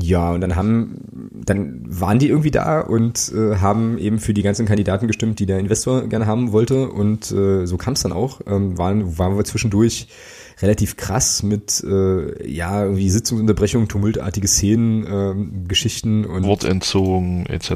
ja, 0.00 0.32
und 0.32 0.40
dann 0.40 0.56
haben, 0.56 1.32
dann 1.32 1.82
waren 1.86 2.18
die 2.18 2.28
irgendwie 2.28 2.50
da 2.50 2.80
und 2.80 3.32
äh, 3.34 3.56
haben 3.56 3.98
eben 3.98 4.18
für 4.18 4.34
die 4.34 4.42
ganzen 4.42 4.66
Kandidaten 4.66 5.06
gestimmt, 5.06 5.38
die 5.38 5.46
der 5.46 5.58
Investor 5.58 6.08
gerne 6.08 6.26
haben 6.26 6.52
wollte. 6.52 6.88
Und 6.88 7.30
äh, 7.30 7.66
so 7.66 7.76
kam 7.76 7.94
es 7.94 8.02
dann 8.02 8.12
auch. 8.12 8.40
Ähm, 8.46 8.78
waren, 8.78 9.18
waren 9.18 9.36
wir 9.36 9.44
zwischendurch 9.44 10.08
relativ 10.60 10.96
krass 10.96 11.42
mit 11.42 11.82
äh, 11.84 12.50
ja 12.50 12.82
irgendwie 12.84 13.10
Sitzungsunterbrechungen, 13.10 13.88
tumultartige 13.88 14.48
Szenen, 14.48 15.06
ähm, 15.08 15.68
Geschichten 15.68 16.24
und 16.24 16.44
Wortentzogen 16.44 17.46
etc. 17.46 17.70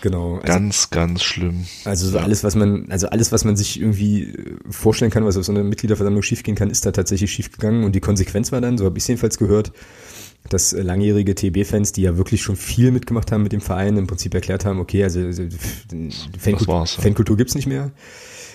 genau. 0.00 0.36
Also, 0.36 0.46
Ganz, 0.46 0.90
ganz 0.90 1.22
schlimm. 1.22 1.66
also 1.84 2.08
so 2.08 2.18
alles, 2.18 2.42
was 2.44 2.54
man, 2.54 2.86
also 2.90 3.08
alles, 3.08 3.32
was 3.32 3.44
man 3.44 3.56
sich 3.56 3.80
irgendwie 3.80 4.24
äh, 4.24 4.56
vorstellen 4.70 5.10
kann, 5.10 5.24
was 5.24 5.36
auf 5.36 5.44
so 5.44 5.52
einer 5.52 5.62
Mitgliederversammlung 5.62 6.22
schiefgehen 6.22 6.56
kann, 6.56 6.70
ist 6.70 6.86
da 6.86 6.92
tatsächlich 6.92 7.30
schiefgegangen. 7.30 7.84
Und 7.84 7.92
die 7.94 8.00
Konsequenz 8.00 8.50
war 8.50 8.60
dann, 8.60 8.78
so 8.78 8.84
habe 8.86 8.96
ich 8.96 9.04
es 9.04 9.08
jedenfalls 9.08 9.38
gehört, 9.38 9.72
dass 10.48 10.72
äh, 10.72 10.82
langjährige 10.82 11.34
TB-Fans, 11.34 11.92
die 11.92 12.02
ja 12.02 12.16
wirklich 12.16 12.42
schon 12.42 12.56
viel 12.56 12.90
mitgemacht 12.90 13.32
haben 13.32 13.42
mit 13.42 13.52
dem 13.52 13.60
Verein, 13.60 13.96
im 13.96 14.06
Prinzip 14.06 14.34
erklärt 14.34 14.64
haben, 14.64 14.80
okay, 14.80 15.04
also 15.04 15.20
also, 15.20 15.42
Fankultur, 16.38 16.74
war's, 16.74 16.96
ja. 16.96 17.02
Fankultur 17.02 17.36
gibt's 17.36 17.54
nicht 17.54 17.66
mehr. 17.66 17.90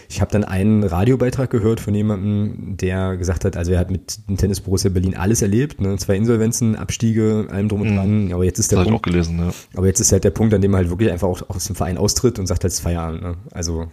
Ich 0.10 0.22
habe 0.22 0.32
dann 0.32 0.44
einen 0.44 0.84
Radiobeitrag 0.84 1.50
gehört 1.50 1.80
von 1.80 1.96
jemandem, 1.96 2.78
der 2.78 3.18
gesagt 3.18 3.46
hat, 3.46 3.58
also 3.58 3.72
er 3.72 3.80
hat 3.80 3.90
mit 3.90 4.28
dem 4.28 4.38
Tennis 4.38 4.62
Borussia 4.62 4.92
Berlin 4.92 5.16
alles 5.16 5.42
erlebt, 5.42 5.82
ne? 5.82 5.98
zwei 5.98 6.16
Insolvenzen, 6.16 6.76
Abstiege, 6.76 7.48
allem 7.50 7.68
drum 7.68 7.82
und 7.82 7.96
dran. 7.96 8.32
Aber 8.32 8.44
jetzt 8.44 8.60
ist 8.60 8.72
der 8.72 8.80
Das 8.80 8.86
ich 8.86 8.90
auch 8.90 9.02
Punkt, 9.02 9.06
gelesen, 9.08 9.40
ja. 9.40 9.52
aber 9.76 9.88
jetzt 9.88 10.00
ist 10.00 10.12
halt 10.12 10.24
der 10.24 10.30
Punkt, 10.30 10.54
an 10.54 10.62
dem 10.62 10.74
er 10.74 10.78
halt 10.78 10.90
wirklich 10.90 11.12
einfach 11.12 11.28
auch 11.28 11.42
aus 11.50 11.66
dem 11.66 11.76
Verein 11.76 11.98
austritt 11.98 12.38
und 12.38 12.46
sagt 12.46 12.64
halt, 12.64 12.72
es 12.72 12.80
ist 12.80 12.84
Feierabend. 12.84 13.24
Ne? 13.24 13.38
Also 13.52 13.88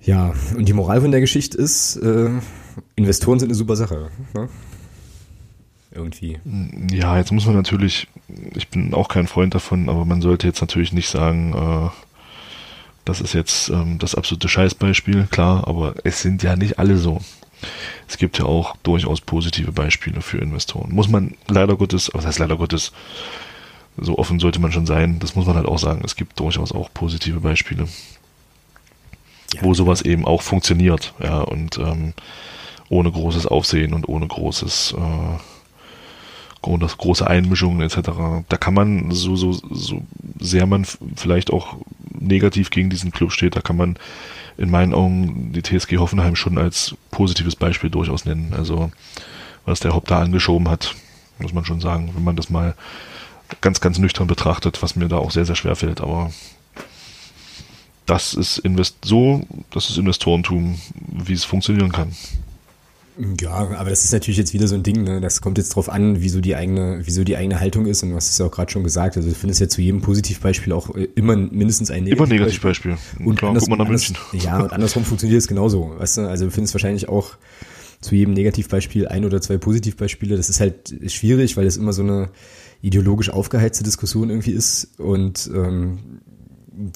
ja, 0.00 0.32
und 0.56 0.68
die 0.68 0.72
Moral 0.72 1.00
von 1.00 1.10
der 1.10 1.20
Geschichte 1.20 1.58
ist, 1.58 1.96
äh, 1.96 2.30
Investoren 2.94 3.38
sind 3.38 3.48
eine 3.48 3.56
super 3.56 3.76
Sache. 3.76 4.08
Ne? 4.34 4.48
Irgendwie. 5.96 6.38
Ja, 6.92 7.16
jetzt 7.16 7.32
muss 7.32 7.46
man 7.46 7.54
natürlich, 7.56 8.06
ich 8.54 8.68
bin 8.68 8.92
auch 8.92 9.08
kein 9.08 9.26
Freund 9.26 9.54
davon, 9.54 9.88
aber 9.88 10.04
man 10.04 10.20
sollte 10.20 10.46
jetzt 10.46 10.60
natürlich 10.60 10.92
nicht 10.92 11.08
sagen, 11.08 11.54
äh, 11.54 11.90
das 13.06 13.20
ist 13.22 13.32
jetzt 13.32 13.70
ähm, 13.70 13.98
das 13.98 14.14
absolute 14.14 14.48
Scheißbeispiel, 14.48 15.26
klar, 15.30 15.66
aber 15.66 15.94
es 16.04 16.20
sind 16.20 16.42
ja 16.42 16.54
nicht 16.54 16.78
alle 16.78 16.98
so. 16.98 17.20
Es 18.06 18.18
gibt 18.18 18.38
ja 18.38 18.44
auch 18.44 18.76
durchaus 18.82 19.22
positive 19.22 19.72
Beispiele 19.72 20.20
für 20.20 20.36
Investoren. 20.38 20.92
Muss 20.94 21.08
man 21.08 21.34
leider 21.48 21.76
Gottes, 21.76 22.10
was 22.12 22.26
heißt 22.26 22.38
leider 22.40 22.56
Gottes, 22.56 22.92
so 23.96 24.18
offen 24.18 24.38
sollte 24.38 24.60
man 24.60 24.72
schon 24.72 24.84
sein, 24.84 25.18
das 25.18 25.34
muss 25.34 25.46
man 25.46 25.56
halt 25.56 25.66
auch 25.66 25.78
sagen. 25.78 26.02
Es 26.04 26.14
gibt 26.16 26.38
durchaus 26.38 26.72
auch 26.72 26.92
positive 26.92 27.40
Beispiele, 27.40 27.86
Ja. 29.54 29.62
wo 29.62 29.72
sowas 29.72 30.02
eben 30.02 30.26
auch 30.26 30.42
funktioniert, 30.42 31.14
ja, 31.22 31.40
und 31.40 31.78
ähm, 31.78 32.12
ohne 32.90 33.10
großes 33.10 33.46
Aufsehen 33.46 33.94
und 33.94 34.06
ohne 34.10 34.26
großes 34.26 34.94
äh, 34.98 35.55
ohne 36.66 36.86
große 36.86 37.26
Einmischungen 37.26 37.80
etc. 37.82 38.10
Da 38.48 38.56
kann 38.56 38.74
man 38.74 39.10
so, 39.10 39.36
so, 39.36 39.52
so 39.52 40.02
sehr 40.38 40.66
man 40.66 40.84
vielleicht 41.16 41.52
auch 41.52 41.76
negativ 42.18 42.70
gegen 42.70 42.90
diesen 42.90 43.12
Club 43.12 43.32
steht, 43.32 43.56
da 43.56 43.60
kann 43.60 43.76
man 43.76 43.98
in 44.58 44.70
meinen 44.70 44.94
Augen 44.94 45.52
die 45.52 45.62
TSG 45.62 45.98
Hoffenheim 45.98 46.36
schon 46.36 46.58
als 46.58 46.94
positives 47.10 47.56
Beispiel 47.56 47.90
durchaus 47.90 48.24
nennen. 48.24 48.54
Also 48.56 48.90
was 49.64 49.80
der 49.80 49.92
Haupt 49.92 50.10
da 50.10 50.20
angeschoben 50.20 50.68
hat, 50.68 50.94
muss 51.38 51.52
man 51.52 51.64
schon 51.64 51.80
sagen, 51.80 52.12
wenn 52.14 52.24
man 52.24 52.36
das 52.36 52.50
mal 52.50 52.74
ganz, 53.60 53.80
ganz 53.80 53.98
nüchtern 53.98 54.26
betrachtet, 54.26 54.82
was 54.82 54.96
mir 54.96 55.08
da 55.08 55.18
auch 55.18 55.30
sehr, 55.30 55.44
sehr 55.44 55.56
schwer 55.56 55.76
fällt. 55.76 56.00
Aber 56.00 56.30
das 58.06 58.34
ist 58.34 58.58
Invest 58.58 59.04
so, 59.04 59.46
das 59.70 59.90
ist 59.90 59.98
Investorentum, 59.98 60.80
wie 60.94 61.32
es 61.32 61.44
funktionieren 61.44 61.92
kann. 61.92 62.12
Ja, 63.40 63.50
aber 63.54 63.90
das 63.90 64.04
ist 64.04 64.12
natürlich 64.12 64.36
jetzt 64.36 64.52
wieder 64.52 64.68
so 64.68 64.74
ein 64.74 64.82
Ding, 64.82 65.02
ne? 65.02 65.20
Das 65.20 65.40
kommt 65.40 65.56
jetzt 65.58 65.70
drauf 65.70 65.88
an, 65.88 66.20
wieso 66.20 66.40
die 66.40 66.54
eigene, 66.54 67.00
wieso 67.04 67.24
die 67.24 67.36
eigene 67.36 67.60
Haltung 67.60 67.86
ist 67.86 68.02
und 68.02 68.10
du 68.10 68.16
hast 68.16 68.28
es 68.30 68.38
ja 68.38 68.46
auch 68.46 68.50
gerade 68.50 68.70
schon 68.70 68.84
gesagt. 68.84 69.16
Also 69.16 69.28
du 69.28 69.34
findest 69.34 69.60
ja 69.60 69.68
zu 69.68 69.80
jedem 69.80 70.02
Positivbeispiel 70.02 70.72
auch 70.72 70.94
äh, 70.94 71.08
immer 71.14 71.34
mindestens 71.36 71.90
ein 71.90 72.06
Immer 72.06 72.26
Negativbeispiel. 72.26 72.90
Negativbeispiel. 72.92 73.26
Und 73.26 73.36
Klar, 73.36 73.54
guck 73.58 73.68
mal 73.68 73.76
nach 73.76 73.86
anders- 73.86 74.10
München. 74.10 74.44
Ja, 74.44 74.60
und 74.60 74.72
andersrum 74.72 75.04
funktioniert 75.04 75.38
es 75.40 75.48
genauso. 75.48 75.94
Weißt 75.98 76.18
du, 76.18 76.28
also 76.28 76.44
du 76.44 76.50
findest 76.50 76.74
wahrscheinlich 76.74 77.08
auch 77.08 77.36
zu 78.02 78.14
jedem 78.14 78.34
Negativbeispiel 78.34 79.08
ein 79.08 79.24
oder 79.24 79.40
zwei 79.40 79.56
Positivbeispiele. 79.56 80.36
Das 80.36 80.50
ist 80.50 80.60
halt 80.60 80.94
schwierig, 81.06 81.56
weil 81.56 81.64
das 81.64 81.78
immer 81.78 81.94
so 81.94 82.02
eine 82.02 82.28
ideologisch 82.82 83.30
aufgeheizte 83.30 83.82
Diskussion 83.82 84.28
irgendwie 84.28 84.50
ist. 84.52 84.90
Und 84.98 85.50
ähm, 85.54 86.20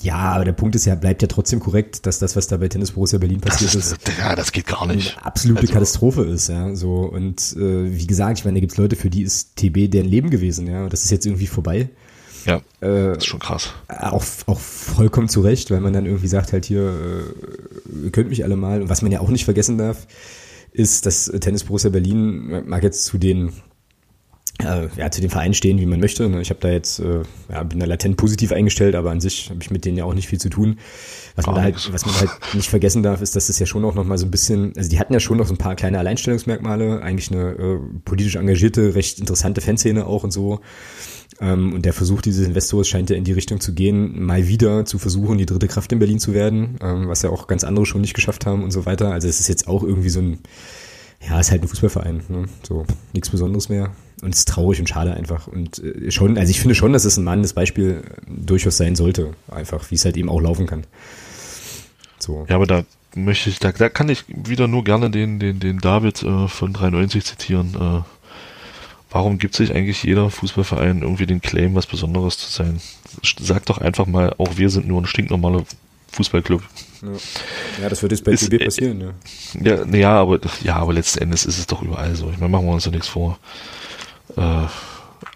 ja, 0.03 0.17
aber 0.17 0.45
der 0.45 0.53
Punkt 0.53 0.75
ist 0.77 0.85
ja, 0.85 0.95
bleibt 0.95 1.23
ja 1.23 1.29
trotzdem 1.29 1.61
korrekt, 1.61 2.05
dass 2.07 2.19
das, 2.19 2.37
was 2.37 2.47
da 2.47 2.57
bei 2.59 2.69
Tennis 2.69 2.93
Borussia 2.93 3.19
Berlin 3.19 3.41
Das 3.41 3.55
passiert 3.55 3.75
ist, 3.75 3.93
ist, 3.93 4.19
ja, 4.19 4.35
das 4.37 4.53
geht 4.53 4.67
gar 4.67 4.87
nicht. 4.87 5.17
eine 5.17 5.27
absolute 5.27 5.61
Also, 5.63 5.73
Katastrophe 5.73 6.23
ist, 6.25 6.49
ja. 6.49 6.75
So, 6.75 6.97
und 7.03 7.41
äh, 7.57 7.97
wie 7.97 8.07
gesagt, 8.07 8.39
ich 8.39 8.45
meine, 8.45 8.57
da 8.57 8.61
gibt's 8.61 8.77
Leute, 8.77 8.97
für 8.97 9.11
die 9.11 9.23
ist 9.23 9.57
TB 9.57 9.91
deren 9.91 10.07
Leben 10.09 10.31
gewesen, 10.31 10.67
ja. 10.67 10.85
Und 10.85 10.93
das 10.93 11.05
ist 11.05 11.11
jetzt 11.11 11.27
irgendwie 11.27 11.47
vorbei. 11.47 11.89
Ja, 12.47 12.57
Äh, 12.81 13.09
das 13.09 13.19
ist 13.19 13.27
schon 13.27 13.41
krass. 13.41 13.71
auch, 13.89 14.25
auch 14.47 14.59
vollkommen 14.61 15.29
zu 15.29 15.41
Recht, 15.43 15.71
weil 15.71 15.81
man 15.81 15.93
dann 15.93 16.07
irgendwie 16.07 16.29
sagt, 16.29 16.53
halt 16.53 16.65
hier, 16.65 16.81
äh, 16.83 18.05
ihr 18.05 18.11
könnt 18.13 18.31
mich 18.31 18.45
alle 18.45 18.57
mal. 18.57 18.83
Und 18.83 18.89
was 18.89 19.03
man 19.03 19.13
ja 19.13 19.21
auch 19.21 19.29
nicht 19.29 19.45
vergessen 19.45 19.77
darf, 19.79 20.07
ist, 20.73 21.05
dass 21.07 21.27
Tennis 21.41 21.65
Borussia 21.65 21.91
Berlin 21.91 22.63
mag 22.67 22.83
jetzt 22.83 23.05
zu 23.05 23.19
den 23.19 23.53
äh, 24.59 24.89
ja, 24.97 25.11
zu 25.11 25.21
dem 25.21 25.31
Verein 25.31 25.55
stehen, 25.55 25.79
wie 25.79 25.87
man 25.87 26.01
möchte. 26.01 26.29
Ne? 26.29 26.41
Ich 26.41 26.51
habe 26.51 26.61
da 26.61 26.69
jetzt, 26.69 26.99
äh, 27.01 27.23
ja, 27.51 27.63
bin 27.63 27.81
da 27.81 27.87
latent 27.87 28.17
positiv 28.17 28.53
eingestellt, 28.53 28.95
aber 28.95 29.11
an 29.11 29.21
sich 29.21 29.51
habe 29.51 29.61
ich 29.63 29.71
mit 29.71 29.85
denen 29.85 29.97
ja 29.97 30.05
auch 30.05 30.15
nicht 30.15 30.29
viel 30.29 30.41
zu 30.41 30.51
tun. 30.51 30.79
Was 31.37 31.47
man, 31.47 31.55
da 31.55 31.63
halt, 31.63 31.93
was 31.93 32.05
man 32.05 32.15
halt 32.19 32.31
nicht 32.55 32.69
vergessen 32.69 33.03
darf, 33.03 33.23
ist, 33.23 33.37
dass 33.37 33.49
es 33.49 33.59
ja 33.59 33.67
schon 33.67 33.85
auch 33.85 33.95
noch 33.95 34.05
mal 34.05 34.19
so 34.19 34.27
ein 34.27 34.31
bisschen, 34.31 34.73
also 34.77 34.91
die 34.91 34.99
hatten 34.99 35.13
ja 35.13 35.21
schon 35.21 35.39
noch 35.39 35.47
so 35.47 35.55
ein 35.55 35.59
paar 35.59 35.77
kleine 35.77 35.99
Alleinstellungsmerkmale, 35.99 37.03
eigentlich 37.03 37.31
eine 37.31 37.53
äh, 37.53 37.79
politisch 38.05 38.37
engagierte, 38.37 38.95
recht 38.95 39.21
interessante 39.21 39.61
Fanszene 39.61 40.07
auch 40.07 40.25
und 40.25 40.33
so. 40.33 40.61
Ähm, 41.41 41.73
und 41.73 41.87
der 41.87 41.93
Versuch 41.93 42.21
dieses 42.21 42.47
Investors 42.47 42.89
scheint 42.89 43.09
ja 43.11 43.17
in 43.17 43.25
die 43.25 43.33
Richtung 43.33 43.61
zu 43.61 43.73
gehen, 43.73 44.23
mal 44.23 44.47
wieder 44.49 44.85
zu 44.85 44.99
versuchen, 44.99 45.39
die 45.39 45.47
dritte 45.47 45.69
Kraft 45.69 45.93
in 45.93 45.99
Berlin 45.99 46.19
zu 46.19 46.35
werden, 46.35 46.77
ähm, 46.83 47.09
was 47.09 47.23
ja 47.23 47.31
auch 47.31 47.47
ganz 47.47 47.65
andere 47.65 47.87
schon 47.87 48.03
nicht 48.03 48.15
geschafft 48.15 48.45
haben 48.47 48.63
und 48.63 48.73
so 48.73 48.85
weiter. 48.85 49.13
Also 49.13 49.29
es 49.29 49.41
ist 49.41 49.49
jetzt 49.49 49.69
auch 49.69 49.83
irgendwie 49.83 50.11
so 50.11 50.21
ein, 50.21 50.39
ja, 51.27 51.39
ist 51.39 51.51
halt 51.51 51.63
ein 51.63 51.69
Fußballverein, 51.69 52.23
ne? 52.29 52.45
so 52.67 52.87
nichts 53.13 53.31
Besonderes 53.31 53.69
mehr. 53.69 53.93
Und 54.23 54.35
es 54.35 54.41
ist 54.41 54.49
traurig 54.49 54.81
und 54.81 54.89
schade 54.89 55.15
einfach. 55.15 55.47
Und 55.47 55.79
äh, 55.79 56.11
schon, 56.11 56.37
also 56.37 56.51
ich 56.51 56.61
finde 56.61 56.75
schon, 56.75 56.93
dass 56.93 57.05
es 57.05 57.17
ein 57.17 57.25
Mann 57.25 57.43
das 57.43 57.53
Beispiel 57.53 58.03
durchaus 58.27 58.77
sein 58.77 58.97
sollte, 58.97 59.35
einfach, 59.51 59.91
wie 59.91 59.95
es 59.95 60.05
halt 60.05 60.17
eben 60.17 60.29
auch 60.29 60.41
laufen 60.41 60.67
kann. 60.67 60.85
So. 62.19 62.47
Ja, 62.49 62.57
aber 62.57 62.67
da 62.67 62.85
möchte 63.15 63.51
ich, 63.51 63.59
da, 63.59 63.73
da 63.73 63.89
kann 63.89 64.09
ich 64.09 64.25
wieder 64.29 64.69
nur 64.69 64.85
gerne 64.85 65.11
den, 65.11 65.39
den, 65.39 65.61
den 65.61 65.79
David 65.79 66.23
äh, 66.23 66.49
von 66.49 66.73
93 66.73 67.25
zitieren. 67.25 67.75
Äh, 67.75 68.03
warum 69.11 69.39
gibt 69.39 69.55
sich 69.55 69.75
eigentlich 69.75 70.03
jeder 70.03 70.31
Fußballverein 70.31 71.03
irgendwie 71.03 71.27
den 71.27 71.41
Claim, 71.41 71.75
was 71.75 71.87
Besonderes 71.87 72.39
zu 72.39 72.51
sein? 72.51 72.81
Sag 73.41 73.67
doch 73.67 73.79
einfach 73.79 74.07
mal, 74.07 74.35
auch 74.39 74.57
wir 74.57 74.71
sind 74.71 74.87
nur 74.87 75.01
ein 75.01 75.07
stinknormaler 75.07 75.65
Fußballclub. 76.13 76.63
Ja. 77.03 77.89
das 77.89 78.03
wird 78.03 78.13
jetzt 78.13 78.25
bei 78.25 78.35
TB 78.35 78.65
passieren, 78.65 79.01
ja. 79.01 79.13
Ja, 79.63 79.85
ja, 79.87 80.21
aber, 80.21 80.39
ja, 80.63 80.77
aber 80.77 80.93
letzten 80.93 81.21
Endes 81.21 81.47
ist 81.47 81.59
es 81.59 81.67
doch 81.67 81.83
überall 81.83 82.15
so. 82.15 82.31
Ich 82.31 82.39
meine, 82.39 82.51
machen 82.51 82.67
wir 82.67 82.73
uns 82.73 82.85
doch 82.85 82.93
nichts 82.93 83.09
vor 83.09 83.39
äh, 84.37 84.67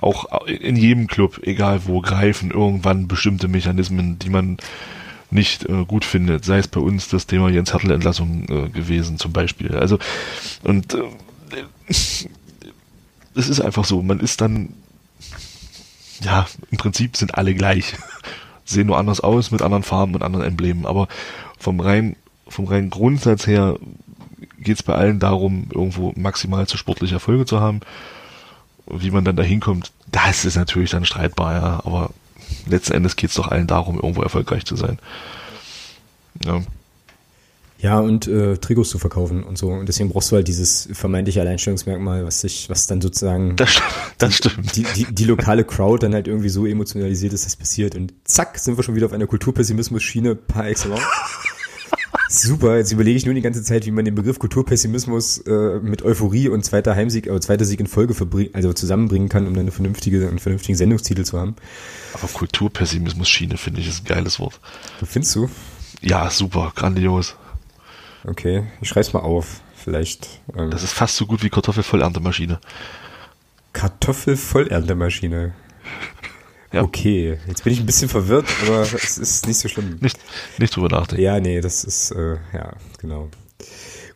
auch 0.01 0.47
in 0.47 0.77
jedem 0.77 1.07
Club, 1.07 1.41
egal 1.43 1.87
wo, 1.87 2.01
greifen 2.01 2.51
irgendwann 2.51 3.09
bestimmte 3.09 3.49
Mechanismen, 3.49 4.19
die 4.19 4.31
man 4.31 4.59
nicht 5.31 5.69
äh, 5.69 5.85
gut 5.85 6.05
findet. 6.05 6.45
Sei 6.45 6.59
es 6.59 6.69
bei 6.69 6.81
uns 6.81 7.09
das 7.09 7.27
Thema 7.27 7.49
Jens 7.49 7.73
Hartl 7.73 7.91
Entlassung 7.91 8.45
äh, 8.49 8.69
gewesen 8.69 9.19
zum 9.19 9.33
Beispiel. 9.33 9.75
Also 9.75 9.99
und 10.63 10.95
äh, 10.95 11.03
es 11.89 12.29
ist 13.35 13.61
einfach 13.61 13.85
so. 13.85 14.03
Man 14.03 14.21
ist 14.21 14.41
dann 14.41 14.75
ja 16.23 16.47
im 16.71 16.79
Prinzip 16.79 17.17
sind 17.17 17.35
alle 17.37 17.55
gleich, 17.55 17.95
sehen 18.65 18.87
nur 18.87 18.99
anders 18.99 19.21
aus 19.21 19.51
mit 19.51 19.63
anderen 19.63 19.83
Farben 19.83 20.15
und 20.15 20.23
anderen 20.23 20.45
Emblemen. 20.45 20.87
Aber 20.87 21.09
vom 21.65 21.81
rein 21.81 22.17
vom 22.47 22.67
reinen 22.67 22.91
Grundsatz 22.91 23.47
her 23.47 23.79
geht 24.59 24.77
es 24.77 24.83
bei 24.83 24.95
allen 24.95 25.19
darum, 25.19 25.69
irgendwo 25.73 26.13
maximal 26.15 26.67
zu 26.67 26.77
sportliche 26.77 27.15
Erfolge 27.15 27.47
zu 27.47 27.61
haben 27.61 27.81
wie 28.87 29.11
man 29.11 29.25
dann 29.25 29.37
da 29.37 29.43
hinkommt, 29.43 29.93
das 30.11 30.45
ist 30.45 30.57
natürlich 30.57 30.91
dann 30.91 31.05
streitbar, 31.05 31.55
ja. 31.55 31.83
Aber 31.85 32.11
letzten 32.67 32.93
Endes 32.93 33.17
geht 33.17 33.31
es 33.31 33.37
doch 33.37 33.49
allen 33.49 33.67
darum, 33.67 33.97
irgendwo 33.97 34.23
erfolgreich 34.23 34.65
zu 34.65 34.77
sein. 34.77 34.99
Ja. 36.45 36.63
Ja, 37.79 37.99
und 37.99 38.27
äh, 38.29 38.57
Trikots 38.57 38.89
zu 38.89 38.99
verkaufen 38.99 39.43
und 39.43 39.59
so. 39.59 39.69
Und 39.69 39.87
deswegen 39.87 40.09
brauchst 40.09 40.31
du 40.31 40.37
halt 40.37 40.49
dieses 40.49 40.89
vermeintliche 40.93 41.43
Alleinstellungsmerkmal, 41.43 42.25
was 42.25 42.41
sich, 42.41 42.71
was 42.71 42.87
dann 42.87 43.03
sozusagen 43.03 43.57
das, 43.57 43.83
das 44.17 44.37
stimmt. 44.37 44.75
Die, 44.75 44.87
die, 44.97 45.13
die 45.13 45.25
lokale 45.25 45.65
Crowd 45.65 46.05
dann 46.05 46.15
halt 46.15 46.27
irgendwie 46.27 46.49
so 46.49 46.65
emotionalisiert 46.65 47.35
ist, 47.35 47.45
dass 47.45 47.53
das 47.53 47.57
passiert. 47.57 47.95
Und 47.95 48.15
zack, 48.25 48.59
sind 48.59 48.79
wir 48.79 48.85
schon 48.85 48.95
wieder 48.95 49.07
auf 49.07 49.13
einer 49.13 49.27
Kulturpessimismus-Schiene 49.27 50.35
par 50.35 50.67
excellence. 50.67 51.03
Super, 52.29 52.79
jetzt 52.79 52.91
überlege 52.93 53.17
ich 53.17 53.27
nur 53.27 53.35
die 53.35 53.43
ganze 53.43 53.63
Zeit, 53.63 53.87
wie 53.87 53.91
man 53.91 54.05
den 54.05 54.15
Begriff 54.15 54.39
Kulturpessimismus 54.39 55.39
äh, 55.39 55.79
mit 55.81 56.03
Euphorie 56.03 56.49
und 56.49 56.65
zweiter 56.65 56.95
Heimsieg, 56.97 57.27
äh, 57.27 57.41
zweiter 57.41 57.65
Sieg 57.65 57.81
in 57.81 57.87
Folge 57.87 58.15
also 58.53 58.73
zusammenbringen 58.73 59.29
kann, 59.29 59.47
um 59.47 59.55
dann 59.55 59.63
eine 59.63 59.73
vernünftige, 59.73 60.27
einen 60.29 60.39
vernünftigen 60.39 60.77
Sendungstitel 60.77 61.25
zu 61.25 61.39
haben. 61.39 61.55
Aber 62.15 62.27
Kulturpessimismus-Schiene 62.29 63.57
finde 63.57 63.81
ich 63.81 63.89
ist 63.89 64.03
ein 64.03 64.07
geiles 64.07 64.39
Wort. 64.41 64.59
Findest 65.05 65.35
du? 65.37 65.51
Ja, 66.01 66.31
super, 66.31 66.73
grandios. 66.75 67.37
Okay, 68.27 68.65
ich 68.81 68.89
schreib's 68.89 69.13
mal 69.13 69.21
auf, 69.21 69.61
vielleicht. 69.77 70.41
Ähm, 70.57 70.71
das 70.71 70.83
ist 70.83 70.93
fast 70.93 71.17
so 71.17 71.27
gut 71.27 71.43
wie 71.43 71.51
Kartoffelvollerntemmaschine. 71.51 72.59
Kartoffelvollerntemmaschine. 73.75 75.53
Ja. 76.75 76.83
Okay, 76.83 77.39
jetzt 77.47 77.63
bin 77.63 77.73
ich 77.73 77.81
ein 77.81 77.87
bisschen 77.87 78.09
verwirrt, 78.09 78.47
aber 78.67 78.83
es 78.83 79.17
ist 79.17 79.47
nicht 79.47 79.59
so 79.59 79.69
schlimm. 79.69 79.97
Nicht, 80.01 80.19
nicht 80.59 80.75
drüber 80.75 80.89
nachdenken. 80.89 81.23
Ja, 81.23 81.39
nee, 81.39 81.61
das 81.61 81.85
ist, 81.85 82.11
äh, 82.11 82.37
ja, 82.53 82.73
genau. 83.01 83.29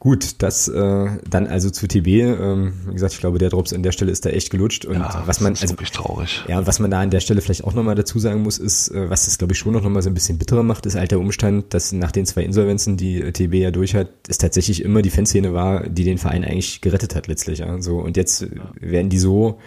Gut, 0.00 0.42
das 0.42 0.68
äh, 0.68 1.06
dann 1.28 1.46
also 1.48 1.70
zu 1.70 1.88
TB. 1.88 2.06
Ähm, 2.06 2.72
wie 2.86 2.92
gesagt, 2.92 3.14
ich 3.14 3.20
glaube, 3.20 3.38
der 3.38 3.50
Drops 3.50 3.72
an 3.72 3.82
der 3.82 3.90
Stelle 3.90 4.12
ist 4.12 4.24
da 4.24 4.30
echt 4.30 4.50
gelutscht. 4.50 4.84
Und 4.84 4.94
ja, 4.94 5.22
was 5.26 5.40
man, 5.40 5.52
also 5.52 5.70
wirklich 5.70 5.90
traurig. 5.90 6.44
Ja, 6.46 6.58
und 6.58 6.68
was 6.68 6.78
man 6.78 6.90
da 6.90 7.00
an 7.00 7.10
der 7.10 7.18
Stelle 7.18 7.40
vielleicht 7.40 7.64
auch 7.64 7.74
nochmal 7.74 7.96
dazu 7.96 8.18
sagen 8.20 8.42
muss, 8.42 8.58
ist, 8.58 8.88
äh, 8.90 9.10
was 9.10 9.24
das 9.24 9.38
glaube 9.38 9.54
ich 9.54 9.58
schon 9.58 9.72
noch 9.72 9.82
mal 9.82 10.02
so 10.02 10.08
ein 10.08 10.14
bisschen 10.14 10.38
bitterer 10.38 10.62
macht, 10.62 10.86
ist 10.86 10.94
halt 10.94 11.10
der 11.10 11.18
Umstand, 11.18 11.74
dass 11.74 11.92
nach 11.92 12.12
den 12.12 12.26
zwei 12.26 12.42
Insolvenzen, 12.42 12.96
die 12.96 13.20
TB 13.32 13.54
ja 13.54 13.70
durch 13.72 13.94
hat, 13.96 14.08
es 14.28 14.38
tatsächlich 14.38 14.84
immer 14.84 15.02
die 15.02 15.10
Fanszene 15.10 15.52
war, 15.52 15.88
die 15.88 16.04
den 16.04 16.18
Verein 16.18 16.44
eigentlich 16.44 16.80
gerettet 16.80 17.16
hat 17.16 17.26
letztlich. 17.26 17.58
Ja. 17.58 17.80
So 17.80 17.98
und 17.98 18.16
jetzt 18.16 18.46
werden 18.80 19.10
die 19.10 19.18
so 19.18 19.58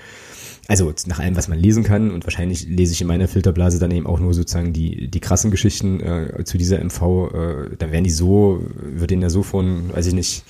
also 0.68 0.94
nach 1.08 1.20
allem, 1.20 1.36
was 1.36 1.48
man 1.48 1.60
lesen 1.60 1.84
kann 1.84 2.12
und 2.12 2.26
wahrscheinlich 2.26 2.68
lese 2.68 2.94
ich 2.94 3.02
in 3.02 3.08
meiner 3.08 3.28
Filterblase 3.28 3.80
dann 3.80 3.92
eben 3.92 4.08
auch 4.08 4.20
nur 4.20 4.34
sozusagen 4.34 4.74
die, 4.74 5.08
die 5.08 5.20
krassen 5.20 5.52
Geschichten 5.52 6.00
äh, 6.00 6.44
zu 6.46 6.58
dieser 6.58 6.84
MV, 6.84 7.02
äh, 7.02 7.76
da 7.78 7.92
werden 7.92 8.04
die 8.04 8.10
so, 8.10 8.64
wird 8.82 9.12
denen 9.12 9.22
ja 9.22 9.30
so 9.30 9.44
von, 9.44 9.94
weiß 9.94 10.08
ich 10.08 10.14
nicht, 10.14 10.44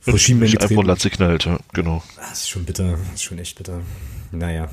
verschiedenen 0.00 0.56
Einfach 0.56 0.84
Latze 0.84 1.10
knallt, 1.10 1.46
ja, 1.46 1.58
genau. 1.72 2.02
Das 2.16 2.40
ist 2.40 2.48
schon 2.48 2.64
bitter, 2.64 2.92
das 2.92 3.14
ist 3.14 3.22
schon 3.22 3.38
echt 3.38 3.58
bitter. 3.58 3.80
Naja. 4.32 4.68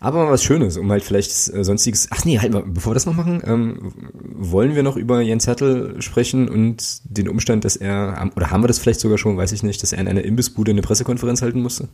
Aber 0.00 0.24
mal 0.24 0.32
was 0.32 0.44
Schönes, 0.44 0.76
um 0.76 0.90
halt 0.90 1.02
vielleicht 1.02 1.30
äh, 1.30 1.64
sonstiges. 1.64 2.08
Ach 2.10 2.24
nee, 2.24 2.38
halt 2.38 2.52
mal, 2.52 2.62
bevor 2.62 2.90
wir 2.90 2.94
das 2.94 3.06
noch 3.06 3.14
machen, 3.14 3.42
ähm, 3.44 3.92
wollen 4.12 4.74
wir 4.74 4.82
noch 4.82 4.96
über 4.96 5.20
Jens 5.20 5.46
Hertel 5.46 6.00
sprechen 6.00 6.48
und 6.48 7.00
den 7.04 7.28
Umstand, 7.28 7.64
dass 7.64 7.76
er, 7.76 8.30
oder 8.36 8.50
haben 8.50 8.62
wir 8.62 8.68
das 8.68 8.78
vielleicht 8.78 9.00
sogar 9.00 9.18
schon, 9.18 9.36
weiß 9.36 9.52
ich 9.52 9.62
nicht, 9.62 9.82
dass 9.82 9.92
er 9.92 9.98
in 9.98 10.08
einer 10.08 10.24
Imbissbude 10.24 10.70
eine 10.70 10.82
Pressekonferenz 10.82 11.42
halten 11.42 11.62
musste? 11.62 11.88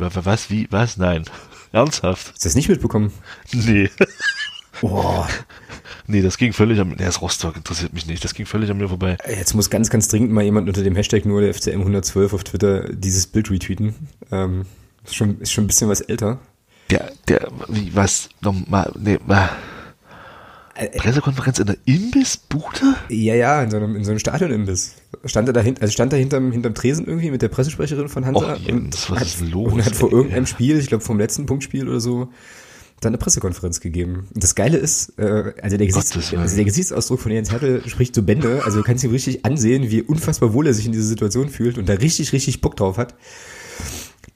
Was, 0.00 0.50
wie, 0.50 0.66
was? 0.70 0.96
Nein. 0.96 1.24
Ernsthaft? 1.72 2.32
Hast 2.32 2.44
du 2.44 2.48
das 2.48 2.54
nicht 2.54 2.68
mitbekommen? 2.68 3.12
Nee. 3.52 3.90
Boah. 4.80 5.28
Nee, 6.06 6.22
das 6.22 6.38
ging 6.38 6.52
völlig 6.52 6.80
am, 6.80 6.96
der 6.96 7.08
ist 7.08 7.20
Rostock, 7.20 7.56
interessiert 7.56 7.92
mich 7.92 8.06
nicht, 8.06 8.24
das 8.24 8.34
ging 8.34 8.46
völlig 8.46 8.70
an 8.70 8.78
mir 8.78 8.88
vorbei. 8.88 9.16
Jetzt 9.28 9.54
muss 9.54 9.70
ganz, 9.70 9.90
ganz 9.90 10.08
dringend 10.08 10.32
mal 10.32 10.42
jemand 10.42 10.66
unter 10.68 10.82
dem 10.82 10.96
Hashtag 10.96 11.24
nur 11.24 11.40
der 11.40 11.54
FCM 11.54 11.80
112 11.80 12.32
auf 12.32 12.44
Twitter 12.44 12.88
dieses 12.92 13.26
Bild 13.26 13.50
retweeten. 13.50 13.94
Ähm, 14.32 14.66
ist 15.04 15.14
schon, 15.14 15.40
ist 15.40 15.52
schon 15.52 15.64
ein 15.64 15.66
bisschen 15.68 15.88
was 15.88 16.00
älter. 16.00 16.40
Der, 16.90 17.12
der, 17.28 17.48
wie, 17.68 17.94
was, 17.94 18.28
nochmal, 18.40 18.92
nee, 18.98 19.18
mal. 19.24 19.50
Äh, 20.74 20.86
äh, 20.86 20.98
Pressekonferenz 20.98 21.58
in 21.58 21.66
der 21.66 21.76
Imbissbude? 21.84 22.96
Ja, 23.08 23.34
ja, 23.34 23.62
in 23.62 23.70
so 23.70 23.76
einem, 23.76 23.94
in 23.94 24.04
so 24.04 24.10
einem 24.10 24.18
Stadionimbiss. 24.18 24.96
Stand 25.24 25.48
er 25.48 25.52
dahinter, 25.52 25.82
also 25.82 25.92
stand 25.92 26.12
er 26.12 26.18
hinterm, 26.18 26.52
hinterm 26.52 26.74
Tresen 26.74 27.06
irgendwie 27.06 27.30
mit 27.30 27.42
der 27.42 27.48
Pressesprecherin 27.48 28.08
von 28.08 28.26
Hansa. 28.26 28.54
Och, 28.54 28.58
Jens, 28.58 29.10
was 29.10 29.22
ist 29.22 29.40
los? 29.40 29.72
Und 29.72 29.84
hat 29.84 29.96
vor 29.96 30.12
irgendeinem 30.12 30.46
Spiel, 30.46 30.78
ich 30.78 30.86
glaube 30.86 31.04
vom 31.04 31.18
letzten 31.18 31.46
Punktspiel 31.46 31.88
oder 31.88 32.00
so, 32.00 32.28
dann 33.00 33.10
eine 33.10 33.18
Pressekonferenz 33.18 33.80
gegeben. 33.80 34.28
Und 34.32 34.42
das 34.42 34.54
Geile 34.54 34.76
ist, 34.76 35.18
äh, 35.18 35.52
also, 35.62 35.76
der 35.76 35.86
Gesichts, 35.86 36.34
also 36.34 36.56
der 36.56 36.64
Gesichtsausdruck 36.64 37.20
von 37.20 37.32
Jens 37.32 37.50
Hertel 37.50 37.82
spricht 37.88 38.14
so 38.14 38.22
Bände, 38.22 38.62
also 38.64 38.78
du 38.78 38.84
kannst 38.84 39.02
ihm 39.02 39.10
richtig 39.10 39.44
ansehen, 39.44 39.90
wie 39.90 40.02
unfassbar 40.02 40.52
wohl 40.52 40.66
er 40.66 40.74
sich 40.74 40.86
in 40.86 40.92
dieser 40.92 41.06
Situation 41.06 41.48
fühlt 41.48 41.78
und 41.78 41.88
da 41.88 41.94
richtig, 41.94 42.32
richtig 42.32 42.60
Bock 42.60 42.76
drauf 42.76 42.98
hat 42.98 43.14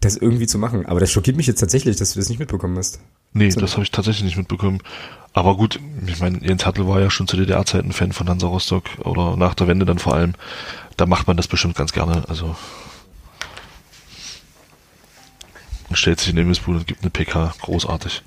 das 0.04 0.16
irgendwie 0.16 0.46
zu 0.46 0.58
machen. 0.58 0.86
Aber 0.86 1.00
das 1.00 1.10
schockiert 1.10 1.36
mich 1.36 1.46
jetzt 1.46 1.60
tatsächlich, 1.60 1.96
dass 1.96 2.12
du 2.12 2.20
das 2.20 2.28
nicht 2.28 2.38
mitbekommen 2.38 2.76
hast. 2.76 3.00
Nee, 3.32 3.50
so. 3.50 3.60
das 3.60 3.72
habe 3.72 3.82
ich 3.82 3.90
tatsächlich 3.90 4.24
nicht 4.24 4.36
mitbekommen. 4.36 4.80
Aber 5.32 5.56
gut, 5.56 5.80
ich 6.06 6.20
meine, 6.20 6.38
Jens 6.46 6.64
Hartl 6.64 6.86
war 6.86 7.00
ja 7.00 7.10
schon 7.10 7.26
zu 7.26 7.36
DDR-Zeiten 7.36 7.92
Fan 7.92 8.12
von 8.12 8.28
Hansa 8.28 8.46
Rostock 8.46 8.84
oder 9.00 9.36
nach 9.36 9.54
der 9.54 9.66
Wende 9.66 9.84
dann 9.84 9.98
vor 9.98 10.14
allem. 10.14 10.34
Da 10.96 11.06
macht 11.06 11.26
man 11.26 11.36
das 11.36 11.48
bestimmt 11.48 11.76
ganz 11.76 11.92
gerne. 11.92 12.28
Also 12.28 12.54
und 15.88 15.96
stellt 15.96 16.18
sich 16.18 16.30
in 16.30 16.36
den 16.36 16.46
Imbissbude 16.46 16.78
und 16.78 16.86
gibt 16.86 17.02
eine 17.02 17.10
PK. 17.10 17.54
Großartig. 17.60 18.22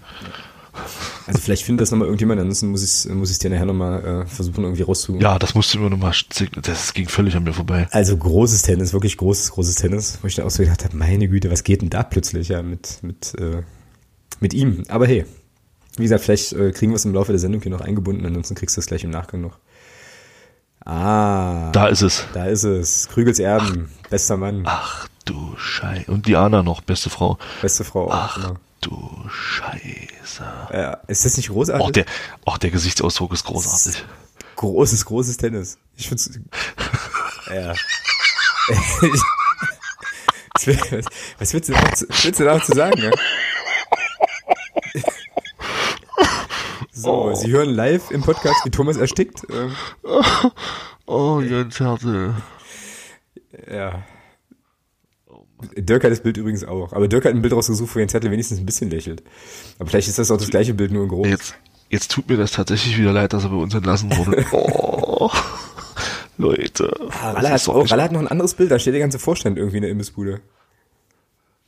Also 1.26 1.40
vielleicht 1.40 1.64
findet 1.64 1.82
das 1.82 1.92
nochmal 1.92 2.08
irgendjemand, 2.08 2.40
ansonsten 2.40 2.70
muss 2.70 2.84
ich 2.84 2.90
es 2.90 3.06
muss 3.10 3.38
dir 3.38 3.50
nachher 3.50 3.66
nochmal 3.66 4.24
äh, 4.24 4.26
versuchen 4.26 4.64
irgendwie 4.64 4.84
rauszu... 4.84 5.18
Ja, 5.20 5.38
das 5.38 5.56
musst 5.56 5.74
du 5.74 5.80
mir 5.80 5.90
nochmal, 5.90 6.14
das 6.62 6.94
ging 6.94 7.10
völlig 7.10 7.36
an 7.36 7.44
mir 7.44 7.54
vorbei. 7.54 7.88
Also 7.92 8.16
großes 8.16 8.62
Tennis, 8.62 8.94
wirklich 8.94 9.18
großes, 9.18 9.52
großes 9.52 9.76
Tennis, 9.76 10.20
wo 10.22 10.28
ich 10.28 10.36
dann 10.36 10.46
auch 10.46 10.52
so 10.52 10.64
gedacht 10.64 10.84
habe, 10.86 10.96
meine 10.96 11.28
Güte, 11.28 11.52
was 11.52 11.64
geht 11.64 11.82
denn 11.82 11.90
da 11.90 12.04
plötzlich 12.04 12.50
ja 12.50 12.62
mit, 12.62 13.00
mit, 13.02 13.36
äh, 13.40 13.64
mit 14.40 14.54
ihm? 14.54 14.84
Aber 14.88 15.08
hey, 15.08 15.26
wie 15.98 16.04
gesagt, 16.04 16.24
vielleicht 16.24 16.54
äh, 16.54 16.72
kriegen 16.72 16.92
wir 16.92 16.98
es 16.98 17.06
im 17.06 17.14
Laufe 17.14 17.32
der 17.32 17.40
Sendung 17.40 17.62
hier 17.62 17.72
noch 17.72 17.82
eingebunden, 17.82 18.26
ansonsten 18.26 18.56
kriegst 18.56 18.78
du 18.78 18.82
es 18.82 18.88
gleich 18.88 19.04
im 19.04 19.10
Nachgang 19.10 19.42
noch. 19.42 19.58
Ah. 20.86 21.72
Da 21.74 21.88
ist 21.88 22.02
es. 22.02 22.26
Da 22.34 22.46
ist 22.46 22.64
es. 22.64 23.10
Krügels 23.10 23.40
Erben, 23.40 23.90
ach, 24.04 24.10
bester 24.10 24.38
Mann. 24.38 24.64
Ach 24.66 25.08
du 25.26 25.56
Schei. 25.58 26.06
Und 26.08 26.28
Diana 26.28 26.64
noch, 26.64 26.82
beste 26.82 27.10
Frau. 27.10 27.38
Beste 27.62 27.84
Frau. 27.84 28.10
Ach 28.12 28.36
genau. 28.36 28.56
Du 28.82 29.30
Scheiße. 29.30 30.44
Ja, 30.74 30.94
ist 31.08 31.26
das 31.26 31.38
nicht 31.38 31.50
großartig? 31.50 31.86
Auch 31.86 31.92
der, 31.92 32.06
auch 32.46 32.58
der 32.58 32.72
Gesichtsausdruck 32.72 33.34
ist 33.34 33.46
großartig. 33.46 34.04
Großes, 34.56 35.06
großes 35.06 35.38
Tennis. 35.38 35.78
Ich 35.96 36.08
find's. 36.08 36.30
ja. 37.54 37.74
was, 40.54 41.06
was 41.40 41.54
willst 41.54 41.70
du 41.70 41.74
noch 41.74 41.94
zu, 41.94 42.08
willst 42.10 42.40
du 42.40 42.44
noch 42.44 42.64
zu 42.64 42.74
sagen? 42.74 43.02
Ja? 43.02 43.12
So, 46.92 47.26
oh. 47.26 47.36
Sie 47.36 47.52
hören 47.52 47.70
live 47.70 48.10
im 48.10 48.24
Podcast, 48.24 48.66
wie 48.66 48.72
Thomas 48.72 48.98
erstickt. 48.98 49.46
Ähm. 49.52 49.76
Oh, 51.06 51.42
Jens 51.42 51.80
Hertel. 51.80 52.34
Ja. 53.72 54.04
Dirk 55.76 56.04
hat 56.04 56.12
das 56.12 56.22
Bild 56.22 56.38
übrigens 56.38 56.64
auch. 56.64 56.94
Aber 56.94 57.08
Dirk 57.08 57.26
hat 57.26 57.34
ein 57.34 57.42
Bild 57.42 57.54
rausgesucht, 57.54 57.96
wo 57.96 58.00
Jens 58.00 58.14
Hertel 58.14 58.32
wenigstens 58.32 58.60
ein 58.60 58.66
bisschen 58.66 58.90
lächelt. 58.90 59.24
Aber 59.80 59.90
vielleicht 59.90 60.08
ist 60.08 60.20
das 60.20 60.30
auch 60.30 60.38
das 60.38 60.50
gleiche 60.50 60.74
Bild, 60.74 60.92
nur 60.92 61.04
in 61.04 61.10
groß. 61.10 61.28
Jetzt, 61.28 61.56
jetzt 61.90 62.12
tut 62.12 62.30
mir 62.30 62.38
das 62.38 62.52
tatsächlich 62.52 62.98
wieder 62.98 63.12
leid, 63.12 63.34
dass 63.34 63.44
er 63.44 63.50
bei 63.50 63.56
uns 63.56 63.74
entlassen 63.74 64.16
wurde. 64.16 64.46
oh. 64.52 65.32
Leute. 66.38 66.94
Ah, 67.10 67.32
Ralle, 67.32 67.50
hat, 67.50 67.68
oh, 67.68 67.82
Ralle 67.82 68.04
hat 68.04 68.12
noch 68.12 68.20
ein 68.20 68.28
anderes 68.28 68.54
Bild, 68.54 68.70
da 68.70 68.78
steht 68.78 68.94
der 68.94 69.02
ganze 69.02 69.18
Vorstand 69.18 69.58
irgendwie 69.58 69.78
in 69.78 69.82
der 69.82 69.92
Imbissbude. 69.92 70.42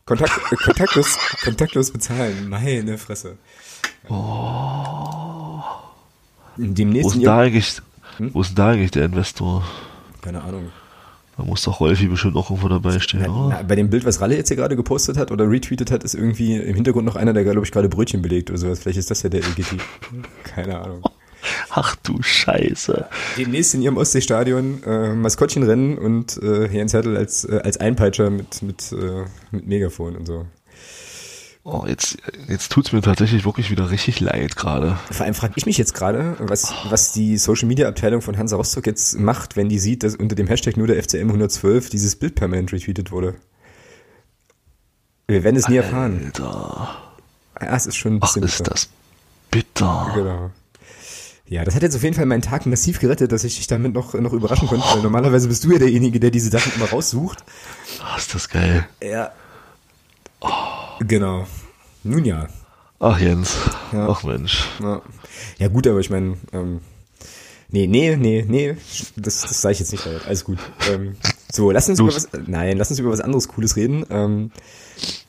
Kontakt, 0.05 0.39
äh, 0.51 0.55
kontaktlos, 0.55 1.17
kontaktlos 1.43 1.91
bezahlen. 1.91 2.49
Meine 2.49 2.97
Fresse. 2.97 3.37
Oh. 4.07 5.61
Demnächst 6.57 7.15
wo 7.15 7.17
ist, 7.17 7.25
da 7.25 7.39
eigentlich, 7.39 7.81
hm? 8.17 8.33
wo 8.33 8.41
ist 8.41 8.57
da 8.57 8.69
eigentlich 8.69 8.91
der 8.91 9.05
Investor? 9.05 9.63
Keine 10.21 10.41
Ahnung. 10.41 10.71
Da 11.39 11.45
muss 11.45 11.63
doch 11.63 11.79
Rolfi 11.79 12.07
bestimmt 12.07 12.35
auch 12.35 12.49
irgendwo 12.49 12.67
dabei 12.67 12.99
stehen. 12.99 13.23
Na, 13.25 13.47
na, 13.49 13.61
bei 13.63 13.77
dem 13.77 13.89
Bild, 13.89 14.03
was 14.03 14.19
Ralle 14.19 14.35
jetzt 14.35 14.49
hier 14.49 14.57
gerade 14.57 14.75
gepostet 14.75 15.17
hat 15.17 15.31
oder 15.31 15.49
retweetet 15.49 15.89
hat, 15.89 16.03
ist 16.03 16.13
irgendwie 16.13 16.57
im 16.57 16.75
Hintergrund 16.75 17.05
noch 17.05 17.15
einer, 17.15 17.31
der, 17.31 17.43
glaube 17.43 17.65
ich, 17.65 17.71
gerade 17.71 17.87
Brötchen 17.87 18.21
belegt 18.21 18.49
oder 18.49 18.59
sowas. 18.59 18.79
Vielleicht 18.79 18.99
ist 18.99 19.09
das 19.09 19.23
ja 19.23 19.29
der 19.29 19.39
LGT. 19.39 19.77
Keine 20.43 20.81
Ahnung. 20.81 21.01
Ach 21.69 21.95
du 22.03 22.21
Scheiße. 22.21 23.07
Demnächst 23.37 23.73
in 23.73 23.81
ihrem 23.81 23.95
Ostseestadion 23.95 24.83
äh, 24.83 25.13
Maskottchenrennen 25.13 25.97
und 25.97 26.37
äh, 26.43 26.67
Jens 26.67 26.93
Hertel 26.93 27.15
als, 27.15 27.45
äh, 27.45 27.61
als 27.63 27.77
Einpeitscher 27.77 28.29
mit, 28.29 28.61
mit, 28.61 28.91
äh, 28.91 29.23
mit 29.51 29.65
Megafon 29.65 30.17
und 30.17 30.25
so. 30.25 30.45
Oh, 31.63 31.83
jetzt, 31.85 32.17
jetzt 32.47 32.71
tut's 32.71 32.93
mir 32.93 33.01
tatsächlich 33.01 33.45
wirklich 33.45 33.69
wieder 33.69 33.91
richtig 33.91 34.19
leid 34.21 34.55
gerade. 34.55 34.97
Vor 35.11 35.25
allem 35.25 35.35
frage 35.35 35.53
ich 35.57 35.65
mich 35.65 35.77
jetzt 35.77 35.93
gerade, 35.93 36.35
was, 36.39 36.73
was 36.89 37.11
die 37.11 37.37
Social 37.37 37.67
Media 37.67 37.87
Abteilung 37.87 38.21
von 38.21 38.37
Hansa 38.37 38.55
Rostock 38.55 38.87
jetzt 38.87 39.19
macht, 39.19 39.55
wenn 39.55 39.69
die 39.69 39.77
sieht, 39.77 40.03
dass 40.03 40.15
unter 40.15 40.35
dem 40.35 40.47
Hashtag 40.47 40.77
nur 40.77 40.87
der 40.87 41.01
FCM 41.03 41.27
112 41.27 41.89
dieses 41.89 42.15
Bild 42.15 42.35
permanent 42.35 42.71
retweetet 42.71 43.11
wurde. 43.11 43.35
Wir 45.27 45.43
werden 45.43 45.57
es 45.57 45.67
nie 45.67 45.75
erfahren. 45.75 46.21
Alter. 46.25 46.95
Ja, 47.61 47.75
es 47.75 47.85
ist 47.85 47.97
schon 47.97 48.15
ein 48.15 48.19
bisschen 48.19 48.43
Ach, 48.43 48.47
ist 48.47 48.57
bitter. 48.59 48.71
das 48.71 48.89
bitter. 49.51 50.11
Genau. 50.15 50.51
Ja, 51.45 51.63
das 51.65 51.75
hat 51.75 51.81
jetzt 51.81 51.95
auf 51.95 52.03
jeden 52.03 52.15
Fall 52.15 52.25
meinen 52.25 52.41
Tag 52.41 52.65
massiv 52.67 52.99
gerettet, 52.99 53.31
dass 53.31 53.43
ich 53.43 53.57
dich 53.57 53.67
damit 53.67 53.93
noch, 53.93 54.13
noch 54.13 54.33
überraschen 54.33 54.67
konnte, 54.67 54.85
weil 54.93 55.01
normalerweise 55.01 55.47
bist 55.47 55.63
du 55.63 55.71
ja 55.71 55.79
derjenige, 55.79 56.19
der 56.19 56.31
diese 56.31 56.49
Sachen 56.49 56.71
immer 56.75 56.85
raussucht. 56.89 57.43
Ach, 58.03 58.17
ist 58.17 58.33
das 58.33 58.49
geil. 58.49 58.87
Ja. 59.03 59.31
Oh. 60.41 60.78
Genau. 60.99 61.47
Nun 62.03 62.25
ja. 62.25 62.47
Ach 62.99 63.19
Jens. 63.19 63.55
Ja. 63.93 64.09
Ach 64.09 64.23
Mensch. 64.23 64.67
Ja. 64.81 65.01
ja 65.57 65.67
gut, 65.69 65.87
aber 65.87 65.99
ich 65.99 66.09
meine, 66.09 66.37
ähm, 66.51 66.81
nee, 67.69 67.87
nee, 67.87 68.17
nee, 68.17 68.45
nee, 68.47 68.75
das, 69.15 69.41
das 69.41 69.61
sage 69.61 69.73
ich 69.73 69.79
jetzt 69.79 69.91
nicht 69.91 70.05
laut. 70.05 70.25
Alles 70.25 70.43
gut. 70.43 70.59
Ähm, 70.89 71.15
so, 71.51 71.71
lass 71.71 71.87
uns 71.87 71.99
Los. 71.99 72.25
über 72.25 72.39
was, 72.39 72.47
nein, 72.47 72.77
lass 72.77 72.89
uns 72.89 72.99
über 72.99 73.11
was 73.11 73.21
anderes 73.21 73.47
Cooles 73.47 73.77
reden. 73.77 74.05
Ähm, 74.09 74.51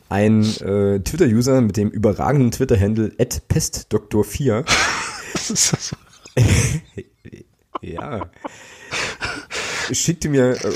ein 0.09 0.43
äh, 0.43 0.99
Twitter-User 1.01 1.61
mit 1.61 1.77
dem 1.77 1.89
überragenden 1.89 2.51
Twitter-Handle 2.51 3.13
pestdoktor4 3.17 4.65
ja. 7.83 8.29
Schickte 9.93 10.29
mir. 10.29 10.53
Äh, 10.53 10.73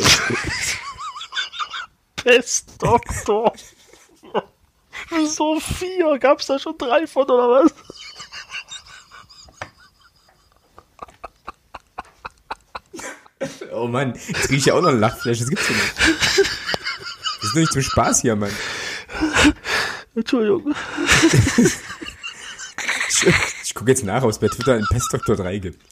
Pestdoktor. 2.17 3.53
Wieso 5.11 5.61
vier? 5.61 6.19
Gab's 6.19 6.47
da 6.47 6.59
schon 6.59 6.77
drei 6.79 7.07
von 7.07 7.25
oder 7.25 7.49
was? 7.49 7.75
Oh 13.73 13.87
Mann, 13.89 14.15
jetzt 14.15 14.45
kriege 14.45 14.57
ich 14.57 14.65
ja 14.67 14.75
auch 14.75 14.81
noch 14.81 14.91
ein 14.91 15.01
Lachflash, 15.01 15.41
das 15.41 15.49
gibt's 15.49 15.69
ja 15.69 15.75
nicht. 15.75 15.99
Das 15.99 17.43
ist 17.43 17.55
nur 17.55 17.61
nicht 17.61 17.73
zum 17.73 17.83
Spaß 17.83 18.23
hier, 18.23 18.37
Mann. 18.37 18.53
Entschuldigung. 20.15 20.75
Ich, 23.09 23.27
ich 23.65 23.75
gucke 23.75 23.91
jetzt 23.91 24.05
nach, 24.05 24.23
ob 24.23 24.31
es 24.31 24.39
bei 24.39 24.49
Twitter 24.49 24.75
einen 24.75 24.87
Pestdoktor 24.89 25.37
3 25.37 25.59
gibt. 25.59 25.83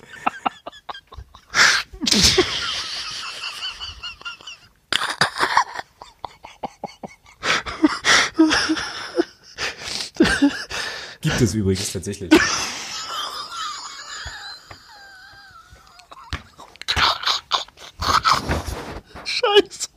Gibt 11.42 11.50
es 11.50 11.56
übrigens 11.56 11.92
tatsächlich. 11.92 12.30
Scheiße. 19.24 19.88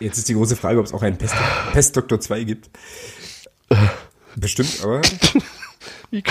Jetzt 0.00 0.16
ist 0.16 0.28
die 0.30 0.32
große 0.32 0.56
Frage, 0.56 0.78
ob 0.80 0.86
es 0.86 0.94
auch 0.94 1.02
einen 1.02 1.18
Pest, 1.18 1.34
Pestdoktor 1.74 2.18
2 2.18 2.44
gibt. 2.44 2.70
Bestimmt, 4.36 4.80
aber. 4.82 5.02
Wie 6.10 6.24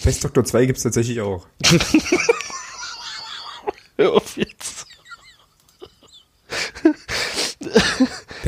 Pestdoktor 0.00 0.44
2 0.44 0.66
gibt 0.66 0.76
es 0.76 0.84
tatsächlich 0.84 1.20
auch. 1.20 1.48
Hör 3.96 4.12
auf 4.12 4.36
jetzt. 4.36 4.86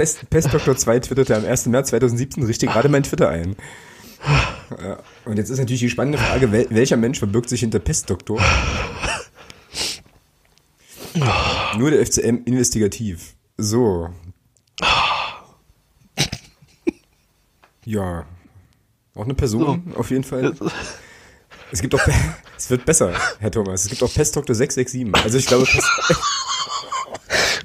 Pest, 0.09 0.31
Pestdoktor 0.31 0.77
2 0.77 1.01
twitterte 1.01 1.37
am 1.37 1.45
1. 1.45 1.67
März 1.67 1.89
2017 1.89 2.45
richtig 2.45 2.71
gerade 2.71 2.89
mein 2.89 3.03
Twitter 3.03 3.29
ein. 3.29 3.57
Und 5.25 5.37
jetzt 5.37 5.51
ist 5.51 5.59
natürlich 5.59 5.81
die 5.81 5.91
spannende 5.91 6.19
Frage, 6.19 6.51
welcher 6.53 6.97
Mensch 6.97 7.19
verbirgt 7.19 7.49
sich 7.49 7.61
hinter 7.61 7.79
Pestdoktor? 7.79 8.41
Nur 11.77 11.91
der 11.91 12.05
FCM 12.05 12.43
investigativ. 12.45 13.35
So. 13.57 14.11
Ja. 17.85 18.27
Auch 19.15 19.25
eine 19.25 19.35
Person, 19.35 19.83
so. 19.93 19.99
auf 19.99 20.11
jeden 20.11 20.25
Fall. 20.25 20.55
Es 21.71 21.83
gibt 21.83 21.95
auch, 21.95 22.01
es 22.57 22.71
wird 22.71 22.85
besser, 22.87 23.13
Herr 23.41 23.51
Thomas. 23.51 23.85
Es 23.85 23.91
gibt 23.91 24.03
auch 24.03 24.13
Pestdoktor 24.13 24.55
667. 24.55 25.25
Also 25.25 25.39
ich 25.39 25.47
glaube, 25.47 25.67
Pest 25.67 25.87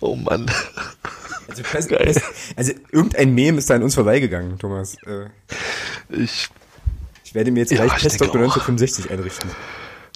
Oh 0.01 0.15
Mann. 0.15 0.51
Also, 1.53 1.63
Pest, 1.63 1.89
Pest, 1.89 2.21
also 2.55 2.71
irgendein 2.91 3.35
Mem 3.35 3.59
ist 3.59 3.69
da 3.69 3.75
an 3.75 3.83
uns 3.83 3.93
vorbeigegangen, 3.93 4.57
Thomas. 4.57 4.95
Äh, 5.05 5.27
ich, 6.09 6.49
ich 7.23 7.35
werde 7.35 7.51
mir 7.51 7.59
jetzt 7.59 7.69
gleich 7.69 7.91
ja, 7.91 7.97
Pestdoktor 7.97 8.41
1965 8.41 9.11
einrichten. 9.11 9.51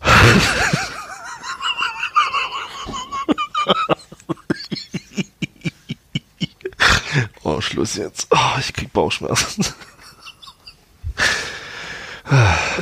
oh, 7.44 7.62
Schluss 7.62 7.98
jetzt. 7.98 8.26
Oh, 8.32 8.58
ich 8.60 8.74
krieg 8.74 8.92
Bauchschmerzen. 8.92 9.64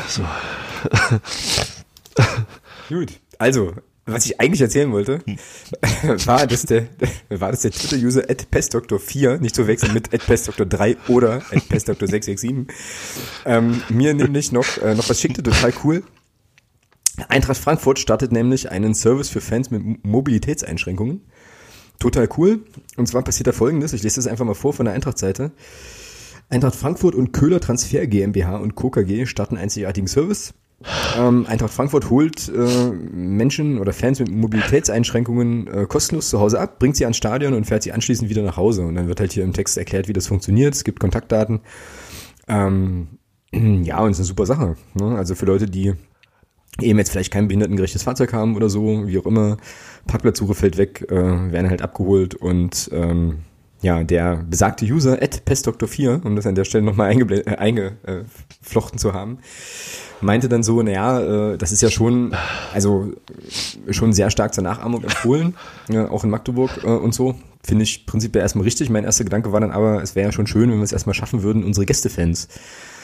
so. 0.07 0.26
Gut, 2.88 3.19
also, 3.38 3.73
was 4.06 4.26
ich 4.26 4.40
eigentlich 4.40 4.61
erzählen 4.61 4.91
wollte, 4.91 5.22
war, 6.26 6.45
dass 6.45 6.64
der, 6.64 6.88
war, 7.30 7.52
dass 7.52 7.61
der 7.61 7.72
Twitter-User 7.72 8.22
pestdoktor4, 8.22 9.40
nicht 9.40 9.56
zu 9.56 9.68
wechseln 9.68 9.94
mit 9.94 10.10
pestdoktor3 10.10 10.98
oder 11.07 11.40
pestdoktor667, 11.40 12.68
ähm, 13.45 13.82
mir 13.90 14.14
nämlich 14.14 14.52
noch, 14.52 14.77
äh, 14.77 14.94
noch 14.94 15.10
was 15.10 15.19
schickte, 15.19 15.41
total 15.41 15.73
cool. 15.84 16.03
Eintracht 17.30 17.57
Frankfurt 17.57 17.98
startet 17.98 18.32
nämlich 18.32 18.72
einen 18.72 18.94
Service 18.94 19.30
für 19.30 19.41
Fans 19.41 19.72
mit 19.72 20.06
Mobilitätseinschränkungen. 20.06 21.22
Total 21.99 22.27
cool. 22.38 22.65
Und 22.98 23.07
zwar 23.07 23.23
passiert 23.23 23.48
da 23.48 23.53
folgendes, 23.53 23.94
ich 23.94 24.03
lese 24.03 24.18
das 24.18 24.27
einfach 24.27 24.45
mal 24.45 24.53
vor 24.53 24.73
von 24.73 24.86
der 24.86 24.94
Eintracht-Seite. 24.94 25.52
Eintracht 26.49 26.76
Frankfurt 26.76 27.15
und 27.15 27.32
Köhler 27.32 27.60
Transfer 27.60 28.06
GmbH 28.06 28.57
und 28.57 28.76
Co. 28.76 28.90
KG 28.91 29.26
starten 29.26 29.57
einzigartigen 29.57 30.07
Service. 30.07 30.53
Ähm, 31.18 31.46
Eintracht 31.48 31.74
Frankfurt 31.74 32.10
holt 32.10 32.50
äh, 32.50 32.92
Menschen 32.92 33.80
oder 33.80 33.94
Fans 33.94 34.20
mit 34.20 34.30
Mobilitätseinschränkungen 34.30 35.68
äh, 35.68 35.86
kostenlos 35.88 36.30
zu 36.30 36.40
Hause 36.40 36.60
ab, 36.60 36.80
bringt 36.80 36.98
sie 36.98 37.06
ans 37.06 37.18
Stadion 37.18 37.54
und 37.54 37.66
fährt 37.66 37.84
sie 37.84 37.94
anschließend 37.94 38.30
wieder 38.30 38.44
nach 38.44 38.58
Hause. 38.58 38.86
Und 38.86 38.96
dann 38.96 39.08
wird 39.08 39.20
halt 39.20 39.32
hier 39.32 39.44
im 39.44 39.54
Text 39.54 39.78
erklärt, 39.78 40.08
wie 40.08 40.14
das 40.14 40.28
funktioniert. 40.28 40.76
Es 40.76 40.84
gibt 40.84 41.00
Kontaktdaten. 41.00 41.62
Ähm, 42.48 43.20
ja, 43.52 44.00
und 44.00 44.12
es 44.12 44.18
ist 44.18 44.22
eine 44.22 44.28
super 44.28 44.46
Sache. 44.46 44.76
Ne? 44.94 45.16
Also 45.18 45.36
für 45.36 45.46
Leute, 45.46 45.66
die 45.68 45.94
eben 46.82 47.00
jetzt 47.00 47.12
vielleicht 47.12 47.32
kein 47.32 47.48
behindertengerechtes 47.48 48.04
Fahrzeug 48.04 48.34
haben 48.34 48.56
oder 48.56 48.70
so, 48.70 49.08
wie 49.08 49.18
auch 49.18 49.26
immer, 49.26 49.58
Parkplatzsuche 50.08 50.56
fällt 50.56 50.78
weg, 50.78 51.06
äh, 51.10 51.16
werden 51.16 51.70
halt 51.70 51.82
abgeholt 51.82 52.36
und 52.36 52.90
ähm, 52.92 53.40
ja, 53.86 54.03
der 54.03 54.38
besagte 54.38 54.84
User 54.84 55.22
at 55.22 55.44
pestdoktor4, 55.45 56.24
um 56.24 56.36
das 56.36 56.48
an 56.48 56.56
der 56.56 56.64
Stelle 56.66 56.84
nochmal 56.84 57.12
eingeflochten 57.12 57.53
äh, 57.53 57.57
eingeflochten 57.57 58.98
zu 58.98 59.14
haben, 59.14 59.38
meinte 60.22 60.49
dann 60.49 60.64
so, 60.64 60.82
naja, 60.82 61.52
äh, 61.52 61.57
das 61.60 61.72
ist 61.72 61.84
ja 61.84 61.91
schon, 61.91 62.36
also 62.74 63.14
schon 63.91 64.12
sehr 64.12 64.32
stark 64.32 64.56
zur 64.56 64.64
Nachahmung 64.64 65.03
empfohlen, 65.03 65.53
ja, 65.88 66.10
auch 66.10 66.24
in 66.24 66.32
Magdeburg 66.32 66.84
äh, 66.84 66.88
und 66.88 67.14
so. 67.14 67.36
Finde 67.64 67.84
ich 67.84 68.07
prinzipiell 68.07 68.41
erstmal 68.41 68.64
richtig. 68.64 68.90
Mein 68.90 69.03
erster 69.03 69.24
Gedanke 69.24 69.52
war 69.52 69.60
dann 69.60 69.72
aber, 69.72 70.02
es 70.02 70.16
wäre 70.16 70.28
ja 70.28 70.32
schon 70.32 70.48
schön, 70.48 70.72
wenn 70.72 70.78
wir 70.78 70.84
es 70.84 70.91
erstmal 70.91 71.14
schaffen 71.14 71.44
würden, 71.44 71.64
unsere 71.64 71.86
Gästefans 71.86 72.45
äh, 72.45 72.95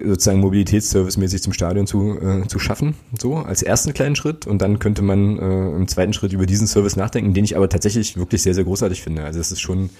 sozusagen 0.00 0.40
Mobilitätsservice-mäßig 0.40 1.42
zum 1.42 1.52
Stadion 1.52 1.86
zu, 1.86 2.18
äh, 2.18 2.46
zu 2.46 2.58
schaffen, 2.58 2.94
so 3.18 3.36
als 3.36 3.62
ersten 3.62 3.92
kleinen 3.94 4.16
Schritt 4.16 4.46
und 4.46 4.62
dann 4.62 4.78
könnte 4.78 5.02
man 5.02 5.38
äh, 5.38 5.76
im 5.76 5.88
zweiten 5.88 6.12
Schritt 6.12 6.32
über 6.32 6.46
diesen 6.46 6.66
Service 6.66 6.96
nachdenken, 6.96 7.34
den 7.34 7.44
ich 7.44 7.56
aber 7.56 7.68
tatsächlich 7.68 8.16
wirklich 8.16 8.42
sehr, 8.42 8.54
sehr 8.54 8.64
großartig 8.64 9.02
finde. 9.02 9.24
Also 9.24 9.38
das 9.38 9.50
ist 9.50 9.60
schon 9.60 9.90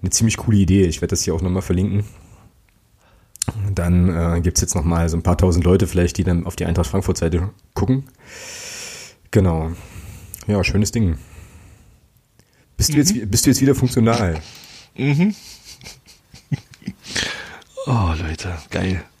eine 0.00 0.10
ziemlich 0.10 0.36
coole 0.38 0.58
Idee. 0.58 0.86
Ich 0.86 1.00
werde 1.00 1.10
das 1.10 1.22
hier 1.22 1.34
auch 1.34 1.42
nochmal 1.42 1.62
verlinken. 1.62 2.04
Dann 3.74 4.08
äh, 4.08 4.40
gibt 4.40 4.56
es 4.56 4.62
jetzt 4.62 4.74
nochmal 4.74 5.08
so 5.08 5.16
ein 5.16 5.22
paar 5.22 5.36
tausend 5.36 5.64
Leute 5.64 5.86
vielleicht, 5.86 6.16
die 6.16 6.24
dann 6.24 6.46
auf 6.46 6.56
die 6.56 6.64
Eintracht 6.64 6.88
Frankfurt-Seite 6.88 7.50
gucken. 7.74 8.04
Genau. 9.30 9.72
Ja, 10.46 10.64
schönes 10.64 10.92
Ding. 10.92 11.18
Bist, 12.76 12.90
mhm. 12.90 12.94
du, 12.94 12.98
jetzt, 13.00 13.30
bist 13.30 13.46
du 13.46 13.50
jetzt 13.50 13.60
wieder 13.60 13.74
funktional? 13.74 14.40
Mhm. 14.96 15.34
Oh, 17.86 18.14
Leute, 18.18 18.56
geil. 18.70 19.04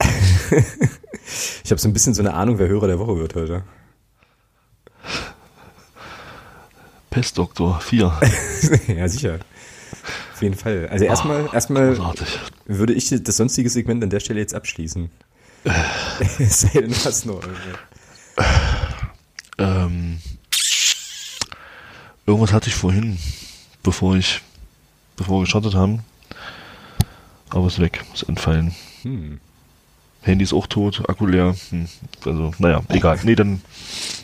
ich 1.64 1.70
habe 1.70 1.80
so 1.80 1.88
ein 1.88 1.92
bisschen 1.92 2.14
so 2.14 2.22
eine 2.22 2.34
Ahnung, 2.34 2.58
wer 2.58 2.68
Hörer 2.68 2.86
der 2.86 2.98
Woche 2.98 3.16
wird 3.18 3.34
heute. 3.34 3.62
Pestdoktor 7.10 7.80
4. 7.80 8.20
ja, 8.96 9.08
sicher. 9.08 9.38
Auf 10.32 10.42
jeden 10.42 10.56
Fall. 10.56 10.88
Also 10.90 11.04
erstmal, 11.04 11.48
erstmal 11.52 11.98
würde 12.64 12.94
ich 12.94 13.10
das 13.10 13.36
sonstige 13.36 13.68
Segment 13.68 14.02
an 14.02 14.10
der 14.10 14.20
Stelle 14.20 14.40
jetzt 14.40 14.54
abschließen. 14.54 15.10
Es 16.38 16.60
sei 16.60 16.80
denn, 16.80 16.94
was 17.04 17.24
noch 17.24 17.42
ähm, 19.58 20.18
irgendwas 22.26 22.52
hatte 22.52 22.68
ich 22.68 22.74
vorhin, 22.74 23.18
bevor 23.82 24.16
ich, 24.16 24.42
bevor 25.16 25.38
wir 25.38 25.44
gestartet 25.44 25.74
haben. 25.74 26.04
Aber 27.54 27.68
ist 27.68 27.78
weg, 27.78 28.04
ist 28.12 28.24
entfallen. 28.24 28.74
Hm. 29.02 29.38
Handy 30.22 30.42
ist 30.42 30.52
auch 30.52 30.66
tot, 30.66 31.08
Akku 31.08 31.24
leer. 31.26 31.54
Hm. 31.70 31.86
Also, 32.24 32.52
naja, 32.58 32.82
egal. 32.88 33.20
Nee, 33.22 33.36
dann 33.36 33.60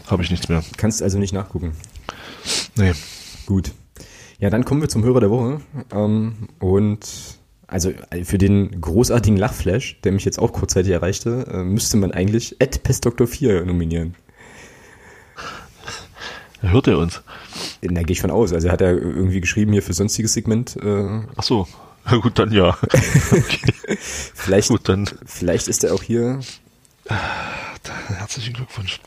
habe 0.08 0.24
ich 0.24 0.30
nichts 0.30 0.48
mehr. 0.48 0.64
Kannst 0.76 1.00
also 1.00 1.16
nicht 1.18 1.32
nachgucken. 1.32 1.72
Nee. 2.74 2.92
Gut. 3.46 3.70
Ja, 4.40 4.50
dann 4.50 4.64
kommen 4.64 4.80
wir 4.80 4.88
zum 4.88 5.04
Hörer 5.04 5.20
der 5.20 5.30
Woche. 5.30 5.60
Ähm, 5.92 6.48
und 6.58 7.06
also 7.68 7.92
für 8.24 8.38
den 8.38 8.80
großartigen 8.80 9.38
Lachflash, 9.38 10.00
der 10.02 10.10
mich 10.10 10.24
jetzt 10.24 10.40
auch 10.40 10.52
kurzzeitig 10.52 10.90
erreichte, 10.90 11.46
äh, 11.52 11.62
müsste 11.62 11.98
man 11.98 12.10
eigentlich 12.10 12.56
Ed 12.60 12.82
Pestdoktor 12.82 13.28
4 13.28 13.64
nominieren. 13.64 14.16
Hört 16.62 16.88
er 16.88 16.98
uns? 16.98 17.22
Da 17.80 18.02
gehe 18.02 18.12
ich 18.12 18.20
von 18.20 18.32
aus. 18.32 18.52
Also 18.52 18.66
er 18.66 18.72
hat 18.72 18.80
ja 18.80 18.90
irgendwie 18.90 19.40
geschrieben 19.40 19.72
hier 19.72 19.82
für 19.82 19.92
sonstiges 19.92 20.32
Segment. 20.32 20.76
Äh, 20.76 21.20
Ach 21.36 21.44
so. 21.44 21.68
Na 22.04 22.16
gut, 22.16 22.38
dann 22.38 22.52
ja. 22.52 22.76
okay. 22.82 23.72
vielleicht, 23.98 24.68
gut, 24.68 24.88
dann. 24.88 25.08
vielleicht 25.26 25.68
ist 25.68 25.84
er 25.84 25.94
auch 25.94 26.02
hier. 26.02 26.40
Herzlichen 28.08 28.54
Glückwunsch. 28.54 29.00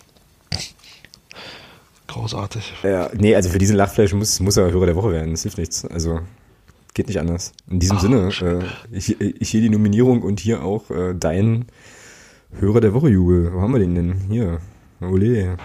Großartig. 2.08 2.74
Ja, 2.84 3.10
nee, 3.14 3.36
also 3.36 3.50
für 3.50 3.58
diesen 3.58 3.76
Lachfleisch 3.76 4.14
muss, 4.14 4.40
muss 4.40 4.58
er 4.58 4.72
Hörer 4.72 4.86
der 4.86 4.96
Woche 4.96 5.12
werden. 5.12 5.32
Das 5.32 5.42
hilft 5.44 5.58
nichts. 5.58 5.86
Also 5.86 6.20
geht 6.94 7.08
nicht 7.08 7.20
anders. 7.20 7.54
In 7.70 7.80
diesem 7.80 7.98
Ach, 7.98 8.02
Sinne, 8.02 8.30
äh, 8.42 8.96
ich, 8.96 9.20
ich 9.20 9.50
hier 9.50 9.62
die 9.62 9.70
Nominierung 9.70 10.22
und 10.22 10.40
hier 10.40 10.64
auch 10.64 10.92
äh, 10.92 11.16
dein 11.16 11.66
Hörer 12.60 12.82
der 12.82 12.94
Woche 12.94 13.10
Jubel. 13.10 13.54
Wo 13.54 13.62
haben 13.62 13.74
wir 13.74 13.80
den 13.80 13.96
denn? 13.96 14.14
Hier. 14.30 14.60
Ole. 15.02 15.58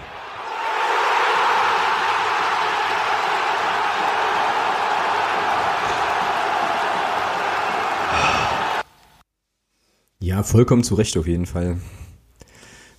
Ja, 10.21 10.43
vollkommen 10.43 10.83
zu 10.83 10.95
Recht 10.95 11.15
auf 11.15 11.27
jeden 11.27 11.45
Fall. 11.45 11.77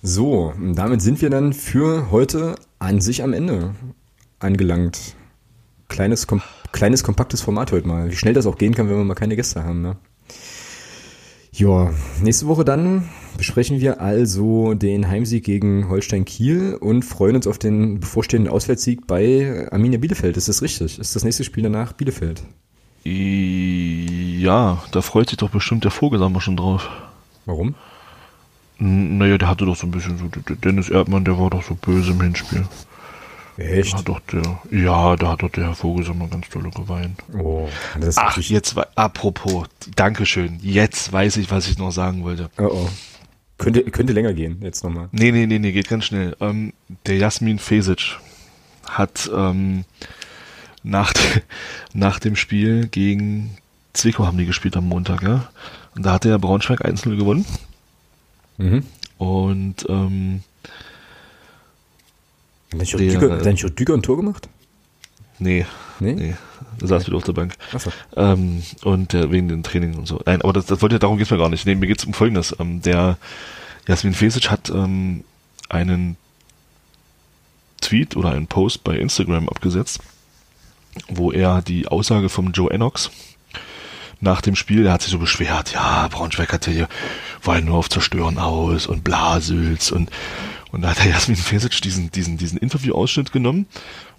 So, 0.01 0.53
damit 0.73 1.03
sind 1.03 1.21
wir 1.21 1.29
dann 1.29 1.53
für 1.53 2.09
heute 2.09 2.55
an 2.79 2.99
sich 2.99 3.21
am 3.21 3.33
Ende 3.33 3.75
angelangt. 4.39 5.15
Kleines, 5.87 6.25
kom 6.25 6.41
kleines, 6.71 7.03
kompaktes 7.03 7.41
Format 7.41 7.71
heute 7.71 7.87
mal. 7.87 8.09
Wie 8.09 8.15
schnell 8.15 8.33
das 8.33 8.47
auch 8.47 8.57
gehen 8.57 8.73
kann, 8.73 8.89
wenn 8.89 8.97
wir 8.97 9.03
mal 9.03 9.13
keine 9.13 9.35
Gäste 9.35 9.63
haben. 9.63 9.83
Ne? 9.83 9.97
Ja, 11.51 11.93
nächste 12.23 12.47
Woche 12.47 12.65
dann 12.65 13.07
besprechen 13.37 13.79
wir 13.79 14.01
also 14.01 14.73
den 14.73 15.07
Heimsieg 15.07 15.43
gegen 15.43 15.89
Holstein 15.89 16.25
Kiel 16.25 16.73
und 16.73 17.03
freuen 17.03 17.35
uns 17.35 17.45
auf 17.45 17.59
den 17.59 17.99
bevorstehenden 17.99 18.51
Auswärtssieg 18.51 19.05
bei 19.05 19.67
Arminia 19.71 19.99
Bielefeld. 19.99 20.37
Ist 20.37 20.49
das 20.49 20.63
richtig? 20.63 20.97
Ist 20.97 21.15
das 21.15 21.23
nächste 21.23 21.43
Spiel 21.43 21.61
danach 21.61 21.93
Bielefeld? 21.93 22.41
Ja, 23.03 24.83
da 24.91 25.01
freut 25.01 25.29
sich 25.29 25.37
doch 25.37 25.51
bestimmt 25.51 25.83
der 25.83 25.91
Vogelsammer 25.91 26.41
schon 26.41 26.57
drauf. 26.57 26.89
Warum? 27.45 27.75
Naja, 28.77 29.37
der 29.37 29.47
hatte 29.47 29.65
doch 29.65 29.75
so 29.75 29.85
ein 29.85 29.91
bisschen 29.91 30.17
so, 30.17 30.29
Dennis 30.55 30.89
Erdmann, 30.89 31.23
der 31.23 31.37
war 31.37 31.49
doch 31.49 31.63
so 31.63 31.75
böse 31.75 32.11
im 32.11 32.21
Hinspiel. 32.21 32.65
Echt? 33.57 33.93
Da 33.93 33.97
hat 33.99 34.07
doch 34.07 34.19
der, 34.21 34.59
ja, 34.71 35.15
da 35.15 35.29
hat 35.29 35.43
doch 35.43 35.51
der 35.51 35.65
Herr 35.65 35.75
Vogelsommer 35.75 36.27
ganz 36.27 36.49
toll 36.49 36.69
geweint. 36.71 37.21
Oh, 37.37 37.69
das 37.99 38.17
Ach, 38.17 38.37
jetzt, 38.37 38.75
apropos, 38.95 39.67
Dankeschön, 39.95 40.59
jetzt 40.61 41.11
weiß 41.11 41.37
ich, 41.37 41.51
was 41.51 41.67
ich 41.67 41.77
noch 41.77 41.91
sagen 41.91 42.23
wollte. 42.23 42.49
Oh, 42.57 42.69
oh. 42.71 42.89
Könnte, 43.57 43.83
könnte 43.83 44.13
länger 44.13 44.33
gehen, 44.33 44.57
jetzt 44.63 44.83
nochmal. 44.83 45.09
Nee, 45.11 45.31
nee, 45.31 45.45
nee, 45.45 45.59
nee, 45.59 45.71
geht 45.71 45.87
ganz 45.87 46.05
schnell. 46.05 46.35
Ähm, 46.39 46.73
der 47.05 47.17
Jasmin 47.17 47.59
Fesic 47.59 48.17
hat 48.87 49.29
ähm, 49.35 49.85
nach, 50.81 51.13
nach 51.93 52.17
dem 52.17 52.35
Spiel 52.35 52.87
gegen 52.87 53.57
Zwickau 53.93 54.25
haben 54.25 54.37
die 54.37 54.47
gespielt 54.47 54.75
am 54.77 54.87
Montag, 54.87 55.21
ja. 55.21 55.49
Und 55.95 56.05
da 56.05 56.13
hat 56.13 56.23
der 56.23 56.37
Braunschweig 56.39 56.85
1-0 56.85 57.15
gewonnen. 57.17 57.45
Mhm. 58.57 58.83
Und 59.17 59.85
ähm, 59.89 60.43
hat 62.71 62.79
nicht 62.79 62.93
Düger, 62.93 63.95
ein 63.95 64.01
Tor 64.01 64.17
gemacht? 64.17 64.47
Nee. 65.39 65.65
Nee? 65.99 66.13
nee. 66.13 66.35
Da 66.79 66.87
saß 66.87 67.05
wieder 67.07 67.17
auf 67.17 67.23
der 67.23 67.33
Bank. 67.33 67.55
Achso. 67.73 67.91
Ähm, 68.15 68.63
und 68.83 69.13
äh, 69.13 69.31
wegen 69.31 69.49
dem 69.49 69.63
Training 69.63 69.95
und 69.95 70.07
so. 70.07 70.21
Nein, 70.25 70.41
aber 70.41 70.53
das, 70.53 70.65
das 70.65 70.81
wollte 70.81 70.99
darum 70.99 71.17
geht's 71.17 71.31
mir 71.31 71.37
gar 71.37 71.49
nicht. 71.49 71.65
Nee, 71.65 71.75
mir 71.75 71.87
geht's 71.87 72.05
um 72.05 72.13
folgendes. 72.13 72.55
Ähm, 72.59 72.81
der 72.81 73.17
Jasmin 73.87 74.13
Fesic 74.13 74.49
hat 74.49 74.69
ähm, 74.69 75.23
einen 75.69 76.17
Tweet 77.81 78.15
oder 78.15 78.31
einen 78.31 78.47
Post 78.47 78.83
bei 78.83 78.97
Instagram 78.97 79.49
abgesetzt, 79.49 79.99
wo 81.09 81.31
er 81.31 81.61
die 81.61 81.87
Aussage 81.87 82.29
vom 82.29 82.51
Joe 82.51 82.71
Enox 82.71 83.11
nach 84.21 84.41
dem 84.41 84.55
Spiel, 84.55 84.83
der 84.83 84.93
hat 84.93 85.01
sich 85.01 85.11
so 85.11 85.19
beschwert, 85.19 85.73
ja, 85.73 86.07
Braunschweig 86.07 86.53
hat 86.53 86.67
ja 86.67 86.73
hier, 86.73 86.87
war 87.43 87.55
ja 87.55 87.61
nur 87.61 87.77
auf 87.77 87.89
Zerstören 87.89 88.37
aus 88.37 88.85
und 88.85 89.03
Blasels 89.03 89.91
und, 89.91 90.11
und 90.71 90.83
da 90.83 90.91
hat 90.91 90.99
der 90.99 91.07
Jasmin 91.07 91.35
Fesic 91.35 91.81
diesen, 91.81 92.11
diesen, 92.11 92.37
diesen 92.37 92.59
Interview-Ausschnitt 92.59 93.31
genommen 93.31 93.65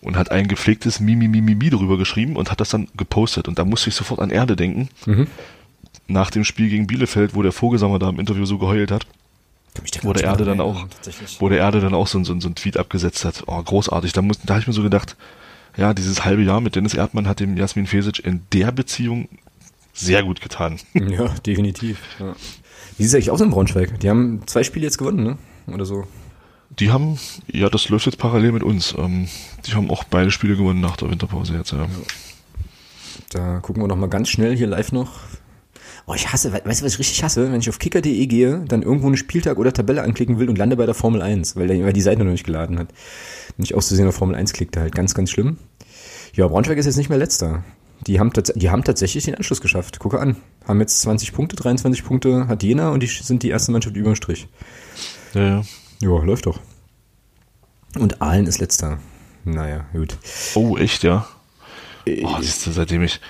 und 0.01 0.17
hat 0.17 0.31
ein 0.31 0.49
gepflegtes 0.49 0.99
Mimi, 0.99 1.29
Mimi, 1.29 1.41
Mimi 1.41 1.71
darüber 1.71 1.97
geschrieben 1.97 2.37
und 2.37 2.51
hat 2.51 2.61
das 2.61 2.71
dann 2.71 2.89
gepostet 2.97 3.47
und 3.47 3.59
da 3.59 3.65
musste 3.65 3.91
ich 3.91 3.95
sofort 3.95 4.21
an 4.21 4.31
Erde 4.31 4.57
denken. 4.57 4.89
Mhm. 5.07 5.29
Nach 6.09 6.31
dem 6.31 6.45
Spiel 6.45 6.69
gegen 6.69 6.89
Bielefeld, 6.89 7.35
wo 7.35 7.43
der 7.43 7.53
Vogelsammer 7.53 8.01
da 8.01 8.09
im 8.09 8.19
Interview 8.19 8.45
so 8.45 8.59
geheult 8.59 8.91
hat. 8.91 9.07
Wo 10.03 10.13
der 10.13 10.25
Erde 10.25 10.45
dann 10.45 10.61
auch, 10.61 10.87
wo 11.39 11.49
der 11.49 11.59
Erde 11.59 11.81
dann 11.81 11.95
auch 11.95 12.07
so, 12.07 12.23
so, 12.25 12.39
so 12.39 12.49
ein 12.49 12.55
Tweet 12.55 12.77
abgesetzt 12.77 13.25
hat. 13.25 13.45
Oh, 13.47 13.63
großartig. 13.63 14.13
Da, 14.13 14.21
muss, 14.21 14.39
da 14.41 14.55
habe 14.55 14.61
ich 14.61 14.67
mir 14.67 14.75
so 14.75 14.83
gedacht, 14.83 15.17
ja, 15.77 15.95
dieses 15.95 16.25
halbe 16.27 16.43
Jahr 16.43 16.61
mit 16.61 16.77
Dennis 16.77 16.93
Erdmann 16.93 17.27
hat 17.27 17.41
dem 17.41 17.57
Jasmin 17.57 17.87
Fesic 17.87 18.19
in 18.19 18.43
der 18.53 18.73
Beziehung 18.73 19.29
sehr 19.93 20.23
gut 20.23 20.41
getan. 20.41 20.79
Ja, 20.95 21.29
definitiv. 21.47 21.99
Ja. 22.19 22.35
Wie 22.97 23.05
ist 23.05 23.11
es 23.11 23.15
eigentlich 23.15 23.31
aus 23.31 23.41
in 23.41 23.51
Braunschweig? 23.51 24.01
Die 24.01 24.09
haben 24.09 24.43
zwei 24.47 24.63
Spiele 24.63 24.87
jetzt 24.87 24.99
gewonnen, 24.99 25.23
ne? 25.23 25.39
Oder 25.73 25.85
so? 25.85 26.05
Die 26.79 26.91
haben, 26.91 27.19
ja, 27.47 27.69
das 27.69 27.89
läuft 27.89 28.07
jetzt 28.07 28.19
parallel 28.19 28.53
mit 28.53 28.63
uns. 28.63 28.95
Ähm, 28.97 29.29
die 29.67 29.73
haben 29.73 29.91
auch 29.91 30.05
beide 30.05 30.31
Spiele 30.31 30.57
gewonnen 30.57 30.81
nach 30.81 30.97
der 30.97 31.11
Winterpause 31.11 31.55
jetzt, 31.55 31.73
ja. 31.73 31.83
ja. 31.83 31.89
Da 33.31 33.61
gucken 33.61 33.83
wir 33.83 33.89
nochmal 33.89 34.09
ganz 34.09 34.29
schnell 34.29 34.57
hier 34.57 34.67
live 34.67 34.93
noch. 34.93 35.21
Oh, 36.07 36.15
ich 36.15 36.33
hasse, 36.33 36.53
weißt 36.53 36.81
du, 36.81 36.85
was 36.85 36.95
ich 36.95 36.99
richtig 36.99 37.23
hasse? 37.23 37.53
Wenn 37.53 37.61
ich 37.61 37.69
auf 37.69 37.79
kicker.de 37.79 38.27
gehe, 38.27 38.65
dann 38.67 38.83
irgendwo 38.83 39.07
einen 39.07 39.17
Spieltag 39.17 39.59
oder 39.59 39.73
Tabelle 39.73 40.03
anklicken 40.03 40.39
will 40.39 40.49
und 40.49 40.59
lande 40.59 40.77
bei 40.77 40.87
der 40.87 40.95
Formel 40.95 41.23
1, 41.23 41.55
weil 41.55 41.69
der 41.69 41.85
weil 41.85 41.93
die 41.93 42.01
Seite 42.01 42.25
noch 42.25 42.33
nicht 42.33 42.45
geladen 42.45 42.79
hat. 42.79 42.89
Nicht 43.57 43.75
auszusehen 43.75 44.09
auf 44.09 44.17
Formel 44.17 44.35
1 44.35 44.53
klickte 44.53 44.81
halt 44.81 44.95
ganz, 44.95 45.15
ganz 45.15 45.31
schlimm. 45.31 45.59
Ja, 46.35 46.49
Braunschweig 46.49 46.79
ist 46.79 46.87
jetzt 46.87 46.97
nicht 46.97 47.09
mehr 47.11 47.19
letzter. 47.19 47.63
Die 48.07 48.19
haben, 48.19 48.33
die 48.55 48.71
haben 48.71 48.85
tatsächlich 48.85 49.25
den 49.25 49.37
Anschluss 49.37 49.61
geschafft. 49.61 49.99
Gucke 49.99 50.19
an. 50.19 50.37
Haben 50.67 50.81
jetzt 50.81 51.01
20 51.03 51.33
Punkte, 51.33 51.57
23 51.57 52.05
Punkte 52.05 52.49
hat 52.49 52.63
Jena 52.63 52.91
und 52.91 53.03
die 53.03 53.07
sind 53.07 53.43
die 53.43 53.51
erste 53.51 53.73
Mannschaft 53.73 53.97
über 53.97 54.11
dem 54.11 54.17
Strich. 54.17 54.49
Ja, 55.35 55.43
ja. 55.43 55.63
Ja, 56.01 56.23
läuft 56.23 56.47
doch. 56.47 56.61
Und 57.99 58.21
Aalen 58.21 58.47
ist 58.47 58.59
letzter. 58.59 58.99
Naja, 59.45 59.85
gut. 59.93 60.17
Oh, 60.55 60.77
echt, 60.77 61.03
ja? 61.03 61.27
Äh, 62.07 62.25
oh, 62.25 62.37
siehst 62.41 62.67
du, 62.67 62.73
seitdem 62.73 63.03
ich, 63.03 63.21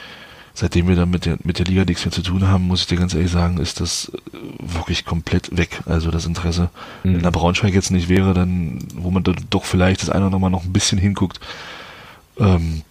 seitdem 0.54 0.88
wir 0.88 0.96
dann 0.96 1.10
mit 1.10 1.26
der, 1.26 1.38
mit 1.42 1.58
der 1.58 1.66
Liga 1.66 1.84
nichts 1.84 2.04
mehr 2.04 2.12
zu 2.12 2.22
tun 2.22 2.48
haben, 2.48 2.66
muss 2.66 2.82
ich 2.82 2.86
dir 2.86 2.96
ganz 2.96 3.14
ehrlich 3.14 3.30
sagen, 3.30 3.58
ist 3.58 3.80
das 3.80 4.12
äh, 4.32 4.38
wirklich 4.60 5.04
komplett 5.04 5.56
weg. 5.56 5.82
Also 5.86 6.10
das 6.10 6.26
Interesse. 6.26 6.70
Mhm. 7.02 7.14
Wenn 7.14 7.22
der 7.22 7.30
Braunschweig 7.30 7.74
jetzt 7.74 7.90
nicht 7.90 8.08
wäre, 8.08 8.34
dann, 8.34 8.78
wo 8.94 9.10
man 9.10 9.22
dann 9.22 9.36
doch 9.50 9.64
vielleicht 9.64 10.02
das 10.02 10.10
eine 10.10 10.20
oder 10.20 10.26
andere 10.26 10.40
Mal 10.40 10.50
noch 10.50 10.64
ein 10.64 10.72
bisschen 10.72 10.98
hinguckt, 10.98 11.40
ähm, 12.38 12.82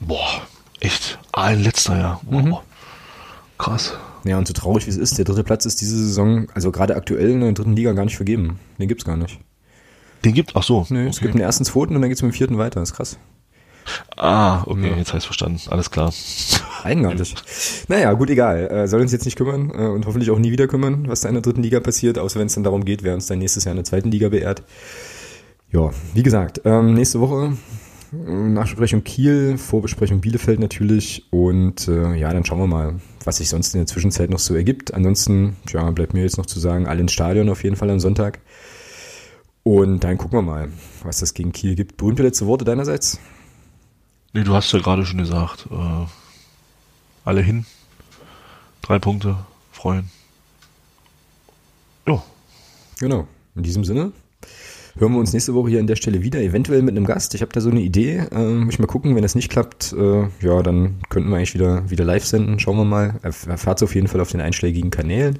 boah, 0.00 0.42
echt, 0.80 1.18
ein 1.32 1.62
letzter 1.62 1.98
Jahr. 1.98 2.20
Wow. 2.24 2.42
Mhm. 2.42 2.56
Krass. 3.58 3.94
Ja, 4.24 4.38
und 4.38 4.48
so 4.48 4.52
traurig 4.52 4.86
wie 4.86 4.90
es 4.90 4.96
ist, 4.96 5.18
der 5.18 5.24
dritte 5.24 5.44
Platz 5.44 5.66
ist 5.66 5.80
diese 5.80 5.96
Saison, 5.96 6.48
also 6.52 6.72
gerade 6.72 6.96
aktuell 6.96 7.30
in 7.30 7.40
der 7.40 7.52
dritten 7.52 7.76
Liga 7.76 7.92
gar 7.92 8.04
nicht 8.04 8.16
vergeben. 8.16 8.58
Den 8.78 8.88
gibt's 8.88 9.04
gar 9.04 9.16
nicht. 9.16 9.38
Den 10.24 10.34
gibt, 10.34 10.56
ach 10.56 10.62
so. 10.62 10.84
Nee, 10.88 11.02
okay. 11.02 11.08
es 11.10 11.20
gibt 11.20 11.34
einen 11.34 11.42
ersten, 11.42 11.64
zweiten 11.64 11.94
und 11.94 12.02
dann 12.02 12.10
geht's 12.10 12.22
mit 12.22 12.32
dem 12.32 12.36
vierten 12.36 12.58
weiter. 12.58 12.80
Das 12.80 12.90
ist 12.90 12.96
krass. 12.96 13.18
Ah, 14.16 14.62
okay, 14.66 14.90
ja. 14.90 14.96
jetzt 14.96 15.12
heißt 15.14 15.26
verstanden. 15.26 15.60
Alles 15.70 15.92
klar. 15.92 16.12
Eigenartig. 16.82 17.36
naja, 17.88 18.12
gut, 18.14 18.30
egal. 18.30 18.68
Äh, 18.68 18.88
soll 18.88 19.00
uns 19.00 19.12
jetzt 19.12 19.24
nicht 19.24 19.36
kümmern 19.36 19.70
äh, 19.70 19.86
und 19.86 20.06
hoffentlich 20.06 20.30
auch 20.32 20.38
nie 20.38 20.50
wieder 20.50 20.66
kümmern, 20.66 21.08
was 21.08 21.20
da 21.20 21.28
in 21.28 21.34
der 21.34 21.42
dritten 21.42 21.62
Liga 21.62 21.78
passiert, 21.78 22.18
außer 22.18 22.40
wenn 22.40 22.48
es 22.48 22.54
dann 22.54 22.64
darum 22.64 22.84
geht, 22.84 23.04
wer 23.04 23.14
uns 23.14 23.26
dann 23.26 23.38
nächstes 23.38 23.64
Jahr 23.64 23.72
in 23.72 23.76
der 23.76 23.84
zweiten 23.84 24.10
Liga 24.10 24.28
beehrt. 24.28 24.64
Ja, 25.70 25.90
wie 26.14 26.22
gesagt, 26.22 26.62
ähm, 26.64 26.94
nächste 26.94 27.20
Woche 27.20 27.56
Nachbesprechung 28.24 29.04
Kiel, 29.04 29.58
Vorbesprechung 29.58 30.20
Bielefeld 30.20 30.60
natürlich 30.60 31.26
und 31.30 31.88
äh, 31.88 32.14
ja, 32.14 32.32
dann 32.32 32.44
schauen 32.44 32.60
wir 32.60 32.66
mal, 32.66 33.00
was 33.24 33.38
sich 33.38 33.48
sonst 33.48 33.74
in 33.74 33.80
der 33.80 33.86
Zwischenzeit 33.86 34.30
noch 34.30 34.38
so 34.38 34.54
ergibt. 34.54 34.94
Ansonsten, 34.94 35.56
ja, 35.68 35.90
bleibt 35.90 36.14
mir 36.14 36.22
jetzt 36.22 36.38
noch 36.38 36.46
zu 36.46 36.58
sagen, 36.60 36.86
alle 36.86 37.00
ins 37.00 37.12
Stadion 37.12 37.48
auf 37.48 37.64
jeden 37.64 37.76
Fall 37.76 37.90
am 37.90 38.00
Sonntag. 38.00 38.40
Und 39.62 40.04
dann 40.04 40.16
gucken 40.18 40.38
wir 40.38 40.42
mal, 40.42 40.68
was 41.02 41.18
das 41.18 41.34
gegen 41.34 41.52
Kiel 41.52 41.74
gibt. 41.74 41.96
Berühmte 41.96 42.22
letzte 42.22 42.46
Worte 42.46 42.64
deinerseits? 42.64 43.18
Nee, 44.32 44.44
du 44.44 44.54
hast 44.54 44.72
ja 44.72 44.78
gerade 44.78 45.04
schon 45.04 45.18
gesagt, 45.18 45.66
äh, 45.70 46.06
alle 47.24 47.40
hin, 47.40 47.66
drei 48.82 48.98
Punkte, 48.98 49.36
freuen. 49.72 50.10
Ja. 52.06 52.22
Genau. 53.00 53.26
In 53.54 53.62
diesem 53.62 53.84
Sinne 53.84 54.12
hören 54.98 55.12
wir 55.12 55.18
uns 55.18 55.32
nächste 55.32 55.54
Woche 55.54 55.70
hier 55.70 55.80
an 55.80 55.86
der 55.86 55.96
Stelle 55.96 56.22
wieder, 56.22 56.40
eventuell 56.40 56.82
mit 56.82 56.96
einem 56.96 57.06
Gast. 57.06 57.34
Ich 57.34 57.42
habe 57.42 57.52
da 57.52 57.60
so 57.60 57.70
eine 57.70 57.80
Idee. 57.80 58.26
Äh, 58.32 58.54
muss 58.54 58.74
ich 58.74 58.78
mal 58.78 58.86
gucken, 58.86 59.14
wenn 59.14 59.22
das 59.22 59.34
nicht 59.34 59.50
klappt, 59.50 59.92
äh, 59.92 60.22
ja, 60.40 60.62
dann 60.62 60.96
könnten 61.08 61.30
wir 61.30 61.36
eigentlich 61.36 61.54
wieder, 61.54 61.88
wieder 61.90 62.04
live 62.04 62.24
senden. 62.24 62.58
Schauen 62.58 62.76
wir 62.76 62.84
mal. 62.84 63.14
Erfahrt 63.22 63.78
es 63.78 63.82
auf 63.82 63.94
jeden 63.94 64.08
Fall 64.08 64.20
auf 64.20 64.30
den 64.30 64.40
einschlägigen 64.40 64.90
Kanälen. 64.90 65.38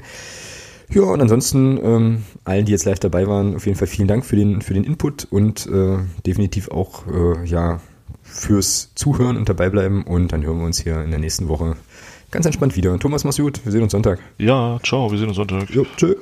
Ja, 0.88 1.02
und 1.02 1.20
ansonsten 1.20 1.78
ähm, 1.82 2.22
allen, 2.44 2.64
die 2.64 2.72
jetzt 2.72 2.84
live 2.84 3.00
dabei 3.00 3.26
waren, 3.26 3.56
auf 3.56 3.66
jeden 3.66 3.76
Fall 3.76 3.88
vielen 3.88 4.08
Dank 4.08 4.24
für 4.24 4.36
den, 4.36 4.62
für 4.62 4.74
den 4.74 4.84
Input 4.84 5.26
und 5.30 5.66
äh, 5.66 5.98
definitiv 6.24 6.70
auch 6.70 7.06
äh, 7.08 7.44
ja, 7.44 7.80
fürs 8.22 8.92
Zuhören 8.94 9.36
und 9.36 9.48
dabei 9.48 9.68
bleiben. 9.68 10.04
Und 10.04 10.32
dann 10.32 10.44
hören 10.44 10.58
wir 10.58 10.66
uns 10.66 10.80
hier 10.80 11.02
in 11.02 11.10
der 11.10 11.18
nächsten 11.18 11.48
Woche 11.48 11.76
ganz 12.30 12.46
entspannt 12.46 12.76
wieder. 12.76 12.96
Thomas, 12.98 13.24
mach's 13.24 13.38
gut. 13.38 13.64
Wir 13.64 13.72
sehen 13.72 13.82
uns 13.82 13.92
Sonntag. 13.92 14.20
Ja, 14.38 14.78
ciao. 14.84 15.10
Wir 15.10 15.18
sehen 15.18 15.28
uns 15.28 15.36
Sonntag. 15.36 15.70
Jo, 15.70 15.86
tschö. 15.96 16.14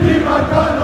¡Libertad! 0.00 0.75